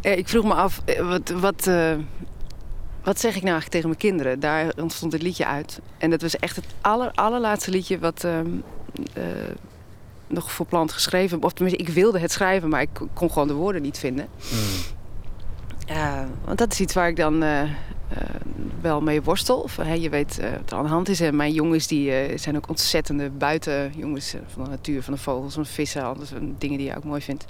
Eh, 0.07 0.17
Ik 0.17 0.27
vroeg 0.27 0.43
me 0.43 0.53
af, 0.53 0.81
eh, 0.85 1.09
wat, 1.09 1.29
wat, 1.29 1.67
eh, 1.67 1.95
wat 3.03 3.19
zeg 3.19 3.35
ik 3.35 3.43
nou 3.43 3.53
eigenlijk 3.53 3.71
tegen 3.71 3.87
mijn 3.87 3.99
kinderen? 3.99 4.39
Daar 4.39 4.73
ontstond 4.81 5.13
het 5.13 5.21
liedje 5.21 5.45
uit. 5.45 5.79
En 5.97 6.09
dat 6.09 6.21
was 6.21 6.35
echt 6.35 6.55
het 6.55 6.65
aller, 6.81 7.11
allerlaatste 7.11 7.71
liedje 7.71 7.99
wat, 7.99 8.23
ehm, 8.23 8.47
eh, 9.13 9.23
nog 10.27 10.51
voor 10.51 10.65
plant 10.65 10.91
geschreven. 10.91 11.43
Of 11.43 11.53
tenminste, 11.53 11.83
ik 11.83 11.89
wilde 11.89 12.19
het 12.19 12.31
schrijven, 12.31 12.69
maar 12.69 12.81
ik 12.81 12.89
kon 13.13 13.31
gewoon 13.31 13.47
de 13.47 13.53
woorden 13.53 13.81
niet 13.81 13.97
vinden. 13.97 14.27
Uh, 15.89 16.23
want 16.45 16.57
dat 16.57 16.71
is 16.71 16.79
iets 16.79 16.93
waar 16.93 17.07
ik 17.07 17.15
dan 17.15 17.43
uh, 17.43 17.61
wel 18.81 19.01
mee 19.01 19.21
worstel. 19.21 19.59
Of, 19.59 19.75
je 19.97 20.09
weet 20.09 20.37
wat 20.37 20.71
er 20.71 20.77
aan 20.77 20.83
de 20.83 20.89
hand 20.89 21.09
is. 21.09 21.19
En 21.19 21.35
mijn 21.35 21.53
jongens 21.53 21.87
die, 21.87 22.37
zijn 22.37 22.55
ook 22.55 22.69
ontzettende 22.69 23.29
buitenjongens 23.29 24.35
van 24.47 24.63
de 24.63 24.69
natuur, 24.69 25.03
van 25.03 25.13
de 25.13 25.19
vogels, 25.19 25.53
van 25.53 25.63
de 25.63 25.69
vissen. 25.69 26.03
Alles 26.03 26.29
dingen 26.57 26.77
die 26.77 26.87
je 26.87 26.95
ook 26.95 27.03
mooi 27.03 27.21
vindt. 27.21 27.45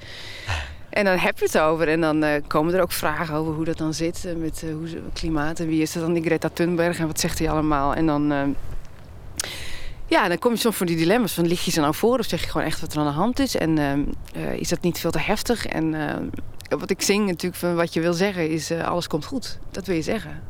En 0.98 1.06
dan 1.06 1.18
heb 1.18 1.40
je 1.40 1.46
het 1.46 1.60
over. 1.60 1.88
En 1.88 2.02
dan 2.02 2.26
komen 2.48 2.74
er 2.74 2.82
ook 2.82 2.92
vragen 2.92 3.36
over 3.36 3.54
hoe 3.54 3.66
dat 3.66 3.78
dan 3.78 3.94
zit 3.94 4.34
met 4.38 4.64
hoe 4.72 4.88
het 4.88 5.14
klimaat. 5.14 5.60
En 5.60 5.68
wie 5.68 5.82
is 5.82 5.92
dat 5.92 6.04
dan 6.04 6.14
die 6.14 6.24
Greta 6.24 6.50
Thunberg 6.54 7.00
en 7.00 7.08
wat 7.08 7.20
zegt 7.20 7.40
hij 7.40 7.50
allemaal. 7.50 7.94
En 7.94 8.06
dan 8.06 8.56
ja, 10.06 10.28
dan 10.28 10.40
kom 10.40 10.52
je 10.52 10.58
soms 10.58 10.76
voor 10.76 10.86
die 10.86 10.98
dilemma's 10.98 11.34
van 11.34 11.48
lig 11.48 11.66
je 11.66 11.72
ze 11.72 11.80
nou 11.80 11.96
voor 11.96 12.20
of 12.20 12.26
zeg 12.26 12.42
je 12.42 12.50
gewoon 12.50 12.68
echt 12.68 12.82
wat 12.82 12.94
er 12.94 13.00
aan 13.00 13.06
de 13.06 13.12
hand 13.12 13.40
is 13.40 13.56
en 13.56 13.78
is 14.56 14.70
dat 14.70 14.82
niet 14.82 15.00
veel 15.00 15.12
te 15.12 15.20
heftig 15.20 15.66
en 15.66 15.96
wat 16.70 16.90
ik 16.90 17.02
zing 17.02 17.26
natuurlijk 17.26 17.62
van 17.62 17.76
wat 17.76 17.94
je 17.94 18.02
wil 18.02 18.14
zeggen 18.14 18.50
is 18.50 18.72
alles 18.72 19.08
komt 19.08 19.26
goed. 19.26 19.60
Dat 19.72 19.86
wil 19.86 19.96
je 19.96 20.02
zeggen. 20.02 20.44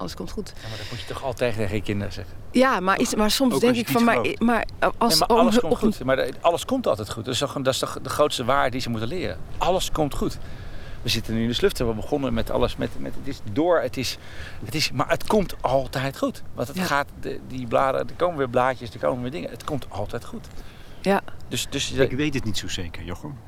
Alles 0.00 0.14
komt 0.14 0.30
goed. 0.30 0.52
Ja, 0.62 0.68
maar 0.68 0.78
dat 0.78 0.86
moet 0.90 1.00
je 1.00 1.06
toch 1.06 1.24
altijd 1.24 1.54
tegen 1.56 1.74
je 1.74 1.82
kinderen 1.82 2.12
zeggen? 2.12 2.34
Ja, 2.50 2.80
maar, 2.80 2.98
is, 3.00 3.14
maar 3.14 3.30
soms 3.30 3.54
Ook 3.54 3.60
denk 3.60 3.76
ik 3.76 3.88
van 3.88 4.04
maar, 4.04 4.34
maar, 4.38 4.64
als, 4.98 5.18
Nee, 5.18 5.28
maar 5.28 5.38
alles 5.38 5.54
om- 5.60 5.68
komt 5.68 5.78
goed. 5.80 6.04
Maar 6.04 6.28
alles 6.40 6.64
komt 6.64 6.86
altijd 6.86 7.10
goed. 7.10 7.24
Dat 7.24 7.34
is, 7.34 7.40
toch, 7.40 7.52
dat 7.52 7.66
is 7.66 7.78
toch 7.78 7.98
de 8.02 8.08
grootste 8.08 8.44
waarde 8.44 8.70
die 8.70 8.80
ze 8.80 8.90
moeten 8.90 9.08
leren. 9.08 9.38
Alles 9.58 9.90
komt 9.90 10.14
goed. 10.14 10.38
We 11.02 11.08
zitten 11.08 11.34
nu 11.34 11.42
in 11.42 11.48
de 11.48 11.54
slufte. 11.54 11.84
We 11.86 11.92
begonnen 11.94 12.34
met 12.34 12.50
alles. 12.50 12.76
Met, 12.76 12.90
met, 12.98 13.14
het 13.14 13.26
is 13.28 13.40
door. 13.52 13.80
Het 13.80 13.96
is, 13.96 14.18
het 14.64 14.74
is, 14.74 14.90
maar 14.92 15.08
het 15.08 15.26
komt 15.26 15.54
altijd 15.60 16.18
goed. 16.18 16.42
Want 16.54 16.68
het 16.68 16.76
Ja. 16.76 16.84
gaat, 16.84 17.06
de, 17.20 17.40
die 17.48 17.66
bladeren, 17.66 18.08
er 18.08 18.14
komen 18.14 18.36
weer 18.38 18.48
blaadjes, 18.48 18.90
er 18.92 18.98
komen 18.98 19.22
weer 19.22 19.30
dingen. 19.30 19.50
Het 19.50 19.64
komt 19.64 19.86
altijd 19.90 20.24
goed. 20.24 20.46
Ja, 21.02 21.20
Dus, 21.48 21.66
dus 21.70 21.90
Ik 21.92 22.10
weet 22.12 22.34
het 22.34 22.44
niet 22.44 22.58
zo 22.58 22.68
zeker, 22.68 23.02
Jochem. 23.02 23.38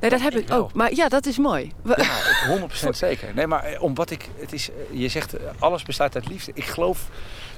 nee, 0.00 0.10
dat 0.10 0.20
heb 0.20 0.34
ik 0.34 0.50
ook. 0.52 0.72
Maar 0.72 0.94
ja, 0.94 1.08
dat 1.08 1.26
is 1.26 1.38
mooi. 1.38 1.72
Ja, 1.84 1.96
ik- 1.98 2.44
100% 2.48 2.96
zeker. 3.06 3.34
Nee, 3.34 3.46
maar 3.46 3.64
eh, 3.64 3.82
omdat 3.82 4.10
ik, 4.10 4.28
het 4.38 4.52
is, 4.52 4.70
eh, 4.70 4.74
je 5.00 5.08
zegt 5.08 5.34
eh, 5.36 5.44
alles 5.58 5.82
bestaat 5.82 6.14
uit 6.14 6.28
liefde. 6.28 6.50
Ik 6.54 6.64
geloof 6.64 7.08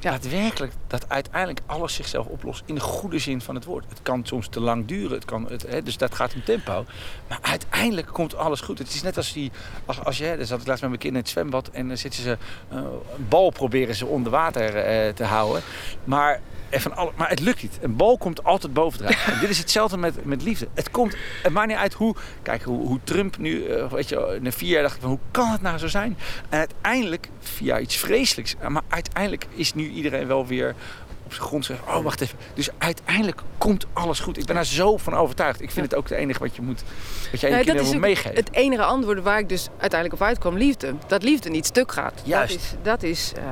Ja. 0.01 0.11
daadwerkelijk 0.11 0.73
dat 0.87 1.09
uiteindelijk 1.09 1.61
alles 1.67 1.95
zichzelf 1.95 2.27
oplost 2.27 2.63
in 2.67 2.75
de 2.75 2.81
goede 2.81 3.19
zin 3.19 3.41
van 3.41 3.55
het 3.55 3.65
woord. 3.65 3.85
Het 3.89 4.03
kan 4.03 4.27
soms 4.27 4.49
te 4.49 4.61
lang 4.61 4.87
duren, 4.87 5.13
het 5.15 5.25
kan, 5.25 5.47
het, 5.51 5.63
hè, 5.69 5.83
dus 5.83 5.97
dat 5.97 6.15
gaat 6.15 6.35
om 6.35 6.45
tempo. 6.45 6.85
Maar 7.29 7.39
uiteindelijk 7.43 8.07
komt 8.07 8.37
alles 8.37 8.61
goed. 8.61 8.79
Het 8.79 8.95
is 8.95 9.03
net 9.03 9.17
als 9.17 9.33
die, 9.33 9.51
als, 9.85 10.05
als 10.05 10.19
je, 10.19 10.25
hè, 10.25 10.37
dan 10.37 10.47
zat 10.47 10.61
ik 10.61 10.67
laatst 10.67 10.81
met 10.83 10.91
mijn 10.91 11.03
kind 11.03 11.15
in 11.15 11.21
het 11.21 11.29
zwembad 11.29 11.69
en 11.69 11.89
dan 11.89 11.97
zitten 11.97 12.23
ze 12.23 12.39
een 12.71 12.87
bal 13.29 13.51
proberen 13.51 13.95
ze 13.95 14.07
onder 14.07 14.33
water 14.33 14.77
eh, 14.77 15.13
te 15.13 15.25
houden. 15.25 15.63
Maar 16.05 16.41
en 16.75 16.81
van 16.81 16.97
alle, 16.97 17.13
maar 17.17 17.29
het 17.29 17.41
lukt 17.41 17.63
niet. 17.63 17.79
Een 17.81 17.97
bal 17.97 18.19
komt 18.19 18.45
altijd 18.45 18.73
bovendrijven. 18.73 19.33
En 19.35 19.41
dit 19.41 19.51
is 19.51 19.59
hetzelfde 19.59 19.97
met, 19.97 20.25
met 20.25 20.43
liefde. 20.43 20.69
Het 20.75 20.91
komt, 20.91 21.17
het 21.43 21.53
maakt 21.53 21.69
niet 21.69 21.77
uit 21.77 21.95
hoe, 21.95 22.15
kijk 22.43 22.63
hoe, 22.63 22.87
hoe 22.87 22.99
Trump 23.05 23.39
nu, 23.39 23.67
eh, 23.67 23.93
weet 23.93 24.09
je, 24.09 24.39
na 24.41 24.53
vier 24.53 24.71
jaar 24.71 24.83
dacht 24.83 24.95
ik 24.95 25.01
van 25.01 25.11
hoe 25.11 25.19
kan 25.31 25.51
het 25.51 25.63
nou 25.63 25.79
zo 25.79 25.87
zijn? 25.87 26.19
En 26.49 26.59
uiteindelijk, 26.59 27.29
via 27.41 27.79
iets 27.79 27.97
vreselijks, 27.97 28.55
eh, 28.59 28.69
maar 28.69 28.83
uiteindelijk 28.89 29.47
is 29.55 29.75
nu 29.75 29.89
iedereen 29.89 30.27
wel 30.27 30.47
weer 30.47 30.75
op 31.25 31.33
zijn 31.33 31.47
grond 31.47 31.65
zegt, 31.65 31.81
oh 31.87 32.03
wacht 32.03 32.21
even. 32.21 32.39
Dus 32.55 32.69
uiteindelijk 32.79 33.41
komt 33.59 33.87
alles 33.93 34.21
goed. 34.21 34.39
Ik 34.39 34.45
ben 34.45 34.55
daar 34.55 34.67
zo 34.67 34.97
van 34.97 35.15
overtuigd. 35.15 35.61
Ik 35.61 35.71
vind 35.71 35.87
het 35.87 35.95
ook 35.95 36.09
het 36.09 36.19
enige 36.19 36.39
wat 36.39 36.57
je 36.57 36.63
moet, 36.63 36.83
wat 37.31 37.41
jij 37.41 37.51
kinderen 37.51 37.83
is 37.83 37.93
moet 37.93 38.01
meegeven. 38.01 38.35
het 38.35 38.53
enige 38.53 38.83
antwoord 38.83 39.23
waar 39.23 39.39
ik 39.39 39.49
dus 39.49 39.69
uiteindelijk 39.79 40.21
op 40.21 40.27
uitkwam, 40.27 40.57
liefde. 40.57 40.95
Dat 41.07 41.23
liefde 41.23 41.51
niet 41.51 41.67
stuk 41.67 41.93
gaat. 41.93 42.23
Juist. 42.25 42.53
Dat 42.53 42.63
is, 42.63 42.75
dat 42.83 43.03
is 43.03 43.33
eh, 43.37 43.43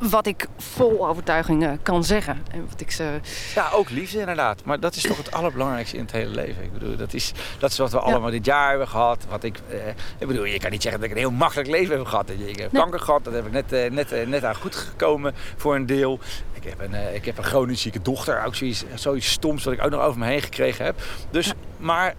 wat 0.00 0.26
ik 0.26 0.46
vol 0.56 1.08
overtuiging 1.08 1.78
kan 1.82 2.04
zeggen. 2.04 2.42
En 2.50 2.66
wat 2.70 2.80
ik 2.80 2.90
ze... 2.90 3.20
Ja, 3.54 3.70
ook 3.70 3.90
liefde 3.90 4.18
inderdaad. 4.18 4.64
Maar 4.64 4.80
dat 4.80 4.94
is 4.94 5.02
toch 5.02 5.16
het 5.16 5.30
allerbelangrijkste 5.30 5.96
in 5.96 6.02
het 6.02 6.12
hele 6.12 6.34
leven. 6.34 6.62
Ik 6.62 6.72
bedoel, 6.72 6.96
dat 6.96 7.14
is, 7.14 7.32
dat 7.58 7.70
is 7.70 7.78
wat 7.78 7.90
we 7.90 7.98
allemaal 7.98 8.30
dit 8.30 8.44
jaar 8.44 8.68
hebben 8.68 8.88
gehad. 8.88 9.24
Wat 9.28 9.44
ik, 9.44 9.58
eh, 9.68 9.76
ik 10.18 10.26
bedoel, 10.26 10.44
je 10.44 10.58
kan 10.58 10.70
niet 10.70 10.82
zeggen 10.82 11.00
dat 11.00 11.10
ik 11.10 11.16
een 11.16 11.22
heel 11.22 11.30
makkelijk 11.30 11.68
leven 11.68 11.96
heb 11.96 12.06
gehad. 12.06 12.30
Ik 12.30 12.58
heb 12.58 12.72
Nee. 12.72 12.82
kanker 12.82 13.00
gehad, 13.00 13.24
dat 13.24 13.32
heb 13.34 13.46
ik 13.46 13.52
net, 13.52 13.72
eh, 13.72 13.90
net, 13.90 14.12
eh, 14.12 14.26
net 14.26 14.44
aan 14.44 14.56
goed 14.56 14.74
gekomen 14.74 15.34
voor 15.56 15.74
een 15.74 15.86
deel. 15.86 16.18
Ik 16.52 16.64
heb 16.64 16.80
een, 16.80 17.14
ik 17.14 17.24
heb 17.24 17.38
een 17.38 17.44
chronisch 17.44 17.80
zieke 17.80 18.02
dochter, 18.02 18.44
ook 18.44 18.54
zoiets, 18.54 18.84
zoiets 18.94 19.30
stoms 19.30 19.64
wat 19.64 19.72
ik 19.72 19.82
ook 19.84 19.90
nog 19.90 20.02
over 20.02 20.18
me 20.18 20.26
heen 20.26 20.42
gekregen 20.42 20.84
heb. 20.84 21.00
Dus, 21.30 21.52
maar 21.76 22.14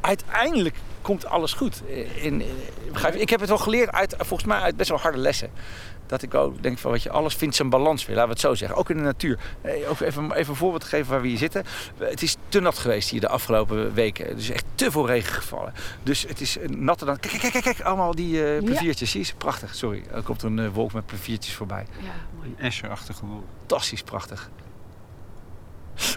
uiteindelijk 0.00 0.76
komt 1.02 1.26
alles 1.26 1.52
goed. 1.52 1.82
In, 2.14 2.42
ik 3.12 3.30
heb 3.30 3.40
het 3.40 3.48
wel 3.48 3.58
geleerd 3.58 3.92
uit, 3.92 4.14
volgens 4.18 4.44
mij 4.48 4.58
uit 4.58 4.76
best 4.76 4.88
wel 4.88 4.98
harde 4.98 5.18
lessen. 5.18 5.50
Dat 6.14 6.22
ik 6.22 6.34
ook 6.34 6.62
denk 6.62 6.78
van, 6.78 6.90
weet 6.90 7.02
je, 7.02 7.10
alles 7.10 7.34
vindt 7.34 7.56
zijn 7.56 7.68
balans 7.68 8.06
weer. 8.06 8.16
Laten 8.16 8.28
we 8.30 8.36
het 8.36 8.44
zo 8.44 8.54
zeggen. 8.54 8.78
Ook 8.78 8.90
in 8.90 8.96
de 8.96 9.02
natuur. 9.02 9.38
Eh, 9.60 9.90
ook 9.90 10.00
even, 10.00 10.32
even 10.32 10.50
een 10.50 10.56
voorbeeld 10.56 10.82
te 10.82 10.88
geven 10.88 11.10
waar 11.10 11.20
we 11.20 11.28
hier 11.28 11.38
zitten. 11.38 11.64
Het 11.98 12.22
is 12.22 12.36
te 12.48 12.60
nat 12.60 12.78
geweest 12.78 13.10
hier 13.10 13.20
de 13.20 13.28
afgelopen 13.28 13.94
weken. 13.94 14.36
Dus 14.36 14.50
echt 14.50 14.64
te 14.74 14.90
veel 14.90 15.06
regen 15.06 15.32
gevallen. 15.32 15.72
Dus 16.02 16.22
het 16.28 16.40
is 16.40 16.58
eh, 16.58 16.68
natter 16.68 17.06
dan... 17.06 17.20
Kijk, 17.20 17.38
kijk, 17.38 17.52
kijk, 17.52 17.64
kijk. 17.64 17.80
Allemaal 17.80 18.14
die 18.14 18.46
eh 18.46 18.64
pleviertjes. 18.64 19.10
Zie 19.10 19.20
je 19.20 19.26
ze? 19.26 19.34
Prachtig. 19.34 19.74
Sorry. 19.74 20.02
Er 20.12 20.22
komt 20.22 20.42
een 20.42 20.58
eh, 20.58 20.68
wolk 20.68 20.92
met 20.92 21.06
pleviertjes 21.06 21.54
voorbij. 21.54 21.86
Ja, 22.00 22.12
mooi. 22.36 22.54
Een 22.56 22.64
Escher-achtige 22.64 23.26
wol. 23.26 23.44
Fantastisch 23.58 24.02
prachtig. 24.02 24.50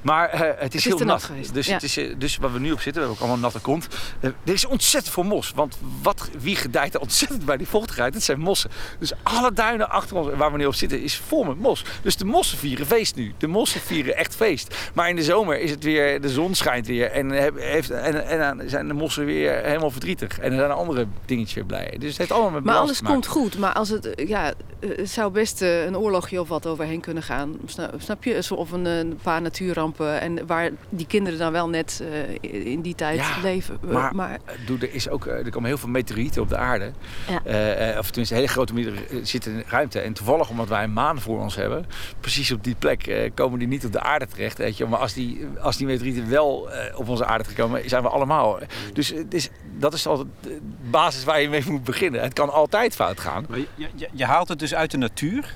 Maar 0.03 0.29
eh, 0.29 0.39
het 0.57 0.73
is 0.73 0.85
is 0.85 0.85
heel 0.85 0.97
nat. 0.97 1.07
nat 1.07 1.23
geweest, 1.23 1.53
Dus, 1.53 1.67
ja. 1.67 1.73
het 1.73 1.83
is, 1.83 1.97
eh, 1.97 2.15
dus 2.17 2.37
waar 2.37 2.53
we 2.53 2.59
nu 2.59 2.71
op 2.71 2.81
zitten, 2.81 3.01
we 3.01 3.07
hebben 3.07 3.15
ook 3.15 3.29
allemaal 3.29 3.51
natte 3.51 3.59
kont. 3.59 3.87
Eh, 4.19 4.29
er 4.43 4.53
is 4.53 4.65
ontzettend 4.65 5.13
veel 5.13 5.23
mos. 5.23 5.51
Want 5.55 5.77
wat, 6.01 6.29
wie 6.39 6.55
gedijt 6.55 6.93
er 6.93 6.99
ontzettend 6.99 7.45
bij 7.45 7.57
die 7.57 7.67
vochtigheid? 7.67 8.13
Dat 8.13 8.23
zijn 8.23 8.39
mossen. 8.39 8.69
Dus 8.99 9.11
alle 9.23 9.53
duinen 9.53 9.89
achter 9.89 10.15
ons, 10.15 10.35
waar 10.35 10.51
we 10.51 10.57
nu 10.57 10.65
op 10.65 10.75
zitten, 10.75 11.01
is 11.01 11.17
vol 11.17 11.43
met 11.43 11.59
mos. 11.59 11.83
Dus 12.01 12.15
de 12.15 12.25
mossen 12.25 12.57
vieren 12.57 12.85
feest 12.85 13.15
nu. 13.15 13.33
De 13.37 13.47
mossen 13.47 13.81
vieren 13.81 14.15
echt 14.17 14.35
feest. 14.35 14.75
Maar 14.93 15.09
in 15.09 15.15
de 15.15 15.23
zomer 15.23 15.59
is 15.59 15.71
het 15.71 15.83
weer, 15.83 16.21
de 16.21 16.29
zon 16.29 16.55
schijnt 16.55 16.87
weer. 16.87 17.11
En, 17.11 17.31
heeft, 17.55 17.89
en, 17.89 18.27
en 18.27 18.39
dan 18.39 18.69
zijn 18.69 18.87
de 18.87 18.93
mossen 18.93 19.25
weer 19.25 19.63
helemaal 19.63 19.91
verdrietig. 19.91 20.39
En 20.39 20.49
dan 20.49 20.59
zijn 20.59 20.71
andere 20.71 21.07
dingetjes 21.25 21.53
weer 21.53 21.65
blij. 21.65 21.95
Dus 21.99 22.09
het 22.09 22.17
heeft 22.17 22.31
allemaal 22.31 22.51
met 22.51 22.63
Maar 22.63 22.75
alles 22.75 23.01
komt 23.01 23.27
goed. 23.27 23.57
Maar 23.57 23.73
als 23.73 23.89
het, 23.89 24.09
ja, 24.27 24.53
het 24.79 25.09
zou 25.09 25.31
best 25.31 25.61
een 25.61 25.97
oorlogje 25.97 26.41
of 26.41 26.47
wat 26.47 26.65
overheen 26.65 27.01
kunnen 27.01 27.23
gaan. 27.23 27.55
Snap, 27.97 28.23
je? 28.23 28.55
Of 28.55 28.71
een, 28.71 28.85
een 28.85 29.19
paar 29.23 29.41
natuurrampen. 29.67 30.21
En 30.21 30.47
waar 30.47 30.69
die 30.89 31.07
kinderen 31.07 31.39
dan 31.39 31.51
wel 31.51 31.69
net 31.69 32.03
eh, 32.41 32.65
in 32.65 32.81
die 32.81 32.95
tijd 32.95 33.19
Ja, 33.19 33.41
leven. 33.41 33.77
Eh, 33.83 33.89
maar- 33.89 34.15
maar 34.15 34.37
Eh, 34.45 34.53
Doe, 34.65 34.77
er, 34.79 34.93
is 34.93 35.09
ook, 35.09 35.25
er 35.25 35.49
komen 35.49 35.67
heel 35.69 35.77
veel 35.77 35.89
meteorieten 35.89 36.41
op 36.41 36.49
de 36.49 36.57
aarde. 36.57 36.91
Ja. 37.29 37.41
Eh, 37.43 37.89
eh, 37.91 37.97
of 37.97 38.05
tenminste, 38.07 38.35
hele 38.35 38.47
grote 38.47 38.73
meteorieten 38.73 39.27
zitten 39.27 39.51
in 39.51 39.57
de 39.57 39.63
ruimte. 39.67 39.99
En 39.99 40.13
toevallig, 40.13 40.49
omdat 40.49 40.67
wij 40.67 40.83
een 40.83 40.93
maan 40.93 41.19
voor 41.21 41.39
ons 41.39 41.55
hebben, 41.55 41.85
precies 42.19 42.51
op 42.51 42.63
die 42.63 42.75
plek 42.75 43.07
eh, 43.07 43.31
komen 43.33 43.59
die 43.59 43.67
niet 43.67 43.85
op 43.85 43.91
de 43.91 43.99
aarde 44.01 44.27
terecht. 44.27 44.57
Weet 44.57 44.77
je. 44.77 44.85
Maar 44.85 44.99
als 44.99 45.13
die, 45.13 45.47
als 45.61 45.77
die 45.77 45.85
meteorieten 45.87 46.29
wel 46.29 46.71
eh, 46.71 46.99
op 46.99 47.07
onze 47.09 47.25
aarde 47.25 47.43
gekomen, 47.43 47.89
zijn 47.89 48.03
we 48.03 48.09
allemaal. 48.09 48.59
Dus 48.93 49.09
het 49.09 49.33
is, 49.33 49.49
dat 49.77 49.93
is 49.93 50.07
altijd 50.07 50.27
de 50.41 50.59
basis 50.89 51.23
waar 51.23 51.41
je 51.41 51.49
mee 51.49 51.63
moet 51.67 51.83
beginnen. 51.83 52.21
Het 52.21 52.33
kan 52.33 52.49
altijd 52.53 52.95
fout 52.95 53.19
gaan. 53.19 53.45
Maar 53.49 53.57
je, 53.59 53.67
je, 53.95 54.07
je 54.13 54.25
haalt 54.25 54.47
het 54.47 54.59
dus 54.59 54.75
uit 54.75 54.91
de 54.91 54.97
natuur. 54.97 55.53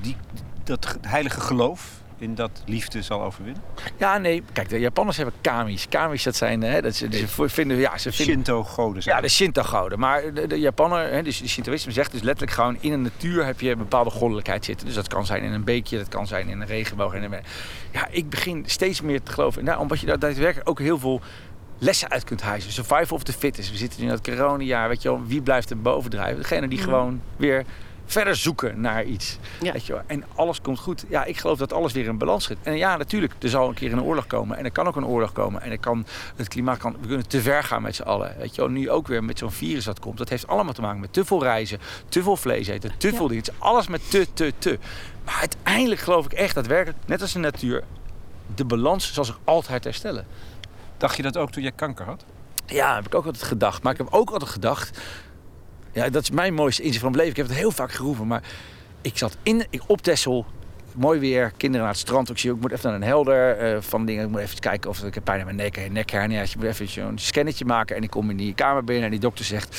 Die, 0.00 0.16
dat 0.64 0.86
ge- 0.86 0.98
heilige 1.00 1.40
geloof 1.40 1.99
in 2.20 2.34
dat 2.34 2.62
liefde 2.66 3.02
zal 3.02 3.22
overwinnen. 3.22 3.62
Ja, 3.96 4.18
nee. 4.18 4.42
Kijk, 4.52 4.68
de 4.68 4.78
Japanners 4.80 5.16
hebben 5.16 5.34
kami's. 5.40 5.88
Kami's, 5.88 6.22
dat 6.22 6.36
zijn, 6.36 6.62
hè, 6.62 6.82
dat 6.82 6.94
ze, 6.94 7.08
ze 7.12 7.48
vinden, 7.48 7.76
ja, 7.76 7.98
ze 7.98 8.12
vinden, 8.12 8.34
Shinto-goden 8.34 9.02
zijn 9.02 9.16
Ja, 9.16 9.22
de 9.22 9.28
Shinto-goden. 9.28 9.98
Maar 9.98 10.34
de, 10.34 10.46
de 10.46 10.60
Japaner, 10.60 11.12
hè, 11.12 11.22
dus 11.22 11.40
de 11.40 11.48
Shintoïsme 11.48 11.92
zegt 11.92 12.12
dus 12.12 12.22
letterlijk 12.22 12.56
gewoon... 12.56 12.76
in 12.80 12.90
de 12.90 12.96
natuur 12.96 13.44
heb 13.44 13.60
je 13.60 13.70
een 13.70 13.78
bepaalde 13.78 14.10
goddelijkheid 14.10 14.64
zitten. 14.64 14.86
Dus 14.86 14.94
dat 14.94 15.08
kan 15.08 15.26
zijn 15.26 15.42
in 15.42 15.52
een 15.52 15.64
beekje, 15.64 15.98
dat 15.98 16.08
kan 16.08 16.26
zijn 16.26 16.48
in 16.48 16.60
een 16.60 16.66
regenboog. 16.66 17.14
En 17.14 17.42
ja, 17.92 18.08
ik 18.10 18.30
begin 18.30 18.62
steeds 18.66 19.00
meer 19.00 19.22
te 19.22 19.32
geloven. 19.32 19.64
Nou, 19.64 19.80
omdat 19.80 20.00
je 20.00 20.06
daar 20.06 20.18
daadwerkelijk 20.18 20.68
ook 20.68 20.78
heel 20.78 20.98
veel 20.98 21.20
lessen 21.78 22.10
uit 22.10 22.24
kunt 22.24 22.42
hijsen. 22.42 22.72
Survival 22.72 23.16
of 23.16 23.22
the 23.22 23.32
fittest. 23.32 23.70
We 23.70 23.76
zitten 23.76 24.00
nu 24.00 24.06
in 24.06 24.12
het 24.12 24.22
coronajaar, 24.22 24.88
weet 24.88 25.02
je 25.02 25.08
wel. 25.08 25.26
Wie 25.26 25.42
blijft 25.42 25.70
er 25.70 25.80
bovendrijven? 25.80 26.40
Degene 26.42 26.68
die 26.68 26.78
Mhm. 26.78 26.88
gewoon 26.88 27.20
weer 27.36 27.64
verder 28.10 28.36
zoeken 28.36 28.80
naar 28.80 29.04
iets. 29.04 29.38
Ja. 29.60 29.72
Weet 29.72 29.86
je 29.86 29.92
wel. 29.92 30.02
En 30.06 30.24
alles 30.34 30.60
komt 30.60 30.78
goed. 30.78 31.04
Ja, 31.08 31.24
ik 31.24 31.36
geloof 31.38 31.58
dat 31.58 31.72
alles 31.72 31.92
weer 31.92 32.04
in 32.06 32.18
balans 32.18 32.44
zit. 32.44 32.56
En 32.62 32.76
ja, 32.76 32.96
natuurlijk, 32.96 33.32
er 33.38 33.48
zal 33.48 33.68
een 33.68 33.74
keer 33.74 33.92
een 33.92 34.02
oorlog 34.02 34.26
komen. 34.26 34.56
En 34.56 34.64
er 34.64 34.70
kan 34.70 34.86
ook 34.86 34.96
een 34.96 35.06
oorlog 35.06 35.32
komen. 35.32 35.62
En 35.62 35.70
er 35.70 35.78
kan, 35.78 36.06
het 36.36 36.48
klimaat 36.48 36.78
kan, 36.78 36.96
we 37.00 37.06
kunnen 37.06 37.28
te 37.28 37.40
ver 37.40 37.62
gaan 37.64 37.82
met 37.82 37.94
z'n 37.94 38.02
allen. 38.02 38.34
Weet 38.38 38.54
je 38.54 38.60
wel. 38.60 38.70
Nu 38.70 38.90
ook 38.90 39.06
weer 39.06 39.24
met 39.24 39.38
zo'n 39.38 39.50
virus 39.52 39.84
dat 39.84 40.00
komt. 40.00 40.18
Dat 40.18 40.28
heeft 40.28 40.46
allemaal 40.46 40.72
te 40.72 40.80
maken 40.80 41.00
met 41.00 41.12
te 41.12 41.24
veel 41.24 41.42
reizen, 41.42 41.78
te 42.08 42.22
veel 42.22 42.36
vlees 42.36 42.66
eten, 42.66 42.92
te 42.98 43.10
Ja. 43.10 43.16
veel 43.16 43.28
dingen. 43.28 43.44
Het 43.44 43.52
is 43.54 43.60
alles 43.60 43.88
met 43.88 44.10
te, 44.10 44.26
te, 44.34 44.52
te. 44.58 44.78
Maar 45.24 45.36
uiteindelijk 45.38 46.00
geloof 46.00 46.24
ik 46.24 46.32
echt 46.32 46.54
daadwerkelijk, 46.54 46.98
net 47.06 47.20
als 47.22 47.32
de 47.32 47.38
natuur, 47.38 47.84
de 48.54 48.64
balans 48.64 49.12
zal 49.12 49.24
zich 49.24 49.38
altijd 49.44 49.84
herstellen. 49.84 50.26
Dacht 50.96 51.16
je 51.16 51.22
dat 51.22 51.36
ook 51.36 51.50
toen 51.50 51.62
je 51.62 51.70
kanker 51.70 52.04
had? 52.06 52.24
Ja, 52.66 52.94
heb 52.94 53.06
ik 53.06 53.14
ook 53.14 53.24
altijd 53.26 53.44
gedacht. 53.44 53.82
Maar 53.82 53.92
ik 53.92 53.98
heb 53.98 54.08
ook 54.10 54.30
altijd 54.30 54.50
gedacht. 54.50 54.98
Ja, 55.92 56.08
dat 56.08 56.22
is 56.22 56.30
mijn 56.30 56.54
mooiste 56.54 56.82
inzicht 56.82 57.02
van 57.02 57.10
mijn 57.10 57.22
leven. 57.22 57.40
Ik 57.40 57.46
heb 57.46 57.54
het 57.54 57.64
heel 57.64 57.72
vaak 57.72 57.92
geroepen. 57.92 58.26
Maar 58.26 58.42
ik 59.00 59.18
zat 59.18 59.36
in, 59.42 59.66
ik, 59.70 59.82
op 59.86 60.02
Texel. 60.02 60.46
Mooi 60.94 61.20
weer, 61.20 61.52
kinderen 61.56 61.86
naar 61.86 61.94
het 61.94 62.02
strand. 62.02 62.30
Ik 62.30 62.38
zie 62.38 62.50
ik 62.50 62.60
moet 62.60 62.72
even 62.72 62.90
naar 62.90 63.00
een 63.00 63.06
helder 63.06 63.56
eh, 63.56 63.76
van 63.80 64.06
dingen. 64.06 64.24
Ik 64.24 64.30
moet 64.30 64.40
even 64.40 64.58
kijken 64.58 64.90
of 64.90 65.02
ik 65.02 65.14
heb 65.14 65.24
pijn 65.24 65.38
in 65.38 65.44
mijn 65.44 65.56
nek, 65.56 65.76
een 65.76 65.92
nekhernia. 65.92 66.42
Je 66.42 66.54
moet 66.56 66.66
even 66.66 66.88
zo'n 66.88 67.18
scannetje 67.18 67.64
maken. 67.64 67.96
En 67.96 68.02
ik 68.02 68.10
kom 68.10 68.30
in 68.30 68.36
die 68.36 68.54
kamer 68.54 68.84
binnen 68.84 69.04
en 69.04 69.10
die 69.10 69.20
dokter 69.20 69.44
zegt... 69.44 69.76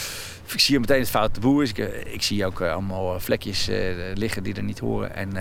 ik 0.54 0.60
zie 0.60 0.80
meteen 0.80 1.00
het 1.00 1.10
fout 1.10 1.36
de 1.36 1.40
boer. 1.40 1.64
Ik, 1.64 1.78
eh, 1.78 2.14
ik 2.14 2.22
zie 2.22 2.46
ook 2.46 2.62
eh, 2.62 2.72
allemaal 2.72 3.20
vlekjes 3.20 3.70
liggen 4.14 4.44
die 4.44 4.56
er 4.56 4.64
niet 4.64 4.80
horen. 4.80 5.16
En, 5.16 5.38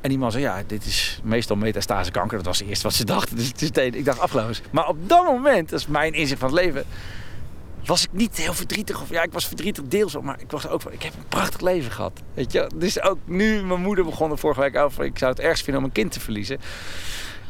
en 0.00 0.08
die 0.08 0.18
man 0.18 0.32
zei, 0.32 0.42
ja, 0.42 0.62
dit 0.66 0.84
is 0.84 1.20
meestal 1.22 1.56
metastase 1.56 2.10
kanker. 2.10 2.36
Dat 2.36 2.46
was 2.46 2.58
het 2.58 2.68
eerste 2.68 2.84
wat 2.84 2.94
ze 2.94 3.04
dachten. 3.04 3.36
Dus 3.36 3.48
het 3.48 3.62
is 3.62 3.68
ik 3.84 4.04
dacht 4.04 4.20
afgelopen. 4.20 4.56
Maar 4.70 4.88
op 4.88 5.08
dat 5.08 5.24
moment, 5.24 5.70
dat 5.70 5.80
is 5.80 5.86
mijn 5.86 6.12
inzicht 6.12 6.40
van 6.40 6.48
het 6.54 6.64
leven... 6.64 6.84
was 7.84 8.02
ik 8.02 8.12
niet 8.12 8.36
heel 8.36 8.54
verdrietig. 8.54 9.02
Of 9.02 9.10
ja, 9.10 9.22
ik 9.22 9.32
was 9.32 9.46
verdrietig 9.46 9.84
deels. 9.84 10.16
Maar 10.20 10.40
ik 10.40 10.50
was 10.50 10.68
ook 10.68 10.80
van, 10.80 10.92
ik 10.92 11.02
heb 11.02 11.14
een 11.14 11.28
prachtig 11.28 11.60
leven 11.60 11.90
gehad. 11.90 12.20
Weet 12.34 12.52
je? 12.52 12.70
Dus 12.74 13.02
ook 13.02 13.18
nu, 13.24 13.62
mijn 13.64 13.80
moeder 13.80 14.04
begon 14.04 14.30
er 14.30 14.38
vorige 14.38 14.60
week 14.60 14.76
over. 14.76 15.04
Ik 15.04 15.18
zou 15.18 15.30
het 15.30 15.40
ergst 15.40 15.64
vinden 15.64 15.82
om 15.82 15.88
een 15.88 15.94
kind 15.94 16.12
te 16.12 16.20
verliezen. 16.20 16.58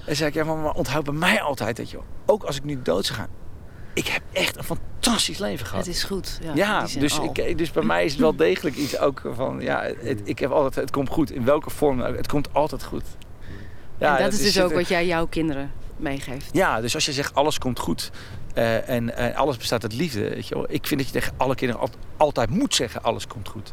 En 0.06 0.16
zei 0.16 0.28
ik, 0.28 0.34
ja, 0.34 0.44
maar, 0.44 0.72
onthoud 0.72 1.04
bij 1.04 1.14
mij 1.14 1.40
altijd, 1.40 1.78
weet 1.78 1.90
je 1.90 1.96
wel. 1.96 2.06
Ook 2.26 2.42
als 2.42 2.56
ik 2.56 2.64
nu 2.64 2.82
dood 2.82 3.06
zou 3.06 3.18
gaan. 3.18 3.28
Ik 3.94 4.06
heb 4.06 4.22
echt 4.32 4.56
een 4.56 4.64
fantastisch 4.64 5.38
leven 5.38 5.66
gehad. 5.66 5.86
Het 5.86 5.94
is 5.94 6.02
goed. 6.02 6.38
Ja, 6.42 6.52
Ja, 6.54 6.86
dus, 6.98 7.18
al. 7.18 7.32
ik, 7.34 7.58
dus 7.58 7.70
bij 7.70 7.82
mij 7.82 8.04
is 8.04 8.12
het 8.12 8.20
wel 8.20 8.36
degelijk 8.36 8.76
iets 8.76 8.98
ook 8.98 9.22
van, 9.34 9.60
ja, 9.60 9.82
het, 9.98 10.20
ik 10.24 10.38
heb 10.38 10.50
altijd, 10.50 10.74
het 10.74 10.90
komt 10.90 11.08
goed. 11.08 11.30
In 11.30 11.44
welke 11.44 11.70
vorm, 11.70 12.00
ook, 12.00 12.16
het 12.16 12.28
komt 12.28 12.48
altijd 12.52 12.84
goed. 12.84 13.04
Ja, 13.98 14.16
en 14.16 14.24
dat, 14.24 14.32
is 14.32 14.42
dus 14.42 14.60
ook 14.60 14.72
wat 14.72 14.88
jij 14.88 15.06
jouw 15.06 15.26
kinderen 15.26 15.72
meegeeft. 15.96 16.48
Ja, 16.52 16.80
dus 16.80 16.94
als 16.94 17.04
je 17.04 17.12
zegt 17.12 17.34
alles 17.34 17.58
komt 17.58 17.78
goed 17.78 18.10
eh, 18.54 18.88
en 18.88 19.16
eh, 19.16 19.36
alles 19.36 19.56
bestaat 19.56 19.82
uit 19.82 19.92
liefde, 19.94 20.28
weet 20.28 20.48
je 20.48 20.54
wel. 20.54 20.64
Ik 20.68 20.86
vind 20.86 21.00
dat 21.00 21.08
je 21.08 21.18
tegen 21.20 21.32
alle 21.36 21.54
kinderen 21.54 21.82
al- 21.82 21.90
altijd 22.16 22.50
moet 22.50 22.74
zeggen 22.74 23.02
alles 23.02 23.26
komt 23.26 23.48
goed. 23.48 23.72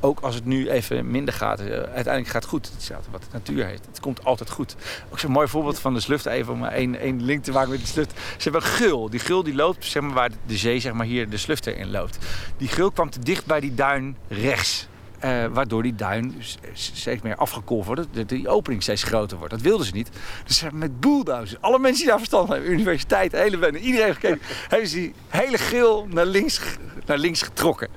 Ook 0.00 0.20
als 0.20 0.34
het 0.34 0.44
nu 0.44 0.70
even 0.70 1.10
minder 1.10 1.34
gaat, 1.34 1.60
eh, 1.60 1.66
uiteindelijk 1.66 2.26
gaat 2.26 2.42
het 2.42 2.50
goed. 2.50 2.70
Het 2.72 2.82
is 2.82 2.88
wat 3.10 3.20
de 3.20 3.26
natuur 3.32 3.66
heeft. 3.66 3.86
Het 3.86 4.00
komt 4.00 4.24
altijd 4.24 4.50
goed. 4.50 4.76
Ook 5.10 5.18
zo'n 5.18 5.30
mooi 5.30 5.48
voorbeeld 5.48 5.78
van 5.78 5.94
de 5.94 6.00
sluft, 6.00 6.26
even 6.26 6.52
om 6.52 6.58
maar 6.58 6.72
één, 6.72 6.98
één 7.00 7.22
link 7.22 7.44
te 7.44 7.52
maken 7.52 7.70
met 7.70 7.80
de 7.80 7.86
sluft. 7.86 8.12
Ze 8.12 8.42
hebben 8.50 8.62
een 8.62 8.66
gul. 8.76 9.10
Die 9.10 9.20
gul 9.20 9.42
die 9.42 9.54
loopt 9.54 9.84
zeg 9.84 10.02
maar, 10.02 10.12
waar 10.12 10.30
de- 10.46 10.56
zee 10.56 10.80
zeg 10.80 10.92
maar, 10.92 11.06
hier 11.06 11.28
de 11.30 11.36
sluft 11.36 11.66
erin 11.66 11.90
loopt. 11.90 12.18
Die 12.56 12.68
gul 12.68 12.90
kwam 12.90 13.10
te 13.10 13.18
dicht 13.18 13.46
bij 13.46 13.60
die 13.60 13.74
duin 13.74 14.16
rechts. 14.28 14.88
Eh, 15.24 15.44
waardoor 15.52 15.82
die 15.82 15.94
duin 15.94 16.42
steeds 16.72 17.22
meer 17.22 17.36
afgekolfd 17.36 17.86
wordt. 17.86 18.06
De, 18.12 18.24
die 18.24 18.48
opening 18.48 18.82
steeds 18.82 19.02
groter 19.02 19.38
wordt. 19.38 19.52
Dat 19.52 19.62
wilden 19.62 19.86
ze 19.86 19.92
niet. 19.92 20.10
Dus 20.46 20.56
ze 20.56 20.62
hebben 20.62 20.80
met 20.80 21.00
bulldozers, 21.00 21.60
alle 21.60 21.78
mensen 21.78 22.00
die 22.00 22.08
daar 22.08 22.18
verstand 22.18 22.46
van 22.46 22.56
hebben, 22.56 22.72
universiteit, 22.72 23.32
hele 23.32 23.78
iedereen 23.78 24.06
heeft 24.06 24.18
gekeken, 24.18 24.40
hebben 24.68 24.88
ze 24.88 24.96
die 24.96 25.14
hele 25.28 25.58
geel 25.58 26.06
naar 26.10 26.26
links, 26.26 26.60
naar 27.06 27.18
links 27.18 27.42
getrokken. 27.42 27.88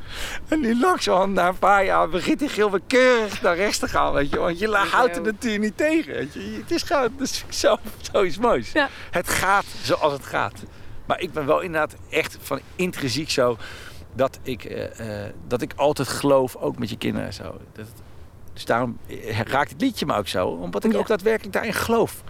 En 0.48 0.60
nu 0.60 0.80
langzaam, 0.80 1.34
na 1.34 1.48
een 1.48 1.58
paar 1.58 1.86
jaar, 1.86 2.10
begint 2.10 2.40
die 2.40 2.50
geel 2.50 2.72
weer 2.72 2.82
keurig 2.88 3.42
naar 3.42 3.56
rechts 3.56 3.78
te 3.78 3.88
gaan. 3.88 4.14
Weet 4.14 4.30
je, 4.30 4.40
want 4.40 4.60
je 4.60 4.68
houdt 4.68 5.14
de 5.14 5.22
natuur 5.22 5.60
niet 5.60 5.78
tegen. 5.78 6.14
Weet 6.14 6.34
je. 6.34 6.60
Het 6.62 6.72
is 6.72 6.84
gewoon 6.84 7.14
dat 7.18 7.28
is 7.28 7.44
zo, 7.50 7.78
zoiets 8.12 8.38
moois. 8.38 8.72
Ja. 8.72 8.90
Het 9.12 9.30
gaat 9.30 9.66
zoals 9.82 10.14
het 10.14 10.26
gaat. 10.26 10.64
Maar 11.06 11.20
ik 11.20 11.32
ben 11.32 11.46
wel 11.46 11.62
inderdaad 11.62 11.96
echt 12.10 12.38
van 12.42 12.60
intrinsiek 12.76 13.30
zo 13.30 13.58
dat 14.18 14.40
ik, 14.42 14.64
eh, 14.66 15.26
eh, 15.26 15.34
dat 15.48 15.62
ik 15.62 15.74
altijd 15.76 16.08
geloof, 16.08 16.56
ook 16.56 16.78
met 16.80 16.90
je 16.90 16.98
kinderen 16.98 17.28
en 17.28 17.34
zo. 17.34 17.58
Dat, 17.74 17.88
dus 18.54 18.66
daarom 18.66 18.98
eh, 19.08 19.40
raakt 19.40 19.72
het 19.72 19.82
liedje 19.82 20.06
me 20.06 20.14
ook 20.14 20.28
zo, 20.28 20.48
omdat 20.48 20.84
ik 20.84 20.92
Ja. 20.92 20.98
ook 20.98 21.08
daadwerkelijk 21.08 21.54
daarin 21.54 21.74
geloof. 21.74 22.24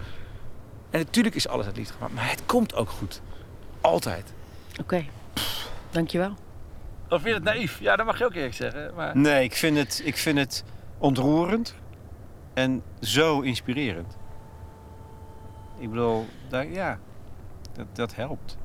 En 0.90 0.98
natuurlijk 0.98 1.34
is 1.34 1.48
alles 1.48 1.66
uit 1.66 1.76
liefde 1.76 1.92
gemaakt, 1.92 2.14
maar 2.14 2.30
het 2.30 2.42
komt 2.46 2.74
ook 2.74 2.88
goed. 2.88 3.20
Altijd. 3.80 4.32
Oké, 4.80 5.04
dankjewel. 5.90 6.34
Of 7.08 7.22
vind 7.22 7.24
je 7.24 7.34
het 7.34 7.42
naïef? 7.42 7.80
Ja, 7.80 7.96
dat 7.96 8.06
mag 8.06 8.18
je 8.18 8.24
ook 8.24 8.34
eerlijk 8.34 8.54
zeggen. 8.54 8.94
Maar... 8.94 9.16
Nee, 9.16 9.44
ik 9.44 9.52
vind 9.54 9.76
het, 9.76 10.02
ik 10.04 10.16
vind 10.16 10.38
het 10.38 10.64
ontroerend 10.98 11.74
en 12.54 12.82
zo 13.00 13.40
inspirerend. 13.40 14.16
Ik 15.78 15.90
bedoel, 15.90 16.26
daar, 16.48 16.66
ja, 16.66 16.98
dat, 17.72 17.86
dat 17.92 18.14
helpt. 18.14 18.56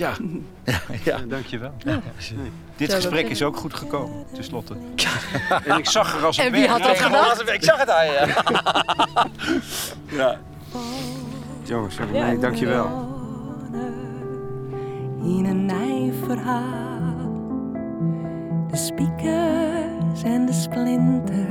Ja. 0.00 0.12
ja, 0.64 0.80
ja. 1.04 1.18
Dankjewel. 1.28 1.72
Ja. 1.78 2.00
Dit 2.76 2.94
gesprek 2.94 3.28
is 3.28 3.42
ook 3.42 3.56
goed 3.56 3.74
gekomen, 3.74 4.24
tenslotte. 4.34 4.74
en 5.64 5.78
ik 5.78 5.88
zag 5.88 6.16
er 6.16 6.24
als 6.24 6.38
een 6.38 6.44
En 6.44 6.52
wie 6.52 6.68
had 6.68 6.82
dat 6.82 6.98
gedacht? 6.98 7.52
Ik 7.52 7.64
zag 7.64 7.78
het 7.78 7.90
aan 7.90 8.06
je. 8.06 8.34
ja. 10.20 10.38
Jongens, 11.62 11.96
nee, 12.12 12.38
dankjewel. 12.38 13.08
in 15.22 15.44
een 15.44 15.66
nijverhaal. 15.66 16.88
De 18.70 18.76
spiekers 18.76 20.22
en 20.22 20.46
de 20.46 20.52
splinters. 20.52 21.48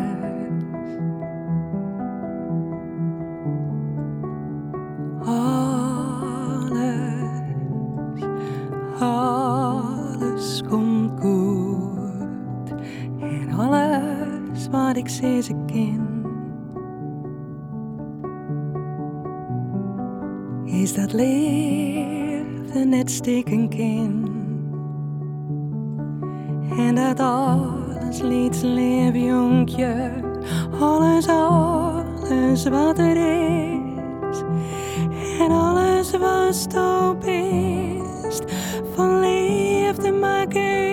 Alles, 5.25 5.78
alles 8.99 10.63
komt 10.69 11.11
goed. 11.21 12.73
En 13.19 13.53
alles 13.57 14.67
wat 14.71 14.97
ik 14.97 15.07
sinds 15.07 15.49
ik 15.49 15.55
ken. 15.65 16.09
is 20.81 20.93
dat 20.93 21.13
liefde 21.13 22.85
net 22.85 23.11
stikken 23.11 23.69
kind. 23.69 24.29
En 26.77 26.95
dat 26.95 27.19
alles 27.19 28.21
liet 28.21 28.61
leef 28.63 29.15
jonkje, 29.15 30.11
alles, 30.79 31.27
alles 31.27 32.67
wat 32.67 32.97
er 32.97 33.15
is. 33.17 34.43
En 35.39 35.51
alles 35.51 36.17
was 36.17 36.65
van 36.69 37.17
liefde 40.49 40.88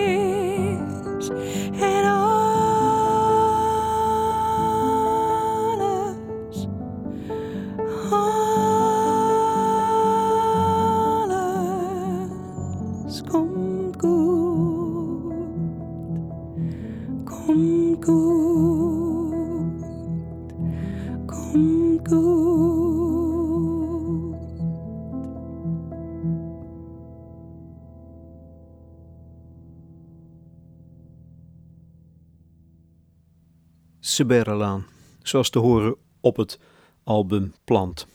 Siberalaan, 34.17 34.85
zoals 35.23 35.49
te 35.49 35.59
horen 35.59 35.95
op 36.19 36.37
het 36.37 36.59
album 37.03 37.53
Plant. 37.63 38.07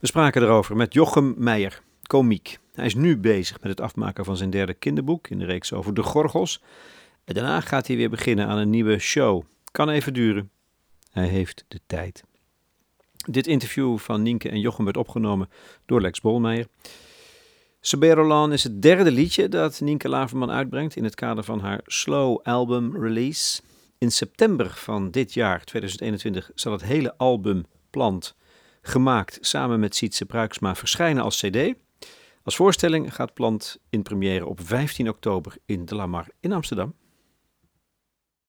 We 0.00 0.06
spraken 0.06 0.42
erover 0.42 0.76
met 0.76 0.94
Jochem 0.94 1.34
Meijer, 1.38 1.82
komiek. 2.02 2.58
Hij 2.72 2.86
is 2.86 2.94
nu 2.94 3.16
bezig 3.16 3.60
met 3.60 3.70
het 3.70 3.80
afmaken 3.80 4.24
van 4.24 4.36
zijn 4.36 4.50
derde 4.50 4.74
kinderboek 4.74 5.28
in 5.28 5.38
de 5.38 5.44
reeks 5.44 5.72
over 5.72 5.94
de 5.94 6.02
gorgels. 6.02 6.62
En 7.24 7.34
daarna 7.34 7.60
gaat 7.60 7.86
hij 7.86 7.96
weer 7.96 8.10
beginnen 8.10 8.46
aan 8.46 8.58
een 8.58 8.70
nieuwe 8.70 8.98
show. 8.98 9.42
Kan 9.70 9.88
even 9.88 10.12
duren. 10.12 10.50
Hij 11.10 11.26
heeft 11.26 11.64
de 11.68 11.80
tijd. 11.86 12.24
Dit 13.30 13.46
interview 13.46 13.98
van 13.98 14.22
Nienke 14.22 14.48
en 14.48 14.60
Jochem 14.60 14.84
werd 14.84 14.96
opgenomen 14.96 15.48
door 15.86 16.00
Lex 16.00 16.20
Bolmeijer. 16.20 16.66
Saberolan 17.80 18.52
is 18.52 18.64
het 18.64 18.82
derde 18.82 19.10
liedje 19.10 19.48
dat 19.48 19.80
Nienke 19.80 20.08
Laverman 20.08 20.50
uitbrengt 20.50 20.96
in 20.96 21.04
het 21.04 21.14
kader 21.14 21.44
van 21.44 21.60
haar 21.60 21.80
Slow 21.84 22.40
Album 22.42 23.02
Release. 23.02 23.60
In 24.00 24.10
september 24.10 24.70
van 24.70 25.10
dit 25.10 25.34
jaar, 25.34 25.64
2021, 25.64 26.50
zal 26.54 26.72
het 26.72 26.82
hele 26.82 27.16
album 27.16 27.64
Plant, 27.90 28.36
gemaakt 28.82 29.38
samen 29.40 29.80
met 29.80 29.96
Sietse 29.96 30.26
Pruiksma, 30.26 30.74
verschijnen 30.74 31.22
als 31.22 31.40
cd. 31.40 31.74
Als 32.42 32.56
voorstelling 32.56 33.14
gaat 33.14 33.34
Plant 33.34 33.80
in 33.90 34.02
première 34.02 34.46
op 34.46 34.60
15 34.62 35.08
oktober 35.08 35.56
in 35.66 35.84
De 35.84 35.94
Lamar 35.94 36.28
in 36.40 36.52
Amsterdam. 36.52 36.94